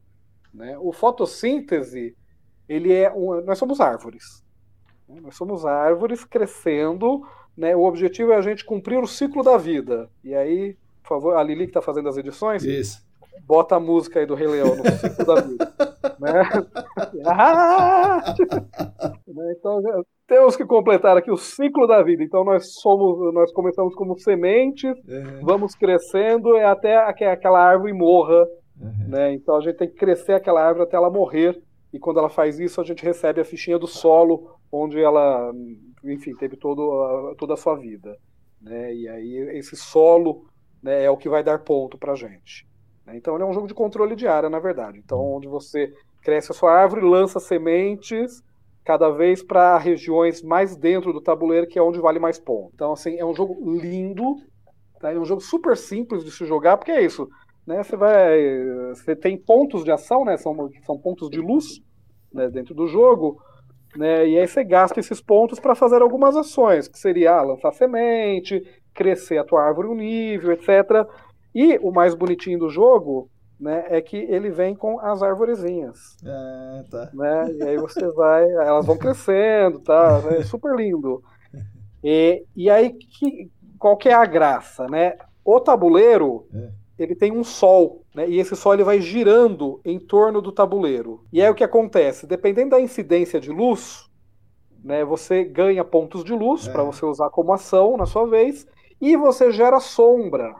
Né? 0.54 0.78
O 0.78 0.92
fotossíntese, 0.92 2.16
ele 2.68 2.92
é. 2.92 3.12
Um, 3.12 3.40
nós 3.42 3.58
somos 3.58 3.80
árvores. 3.80 4.44
Né? 5.08 5.20
Nós 5.20 5.34
somos 5.34 5.66
árvores 5.66 6.24
crescendo. 6.24 7.26
Né? 7.56 7.74
O 7.74 7.82
objetivo 7.82 8.32
é 8.32 8.36
a 8.36 8.42
gente 8.42 8.64
cumprir 8.64 9.02
o 9.02 9.08
ciclo 9.08 9.42
da 9.42 9.56
vida. 9.56 10.08
E 10.22 10.34
aí, 10.34 10.76
por 11.02 11.08
favor, 11.08 11.36
a 11.36 11.42
Lili 11.42 11.64
que 11.64 11.70
está 11.70 11.82
fazendo 11.82 12.08
as 12.08 12.16
edições. 12.16 12.62
Isso 12.62 13.05
bota 13.44 13.76
a 13.76 13.80
música 13.80 14.20
aí 14.20 14.26
do 14.26 14.34
Rei 14.34 14.46
Leão 14.46 14.76
no 14.76 14.84
ciclo 14.84 15.24
da 15.24 15.40
vida. 15.40 15.72
né? 16.20 16.42
Ah! 17.26 18.22
Então 19.50 19.82
temos 20.26 20.56
que 20.56 20.64
completar 20.64 21.16
aqui 21.16 21.30
o 21.30 21.36
ciclo 21.36 21.86
da 21.86 22.02
vida. 22.02 22.22
Então 22.22 22.44
nós 22.44 22.74
somos, 22.80 23.32
nós 23.32 23.52
começamos 23.52 23.94
como 23.94 24.18
sementes, 24.18 24.90
uhum. 25.06 25.40
vamos 25.42 25.74
crescendo 25.74 26.56
até 26.56 27.12
que 27.12 27.24
aquela 27.24 27.60
árvore 27.60 27.92
morra. 27.92 28.46
Uhum. 28.80 29.08
Né? 29.08 29.34
Então 29.34 29.56
a 29.56 29.60
gente 29.60 29.76
tem 29.76 29.88
que 29.88 29.96
crescer 29.96 30.34
aquela 30.34 30.62
árvore 30.62 30.84
até 30.84 30.96
ela 30.96 31.10
morrer. 31.10 31.60
E 31.92 31.98
quando 31.98 32.18
ela 32.18 32.28
faz 32.28 32.58
isso, 32.58 32.80
a 32.80 32.84
gente 32.84 33.04
recebe 33.04 33.40
a 33.40 33.44
fichinha 33.44 33.78
do 33.78 33.86
solo, 33.86 34.58
onde 34.70 35.00
ela, 35.00 35.52
enfim, 36.04 36.34
teve 36.34 36.56
todo, 36.56 37.34
toda 37.38 37.54
a 37.54 37.56
sua 37.56 37.76
vida. 37.76 38.16
Né? 38.60 38.94
E 38.94 39.08
aí 39.08 39.36
esse 39.56 39.76
solo 39.76 40.44
né, 40.82 41.04
é 41.04 41.10
o 41.10 41.16
que 41.16 41.28
vai 41.28 41.42
dar 41.42 41.60
ponto 41.60 41.96
para 41.96 42.14
gente. 42.14 42.66
Né? 43.06 43.16
Então 43.16 43.34
ele 43.34 43.44
é 43.44 43.46
um 43.46 43.52
jogo 43.52 43.68
de 43.68 43.74
controle 43.74 44.16
de 44.16 44.26
área, 44.26 44.50
na 44.50 44.58
verdade. 44.58 44.98
Então, 44.98 45.20
onde 45.20 45.46
você 45.46 45.92
cresce 46.22 46.50
a 46.50 46.54
sua 46.54 46.72
árvore, 46.72 47.02
lança 47.02 47.38
sementes, 47.38 48.42
cada 48.84 49.10
vez 49.10 49.42
para 49.42 49.78
regiões 49.78 50.42
mais 50.42 50.76
dentro 50.76 51.12
do 51.12 51.20
tabuleiro, 51.20 51.66
que 51.66 51.78
é 51.78 51.82
onde 51.82 52.00
vale 52.00 52.18
mais 52.18 52.38
ponto. 52.38 52.70
Então, 52.74 52.92
assim, 52.92 53.16
é 53.18 53.24
um 53.24 53.34
jogo 53.34 53.56
lindo, 53.78 54.36
tá? 55.00 55.12
é 55.12 55.18
um 55.18 55.24
jogo 55.24 55.40
super 55.40 55.76
simples 55.76 56.24
de 56.24 56.30
se 56.30 56.44
jogar, 56.44 56.76
porque 56.76 56.92
é 56.92 57.04
isso, 57.04 57.28
né? 57.66 57.82
Você 57.82 57.96
vai, 57.96 58.38
você 58.90 59.16
tem 59.16 59.36
pontos 59.36 59.84
de 59.84 59.90
ação, 59.90 60.24
né? 60.24 60.36
São, 60.36 60.70
são 60.84 60.98
pontos 60.98 61.28
de 61.28 61.40
luz, 61.40 61.80
né? 62.32 62.48
Dentro 62.48 62.74
do 62.74 62.86
jogo, 62.86 63.42
né? 63.96 64.28
E 64.28 64.38
aí 64.38 64.46
você 64.46 64.62
gasta 64.62 65.00
esses 65.00 65.20
pontos 65.20 65.58
para 65.58 65.74
fazer 65.74 66.00
algumas 66.00 66.36
ações, 66.36 66.86
que 66.86 66.98
seria 66.98 67.34
ah, 67.34 67.42
lançar 67.42 67.72
semente, 67.72 68.62
crescer 68.94 69.38
a 69.38 69.44
tua 69.44 69.62
árvore 69.62 69.88
um 69.88 69.94
nível, 69.94 70.52
etc. 70.52 71.06
E 71.56 71.78
o 71.78 71.90
mais 71.90 72.14
bonitinho 72.14 72.58
do 72.58 72.68
jogo 72.68 73.30
né, 73.58 73.86
é 73.88 74.02
que 74.02 74.18
ele 74.18 74.50
vem 74.50 74.74
com 74.74 75.00
as 75.00 75.22
arvorezinhas. 75.22 76.14
É, 76.22 76.84
tá. 76.90 77.10
Né? 77.14 77.52
E 77.54 77.62
aí 77.62 77.78
você 77.78 78.06
vai, 78.08 78.46
elas 78.50 78.84
vão 78.84 78.98
crescendo, 78.98 79.80
tá? 79.80 80.22
É 80.32 80.42
super 80.44 80.76
lindo. 80.76 81.22
E, 82.04 82.44
e 82.54 82.68
aí, 82.68 82.90
que, 82.92 83.50
qual 83.78 83.96
que 83.96 84.10
é 84.10 84.12
a 84.12 84.26
graça, 84.26 84.86
né? 84.86 85.16
O 85.42 85.58
tabuleiro, 85.58 86.46
é. 86.54 86.68
ele 86.98 87.14
tem 87.14 87.32
um 87.32 87.42
sol, 87.42 88.04
né? 88.14 88.28
E 88.28 88.38
esse 88.38 88.54
sol 88.54 88.74
ele 88.74 88.84
vai 88.84 89.00
girando 89.00 89.80
em 89.82 89.98
torno 89.98 90.42
do 90.42 90.52
tabuleiro. 90.52 91.24
E 91.32 91.40
aí 91.40 91.48
o 91.48 91.54
que 91.54 91.64
acontece? 91.64 92.26
Dependendo 92.26 92.72
da 92.72 92.80
incidência 92.82 93.40
de 93.40 93.50
luz, 93.50 94.10
né, 94.84 95.06
você 95.06 95.42
ganha 95.42 95.82
pontos 95.82 96.22
de 96.22 96.34
luz 96.34 96.68
é. 96.68 96.70
para 96.70 96.82
você 96.82 97.06
usar 97.06 97.30
como 97.30 97.54
ação 97.54 97.96
na 97.96 98.04
sua 98.04 98.26
vez, 98.26 98.66
e 99.00 99.16
você 99.16 99.50
gera 99.50 99.80
sombra. 99.80 100.54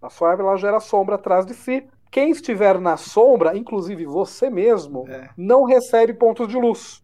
A 0.00 0.08
sua 0.08 0.30
árvore 0.30 0.48
ela 0.48 0.56
gera 0.56 0.80
sombra 0.80 1.16
atrás 1.16 1.44
de 1.44 1.54
si, 1.54 1.86
quem 2.10 2.30
estiver 2.30 2.80
na 2.80 2.96
sombra, 2.96 3.56
inclusive 3.56 4.04
você 4.04 4.50
mesmo, 4.50 5.06
é. 5.08 5.30
não 5.36 5.64
recebe 5.64 6.12
pontos 6.12 6.48
de 6.48 6.56
luz. 6.56 7.02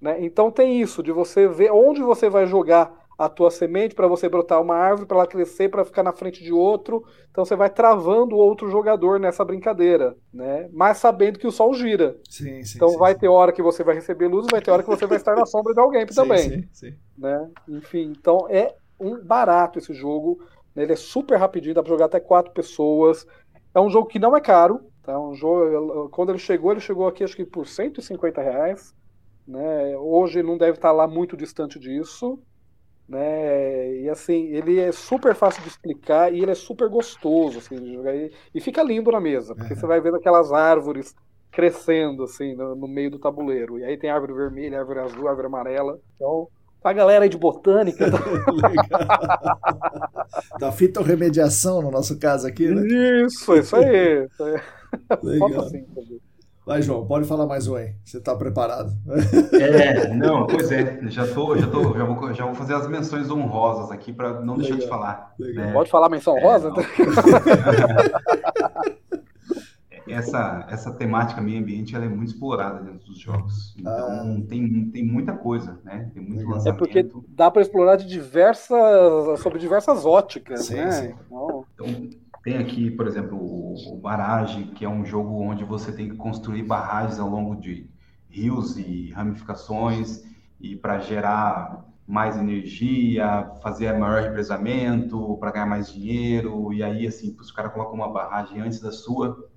Né? 0.00 0.24
Então 0.24 0.50
tem 0.50 0.80
isso, 0.80 1.02
de 1.02 1.10
você 1.10 1.48
ver 1.48 1.72
onde 1.72 2.02
você 2.02 2.28
vai 2.28 2.46
jogar 2.46 3.04
a 3.16 3.28
tua 3.28 3.50
semente 3.50 3.94
para 3.94 4.06
você 4.06 4.28
brotar 4.28 4.60
uma 4.60 4.74
árvore, 4.74 5.06
para 5.06 5.18
ela 5.18 5.26
crescer, 5.26 5.68
para 5.68 5.84
ficar 5.84 6.02
na 6.02 6.12
frente 6.12 6.42
de 6.42 6.52
outro. 6.52 7.04
Então 7.30 7.44
você 7.44 7.54
vai 7.56 7.70
travando 7.70 8.36
outro 8.36 8.68
jogador 8.68 9.20
nessa 9.20 9.44
brincadeira, 9.44 10.16
né? 10.32 10.68
Mas 10.72 10.98
sabendo 10.98 11.38
que 11.38 11.46
o 11.46 11.52
sol 11.52 11.72
gira. 11.74 12.16
Sim, 12.28 12.62
sim, 12.64 12.76
então 12.76 12.88
sim, 12.90 12.98
vai 12.98 13.14
ter 13.14 13.28
hora 13.28 13.52
que 13.52 13.62
você 13.62 13.84
vai 13.84 13.94
receber 13.94 14.26
luz, 14.26 14.46
vai 14.50 14.60
ter 14.60 14.70
hora 14.70 14.82
que 14.82 14.90
você 14.90 15.06
vai 15.06 15.16
estar 15.16 15.36
na 15.36 15.46
sombra 15.46 15.72
de 15.72 15.80
alguém 15.80 16.06
também. 16.14 16.68
Né? 17.16 17.50
Enfim, 17.68 18.12
então 18.18 18.46
é 18.50 18.74
um 18.98 19.18
barato 19.18 19.78
esse 19.78 19.94
jogo. 19.94 20.40
Né? 20.74 20.82
Ele 20.82 20.92
é 20.92 20.96
super 20.96 21.38
rapidinho, 21.38 21.74
dá 21.74 21.82
para 21.82 21.90
jogar 21.90 22.06
até 22.06 22.20
quatro 22.20 22.52
pessoas. 22.52 23.26
É 23.74 23.80
um 23.80 23.90
jogo 23.90 24.08
que 24.08 24.18
não 24.18 24.36
é 24.36 24.40
caro, 24.40 24.80
tá? 25.02 25.18
Um 25.18 25.34
jogo, 25.34 26.08
quando 26.10 26.30
ele 26.30 26.38
chegou, 26.38 26.72
ele 26.72 26.80
chegou 26.80 27.06
aqui 27.06 27.24
acho 27.24 27.36
que 27.36 27.44
por 27.44 27.66
150 27.66 28.40
reais. 28.40 28.94
Né? 29.46 29.96
Hoje 29.98 30.42
não 30.42 30.56
deve 30.56 30.78
estar 30.78 30.92
lá 30.92 31.06
muito 31.06 31.36
distante 31.36 31.78
disso. 31.78 32.38
Né? 33.08 33.96
E 34.00 34.08
assim, 34.08 34.46
ele 34.46 34.80
é 34.80 34.90
super 34.90 35.34
fácil 35.34 35.62
de 35.62 35.68
explicar 35.68 36.32
e 36.32 36.40
ele 36.40 36.52
é 36.52 36.54
super 36.54 36.88
gostoso 36.88 37.58
assim, 37.58 37.76
de 37.76 37.94
jogar. 37.94 38.14
E, 38.14 38.32
e 38.54 38.60
fica 38.60 38.82
lindo 38.82 39.10
na 39.10 39.20
mesa, 39.20 39.54
porque 39.54 39.74
uhum. 39.74 39.80
você 39.80 39.86
vai 39.86 40.00
vendo 40.00 40.16
aquelas 40.16 40.52
árvores 40.52 41.14
crescendo 41.50 42.24
assim 42.24 42.54
no, 42.56 42.74
no, 42.74 42.88
meio 42.88 43.10
do 43.10 43.18
tabuleiro. 43.18 43.78
E 43.78 43.84
aí 43.84 43.96
tem 43.96 44.10
árvore 44.10 44.32
vermelha, 44.32 44.80
árvore 44.80 45.00
azul, 45.00 45.28
árvore 45.28 45.46
amarela. 45.46 46.00
Então, 46.16 46.48
a 46.90 46.94
galera 46.94 47.24
aí 47.24 47.28
de 47.28 47.38
botânica. 47.38 48.06
da 50.58 50.72
fitorremediação, 50.72 51.82
no 51.82 51.90
nosso 51.90 52.18
caso 52.18 52.46
aqui, 52.46 52.68
né? 52.68 52.82
Isso, 53.24 53.54
isso 53.54 53.76
aí. 53.76 54.26
Legal. 55.22 55.60
Assim, 55.60 55.84
Vai, 56.66 56.80
João, 56.80 57.06
pode 57.06 57.28
falar 57.28 57.44
mais 57.44 57.68
um 57.68 57.74
aí. 57.74 57.92
Você 58.02 58.16
está 58.16 58.34
preparado? 58.34 58.90
É, 59.52 60.08
não, 60.14 60.46
pois 60.46 60.72
é. 60.72 60.98
Já 61.08 61.26
tô, 61.26 61.54
já 61.58 61.66
tô, 61.66 61.92
já 61.92 62.04
vou, 62.04 62.32
já 62.32 62.46
vou 62.46 62.54
fazer 62.54 62.74
as 62.74 62.88
menções 62.88 63.30
honrosas 63.30 63.90
aqui 63.90 64.14
para 64.14 64.40
não 64.40 64.56
deixar 64.56 64.76
de 64.76 64.88
falar. 64.88 65.34
Né? 65.38 65.70
Pode 65.74 65.90
falar 65.90 66.08
menção 66.08 66.34
honrosa? 66.34 66.70
É, 66.70 66.72
essa, 70.08 70.66
essa 70.68 70.92
temática 70.92 71.40
meio 71.40 71.60
ambiente 71.60 71.94
ela 71.94 72.04
é 72.04 72.08
muito 72.08 72.32
explorada 72.32 72.80
dentro 72.80 73.06
dos 73.06 73.18
jogos. 73.18 73.74
Então 73.78 73.92
ah. 73.92 74.42
tem, 74.48 74.90
tem 74.90 75.04
muita 75.04 75.32
coisa, 75.32 75.80
né? 75.84 76.10
Tem 76.12 76.22
muito 76.22 76.46
lançamento. 76.46 76.74
É 76.74 76.78
porque 76.78 77.10
dá 77.28 77.50
para 77.50 77.62
explorar 77.62 77.96
de 77.96 78.06
diversas 78.06 79.40
sobre 79.40 79.58
diversas 79.58 80.04
óticas, 80.04 80.66
sim, 80.66 80.74
né? 80.74 80.90
Sim. 80.90 81.14
Então... 81.26 81.64
então... 81.74 82.10
tem 82.42 82.58
aqui, 82.58 82.90
por 82.90 83.06
exemplo, 83.06 83.38
o, 83.38 83.94
o 83.94 83.96
Barrage, 83.96 84.64
que 84.74 84.84
é 84.84 84.88
um 84.88 85.04
jogo 85.04 85.40
onde 85.40 85.64
você 85.64 85.92
tem 85.92 86.08
que 86.08 86.16
construir 86.16 86.62
barragens 86.62 87.18
ao 87.18 87.28
longo 87.28 87.56
de 87.56 87.88
rios 88.28 88.76
e 88.76 89.10
ramificações 89.12 90.24
e 90.60 90.76
para 90.76 90.98
gerar 90.98 91.84
mais 92.06 92.36
energia, 92.36 93.50
fazer 93.62 93.96
maior 93.98 94.22
represamento, 94.22 95.36
para 95.38 95.52
ganhar 95.52 95.66
mais 95.66 95.90
dinheiro, 95.90 96.72
e 96.72 96.82
aí, 96.82 97.06
assim, 97.06 97.34
se 97.42 97.50
o 97.50 97.54
cara 97.54 97.70
coloca 97.70 97.94
uma 97.94 98.12
barragem 98.12 98.60
antes 98.60 98.80
da 98.80 98.92
sua, 98.92 99.48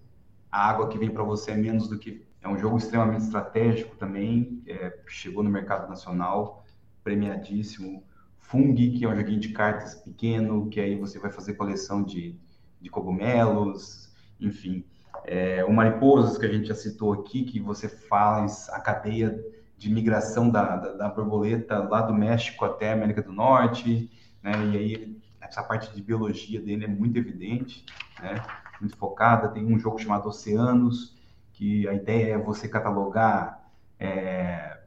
a 0.51 0.69
água 0.69 0.87
que 0.89 0.97
vem 0.97 1.09
para 1.09 1.23
você 1.23 1.51
é 1.51 1.55
menos 1.55 1.87
do 1.87 1.97
que. 1.97 2.25
É 2.41 2.47
um 2.47 2.57
jogo 2.57 2.77
extremamente 2.77 3.23
estratégico 3.23 3.95
também, 3.97 4.61
é, 4.67 4.99
chegou 5.07 5.43
no 5.43 5.49
mercado 5.49 5.89
nacional, 5.89 6.63
premiadíssimo. 7.03 8.03
Fung, 8.37 8.73
que 8.75 9.03
é 9.03 9.09
um 9.09 9.15
joguinho 9.15 9.39
de 9.39 9.49
cartas 9.49 9.95
pequeno, 9.95 10.69
que 10.69 10.79
aí 10.79 10.95
você 10.95 11.19
vai 11.19 11.29
fazer 11.29 11.55
coleção 11.55 12.01
de, 12.01 12.39
de 12.79 12.89
cogumelos, 12.89 14.09
enfim. 14.39 14.85
É, 15.25 15.65
o 15.65 15.73
Mariposas, 15.73 16.37
que 16.37 16.45
a 16.45 16.51
gente 16.51 16.67
já 16.67 16.75
citou 16.75 17.11
aqui, 17.11 17.43
que 17.43 17.59
você 17.59 17.89
faz 17.89 18.69
a 18.69 18.79
cadeia 18.79 19.37
de 19.77 19.91
migração 19.91 20.49
da, 20.49 20.77
da, 20.77 20.93
da 20.93 21.09
borboleta 21.09 21.79
lá 21.79 22.01
do 22.01 22.13
México 22.13 22.63
até 22.63 22.91
a 22.91 22.93
América 22.93 23.21
do 23.21 23.33
Norte, 23.33 24.09
né? 24.41 24.51
E 24.71 24.77
aí 24.77 25.17
essa 25.41 25.63
parte 25.63 25.93
de 25.93 26.01
biologia 26.01 26.61
dele 26.61 26.85
é 26.85 26.87
muito 26.87 27.17
evidente, 27.17 27.85
né? 28.21 28.35
Muito 28.81 28.97
focada. 28.97 29.49
Tem 29.49 29.65
um 29.65 29.79
jogo 29.79 29.99
chamado 29.99 30.27
Oceanos, 30.27 31.15
que 31.53 31.87
a 31.87 31.93
ideia 31.93 32.33
é 32.33 32.37
você 32.37 32.67
catalogar 32.67 33.67
é, 33.99 34.77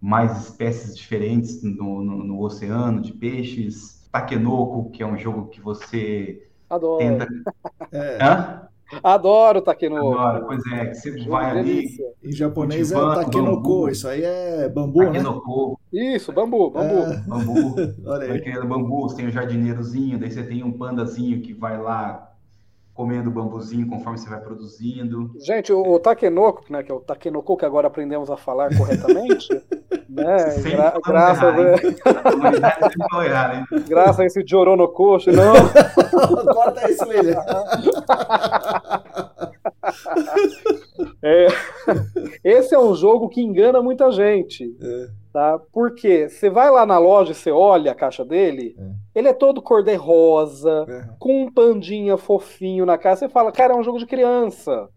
mais 0.00 0.48
espécies 0.48 0.96
diferentes 0.96 1.62
no, 1.62 2.02
no, 2.02 2.24
no, 2.24 2.42
oceano 2.42 3.00
de 3.00 3.12
peixes. 3.12 4.00
Takenoko, 4.10 4.90
que 4.90 5.02
é 5.02 5.06
um 5.06 5.16
jogo 5.16 5.48
que 5.48 5.60
você 5.60 6.48
Adoro. 6.68 6.98
tenta. 6.98 7.26
É. 7.92 8.18
Hã? 8.22 8.68
Adoro 9.02 9.62
Takenoko. 9.62 10.18
Adoro, 10.18 10.46
pois 10.46 10.66
é, 10.72 10.86
que 10.86 10.94
você 10.94 11.28
vai 11.28 11.58
ali. 11.58 11.86
Em 12.22 12.32
japonês 12.32 12.92
é 12.92 12.94
Takenoko, 12.94 13.88
isso 13.88 14.08
aí 14.08 14.22
é 14.22 14.68
bambu, 14.68 15.00
né? 15.00 15.12
takenoko. 15.12 15.80
né? 15.92 16.16
Isso, 16.16 16.32
bambu, 16.32 16.70
bambu. 16.70 17.12
É. 17.12 17.16
Bambu. 17.18 17.74
Olha 18.06 18.22
aí. 18.24 18.28
Vai 18.28 18.40
criando 18.40 18.66
bambu, 18.66 19.02
você 19.02 19.16
tem 19.16 19.26
o 19.26 19.30
jardineirozinho, 19.30 20.18
daí 20.18 20.30
você 20.30 20.42
tem 20.42 20.62
um 20.62 20.72
pandazinho 20.72 21.40
que 21.40 21.52
vai 21.52 21.80
lá 21.80 22.29
comendo 23.00 23.30
bambuzinho 23.30 23.88
conforme 23.88 24.18
você 24.18 24.28
vai 24.28 24.40
produzindo. 24.40 25.30
Gente, 25.38 25.72
o, 25.72 25.80
o 25.80 25.98
takenoko, 25.98 26.70
né, 26.70 26.82
que 26.82 26.92
é 26.92 26.94
o 26.94 27.00
takenoko 27.00 27.56
que 27.56 27.64
agora 27.64 27.86
aprendemos 27.86 28.28
a 28.30 28.36
falar 28.36 28.68
corretamente, 28.76 29.48
né, 30.06 30.36
gra 30.60 30.92
graças 31.02 31.42
a... 31.42 31.54
graças 33.88 34.20
a 34.20 34.26
esse 34.26 34.44
Joronokoshi, 34.46 35.30
não. 35.32 35.54
Corta 36.52 36.90
isso, 36.90 37.08
William. 37.08 37.42
é, 41.22 41.46
esse 42.44 42.74
é 42.74 42.78
um 42.78 42.94
jogo 42.94 43.30
que 43.30 43.40
engana 43.40 43.80
muita 43.80 44.12
gente. 44.12 44.76
É. 44.78 45.19
Tá? 45.32 45.60
Porque 45.72 46.28
você 46.28 46.50
vai 46.50 46.70
lá 46.70 46.84
na 46.84 46.98
loja 46.98 47.30
e 47.30 47.34
você 47.34 47.52
olha 47.52 47.92
a 47.92 47.94
caixa 47.94 48.24
dele, 48.24 48.74
é. 48.76 49.18
ele 49.20 49.28
é 49.28 49.32
todo 49.32 49.62
cor-de-rosa, 49.62 50.86
é. 50.88 51.08
com 51.20 51.44
um 51.44 51.52
pandinha 51.52 52.16
fofinho 52.16 52.84
na 52.84 52.98
casa, 52.98 53.20
você 53.20 53.28
fala, 53.28 53.52
cara, 53.52 53.72
é 53.72 53.76
um 53.76 53.82
jogo 53.84 53.98
de 53.98 54.06
criança. 54.06 54.88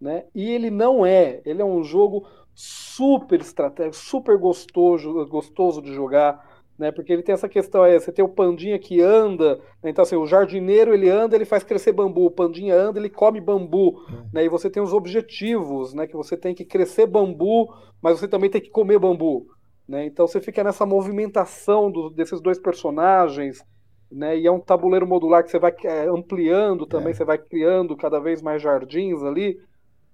Né? 0.00 0.24
E 0.32 0.48
ele 0.48 0.70
não 0.70 1.04
é, 1.04 1.40
ele 1.44 1.60
é 1.60 1.64
um 1.64 1.82
jogo 1.82 2.26
super 2.54 3.40
estratégico, 3.40 3.96
super 3.96 4.38
gostoso, 4.38 5.26
gostoso 5.26 5.82
de 5.82 5.92
jogar, 5.92 6.42
né? 6.78 6.90
Porque 6.90 7.12
ele 7.12 7.22
tem 7.22 7.32
essa 7.32 7.48
questão, 7.48 7.84
é, 7.84 7.98
você 7.98 8.12
tem 8.12 8.24
o 8.24 8.28
pandinha 8.28 8.78
que 8.78 9.00
anda, 9.00 9.56
né? 9.82 9.90
então 9.90 10.02
assim, 10.02 10.16
o 10.16 10.26
jardineiro 10.26 10.92
ele 10.92 11.08
anda, 11.08 11.34
ele 11.34 11.44
faz 11.44 11.64
crescer 11.64 11.92
bambu, 11.92 12.26
o 12.26 12.30
pandinha 12.30 12.74
anda, 12.74 12.98
ele 12.98 13.10
come 13.10 13.40
bambu, 13.40 14.02
é. 14.08 14.36
né? 14.36 14.44
E 14.44 14.48
você 14.48 14.70
tem 14.70 14.82
os 14.82 14.92
objetivos, 14.92 15.94
né? 15.94 16.06
Que 16.06 16.16
você 16.16 16.36
tem 16.36 16.54
que 16.54 16.64
crescer 16.64 17.06
bambu, 17.06 17.72
mas 18.00 18.18
você 18.18 18.28
também 18.28 18.50
tem 18.50 18.60
que 18.60 18.70
comer 18.70 18.98
bambu, 18.98 19.46
né? 19.88 20.06
Então 20.06 20.26
você 20.26 20.40
fica 20.40 20.64
nessa 20.64 20.84
movimentação 20.84 21.90
do, 21.90 22.10
desses 22.10 22.40
dois 22.40 22.58
personagens, 22.58 23.64
né? 24.10 24.38
E 24.38 24.46
é 24.46 24.50
um 24.50 24.60
tabuleiro 24.60 25.06
modular 25.06 25.44
que 25.44 25.50
você 25.50 25.58
vai 25.58 25.74
é, 25.84 26.08
ampliando 26.08 26.86
também, 26.86 27.10
é. 27.10 27.14
você 27.14 27.24
vai 27.24 27.38
criando 27.38 27.96
cada 27.96 28.18
vez 28.18 28.42
mais 28.42 28.62
jardins 28.62 29.22
ali, 29.22 29.56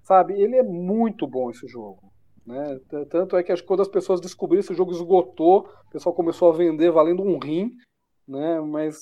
sabe? 0.02 0.34
Ele 0.34 0.56
é 0.56 0.62
muito 0.62 1.26
bom 1.26 1.50
esse 1.50 1.66
jogo. 1.66 2.12
Né? 2.46 2.78
Tanto 3.08 3.36
é 3.36 3.42
que 3.42 3.52
acho 3.52 3.62
que 3.62 3.68
quando 3.68 3.82
as 3.82 3.88
pessoas 3.88 4.20
descobriram 4.20 4.60
esse 4.60 4.74
jogo 4.74 4.90
esgotou, 4.90 5.68
o 5.86 5.90
pessoal 5.90 6.14
começou 6.14 6.50
a 6.50 6.56
vender 6.56 6.90
valendo 6.90 7.22
um 7.22 7.38
rim. 7.38 7.70
Né? 8.26 8.60
Mas 8.60 8.98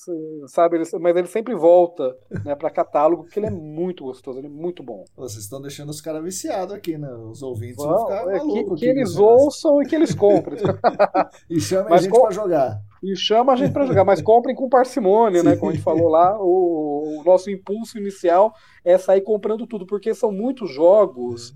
sabe, 0.49 0.77
ele, 0.77 0.85
mas 1.01 1.17
ele 1.17 1.27
sempre 1.27 1.55
volta, 1.55 2.17
né, 2.45 2.55
para 2.55 2.71
catálogo 2.71 3.25
porque 3.25 3.39
ele 3.39 3.47
é 3.47 3.51
muito 3.51 4.05
gostoso, 4.05 4.39
ele 4.39 4.47
é 4.47 4.51
muito 4.51 4.83
bom. 4.83 5.05
Vocês 5.17 5.45
estão 5.45 5.61
deixando 5.61 5.91
os 5.91 6.01
caras 6.01 6.23
viciados 6.23 6.75
aqui, 6.75 6.97
né? 6.97 7.13
Os 7.13 7.43
ouvintes 7.43 7.77
Bom, 7.77 7.89
vão 7.89 8.07
ficar 8.07 8.35
é 8.35 8.41
Que, 8.41 8.75
que 8.77 8.87
eles 8.87 9.17
ouçam 9.17 9.83
e 9.83 9.87
que 9.87 9.95
eles 9.95 10.15
comprem. 10.15 10.59
e 11.49 11.61
chamem 11.61 11.93
a 11.93 11.99
gente 11.99 12.11
com... 12.11 12.23
para 12.23 12.31
jogar. 12.31 12.81
E 13.03 13.17
chama 13.17 13.53
a 13.53 13.57
gente 13.57 13.73
para 13.73 13.87
jogar, 13.87 14.05
mas 14.05 14.21
comprem 14.21 14.55
com 14.55 14.69
parcimônia, 14.69 15.43
né? 15.43 15.57
Como 15.57 15.71
a 15.71 15.75
gente 15.75 15.85
falou 15.85 16.09
lá, 16.09 16.37
o, 16.39 17.21
o, 17.21 17.25
nosso 17.25 17.51
impulso 17.51 17.99
inicial 17.99 18.53
é 18.85 18.99
sair 18.99 19.23
comprando 19.23 19.67
tudo, 19.67 19.87
porque 19.87 20.13
são 20.13 20.31
muitos 20.31 20.71
jogos 20.71 21.55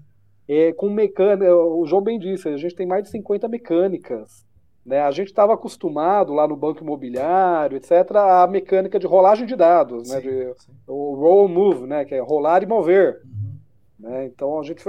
é, 0.48 0.72
com 0.72 0.88
mecânica. 0.88 1.54
O 1.54 1.84
João 1.84 2.02
bem 2.02 2.18
disse, 2.18 2.48
a 2.48 2.56
gente 2.56 2.74
tem 2.74 2.86
mais 2.86 3.04
de 3.04 3.10
50 3.10 3.46
mecânicas. 3.48 4.44
Né? 4.84 5.00
A 5.00 5.10
gente 5.10 5.28
estava 5.28 5.54
acostumado 5.54 6.32
lá 6.34 6.46
no 6.46 6.56
banco 6.56 6.82
imobiliário, 6.82 7.76
etc., 7.76 8.16
a 8.16 8.46
mecânica 8.46 8.98
de 8.98 9.06
rolagem 9.06 9.46
de 9.46 9.56
dados, 9.56 10.08
né? 10.08 10.20
sim, 10.20 10.28
né? 10.28 10.44
De, 10.44 10.54
o 10.86 11.14
roll 11.14 11.48
move, 11.48 11.86
né? 11.86 12.04
que 12.04 12.14
é 12.14 12.20
rolar 12.20 12.62
e 12.62 12.66
mover. 12.66 13.22
Uhum. 13.24 13.54
Né? 13.98 14.26
Então 14.26 14.60
a 14.60 14.62
gente 14.62 14.84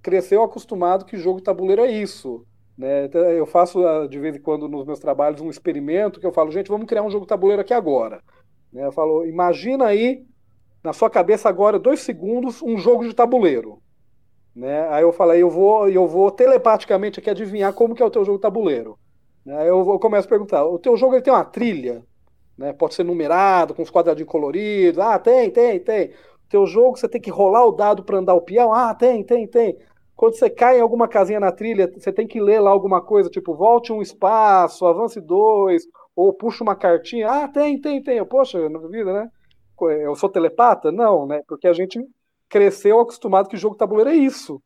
cresceu 0.00 0.42
acostumado 0.42 1.04
que 1.04 1.16
jogo 1.16 1.40
tabuleiro 1.40 1.82
é 1.82 1.90
isso. 1.90 2.46
Né? 2.78 3.04
Então, 3.04 3.20
eu 3.22 3.44
faço 3.44 3.86
ah, 3.86 4.06
de 4.06 4.18
vez 4.18 4.36
em 4.36 4.40
quando 4.40 4.68
nos 4.68 4.86
meus 4.86 5.00
trabalhos 5.00 5.40
um 5.40 5.50
experimento 5.50 6.20
que 6.20 6.26
eu 6.26 6.32
falo, 6.32 6.50
gente, 6.50 6.70
vamos 6.70 6.86
criar 6.86 7.02
um 7.02 7.10
jogo 7.10 7.26
tabuleiro 7.26 7.60
aqui 7.60 7.74
agora. 7.74 8.22
Né? 8.72 8.86
Eu 8.86 8.92
falo, 8.92 9.26
imagina 9.26 9.86
aí 9.86 10.24
na 10.82 10.92
sua 10.92 11.10
cabeça 11.10 11.48
agora, 11.48 11.78
dois 11.78 12.00
segundos, 12.00 12.62
um 12.62 12.78
jogo 12.78 13.06
de 13.06 13.14
tabuleiro. 13.14 13.82
Né? 14.54 14.88
Aí 14.88 15.02
eu 15.02 15.12
falei, 15.12 15.42
eu 15.42 15.50
vou, 15.50 15.88
eu 15.88 16.06
vou 16.06 16.30
telepaticamente 16.30 17.20
aqui 17.20 17.30
adivinhar 17.30 17.72
como 17.72 17.94
que 17.94 18.02
é 18.02 18.06
o 18.06 18.10
teu 18.10 18.24
jogo 18.24 18.38
tabuleiro. 18.38 18.98
Né? 19.44 19.56
Aí 19.56 19.68
eu, 19.68 19.84
começo 19.98 20.26
a 20.26 20.30
perguntar, 20.30 20.64
o 20.64 20.78
teu 20.78 20.96
jogo 20.96 21.14
ele 21.14 21.22
tem 21.22 21.32
uma 21.32 21.44
trilha? 21.44 22.04
Né? 22.58 22.72
Pode 22.72 22.94
ser 22.94 23.04
numerado, 23.04 23.74
com 23.74 23.82
os 23.82 23.90
quadradinhos 23.90 24.30
coloridos. 24.30 24.98
Ah, 24.98 25.18
tem, 25.18 25.50
tem, 25.50 25.80
tem. 25.80 26.08
O 26.08 26.48
teu 26.50 26.66
jogo 26.66 26.98
você 26.98 27.08
tem 27.08 27.20
que 27.20 27.30
rolar 27.30 27.64
o 27.64 27.72
dado 27.72 28.02
para 28.02 28.18
andar 28.18 28.34
o 28.34 28.42
peão? 28.42 28.72
Ah, 28.72 28.94
tem, 28.94 29.24
tem, 29.24 29.46
tem. 29.46 29.78
Quando 30.14 30.34
você 30.34 30.50
cai 30.50 30.78
em 30.78 30.82
alguma 30.82 31.08
casinha 31.08 31.40
na 31.40 31.50
trilha, 31.50 31.90
você 31.96 32.12
tem 32.12 32.26
que 32.26 32.38
ler 32.38 32.60
lá 32.60 32.70
alguma 32.70 33.00
coisa, 33.00 33.30
tipo, 33.30 33.54
volte 33.54 33.90
um 33.90 34.02
espaço, 34.02 34.84
avance 34.84 35.18
dois, 35.18 35.84
ou 36.14 36.34
puxa 36.34 36.62
uma 36.62 36.76
cartinha. 36.76 37.26
Ah, 37.30 37.48
tem, 37.48 37.80
tem, 37.80 38.02
tem. 38.02 38.22
Poxa, 38.26 38.68
na 38.68 38.78
vida, 38.80 39.12
né? 39.12 39.28
Eu 40.02 40.14
sou 40.14 40.28
telepata? 40.28 40.92
Não, 40.92 41.26
né? 41.26 41.40
Porque 41.48 41.66
a 41.66 41.72
gente 41.72 41.98
cresceu 42.50 43.00
acostumado 43.00 43.48
que 43.48 43.56
jogo 43.56 43.76
tabuleiro 43.76 44.10
é 44.10 44.16
isso. 44.16 44.60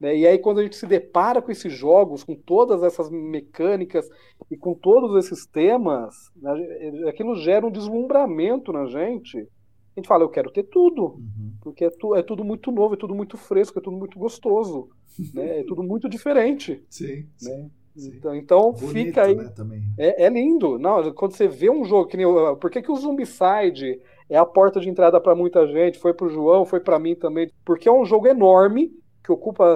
Né? 0.00 0.16
E 0.16 0.26
aí, 0.26 0.38
quando 0.38 0.60
a 0.60 0.62
gente 0.62 0.76
se 0.76 0.86
depara 0.86 1.42
com 1.42 1.50
esses 1.50 1.72
jogos, 1.72 2.24
com 2.24 2.34
todas 2.34 2.82
essas 2.82 3.10
mecânicas 3.10 4.08
e 4.50 4.56
com 4.56 4.74
todos 4.74 5.16
esses 5.24 5.46
temas, 5.46 6.14
né, 6.36 7.08
aquilo 7.08 7.34
gera 7.36 7.66
um 7.66 7.70
deslumbramento 7.70 8.72
na 8.72 8.86
gente. 8.86 9.38
A 9.38 10.00
gente 10.00 10.08
fala, 10.08 10.24
eu 10.24 10.28
quero 10.28 10.50
ter 10.50 10.64
tudo, 10.64 11.04
uhum. 11.04 11.52
porque 11.60 11.84
é, 11.84 11.90
tu, 11.90 12.16
é, 12.16 12.22
tudo 12.22 12.44
muito 12.44 12.72
novo, 12.72 12.94
é 12.94 12.96
tudo 12.96 13.14
muito 13.14 13.36
fresco, 13.36 13.78
é 13.78 13.82
tudo 13.82 13.96
muito 13.96 14.18
gostoso, 14.18 14.88
né? 15.32 15.60
é 15.60 15.64
tudo 15.64 15.82
muito 15.82 16.08
diferente. 16.08 16.82
Sim. 16.88 17.28
Né? 17.42 17.70
Sim. 17.96 18.16
Então, 18.16 18.34
então 18.34 18.72
Bonito, 18.72 18.88
fica 18.88 19.22
aí. 19.22 19.36
Né, 19.36 19.52
é, 19.96 20.24
é, 20.24 20.28
lindo. 20.28 20.78
Não, 20.80 21.12
quando 21.12 21.32
você 21.32 21.46
vê 21.46 21.70
um 21.70 21.84
jogo 21.84 22.08
que 22.08 22.16
nem. 22.16 22.26
Por 22.56 22.68
que, 22.68 22.82
que 22.82 22.90
o 22.90 22.96
Zombicide 22.96 24.00
é 24.28 24.36
a 24.36 24.46
porta 24.46 24.80
de 24.80 24.88
entrada 24.88 25.20
para 25.20 25.34
muita 25.34 25.66
gente? 25.66 25.98
Foi 25.98 26.14
para 26.14 26.26
o 26.26 26.30
João, 26.30 26.64
foi 26.64 26.80
para 26.80 26.98
mim 26.98 27.14
também. 27.14 27.50
Porque 27.64 27.88
é 27.88 27.92
um 27.92 28.04
jogo 28.04 28.26
enorme 28.26 28.90
que 29.22 29.32
ocupa, 29.32 29.74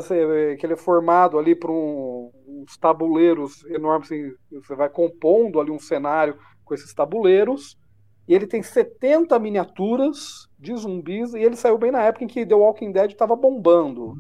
que 0.58 0.66
ele 0.66 0.74
é 0.74 0.76
formado 0.76 1.38
ali 1.38 1.54
por 1.54 1.70
um, 1.70 2.30
uns 2.46 2.76
tabuleiros 2.76 3.64
enormes. 3.66 4.10
Assim, 4.10 4.32
você 4.52 4.74
vai 4.74 4.88
compondo 4.88 5.60
ali 5.60 5.70
um 5.70 5.78
cenário 5.78 6.36
com 6.64 6.74
esses 6.74 6.92
tabuleiros. 6.92 7.78
E 8.26 8.34
ele 8.34 8.46
tem 8.46 8.62
70 8.62 9.38
miniaturas 9.38 10.48
de 10.58 10.76
zumbis. 10.76 11.32
E 11.34 11.38
ele 11.38 11.56
saiu 11.56 11.78
bem 11.78 11.90
na 11.90 12.02
época 12.02 12.24
em 12.24 12.28
que 12.28 12.44
The 12.44 12.54
Walking 12.54 12.92
Dead 12.92 13.10
estava 13.10 13.34
bombando. 13.36 14.16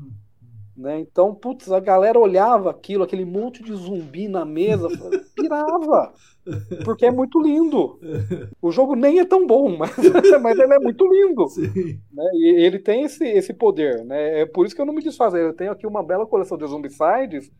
Né? 0.78 1.00
Então, 1.00 1.34
putz, 1.34 1.72
a 1.72 1.80
galera 1.80 2.18
olhava 2.18 2.70
aquilo, 2.70 3.02
aquele 3.02 3.24
monte 3.24 3.64
de 3.64 3.74
zumbi 3.74 4.28
na 4.28 4.44
mesa, 4.44 4.88
pirava. 5.34 6.12
Porque 6.84 7.06
é 7.06 7.10
muito 7.10 7.40
lindo. 7.40 7.98
O 8.60 8.70
jogo 8.70 8.94
nem 8.94 9.20
é 9.20 9.24
tão 9.24 9.46
bom, 9.46 9.76
mas, 9.76 9.94
mas 10.42 10.58
ele 10.58 10.74
é 10.74 10.78
muito 10.78 11.06
lindo. 11.06 11.46
Né? 12.12 12.30
E 12.34 12.64
ele 12.64 12.78
tem 12.78 13.04
esse, 13.04 13.24
esse 13.24 13.52
poder. 13.52 14.04
Né? 14.04 14.40
É 14.40 14.46
por 14.46 14.66
isso 14.66 14.74
que 14.74 14.80
eu 14.80 14.86
não 14.86 14.94
me 14.94 15.02
desfaço. 15.02 15.36
Eu 15.36 15.54
tenho 15.54 15.72
aqui 15.72 15.86
uma 15.86 16.02
bela 16.02 16.26
coleção 16.26 16.56
de 16.56 16.66
Zombicides 16.66 17.50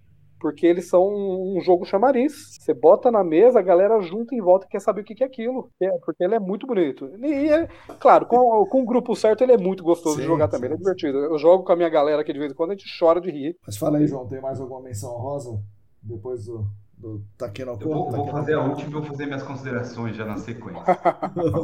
porque 0.40 0.66
eles 0.66 0.88
são 0.88 1.06
um 1.08 1.60
jogo 1.60 1.84
chamariz. 1.84 2.56
Você 2.60 2.72
bota 2.72 3.10
na 3.10 3.24
mesa, 3.24 3.58
a 3.58 3.62
galera 3.62 4.00
junta 4.00 4.34
em 4.34 4.40
volta 4.40 4.66
e 4.66 4.68
quer 4.68 4.80
saber 4.80 5.00
o 5.00 5.04
que 5.04 5.22
é 5.22 5.26
aquilo. 5.26 5.70
Porque 6.04 6.24
ele 6.24 6.34
é 6.34 6.38
muito 6.38 6.66
bonito. 6.66 7.10
E, 7.18 7.48
é, 7.48 7.68
claro, 7.98 8.26
com, 8.26 8.64
com 8.66 8.82
o 8.82 8.86
grupo 8.86 9.14
certo, 9.14 9.42
ele 9.42 9.52
é 9.52 9.58
muito 9.58 9.82
gostoso 9.82 10.16
sim, 10.16 10.22
de 10.22 10.26
jogar 10.26 10.48
também. 10.48 10.66
Ele 10.66 10.74
é 10.74 10.78
divertido. 10.78 11.18
Eu 11.18 11.38
jogo 11.38 11.64
com 11.64 11.72
a 11.72 11.76
minha 11.76 11.88
galera 11.88 12.22
aqui 12.22 12.32
de 12.32 12.38
vez 12.38 12.52
em 12.52 12.54
quando, 12.54 12.70
a 12.70 12.74
gente 12.74 12.86
chora 12.98 13.20
de 13.20 13.30
rir. 13.30 13.56
Mas 13.66 13.76
fala 13.76 13.98
aí, 13.98 14.06
João, 14.06 14.26
tem 14.26 14.40
mais 14.40 14.60
alguma 14.60 14.80
menção 14.80 15.10
rosa? 15.10 15.60
Depois 16.02 16.44
do, 16.44 16.66
do 16.98 17.22
Taqueno 17.36 17.78
Eu 17.80 17.88
vou, 17.88 18.10
vou 18.10 18.28
fazer 18.28 18.54
a 18.54 18.62
última 18.62 18.88
e 18.88 18.92
vou 18.92 19.02
fazer 19.02 19.26
minhas 19.26 19.42
considerações 19.42 20.16
já 20.16 20.24
na 20.24 20.36
sequência. 20.38 20.82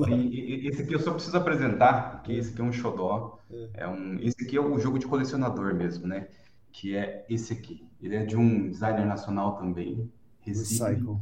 e, 0.08 0.68
esse 0.68 0.82
aqui 0.82 0.94
eu 0.94 1.00
só 1.00 1.12
preciso 1.12 1.36
apresentar, 1.36 2.12
porque 2.12 2.32
esse 2.32 2.52
aqui 2.52 2.60
é 2.60 2.64
um 2.64 2.72
xodó. 2.72 3.38
É. 3.50 3.68
é 3.74 3.88
um, 3.88 4.16
esse 4.20 4.44
aqui 4.44 4.56
é 4.56 4.60
um 4.60 4.78
jogo 4.78 4.98
de 4.98 5.06
colecionador 5.06 5.74
mesmo, 5.74 6.06
né? 6.06 6.28
que 6.74 6.96
é 6.96 7.24
esse 7.30 7.52
aqui. 7.52 7.86
Ele 8.02 8.16
é 8.16 8.24
de 8.24 8.36
um 8.36 8.68
designer 8.68 9.06
nacional 9.06 9.56
também, 9.56 10.10
Recycle. 10.40 11.18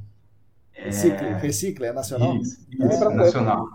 É... 0.74 0.84
Recicle, 0.84 1.32
Recicle, 1.34 1.84
é 1.84 1.92
nacional? 1.92 2.36
Isso, 2.36 2.66
isso 2.70 3.04
é, 3.04 3.14
nacional. 3.14 3.68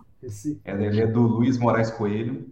Ele 0.66 1.02
é 1.02 1.06
do 1.06 1.22
Luiz 1.22 1.58
Moraes 1.58 1.92
Coelho. 1.92 2.52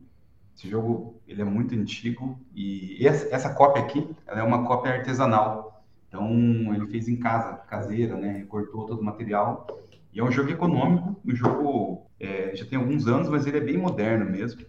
Esse 0.56 0.70
jogo 0.70 1.20
ele 1.28 1.42
é 1.42 1.46
muito 1.46 1.74
antigo 1.76 2.40
e 2.54 3.06
essa, 3.06 3.28
essa 3.34 3.54
cópia 3.54 3.82
aqui 3.82 4.08
ela 4.26 4.40
é 4.40 4.44
uma 4.44 4.64
cópia 4.66 4.94
artesanal. 4.94 5.75
Então 6.16 6.74
ele 6.74 6.88
fez 6.88 7.10
em 7.10 7.18
casa, 7.18 7.58
caseira, 7.68 8.16
né? 8.16 8.38
Recortou 8.38 8.86
todo 8.86 9.02
o 9.02 9.04
material. 9.04 9.68
E 10.14 10.20
é 10.20 10.24
um 10.24 10.32
jogo 10.32 10.50
econômico, 10.50 11.20
um 11.26 11.36
jogo 11.36 12.06
é, 12.20 12.56
já 12.56 12.66
tem 12.66 12.80
alguns 12.80 13.06
anos, 13.06 13.28
mas 13.28 13.46
ele 13.46 13.58
é 13.58 13.62
bem 13.62 13.78
moderno 13.78 14.30
mesmo 14.30 14.66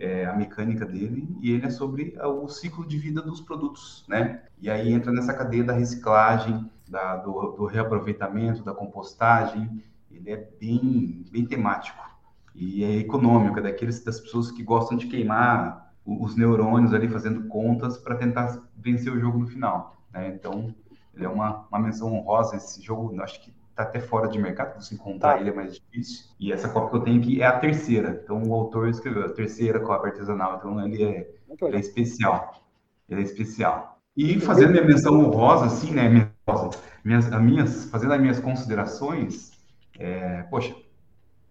é, 0.00 0.24
a 0.24 0.34
mecânica 0.34 0.84
dele 0.86 1.28
e 1.40 1.52
ele 1.52 1.66
é 1.66 1.70
sobre 1.70 2.14
o 2.22 2.48
ciclo 2.48 2.86
de 2.86 2.98
vida 2.98 3.20
dos 3.20 3.40
produtos, 3.40 4.04
né? 4.08 4.42
E 4.60 4.68
aí 4.70 4.92
entra 4.92 5.12
nessa 5.12 5.34
cadeia 5.34 5.64
da 5.64 5.74
reciclagem, 5.74 6.68
da, 6.88 7.16
do, 7.16 7.52
do, 7.52 7.66
reaproveitamento, 7.66 8.62
da 8.62 8.74
compostagem. 8.74 9.82
Ele 10.10 10.30
é 10.30 10.48
bem, 10.58 11.24
bem 11.30 11.46
temático 11.46 12.02
e 12.54 12.82
é 12.82 12.96
econômico, 12.96 13.58
é 13.58 13.62
daqueles 13.62 14.02
das 14.02 14.18
pessoas 14.20 14.50
que 14.50 14.62
gostam 14.62 14.98
de 14.98 15.06
queimar 15.06 15.94
os 16.04 16.34
neurônios 16.34 16.92
ali 16.92 17.08
fazendo 17.08 17.46
contas 17.46 17.96
para 17.96 18.16
tentar 18.16 18.58
vencer 18.76 19.12
o 19.12 19.20
jogo 19.20 19.38
no 19.38 19.46
final. 19.46 19.96
Né? 20.12 20.28
Então, 20.28 20.74
ele 21.20 21.26
é 21.26 21.28
uma, 21.28 21.66
uma 21.70 21.78
menção 21.78 22.12
honrosa. 22.14 22.56
Esse 22.56 22.82
jogo, 22.82 23.20
acho 23.22 23.40
que 23.42 23.52
está 23.70 23.82
até 23.82 24.00
fora 24.00 24.28
de 24.28 24.38
mercado, 24.38 24.82
você 24.82 24.94
encontrar 24.94 25.34
tá. 25.34 25.40
ele 25.40 25.50
é 25.50 25.54
mais 25.54 25.74
difícil. 25.74 26.24
E 26.40 26.50
essa 26.50 26.68
cópia 26.68 26.90
que 26.90 26.96
eu 26.96 27.00
tenho 27.00 27.20
aqui 27.20 27.42
é 27.42 27.46
a 27.46 27.58
terceira. 27.58 28.20
Então 28.24 28.42
o 28.42 28.54
autor 28.54 28.88
escreveu 28.88 29.26
a 29.26 29.32
terceira 29.32 29.78
cópia 29.80 30.10
artesanal. 30.10 30.56
Então 30.56 30.84
ele 30.84 31.04
é, 31.04 31.30
ele 31.62 31.76
é 31.76 31.80
especial. 31.80 32.64
Ele 33.08 33.20
é 33.20 33.24
especial. 33.24 34.00
E 34.16 34.40
fazendo 34.40 34.72
minha 34.72 34.84
menção 34.84 35.18
honrosa, 35.20 35.66
assim, 35.66 35.92
né? 35.92 36.08
Minha, 36.08 36.32
minhas, 37.04 37.32
as 37.32 37.42
minhas, 37.42 37.84
fazendo 37.86 38.14
as 38.14 38.20
minhas 38.20 38.40
considerações, 38.40 39.52
é, 39.98 40.42
poxa, 40.44 40.74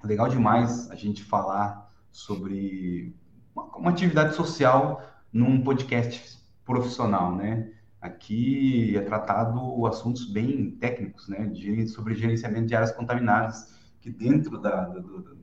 legal 0.03 0.27
demais 0.27 0.89
a 0.91 0.95
gente 0.95 1.23
falar 1.23 1.89
sobre 2.11 3.15
uma, 3.55 3.63
uma 3.77 3.89
atividade 3.91 4.35
social 4.35 5.01
num 5.31 5.63
podcast 5.63 6.39
profissional, 6.65 7.35
né? 7.35 7.71
Aqui 8.01 8.95
é 8.95 9.01
tratado 9.01 9.85
assuntos 9.85 10.25
bem 10.25 10.71
técnicos, 10.71 11.27
né, 11.27 11.45
de, 11.47 11.87
sobre 11.87 12.15
gerenciamento 12.15 12.67
de 12.67 12.75
áreas 12.75 12.93
contaminadas, 12.93 13.75
que 13.99 14.09
dentro 14.09 14.57
da, 14.57 14.85
do, 14.85 15.01
do, 15.01 15.37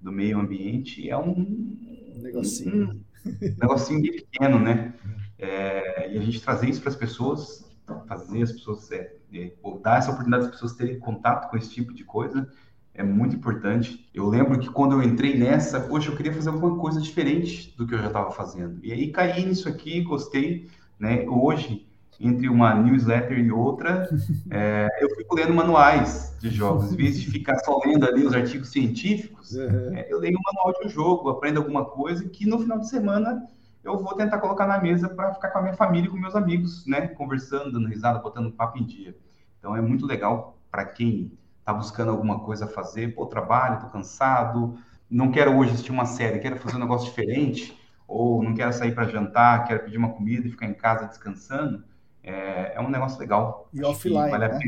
do 0.00 0.12
meio 0.12 0.40
ambiente 0.40 1.08
é 1.08 1.16
um 1.16 1.76
negocinho, 2.16 3.00
um, 3.24 3.30
negocinho 3.58 4.02
bem 4.02 4.12
pequeno, 4.12 4.58
né? 4.58 4.92
É, 5.38 6.12
e 6.12 6.18
a 6.18 6.20
gente 6.20 6.42
trazer 6.42 6.68
isso 6.68 6.80
para 6.80 6.90
as 6.90 6.96
pessoas, 6.96 7.64
fazer 8.08 8.42
as 8.42 8.52
pessoas, 8.52 8.90
é, 8.90 9.14
é, 9.32 9.52
dar 9.80 9.98
essa 9.98 10.10
oportunidade 10.10 10.44
das 10.44 10.52
pessoas 10.52 10.74
terem 10.74 10.98
contato 10.98 11.48
com 11.48 11.56
esse 11.56 11.70
tipo 11.70 11.94
de 11.94 12.02
coisa, 12.02 12.50
é 12.92 13.04
muito 13.04 13.36
importante. 13.36 14.10
Eu 14.12 14.26
lembro 14.28 14.58
que 14.58 14.68
quando 14.68 14.92
eu 14.92 15.02
entrei 15.02 15.38
nessa, 15.38 15.80
poxa, 15.80 16.10
eu 16.10 16.16
queria 16.16 16.32
fazer 16.32 16.50
alguma 16.50 16.76
coisa 16.76 17.00
diferente 17.00 17.72
do 17.76 17.86
que 17.86 17.94
eu 17.94 17.98
já 17.98 18.08
estava 18.08 18.32
fazendo. 18.32 18.84
E 18.84 18.92
aí 18.92 19.12
caí 19.12 19.46
nisso 19.46 19.68
aqui, 19.68 20.02
gostei, 20.02 20.68
né? 20.98 21.24
Hoje 21.28 21.86
entre 22.20 22.48
uma 22.48 22.74
newsletter 22.74 23.38
e 23.38 23.50
outra, 23.50 24.08
é, 24.50 24.88
eu 25.00 25.08
fico 25.16 25.34
lendo 25.34 25.54
manuais 25.54 26.36
de 26.38 26.50
jogos. 26.50 26.92
Em 26.92 26.96
vez 26.96 27.18
de 27.18 27.30
ficar 27.30 27.58
só 27.60 27.80
lendo 27.84 28.06
ali 28.06 28.26
os 28.26 28.34
artigos 28.34 28.68
científicos, 28.68 29.52
uhum. 29.52 29.96
é, 29.96 30.06
eu 30.10 30.18
leio 30.18 30.36
um 30.36 30.42
manual 30.52 30.78
de 30.78 30.86
um 30.86 30.90
jogo, 30.90 31.30
aprendo 31.30 31.58
alguma 31.58 31.84
coisa 31.84 32.28
que 32.28 32.46
no 32.46 32.58
final 32.58 32.78
de 32.78 32.88
semana 32.88 33.46
eu 33.82 33.98
vou 33.98 34.14
tentar 34.14 34.38
colocar 34.38 34.66
na 34.66 34.78
mesa 34.78 35.08
para 35.08 35.32
ficar 35.32 35.48
com 35.48 35.58
a 35.58 35.62
minha 35.62 35.74
família 35.74 36.06
e 36.06 36.10
com 36.10 36.16
meus 36.18 36.36
amigos, 36.36 36.86
né? 36.86 37.08
Conversando, 37.08 37.72
dando 37.72 37.88
risada, 37.88 38.18
botando 38.18 38.52
papo 38.52 38.78
em 38.78 38.84
dia. 38.84 39.16
Então 39.58 39.74
é 39.74 39.80
muito 39.80 40.06
legal 40.06 40.58
para 40.70 40.84
quem 40.84 41.32
está 41.58 41.72
buscando 41.72 42.10
alguma 42.10 42.40
coisa 42.40 42.66
a 42.66 42.68
fazer, 42.68 43.14
pô, 43.14 43.26
trabalho, 43.26 43.76
estou 43.76 43.90
cansado, 43.90 44.78
não 45.08 45.30
quero 45.30 45.56
hoje 45.56 45.72
assistir 45.72 45.92
uma 45.92 46.04
série, 46.04 46.38
quero 46.38 46.56
fazer 46.56 46.76
um 46.76 46.80
negócio 46.80 47.08
diferente, 47.08 47.76
ou 48.06 48.42
não 48.42 48.54
quero 48.54 48.72
sair 48.72 48.94
para 48.94 49.08
jantar, 49.08 49.64
quero 49.64 49.84
pedir 49.84 49.96
uma 49.96 50.10
comida 50.10 50.46
e 50.46 50.50
ficar 50.50 50.66
em 50.66 50.74
casa 50.74 51.06
descansando, 51.06 51.82
é, 52.22 52.74
é 52.74 52.80
um 52.80 52.90
negócio 52.90 53.18
legal. 53.18 53.68
E 53.72 53.82
offline, 53.84 54.30
vale 54.30 54.48
né? 54.48 54.58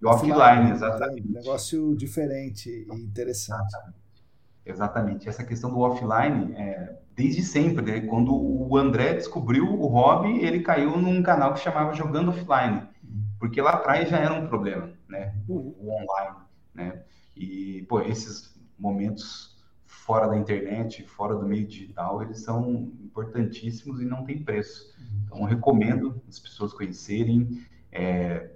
E 0.00 0.06
offline, 0.06 0.32
offline, 0.32 0.70
exatamente. 0.70 1.26
É 1.26 1.30
um 1.30 1.32
negócio 1.32 1.96
diferente 1.96 2.70
e 2.70 2.94
interessante. 2.94 3.76
Exatamente. 4.64 5.28
Essa 5.28 5.44
questão 5.44 5.70
do 5.70 5.80
offline, 5.80 6.54
é, 6.54 6.96
desde 7.16 7.42
sempre, 7.42 7.84
né? 7.84 8.00
quando 8.02 8.34
o 8.34 8.76
André 8.76 9.14
descobriu 9.14 9.64
o 9.64 9.86
hobby, 9.86 10.44
ele 10.44 10.60
caiu 10.60 10.96
num 10.98 11.22
canal 11.22 11.54
que 11.54 11.60
chamava 11.60 11.94
Jogando 11.94 12.30
Offline, 12.30 12.86
porque 13.40 13.60
lá 13.62 13.72
atrás 13.72 14.08
já 14.10 14.18
era 14.18 14.34
um 14.34 14.46
problema, 14.46 14.92
né? 15.08 15.34
O, 15.48 15.54
o 15.54 15.90
online, 15.90 16.36
né? 16.74 17.02
E, 17.34 17.86
pô, 17.88 18.00
esses 18.02 18.54
momentos 18.78 19.56
fora 19.86 20.28
da 20.28 20.36
internet, 20.36 21.02
fora 21.04 21.34
do 21.34 21.46
meio 21.46 21.66
digital, 21.66 22.22
eles 22.22 22.40
são 22.40 22.92
importantíssimos 23.00 24.00
e 24.00 24.04
não 24.04 24.24
tem 24.24 24.42
preço. 24.42 24.94
Então, 25.24 25.44
recomendo 25.44 26.20
as 26.28 26.38
pessoas 26.38 26.72
conhecerem. 26.72 27.66
É, 27.90 28.50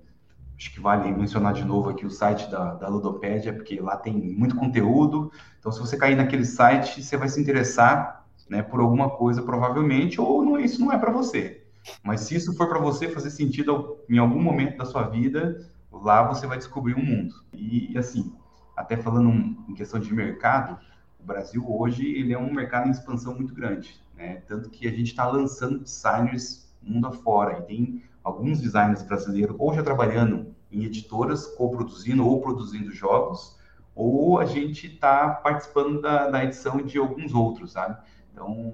acho 0.57 0.73
que 0.73 0.81
vale 0.81 1.11
mencionar 1.13 1.53
de 1.53 1.65
novo 1.65 1.91
aqui 1.91 2.07
o 2.07 2.11
site 2.11 2.51
da, 2.51 2.75
da 2.75 2.89
Ludopédia, 2.89 3.53
porque 3.53 3.81
lá 3.81 3.97
tem 3.97 4.15
muito 4.15 4.57
conteúdo. 4.57 5.33
Então, 5.59 5.73
se 5.73 5.81
você 5.81 5.97
cair 5.97 6.17
naquele 6.17 6.45
site, 6.45 7.03
você 7.03 7.17
vai 7.17 7.29
se 7.29 7.41
interessar 7.41 8.27
né, 8.49 8.63
por 8.63 8.81
alguma 8.81 9.11
coisa, 9.11 9.43
provavelmente, 9.43 10.21
ou 10.21 10.45
não, 10.45 10.59
isso 10.59 10.81
não 10.81 10.93
é 10.93 10.99
para 10.99 11.11
você. 11.11 11.65
Mas 12.03 12.21
se 12.23 12.37
isso 12.37 12.55
for 12.57 12.69
para 12.69 12.79
você 12.79 13.09
fazer 13.09 13.31
sentido 13.31 13.99
em 14.09 14.19
algum 14.19 14.41
momento 14.41 14.77
da 14.77 14.85
sua 14.85 15.03
vida, 15.05 15.69
lá 15.91 16.23
você 16.23 16.47
vai 16.47 16.59
descobrir 16.59 16.95
um 16.95 17.05
mundo. 17.05 17.35
E, 17.53 17.97
assim, 17.97 18.33
até 18.77 18.97
falando 18.97 19.31
em 19.69 19.75
questão 19.75 19.99
de 19.99 20.13
mercado, 20.15 20.79
o 21.19 21.25
Brasil 21.25 21.65
hoje 21.69 22.07
ele 22.07 22.33
é 22.33 22.39
um 22.39 22.53
mercado 22.53 22.89
em 22.89 22.91
expansão 22.91 23.35
muito 23.35 23.55
grande, 23.55 24.02
né? 24.23 24.43
Tanto 24.47 24.71
que 24.71 24.87
a 24.87 24.91
gente 24.91 25.09
está 25.09 25.27
lançando 25.27 25.81
designers 25.81 26.73
mundo 26.81 27.09
afora. 27.09 27.59
E 27.59 27.63
tem 27.63 28.03
alguns 28.23 28.61
designers 28.61 29.03
brasileiros 29.03 29.57
ou 29.59 29.75
já 29.75 29.83
trabalhando 29.83 30.55
em 30.71 30.85
editoras, 30.85 31.47
co-produzindo 31.47 32.27
ou 32.27 32.41
produzindo 32.41 32.93
jogos, 32.93 33.59
ou 33.95 34.39
a 34.39 34.47
gente 34.47 34.87
está 34.87 35.29
participando 35.29 36.01
da, 36.01 36.31
da, 36.31 36.45
edição 36.45 36.79
de 36.79 36.97
alguns 36.97 37.35
outros, 37.35 37.73
sabe? 37.73 38.01
Então, 38.33 38.73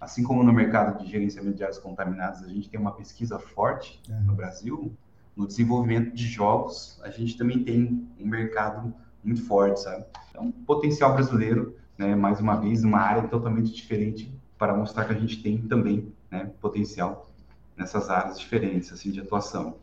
assim 0.00 0.22
como 0.22 0.42
no 0.42 0.52
mercado 0.52 1.02
de 1.02 1.10
gerenciamento 1.10 1.56
de 1.56 1.62
áreas 1.62 1.78
contaminadas, 1.78 2.42
a 2.42 2.48
gente 2.48 2.70
tem 2.70 2.80
uma 2.80 2.92
pesquisa 2.92 3.38
forte 3.38 4.00
é. 4.08 4.20
no 4.20 4.34
Brasil, 4.34 4.96
no 5.36 5.46
desenvolvimento 5.46 6.14
de 6.14 6.26
jogos, 6.26 6.98
a 7.02 7.10
gente 7.10 7.36
também 7.36 7.62
tem 7.62 8.08
um 8.18 8.26
mercado 8.26 8.94
muito 9.22 9.44
forte, 9.44 9.80
sabe? 9.80 10.06
Então, 10.30 10.50
potencial 10.50 11.12
brasileiro, 11.12 11.76
né, 11.98 12.14
mais 12.14 12.40
uma 12.40 12.56
vez, 12.56 12.84
uma 12.84 13.00
área 13.00 13.28
totalmente 13.28 13.72
diferente 13.74 14.37
para 14.58 14.74
mostrar 14.74 15.04
que 15.04 15.12
a 15.12 15.18
gente 15.18 15.42
tem 15.42 15.58
também 15.58 16.12
né, 16.30 16.50
potencial 16.60 17.28
nessas 17.76 18.10
áreas 18.10 18.38
diferentes 18.38 18.92
assim, 18.92 19.10
de 19.10 19.20
atuação. 19.20 19.76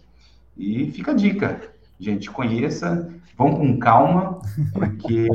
E 0.57 0.91
fica 0.91 1.11
a 1.11 1.15
dica, 1.15 1.61
gente, 1.99 2.30
conheça, 2.30 3.11
vão 3.38 3.56
com 3.56 3.80
calma, 3.80 4.39
porque 4.73 5.27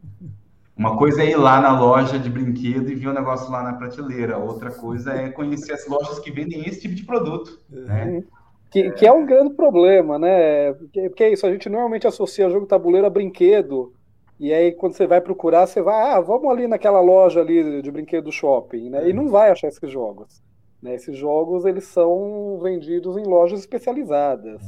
uma 0.76 0.96
coisa 0.96 1.22
é 1.22 1.30
ir 1.30 1.36
lá 1.36 1.60
na 1.60 1.78
loja 1.78 2.18
de 2.18 2.28
brinquedo 2.28 2.90
e 2.90 2.94
ver 2.94 3.08
o 3.08 3.10
um 3.10 3.14
negócio 3.14 3.50
lá 3.50 3.62
na 3.62 3.74
prateleira, 3.74 4.38
outra 4.38 4.70
coisa 4.70 5.12
é 5.12 5.28
conhecer 5.28 5.72
as 5.72 5.86
lojas 5.86 6.18
que 6.18 6.30
vendem 6.30 6.66
esse 6.66 6.80
tipo 6.80 6.94
de 6.94 7.04
produto, 7.04 7.60
né? 7.70 8.04
Uhum. 8.06 8.24
Que, 8.70 8.90
que, 8.90 9.06
é 9.06 9.12
um 9.12 9.24
grande 9.24 9.54
problema, 9.54 10.18
né? 10.18 10.72
Porque, 10.72 11.08
porque, 11.08 11.22
é 11.22 11.32
isso, 11.32 11.46
a 11.46 11.52
gente 11.52 11.68
normalmente 11.68 12.08
associa 12.08 12.50
jogo 12.50 12.66
tabuleiro 12.66 13.06
a 13.06 13.10
brinquedo, 13.10 13.92
e 14.38 14.52
aí 14.52 14.72
quando 14.72 14.94
você 14.94 15.06
vai 15.06 15.20
procurar, 15.20 15.66
você 15.66 15.80
vai, 15.80 16.12
ah, 16.12 16.20
vamos 16.20 16.50
ali 16.50 16.66
naquela 16.66 17.00
loja 17.00 17.40
ali 17.40 17.80
de 17.80 17.90
brinquedo 17.90 18.24
do 18.24 18.32
shopping, 18.32 18.90
né? 18.90 19.08
E 19.08 19.12
não 19.12 19.28
vai 19.28 19.50
achar 19.50 19.68
esses 19.68 19.90
jogos. 19.90 20.42
Né? 20.82 20.94
Esses 20.94 21.16
jogos, 21.16 21.64
eles 21.64 21.84
são 21.84 22.58
vendidos 22.62 23.16
em 23.16 23.24
lojas 23.24 23.60
especializadas. 23.60 24.62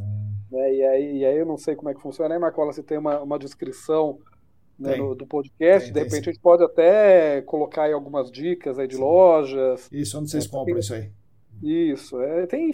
Né? 0.51 0.75
E, 0.75 0.83
aí, 0.83 1.17
e 1.19 1.25
aí 1.27 1.37
eu 1.37 1.47
não 1.47 1.59
sei 1.59 1.75
como 1.77 1.91
é 1.91 1.95
que 1.95 2.01
funciona, 2.01 2.31
né, 2.31 2.39
Marcola, 2.39 2.73
se 2.73 2.83
tem 2.83 2.97
uma, 2.97 3.21
uma 3.21 3.39
descrição 3.39 4.19
né, 4.79 4.97
no, 4.97 5.15
do 5.15 5.27
podcast, 5.27 5.93
tem, 5.93 5.93
de 5.93 6.09
repente 6.09 6.29
a 6.29 6.33
gente 6.33 6.41
pode 6.41 6.63
até 6.63 7.43
colocar 7.43 7.85
aí 7.85 7.93
algumas 7.93 8.31
dicas 8.31 8.79
aí 8.79 8.87
de 8.87 8.97
sim. 8.97 9.01
lojas. 9.01 9.89
Isso, 9.91 10.19
onde 10.19 10.31
vocês 10.31 10.45
né? 10.45 10.51
compram 10.51 10.79
isso 10.79 10.95
aí? 10.95 11.11
Isso, 11.63 12.21
é, 12.21 12.47
tem 12.47 12.73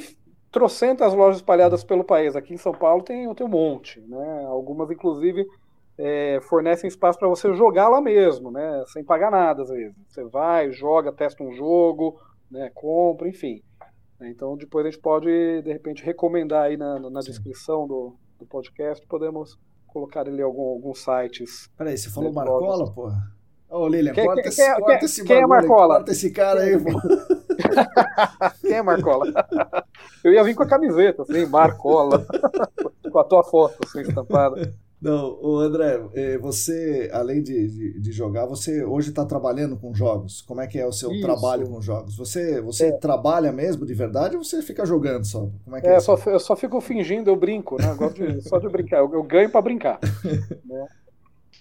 trocentas 0.50 1.14
lojas 1.14 1.36
espalhadas 1.36 1.82
pelo 1.82 2.04
país. 2.04 2.36
Aqui 2.36 2.54
em 2.54 2.58
São 2.58 2.72
Paulo 2.72 3.02
tem, 3.02 3.32
tem 3.34 3.46
um 3.46 3.50
monte, 3.50 4.00
né? 4.00 4.44
Algumas, 4.46 4.90
inclusive, 4.90 5.46
é, 6.04 6.40
fornecem 6.40 6.88
espaço 6.88 7.16
para 7.16 7.28
você 7.28 7.54
jogar 7.54 7.88
lá 7.88 8.00
mesmo, 8.00 8.50
né? 8.50 8.82
Sem 8.88 9.04
pagar 9.04 9.30
nada, 9.30 9.62
às 9.62 9.68
vezes. 9.68 9.94
Você 10.08 10.24
vai, 10.24 10.72
joga, 10.72 11.12
testa 11.12 11.44
um 11.44 11.52
jogo, 11.52 12.20
né? 12.50 12.72
compra, 12.74 13.28
enfim. 13.28 13.62
Então, 14.20 14.56
depois 14.56 14.84
a 14.84 14.90
gente 14.90 15.00
pode, 15.00 15.28
de 15.62 15.72
repente, 15.72 16.04
recomendar 16.04 16.64
aí 16.64 16.76
na, 16.76 16.98
na 16.98 17.20
descrição 17.20 17.86
do, 17.86 18.16
do 18.36 18.44
podcast, 18.46 19.06
podemos 19.06 19.56
colocar 19.86 20.26
ali 20.26 20.42
algum, 20.42 20.70
alguns 20.70 21.04
sites. 21.04 21.68
Peraí, 21.78 21.96
você 21.96 22.10
falou 22.10 22.32
Marcola, 22.32 22.92
porra? 22.92 23.16
Ô, 23.70 23.86
Lilian, 23.86 24.12
quem, 24.12 24.26
corta, 24.26 24.42
quem, 24.42 24.48
esse, 24.50 24.74
corta 24.74 24.98
quem, 24.98 25.04
esse 25.04 25.24
quem 25.24 25.36
é 25.36 25.46
Marcola? 25.46 25.94
Corta 25.96 26.12
esse 26.12 26.30
cara 26.32 26.60
aí, 26.62 26.76
pô. 26.82 26.90
Quem 28.60 28.72
é 28.72 28.82
Marcola? 28.82 29.32
Eu 30.24 30.32
ia 30.32 30.42
vir 30.42 30.54
com 30.54 30.64
a 30.64 30.68
camiseta, 30.68 31.22
assim, 31.22 31.46
Marcola, 31.46 32.26
com 33.10 33.18
a 33.18 33.24
tua 33.24 33.44
foto, 33.44 33.78
assim, 33.84 34.00
estampada. 34.00 34.74
Não, 35.02 35.36
o 35.42 35.58
André, 35.58 36.00
eh, 36.14 36.38
você, 36.38 37.10
além 37.12 37.42
de, 37.42 37.66
de, 37.66 38.00
de 38.00 38.12
jogar, 38.12 38.46
você 38.46 38.84
hoje 38.84 39.08
está 39.08 39.26
trabalhando 39.26 39.76
com 39.76 39.92
jogos. 39.92 40.42
Como 40.42 40.60
é 40.60 40.68
que 40.68 40.78
é 40.78 40.86
o 40.86 40.92
seu 40.92 41.10
isso. 41.10 41.22
trabalho 41.22 41.68
com 41.68 41.82
jogos? 41.82 42.16
Você, 42.16 42.60
você 42.60 42.86
é. 42.86 42.92
trabalha 42.92 43.50
mesmo 43.50 43.84
de 43.84 43.94
verdade 43.94 44.36
ou 44.36 44.44
você 44.44 44.62
fica 44.62 44.86
jogando 44.86 45.24
só? 45.24 45.48
Como 45.64 45.76
é 45.76 45.80
que 45.80 45.88
é? 45.88 45.94
é 45.94 46.00
só, 46.00 46.16
eu 46.26 46.38
só 46.38 46.54
fico 46.54 46.80
fingindo, 46.80 47.28
eu 47.28 47.34
brinco, 47.34 47.82
né? 47.82 47.90
Eu 47.90 47.96
gosto 47.96 48.24
de, 48.24 48.42
só 48.42 48.58
de 48.60 48.68
brincar. 48.68 48.98
Eu, 48.98 49.12
eu 49.12 49.24
ganho 49.24 49.50
para 49.50 49.60
brincar. 49.60 49.98
né? 50.64 50.86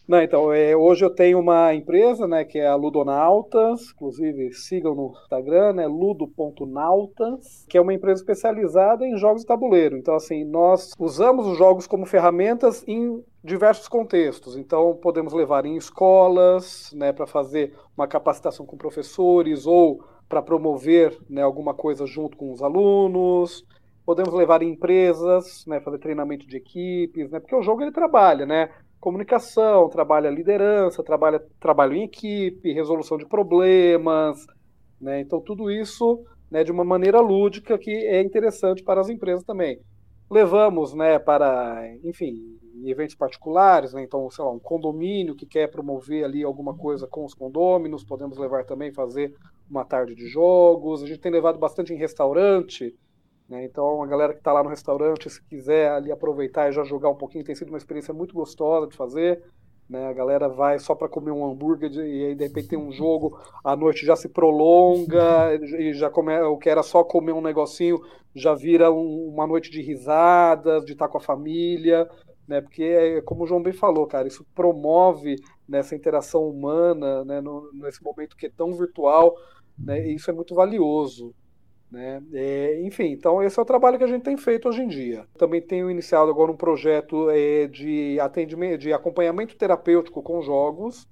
Não, 0.07 0.21
então, 0.21 0.51
é, 0.51 0.75
hoje 0.75 1.05
eu 1.05 1.09
tenho 1.09 1.39
uma 1.39 1.73
empresa, 1.73 2.27
né, 2.27 2.43
que 2.43 2.59
é 2.59 2.67
a 2.67 2.75
Ludonautas, 2.75 3.91
inclusive 3.95 4.51
sigam 4.51 4.93
no 4.93 5.13
Instagram, 5.23 5.73
né, 5.73 5.87
ludo.nautas, 5.87 7.65
que 7.69 7.77
é 7.77 7.81
uma 7.81 7.93
empresa 7.93 8.21
especializada 8.21 9.05
em 9.05 9.17
jogos 9.17 9.41
de 9.41 9.47
tabuleiro. 9.47 9.97
Então, 9.97 10.13
assim, 10.13 10.43
nós 10.43 10.91
usamos 10.99 11.47
os 11.47 11.57
jogos 11.57 11.87
como 11.87 12.05
ferramentas 12.05 12.83
em 12.87 13.23
diversos 13.43 13.87
contextos. 13.87 14.55
Então, 14.55 14.95
podemos 14.95 15.33
levar 15.33 15.65
em 15.65 15.75
escolas, 15.75 16.91
né, 16.93 17.11
para 17.11 17.25
fazer 17.25 17.73
uma 17.97 18.07
capacitação 18.07 18.65
com 18.65 18.77
professores 18.77 19.65
ou 19.65 20.03
para 20.29 20.41
promover 20.41 21.17
né, 21.29 21.41
alguma 21.41 21.73
coisa 21.73 22.05
junto 22.05 22.37
com 22.37 22.51
os 22.51 22.61
alunos. 22.61 23.65
Podemos 24.05 24.33
levar 24.33 24.61
em 24.61 24.71
empresas, 24.71 25.65
né, 25.65 25.79
fazer 25.79 25.99
treinamento 25.99 26.47
de 26.47 26.57
equipes, 26.57 27.29
né, 27.31 27.39
porque 27.39 27.55
o 27.55 27.61
jogo 27.61 27.81
ele 27.81 27.91
trabalha, 27.91 28.45
né? 28.45 28.69
comunicação, 29.01 29.89
trabalha 29.89 30.29
liderança, 30.29 31.03
trabalha 31.03 31.43
trabalho 31.59 31.95
em 31.95 32.03
equipe, 32.03 32.71
resolução 32.71 33.17
de 33.17 33.25
problemas, 33.25 34.45
né? 35.01 35.19
Então 35.19 35.41
tudo 35.41 35.71
isso, 35.71 36.23
né, 36.51 36.63
de 36.63 36.71
uma 36.71 36.85
maneira 36.85 37.19
lúdica 37.19 37.79
que 37.79 37.89
é 37.89 38.21
interessante 38.21 38.83
para 38.83 39.01
as 39.01 39.09
empresas 39.09 39.43
também. 39.43 39.79
Levamos, 40.29 40.93
né, 40.93 41.17
para, 41.17 41.83
enfim, 42.03 42.35
eventos 42.89 43.15
particulares, 43.15 43.93
né? 43.93 44.03
Então, 44.03 44.29
sei 44.29 44.43
lá, 44.43 44.51
um 44.51 44.59
condomínio 44.59 45.35
que 45.35 45.45
quer 45.45 45.67
promover 45.69 46.23
ali 46.23 46.43
alguma 46.43 46.73
coisa 46.75 47.05
com 47.05 47.25
os 47.25 47.33
condôminos, 47.33 48.03
podemos 48.03 48.37
levar 48.37 48.65
também 48.65 48.91
fazer 48.91 49.35
uma 49.69 49.85
tarde 49.85 50.15
de 50.15 50.27
jogos. 50.27 51.03
A 51.03 51.07
gente 51.07 51.19
tem 51.19 51.31
levado 51.31 51.59
bastante 51.59 51.93
em 51.93 51.97
restaurante, 51.97 52.95
né? 53.47 53.65
Então, 53.65 54.01
a 54.01 54.07
galera 54.07 54.33
que 54.33 54.39
está 54.39 54.53
lá 54.53 54.63
no 54.63 54.69
restaurante, 54.69 55.29
se 55.29 55.43
quiser 55.43 55.91
ali 55.91 56.11
aproveitar 56.11 56.69
e 56.69 56.71
já 56.71 56.83
jogar 56.83 57.09
um 57.09 57.15
pouquinho, 57.15 57.43
tem 57.43 57.53
sido 57.53 57.69
uma 57.69 57.77
experiência 57.77 58.13
muito 58.13 58.33
gostosa 58.33 58.87
de 58.87 58.95
fazer. 58.95 59.43
Né? 59.91 60.07
A 60.07 60.13
galera 60.13 60.47
vai 60.47 60.79
só 60.79 60.95
para 60.95 61.09
comer 61.09 61.31
um 61.31 61.45
hambúrguer 61.45 61.91
e 61.91 62.27
aí 62.27 62.33
de 62.33 62.45
repente 62.45 62.69
tem 62.69 62.79
um 62.79 62.93
jogo, 62.93 63.37
a 63.61 63.75
noite 63.75 64.05
já 64.05 64.15
se 64.15 64.29
prolonga 64.29 65.53
e 65.77 65.93
já 65.93 66.09
come, 66.09 66.33
o 66.43 66.57
que 66.57 66.69
era 66.69 66.81
só 66.81 67.03
comer 67.03 67.33
um 67.33 67.41
negocinho 67.41 67.99
já 68.33 68.55
vira 68.55 68.89
um, 68.89 69.27
uma 69.27 69.45
noite 69.45 69.69
de 69.69 69.81
risadas, 69.81 70.85
de 70.85 70.93
estar 70.93 71.07
tá 71.07 71.11
com 71.11 71.17
a 71.17 71.21
família, 71.21 72.09
né? 72.51 72.59
Porque 72.59 72.83
é, 72.83 73.21
como 73.21 73.45
o 73.45 73.47
João 73.47 73.63
bem 73.63 73.71
falou, 73.71 74.05
cara, 74.05 74.27
isso 74.27 74.45
promove 74.53 75.37
nessa 75.65 75.95
interação 75.95 76.45
humana, 76.49 77.23
né? 77.23 77.39
No, 77.39 77.71
nesse 77.73 78.03
momento 78.03 78.35
que 78.35 78.47
é 78.47 78.49
tão 78.49 78.73
virtual, 78.73 79.37
né? 79.79 80.05
E 80.05 80.15
isso 80.15 80.29
é 80.29 80.33
muito 80.33 80.53
valioso. 80.53 81.33
Né? 81.89 82.21
É, 82.33 82.81
enfim, 82.81 83.11
então 83.11 83.41
esse 83.41 83.57
é 83.57 83.61
o 83.61 83.65
trabalho 83.65 83.97
que 83.97 84.03
a 84.03 84.07
gente 84.07 84.23
tem 84.23 84.35
feito 84.35 84.67
hoje 84.67 84.81
em 84.81 84.87
dia. 84.87 85.25
Também 85.37 85.61
tenho 85.61 85.89
iniciado 85.89 86.29
agora 86.29 86.51
um 86.51 86.57
projeto 86.57 87.29
é, 87.29 87.67
de 87.67 88.19
atendimento, 88.19 88.79
de 88.79 88.93
acompanhamento 88.93 89.57
terapêutico 89.57 90.21
com 90.21 90.41
jogos. 90.41 91.07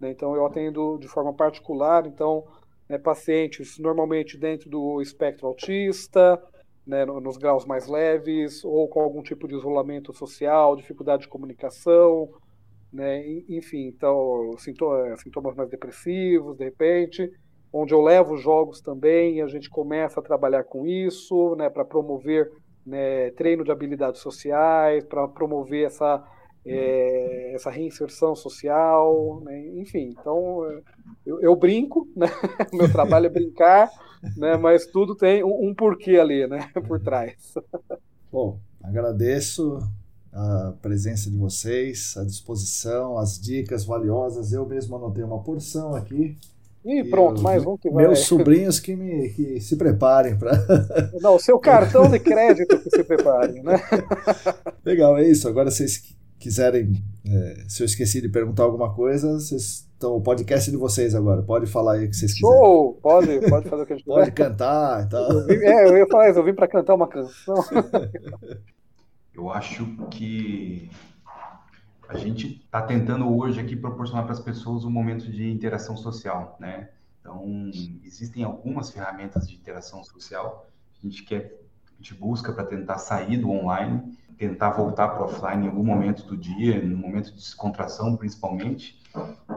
Né? 0.00 0.10
Então 0.10 0.34
eu 0.34 0.46
atendo 0.46 0.98
de 0.98 1.08
forma 1.08 1.32
particular, 1.32 2.06
então 2.06 2.44
né, 2.88 2.98
pacientes 2.98 3.78
normalmente 3.78 4.36
dentro 4.36 4.70
do 4.70 5.00
espectro 5.00 5.46
autista, 5.46 6.40
né, 6.86 7.04
nos 7.04 7.36
graus 7.36 7.64
mais 7.64 7.88
leves, 7.88 8.64
ou 8.64 8.88
com 8.88 9.00
algum 9.00 9.22
tipo 9.22 9.48
de 9.48 9.54
isolamento 9.54 10.12
social, 10.12 10.76
dificuldade 10.76 11.22
de 11.22 11.28
comunicação, 11.28 12.28
né, 12.92 13.26
enfim, 13.48 13.86
então 13.86 14.52
sintomas 14.58 15.56
mais 15.56 15.68
depressivos, 15.68 16.56
de 16.56 16.64
repente, 16.64 17.30
onde 17.72 17.92
eu 17.92 18.00
levo 18.00 18.36
jogos 18.36 18.80
também, 18.80 19.42
a 19.42 19.48
gente 19.48 19.68
começa 19.68 20.20
a 20.20 20.22
trabalhar 20.22 20.62
com 20.64 20.86
isso, 20.86 21.56
né, 21.56 21.68
para 21.68 21.84
promover 21.84 22.50
né, 22.86 23.30
treino 23.30 23.64
de 23.64 23.72
habilidades 23.72 24.20
sociais, 24.20 25.02
para 25.04 25.26
promover 25.26 25.86
essa, 25.86 26.22
é, 26.66 27.52
essa 27.54 27.70
reinserção 27.70 28.36
social, 28.36 29.40
né, 29.42 29.58
enfim. 29.76 30.14
Então, 30.16 30.62
eu, 31.26 31.40
eu 31.40 31.56
brinco, 31.56 32.06
né, 32.14 32.26
meu 32.72 32.92
trabalho 32.92 33.26
é 33.26 33.30
brincar, 33.30 33.90
né, 34.36 34.56
mas 34.56 34.86
tudo 34.86 35.14
tem 35.14 35.44
um, 35.44 35.68
um 35.68 35.74
porquê 35.74 36.18
ali, 36.18 36.46
né, 36.46 36.70
por 36.86 37.00
trás. 37.00 37.34
Bom, 38.30 38.58
agradeço 38.82 39.78
a 40.32 40.74
presença 40.82 41.30
de 41.30 41.36
vocês, 41.36 42.16
a 42.16 42.24
disposição, 42.24 43.16
as 43.16 43.38
dicas 43.38 43.84
valiosas. 43.84 44.52
Eu 44.52 44.66
mesmo 44.66 44.96
anotei 44.96 45.22
uma 45.22 45.42
porção 45.42 45.94
aqui. 45.94 46.36
E 46.84 47.02
pronto, 47.04 47.40
mais 47.40 47.64
um 47.64 47.78
que 47.78 47.88
vai. 47.88 48.04
Meus 48.04 48.26
sobrinhos 48.26 48.78
que, 48.78 48.94
me, 48.94 49.30
que 49.30 49.58
se 49.60 49.76
preparem 49.76 50.36
para. 50.36 50.52
Não, 51.18 51.36
o 51.36 51.38
seu 51.38 51.58
cartão 51.58 52.10
de 52.10 52.18
crédito 52.18 52.78
que 52.78 52.90
se 52.90 53.02
preparem, 53.02 53.62
né? 53.62 53.80
Legal, 54.84 55.16
é 55.16 55.26
isso. 55.26 55.48
Agora, 55.48 55.70
vocês 55.70 56.14
quiserem, 56.44 56.92
é, 57.26 57.64
se 57.66 57.82
eu 57.82 57.86
esqueci 57.86 58.20
de 58.20 58.28
perguntar 58.28 58.64
alguma 58.64 58.94
coisa, 58.94 59.32
vocês 59.32 59.88
estão 59.90 60.14
o 60.14 60.20
podcast 60.20 60.70
de 60.70 60.76
vocês 60.76 61.14
agora. 61.14 61.42
Pode 61.42 61.66
falar 61.66 61.94
aí 61.94 62.04
o 62.04 62.10
que 62.10 62.16
vocês 62.16 62.34
quiserem. 62.34 62.54
Show! 62.54 62.98
Pode, 63.02 63.48
pode 63.48 63.68
fazer 63.70 63.82
o 63.82 63.86
que 63.86 63.92
a 63.94 63.96
gente 63.96 64.04
Pode 64.04 64.30
cantar 64.32 65.06
e 65.06 65.08
tal. 65.08 65.32
Eu 65.32 65.46
vim, 65.46 65.54
é, 65.54 65.88
eu 65.88 65.96
ia 65.96 66.06
falar 66.06 66.28
isso, 66.28 66.38
eu 66.38 66.44
vim 66.44 66.52
para 66.52 66.68
cantar 66.68 66.94
uma 66.94 67.08
canção. 67.08 67.54
eu 69.32 69.50
acho 69.50 69.86
que 70.10 70.90
a 72.06 72.18
gente 72.18 72.62
está 72.62 72.82
tentando 72.82 73.34
hoje 73.34 73.58
aqui 73.58 73.74
proporcionar 73.74 74.24
para 74.24 74.34
as 74.34 74.40
pessoas 74.40 74.84
um 74.84 74.90
momento 74.90 75.30
de 75.30 75.50
interação 75.50 75.96
social, 75.96 76.58
né? 76.60 76.90
Então, 77.20 77.70
existem 78.04 78.44
algumas 78.44 78.90
ferramentas 78.90 79.48
de 79.48 79.56
interação 79.56 80.04
social 80.04 80.66
que 80.92 81.06
a 81.06 81.10
gente 81.10 81.24
quer, 81.24 81.58
a 81.86 81.96
gente 81.96 82.12
busca 82.12 82.52
para 82.52 82.64
tentar 82.64 82.98
sair 82.98 83.38
do 83.38 83.50
online, 83.50 84.14
tentar 84.36 84.70
voltar 84.70 85.08
para 85.08 85.24
offline 85.24 85.64
em 85.64 85.68
algum 85.68 85.84
momento 85.84 86.24
do 86.26 86.36
dia, 86.36 86.82
no 86.82 86.96
momento 86.96 87.30
de 87.30 87.36
descontração 87.36 88.16
principalmente, 88.16 89.00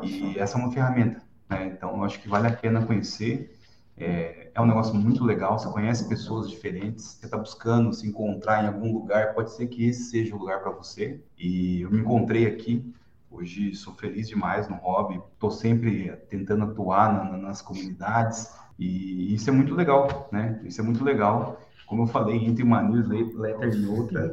e 0.04 0.38
essa 0.38 0.58
é 0.58 0.62
uma 0.62 0.72
ferramenta, 0.72 1.22
né? 1.50 1.68
Então, 1.68 1.96
eu 1.96 2.04
acho 2.04 2.22
que 2.22 2.28
vale 2.30 2.48
a 2.48 2.52
pena 2.52 2.86
conhecer 2.86 3.58
é, 3.98 4.52
é 4.54 4.62
um 4.62 4.66
negócio 4.68 4.94
muito 4.94 5.24
legal, 5.24 5.58
você 5.58 5.68
conhece 5.70 6.08
pessoas 6.08 6.50
diferentes, 6.50 7.04
você 7.04 7.26
está 7.26 7.38
buscando 7.38 7.92
se 7.92 8.08
encontrar 8.08 8.64
em 8.64 8.68
algum 8.68 8.94
lugar, 8.94 9.34
pode 9.34 9.52
ser 9.52 9.66
que 9.68 9.88
esse 9.88 10.04
seja 10.04 10.36
o 10.36 10.40
lugar 10.40 10.62
para 10.62 10.72
você. 10.72 11.20
E 11.38 11.82
eu 11.82 11.90
me 11.90 12.02
encontrei 12.02 12.46
aqui, 12.46 12.94
hoje 13.32 13.74
sou 13.74 13.96
feliz 13.96 14.28
demais 14.28 14.70
no 14.70 14.76
hobby, 14.76 15.20
estou 15.34 15.50
sempre 15.50 16.16
tentando 16.30 16.66
atuar 16.66 17.12
na, 17.12 17.38
nas 17.38 17.62
comunidades, 17.62 18.54
e 18.78 19.34
isso 19.34 19.50
é 19.50 19.54
muito 19.54 19.74
legal, 19.74 20.30
né? 20.32 20.62
Isso 20.64 20.80
é 20.80 20.84
muito 20.84 21.04
legal. 21.04 21.60
Como 21.88 22.04
eu 22.04 22.08
falei, 22.08 22.46
entre 22.46 22.64
uma 22.64 22.84
newsletter 22.84 23.74
e 23.74 23.86
outra, 23.88 24.32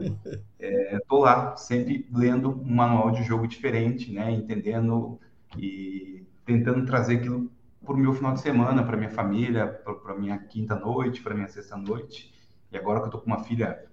estou 0.58 1.22
é, 1.24 1.30
lá 1.30 1.56
sempre 1.56 2.06
lendo 2.12 2.50
um 2.50 2.74
manual 2.74 3.12
de 3.12 3.22
jogo 3.22 3.46
diferente, 3.46 4.12
né? 4.12 4.32
Entendendo 4.32 5.20
e 5.56 6.26
tentando 6.44 6.84
trazer 6.84 7.18
aquilo 7.18 7.48
para 7.84 7.94
o 7.94 7.98
meu 7.98 8.12
final 8.12 8.34
de 8.34 8.40
semana, 8.40 8.82
para 8.82 8.96
minha 8.96 9.10
família, 9.10 9.68
para 10.02 10.16
minha 10.16 10.36
quinta 10.36 10.74
noite, 10.74 11.22
para 11.22 11.32
minha 11.32 11.46
sexta 11.46 11.76
noite. 11.76 12.34
E 12.72 12.76
agora 12.76 13.00
que 13.00 13.06
eu 13.06 13.10
tô 13.10 13.18
com 13.18 13.26
uma 13.26 13.44
filha 13.44 13.84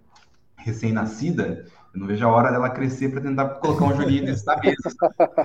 recém-nascida, 0.56 1.66
eu 1.94 2.00
não 2.00 2.08
vejo 2.08 2.26
a 2.26 2.32
hora 2.32 2.52
dela 2.52 2.70
crescer 2.70 3.10
para 3.10 3.22
tentar 3.22 3.48
colocar 3.60 3.86
um 3.86 3.96
joguinho 3.96 4.26
desse 4.26 4.46
na 4.46 4.58
mesa. 4.58 4.96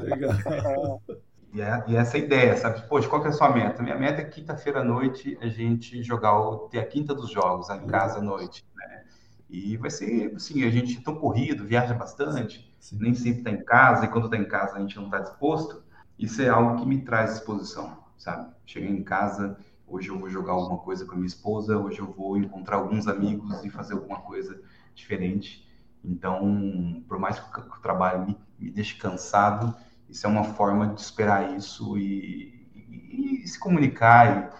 Legal. 0.00 1.02
E, 1.56 1.60
é, 1.62 1.84
e 1.88 1.96
essa 1.96 2.18
é 2.18 2.20
a 2.20 2.24
ideia, 2.24 2.56
sabe? 2.56 2.86
Poxa, 2.86 3.08
qual 3.08 3.22
que 3.22 3.28
é 3.28 3.30
a 3.30 3.32
sua 3.32 3.50
meta? 3.50 3.82
Minha 3.82 3.96
meta 3.96 4.20
é 4.20 4.24
quinta-feira 4.24 4.80
à 4.80 4.84
noite 4.84 5.38
a 5.40 5.48
gente 5.48 6.02
jogar 6.02 6.38
o, 6.38 6.68
ter 6.68 6.80
a 6.80 6.86
quinta 6.86 7.14
dos 7.14 7.30
jogos 7.30 7.70
em 7.70 7.86
casa 7.86 8.18
à 8.18 8.22
noite, 8.22 8.66
né? 8.76 9.04
E 9.48 9.76
vai 9.76 9.90
ser, 9.90 10.34
assim, 10.34 10.64
a 10.64 10.70
gente 10.70 10.98
é 10.98 11.00
tão 11.00 11.16
corrido, 11.16 11.64
viaja 11.64 11.94
bastante, 11.94 12.70
Sim. 12.78 12.98
nem 13.00 13.14
sempre 13.14 13.38
está 13.38 13.50
em 13.50 13.64
casa, 13.64 14.04
e 14.04 14.08
quando 14.08 14.26
está 14.26 14.36
em 14.36 14.46
casa 14.46 14.76
a 14.76 14.80
gente 14.80 14.96
não 14.96 15.06
está 15.06 15.18
disposto. 15.20 15.82
Isso 16.18 16.42
é 16.42 16.48
algo 16.48 16.80
que 16.80 16.86
me 16.86 17.02
traz 17.02 17.34
disposição 17.34 18.06
sabe? 18.16 18.52
Cheguei 18.64 18.90
em 18.90 19.02
casa, 19.02 19.58
hoje 19.86 20.08
eu 20.08 20.18
vou 20.18 20.28
jogar 20.28 20.52
alguma 20.52 20.78
coisa 20.78 21.04
com 21.04 21.12
a 21.12 21.16
minha 21.16 21.26
esposa, 21.26 21.78
hoje 21.78 22.00
eu 22.00 22.12
vou 22.12 22.36
encontrar 22.36 22.76
alguns 22.76 23.06
amigos 23.06 23.64
e 23.64 23.70
fazer 23.70 23.94
alguma 23.94 24.20
coisa 24.20 24.60
diferente. 24.94 25.66
Então, 26.04 27.04
por 27.08 27.18
mais 27.18 27.38
que 27.38 27.60
o 27.60 27.80
trabalho 27.80 28.26
me, 28.26 28.38
me 28.58 28.70
deixe 28.70 28.96
cansado, 28.96 29.74
isso 30.08 30.26
é 30.26 30.30
uma 30.30 30.44
forma 30.44 30.88
de 30.88 31.00
esperar 31.00 31.56
isso 31.56 31.98
e, 31.98 32.54
e, 32.74 33.42
e 33.44 33.48
se 33.48 33.58
comunicar 33.58 34.52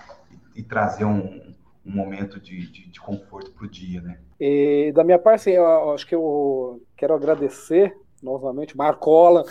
e, 0.55 0.60
e 0.60 0.62
trazer 0.62 1.05
um, 1.05 1.55
um, 1.85 1.90
momento 1.90 2.40
de, 2.40 2.70
de, 2.70 2.89
de 2.89 3.01
conforto 3.01 3.52
para 3.52 3.66
o 3.66 3.70
dia, 3.70 4.01
né? 4.01 4.18
E 4.39 4.93
da 4.93 5.05
minha 5.05 5.18
parte, 5.18 5.51
eu 5.51 5.93
acho 5.93 6.06
que 6.06 6.14
eu 6.14 6.82
quero 6.97 7.14
agradecer 7.14 7.97
novamente 8.23 8.77
Marcola 8.77 9.44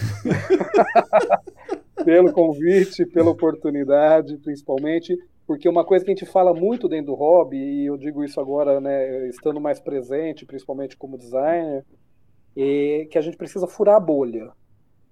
pelo 2.04 2.32
convite, 2.34 3.06
pela 3.06 3.32
oportunidade, 3.32 4.38
principalmente, 4.38 5.18
porque 5.48 5.70
uma 5.70 5.86
coisa 5.86 6.04
que 6.04 6.12
a 6.12 6.16
gente 6.16 6.26
fala 6.26 6.54
muito 6.54 6.88
dentro 6.88 7.08
do 7.08 7.16
hobby, 7.16 7.58
e 7.58 7.86
eu 7.86 7.98
digo 7.98 8.24
isso 8.24 8.40
agora, 8.40 8.82
né, 8.82 9.28
estando 9.30 9.62
mais 9.62 9.80
presente, 9.80 10.46
principalmente 10.46 10.98
como 10.98 11.18
designer, 11.18 11.86
é 12.58 13.08
que 13.10 13.18
a 13.18 13.22
gente 13.22 13.38
precisa 13.38 13.68
furar 13.68 13.96
a 13.96 14.00
bolha. 14.00 14.52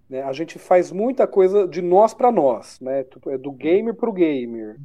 Né? 0.09 0.21
A 0.21 0.34
gente 0.34 0.59
faz 0.59 0.91
muita 0.91 1.25
coisa 1.27 1.67
de 1.67 1.81
nós 1.81 2.13
para 2.13 2.31
nós, 2.31 2.80
né? 2.80 3.05
É 3.27 3.38
do 3.38 3.51
gamer 3.51 3.93
para 3.93 4.09
o 4.09 4.13
gamer. 4.13 4.77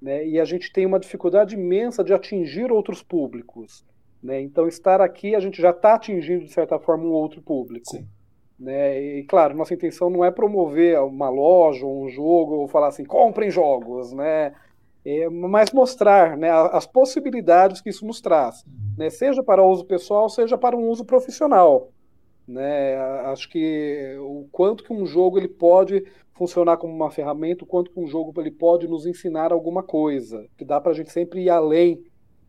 Né? 0.00 0.26
E 0.26 0.40
a 0.40 0.44
gente 0.44 0.72
tem 0.72 0.84
uma 0.84 0.98
dificuldade 0.98 1.54
imensa 1.54 2.02
de 2.02 2.12
atingir 2.12 2.72
outros 2.72 3.02
públicos. 3.02 3.84
Né? 4.22 4.40
Então, 4.40 4.66
estar 4.66 5.00
aqui, 5.00 5.34
a 5.34 5.40
gente 5.40 5.60
já 5.60 5.70
está 5.70 5.94
atingindo, 5.94 6.44
de 6.44 6.52
certa 6.52 6.78
forma, 6.78 7.04
um 7.04 7.12
outro 7.12 7.40
público. 7.40 7.90
Sim. 7.90 8.06
Né? 8.58 9.18
E 9.18 9.24
claro, 9.24 9.56
nossa 9.56 9.74
intenção 9.74 10.08
não 10.08 10.24
é 10.24 10.30
promover 10.30 11.00
uma 11.00 11.28
loja 11.28 11.84
ou 11.84 12.04
um 12.04 12.08
jogo 12.08 12.54
ou 12.54 12.68
falar 12.68 12.88
assim, 12.88 13.04
comprem 13.04 13.50
jogos, 13.50 14.12
né? 14.12 14.54
É, 15.04 15.28
mas 15.28 15.72
mostrar 15.72 16.36
né, 16.36 16.48
as 16.48 16.86
possibilidades 16.86 17.80
que 17.80 17.90
isso 17.90 18.06
nos 18.06 18.20
traz, 18.20 18.62
uhum. 18.64 18.94
né? 18.96 19.10
seja 19.10 19.42
para 19.42 19.64
uso 19.64 19.84
pessoal, 19.84 20.28
seja 20.28 20.56
para 20.56 20.76
um 20.76 20.88
uso 20.88 21.04
profissional. 21.04 21.90
Né? 22.52 22.96
Acho 23.26 23.48
que 23.48 24.16
o 24.20 24.46
quanto 24.52 24.84
que 24.84 24.92
um 24.92 25.06
jogo 25.06 25.38
ele 25.38 25.48
pode 25.48 26.04
funcionar 26.34 26.76
como 26.76 26.94
uma 26.94 27.10
ferramenta, 27.10 27.64
o 27.64 27.66
quanto 27.66 27.90
que 27.90 27.98
um 27.98 28.06
jogo 28.06 28.38
ele 28.40 28.50
pode 28.50 28.86
nos 28.86 29.06
ensinar 29.06 29.52
alguma 29.52 29.82
coisa, 29.82 30.46
que 30.56 30.64
dá 30.64 30.80
para 30.80 30.92
a 30.92 30.94
gente 30.94 31.10
sempre 31.10 31.42
ir 31.42 31.50
além 31.50 32.04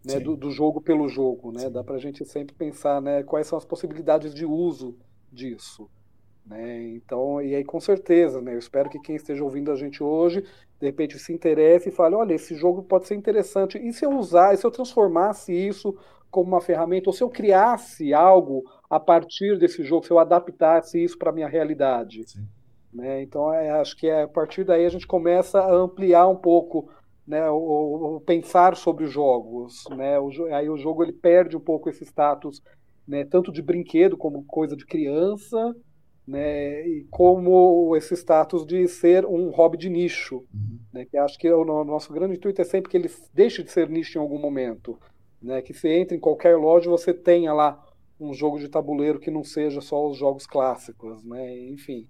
né, 0.05 0.19
do, 0.19 0.35
do, 0.35 0.51
jogo 0.51 0.81
pelo 0.81 1.07
jogo, 1.07 1.51
né? 1.51 1.69
Dá 1.69 1.81
para 1.84 1.95
a 1.95 1.99
gente 1.99 2.25
sempre 2.25 2.53
pensar 2.53 3.01
né, 3.01 3.23
quais 3.23 3.47
são 3.47 3.57
as 3.57 3.63
possibilidades 3.63 4.34
de 4.34 4.45
uso 4.45 4.97
disso. 5.31 5.89
Né? 6.45 6.89
Então, 6.89 7.41
e 7.41 7.55
aí 7.55 7.63
com 7.63 7.80
certeza, 7.80 8.41
né? 8.41 8.53
Eu 8.53 8.59
espero 8.59 8.89
que 8.89 8.99
quem 8.99 9.15
esteja 9.15 9.43
ouvindo 9.43 9.71
a 9.71 9.75
gente 9.75 10.03
hoje, 10.03 10.41
de 10.41 10.85
repente 10.85 11.17
se 11.17 11.31
interesse 11.31 11.88
e 11.88 11.91
fale, 11.91 12.15
olha, 12.15 12.34
esse 12.34 12.53
jogo 12.55 12.84
pode 12.84 13.07
ser 13.07 13.15
interessante. 13.15 13.77
E 13.77 13.93
se 13.93 14.05
eu 14.05 14.11
usar, 14.11 14.53
e 14.53 14.57
se 14.57 14.65
eu 14.65 14.71
transformasse 14.71 15.53
isso 15.53 15.97
como 16.30 16.49
uma 16.49 16.61
ferramenta, 16.61 17.09
ou 17.09 17.13
se 17.13 17.23
eu 17.23 17.30
criasse 17.30 18.13
algo 18.13 18.63
a 18.95 18.99
partir 18.99 19.57
desse 19.57 19.84
jogo, 19.84 20.06
se 20.06 20.11
eu 20.11 20.20
adaptasse 20.20 21.03
isso 21.03 21.18
para 21.18 21.32
a 21.32 21.34
minha 21.34 21.48
realidade. 21.48 22.24
Né? 22.94 23.24
Então, 23.24 23.52
é, 23.52 23.72
acho 23.72 23.98
que 23.98 24.07
é, 24.07 24.22
a 24.22 24.28
partir 24.28 24.64
daí 24.64 24.86
a 24.86 24.90
gente 24.90 25.07
começa 25.07 25.60
a 25.60 25.74
ampliar 25.74 26.28
um 26.28 26.36
pouco 26.36 26.88
né, 27.26 27.49
o, 27.49 28.18
o 28.18 28.22
pensar 28.22 28.78
sobre 28.78 29.06
os 29.06 29.11
jogos. 29.11 29.86
Né? 29.98 30.20
O, 30.20 30.30
aí 30.53 30.70
o 30.70 30.78
jogo 30.78 31.02
ele 31.02 31.11
perde 31.11 31.57
um 31.57 31.60
pouco 31.60 31.90
esse 31.90 32.06
status 32.06 32.61
né, 33.07 33.26
tanto 33.26 33.52
de 33.52 33.64
brinquedo 33.64 34.15
como 34.15 34.44
coisa 34.44 34.78
de 34.78 34.86
criança, 34.86 35.76
né, 36.26 36.88
e 36.88 37.07
como 37.10 37.95
esse 37.98 38.14
status 38.14 38.65
de 38.65 38.88
ser 38.88 39.26
um 39.26 39.49
hobby 39.49 39.78
de 39.78 39.90
nicho, 39.90 40.45
uhum. 40.53 40.80
né, 40.94 41.06
que 41.06 41.18
acho 41.18 41.38
que 41.38 41.52
o 41.52 41.65
nosso 41.84 42.14
grande 42.14 42.36
intuito 42.36 42.61
é 42.61 42.64
sempre 42.64 42.91
que 42.91 42.95
ele 42.95 43.10
deixe 43.34 43.64
de 43.64 43.72
ser 43.72 43.90
nicho 43.90 44.18
em 44.18 44.22
algum 44.22 44.40
momento, 44.40 44.98
né, 45.41 45.64
que 45.64 45.74
você 45.74 45.90
entre 45.90 46.15
em 46.15 46.20
qualquer 46.20 46.56
loja 46.56 46.90
você 46.90 47.11
tenha 47.11 47.52
lá 47.52 47.84
um 48.23 48.33
jogo 48.33 48.59
de 48.59 48.69
tabuleiro 48.69 49.19
que 49.19 49.31
não 49.31 49.43
seja 49.43 49.81
só 49.81 50.07
os 50.07 50.17
jogos 50.17 50.45
clássicos, 50.45 51.23
né, 51.23 51.59
enfim. 51.69 52.07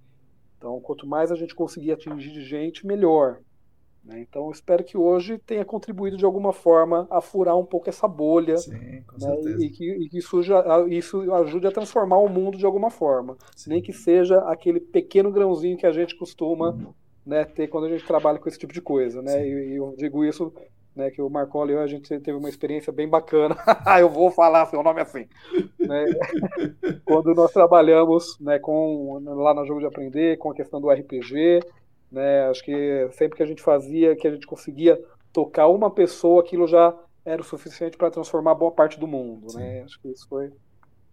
Então, 0.58 0.80
quanto 0.80 1.06
mais 1.06 1.32
a 1.32 1.36
gente 1.36 1.54
conseguir 1.54 1.92
atingir 1.92 2.42
gente, 2.42 2.88
melhor. 2.88 3.42
Né? 4.04 4.20
Então, 4.20 4.52
espero 4.52 4.84
que 4.84 4.98
hoje 4.98 5.38
tenha 5.38 5.64
contribuído 5.64 6.18
de 6.18 6.26
alguma 6.26 6.52
forma 6.52 7.08
a 7.10 7.22
furar 7.22 7.58
um 7.58 7.66
pouco 7.66 7.90
essa 7.90 8.08
bolha 8.08 8.58
Sim, 8.58 8.72
né? 8.72 9.04
e, 9.60 9.70
que, 9.70 9.90
e 9.92 10.10
que 10.10 10.18
isso, 10.18 10.44
já, 10.44 10.64
isso, 10.90 11.34
ajude 11.34 11.68
a 11.68 11.72
transformar 11.72 12.18
o 12.18 12.28
mundo 12.28 12.58
de 12.58 12.66
alguma 12.66 12.90
forma. 12.90 13.38
Sim. 13.56 13.72
Nem 13.72 13.82
que 13.82 13.94
seja 13.94 14.40
aquele 14.40 14.82
pequeno 14.82 15.32
grãozinho 15.32 15.78
que 15.78 15.86
a 15.86 15.92
gente 15.92 16.18
costuma 16.18 16.72
uhum. 16.72 16.94
né, 17.26 17.46
ter 17.46 17.68
quando 17.68 17.86
a 17.86 17.90
gente 17.90 18.06
trabalha 18.06 18.40
com 18.40 18.50
esse 18.50 18.60
tipo 18.60 18.74
de 18.74 18.82
coisa. 18.82 19.22
Né? 19.22 19.48
E, 19.48 19.72
e, 19.72 19.76
eu 19.76 19.94
digo 19.98 20.26
isso 20.26 20.54
né, 20.96 21.10
que 21.10 21.22
o 21.22 21.30
Marcolo 21.30 21.72
e 21.72 21.74
eu, 21.74 21.80
a 21.80 21.88
gente 21.88 22.08
teve 22.20 22.38
uma 22.38 22.50
experiência 22.50 22.94
bem 22.94 23.08
bacana. 23.08 23.56
eu 24.00 24.10
vou 24.10 24.30
falar 24.32 24.66
seu 24.68 24.84
nome 24.84 25.02
assim. 25.02 25.28
né, 25.80 26.06
quando 27.06 27.34
nós 27.34 27.52
trabalhamos 27.52 28.38
né, 28.40 28.60
com, 28.60 29.20
lá 29.24 29.54
no 29.54 29.66
Jogo 29.66 29.80
de 29.80 29.88
Aprender, 29.88 30.38
com 30.38 30.52
a 30.52 30.56
questão 30.56 30.80
do 30.80 30.90
RPG, 30.90 31.62
né, 32.12 32.48
acho 32.50 32.64
que 32.64 33.10
sempre 33.14 33.38
que 33.38 33.44
a 33.44 33.48
gente 33.48 33.62
fazia, 33.62 34.16
que 34.16 34.28
a 34.28 34.32
gente 34.32 34.46
conseguia 34.46 35.02
tocar 35.32 35.68
uma 35.68 35.90
pessoa, 35.90 36.42
aquilo 36.42 36.68
já 36.68 36.96
era 37.26 37.42
o 37.42 37.46
suficiente 37.46 37.98
para 37.98 38.12
transformar 38.12 38.54
boa 38.54 38.72
parte 38.72 39.00
do 39.00 39.08
mundo. 39.08 39.48
Né? 39.56 39.82
Acho 39.82 40.00
que 40.00 40.10
isso 40.10 40.28
foi, 40.28 40.52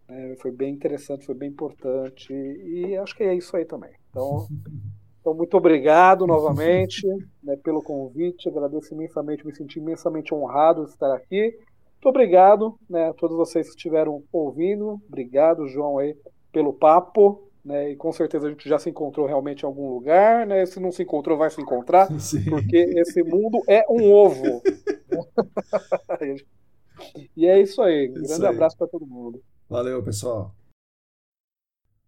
né, 0.09 0.36
foi 0.36 0.51
bem 0.51 0.74
interessante, 0.74 1.24
foi 1.24 1.35
bem 1.35 1.48
importante. 1.48 2.32
E 2.32 2.97
acho 2.97 3.16
que 3.16 3.23
é 3.23 3.35
isso 3.35 3.57
aí 3.57 3.65
também. 3.65 3.93
Então. 4.11 4.47
Então, 5.21 5.35
muito 5.35 5.57
obrigado 5.57 6.25
novamente 6.27 7.07
né, 7.43 7.57
pelo 7.63 7.83
convite. 7.83 8.49
Agradeço 8.49 8.95
imensamente, 8.95 9.47
me 9.47 9.55
senti 9.55 9.79
imensamente 9.79 10.35
honrado 10.35 10.85
de 10.85 10.91
estar 10.91 11.15
aqui. 11.15 11.57
Muito 11.95 12.09
obrigado 12.09 12.79
né, 12.89 13.11
a 13.11 13.13
todos 13.13 13.37
vocês 13.37 13.69
que 13.69 13.77
estiveram 13.77 14.23
ouvindo. 14.33 14.99
Obrigado, 15.07 15.69
João, 15.69 15.99
aí, 15.99 16.17
pelo 16.51 16.73
papo. 16.73 17.47
Né, 17.63 17.91
e 17.91 17.97
com 17.97 18.11
certeza 18.11 18.47
a 18.47 18.51
gente 18.51 18.67
já 18.67 18.79
se 18.79 18.89
encontrou 18.89 19.27
realmente 19.27 19.65
em 19.65 19.67
algum 19.67 19.93
lugar. 19.93 20.47
Né? 20.47 20.65
Se 20.65 20.81
não 20.81 20.91
se 20.91 21.03
encontrou, 21.03 21.37
vai 21.37 21.51
se 21.51 21.61
encontrar, 21.61 22.11
Sim. 22.19 22.43
porque 22.45 22.77
esse 22.77 23.23
mundo 23.23 23.61
é 23.69 23.85
um 23.91 24.11
ovo. 24.11 24.63
e 27.37 27.47
é 27.47 27.61
isso 27.61 27.83
aí. 27.83 28.09
Um 28.09 28.15
grande 28.15 28.47
aí. 28.47 28.55
abraço 28.55 28.79
para 28.79 28.87
todo 28.87 29.07
mundo. 29.07 29.43
Valeu, 29.69 30.03
pessoal. 30.03 30.55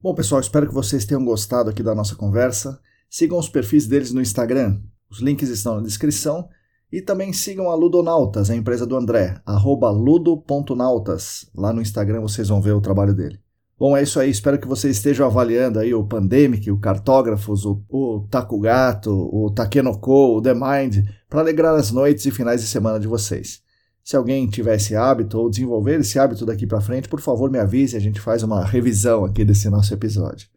Bom, 0.01 0.15
pessoal, 0.15 0.41
espero 0.41 0.67
que 0.67 0.75
vocês 0.75 1.05
tenham 1.05 1.25
gostado 1.25 1.69
aqui 1.69 1.83
da 1.83 1.95
nossa 1.95 2.17
conversa. 2.17 2.81
Sigam 3.13 3.39
os 3.39 3.47
perfis 3.47 3.87
deles 3.87 4.11
no 4.11 4.23
Instagram, 4.23 4.81
os 5.11 5.21
links 5.21 5.51
estão 5.51 5.77
na 5.77 5.83
descrição. 5.83 6.49
E 6.91 7.03
também 7.03 7.31
sigam 7.31 7.71
a 7.71 7.75
Ludonautas, 7.75 8.49
a 8.49 8.57
empresa 8.57 8.87
do 8.87 8.97
André, 8.97 9.39
ludo.nautas. 9.47 11.47
Lá 11.55 11.75
no 11.75 11.83
Instagram 11.83 12.23
vocês 12.23 12.49
vão 12.49 12.63
ver 12.63 12.73
o 12.73 12.81
trabalho 12.81 13.15
dele. 13.15 13.39
Bom, 13.79 13.95
é 13.95 14.03
isso 14.03 14.19
aí. 14.19 14.31
Espero 14.31 14.59
que 14.59 14.67
vocês 14.67 14.97
estejam 14.97 15.27
avaliando 15.27 15.79
aí 15.79 15.93
o 15.93 16.05
Pandemic, 16.05 16.71
o 16.71 16.79
Cartógrafos, 16.79 17.67
o, 17.67 17.83
o 17.91 18.27
Takugato, 18.31 19.11
o 19.11 19.51
Takenoko, 19.51 20.37
o 20.37 20.41
The 20.41 20.55
Mind, 20.55 21.07
para 21.29 21.41
alegrar 21.41 21.75
as 21.75 21.91
noites 21.91 22.25
e 22.25 22.31
finais 22.31 22.63
de 22.63 22.67
semana 22.67 22.99
de 22.99 23.09
vocês. 23.09 23.61
Se 24.03 24.17
alguém 24.17 24.47
tiver 24.47 24.77
esse 24.77 24.97
hábito 24.97 25.39
ou 25.39 25.51
desenvolver 25.51 26.01
esse 26.01 26.19
hábito 26.19 26.47
daqui 26.47 26.67
para 26.67 26.81
frente, 26.81 27.11
por 27.11 27.21
favor 27.21 27.51
me 27.51 27.59
avise 27.59 27.95
a 27.95 28.01
gente 28.01 28.21
faz 28.21 28.43
uma 28.43 28.65
revisão 28.65 29.27
aqui 29.27 29.45
desse 29.45 29.69
nosso 29.69 29.93
episódio. 29.93 30.49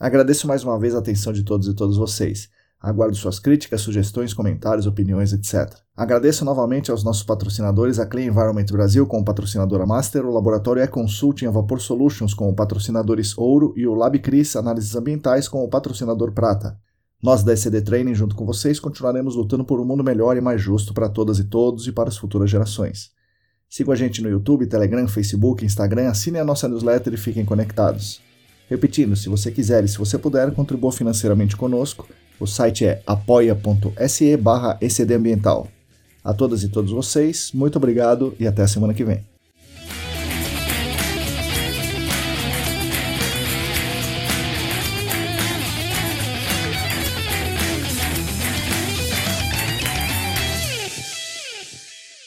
Agradeço 0.00 0.48
mais 0.48 0.64
uma 0.64 0.78
vez 0.78 0.94
a 0.94 0.98
atenção 0.98 1.30
de 1.30 1.42
todos 1.42 1.68
e 1.68 1.74
todas 1.74 1.98
vocês. 1.98 2.48
Aguardo 2.80 3.14
suas 3.14 3.38
críticas, 3.38 3.82
sugestões, 3.82 4.32
comentários, 4.32 4.86
opiniões, 4.86 5.34
etc. 5.34 5.76
Agradeço 5.94 6.42
novamente 6.42 6.90
aos 6.90 7.04
nossos 7.04 7.22
patrocinadores, 7.22 7.98
a 7.98 8.06
Clean 8.06 8.24
Environment 8.24 8.64
Brasil 8.72 9.06
como 9.06 9.22
patrocinadora 9.22 9.84
Master, 9.84 10.24
o 10.24 10.32
Laboratório 10.32 10.82
E-Consulting 10.82 11.44
a 11.44 11.50
Vapor 11.50 11.82
Solutions 11.82 12.32
como 12.32 12.54
patrocinadores 12.54 13.36
Ouro 13.36 13.74
e 13.76 13.86
o 13.86 13.94
LabCris 13.94 14.56
Análises 14.56 14.96
Ambientais 14.96 15.46
como 15.46 15.68
patrocinador 15.68 16.32
Prata. 16.32 16.78
Nós 17.22 17.42
da 17.42 17.52
ECD 17.52 17.82
Training, 17.82 18.14
junto 18.14 18.34
com 18.34 18.46
vocês, 18.46 18.80
continuaremos 18.80 19.36
lutando 19.36 19.66
por 19.66 19.78
um 19.78 19.84
mundo 19.84 20.02
melhor 20.02 20.34
e 20.34 20.40
mais 20.40 20.62
justo 20.62 20.94
para 20.94 21.10
todas 21.10 21.38
e 21.38 21.44
todos 21.44 21.86
e 21.86 21.92
para 21.92 22.08
as 22.08 22.16
futuras 22.16 22.48
gerações. 22.48 23.10
Sigam 23.68 23.92
a 23.92 23.96
gente 23.96 24.22
no 24.22 24.30
YouTube, 24.30 24.66
Telegram, 24.66 25.06
Facebook, 25.06 25.62
Instagram, 25.62 26.08
assinem 26.08 26.40
a 26.40 26.44
nossa 26.44 26.66
newsletter 26.66 27.12
e 27.12 27.18
fiquem 27.18 27.44
conectados. 27.44 28.29
Repetindo, 28.70 29.16
se 29.16 29.28
você 29.28 29.50
quiser 29.50 29.82
e 29.82 29.88
se 29.88 29.98
você 29.98 30.16
puder, 30.16 30.52
contribua 30.52 30.92
financeiramente 30.92 31.56
conosco. 31.56 32.08
O 32.38 32.46
site 32.46 32.86
é 32.86 33.02
apoia.se 33.04 34.36
barra 34.36 34.78
A 36.22 36.32
todas 36.32 36.62
e 36.62 36.68
todos 36.68 36.92
vocês, 36.92 37.50
muito 37.52 37.76
obrigado 37.76 38.32
e 38.38 38.46
até 38.46 38.62
a 38.62 38.68
semana 38.68 38.94
que 38.94 39.04
vem. 39.04 39.24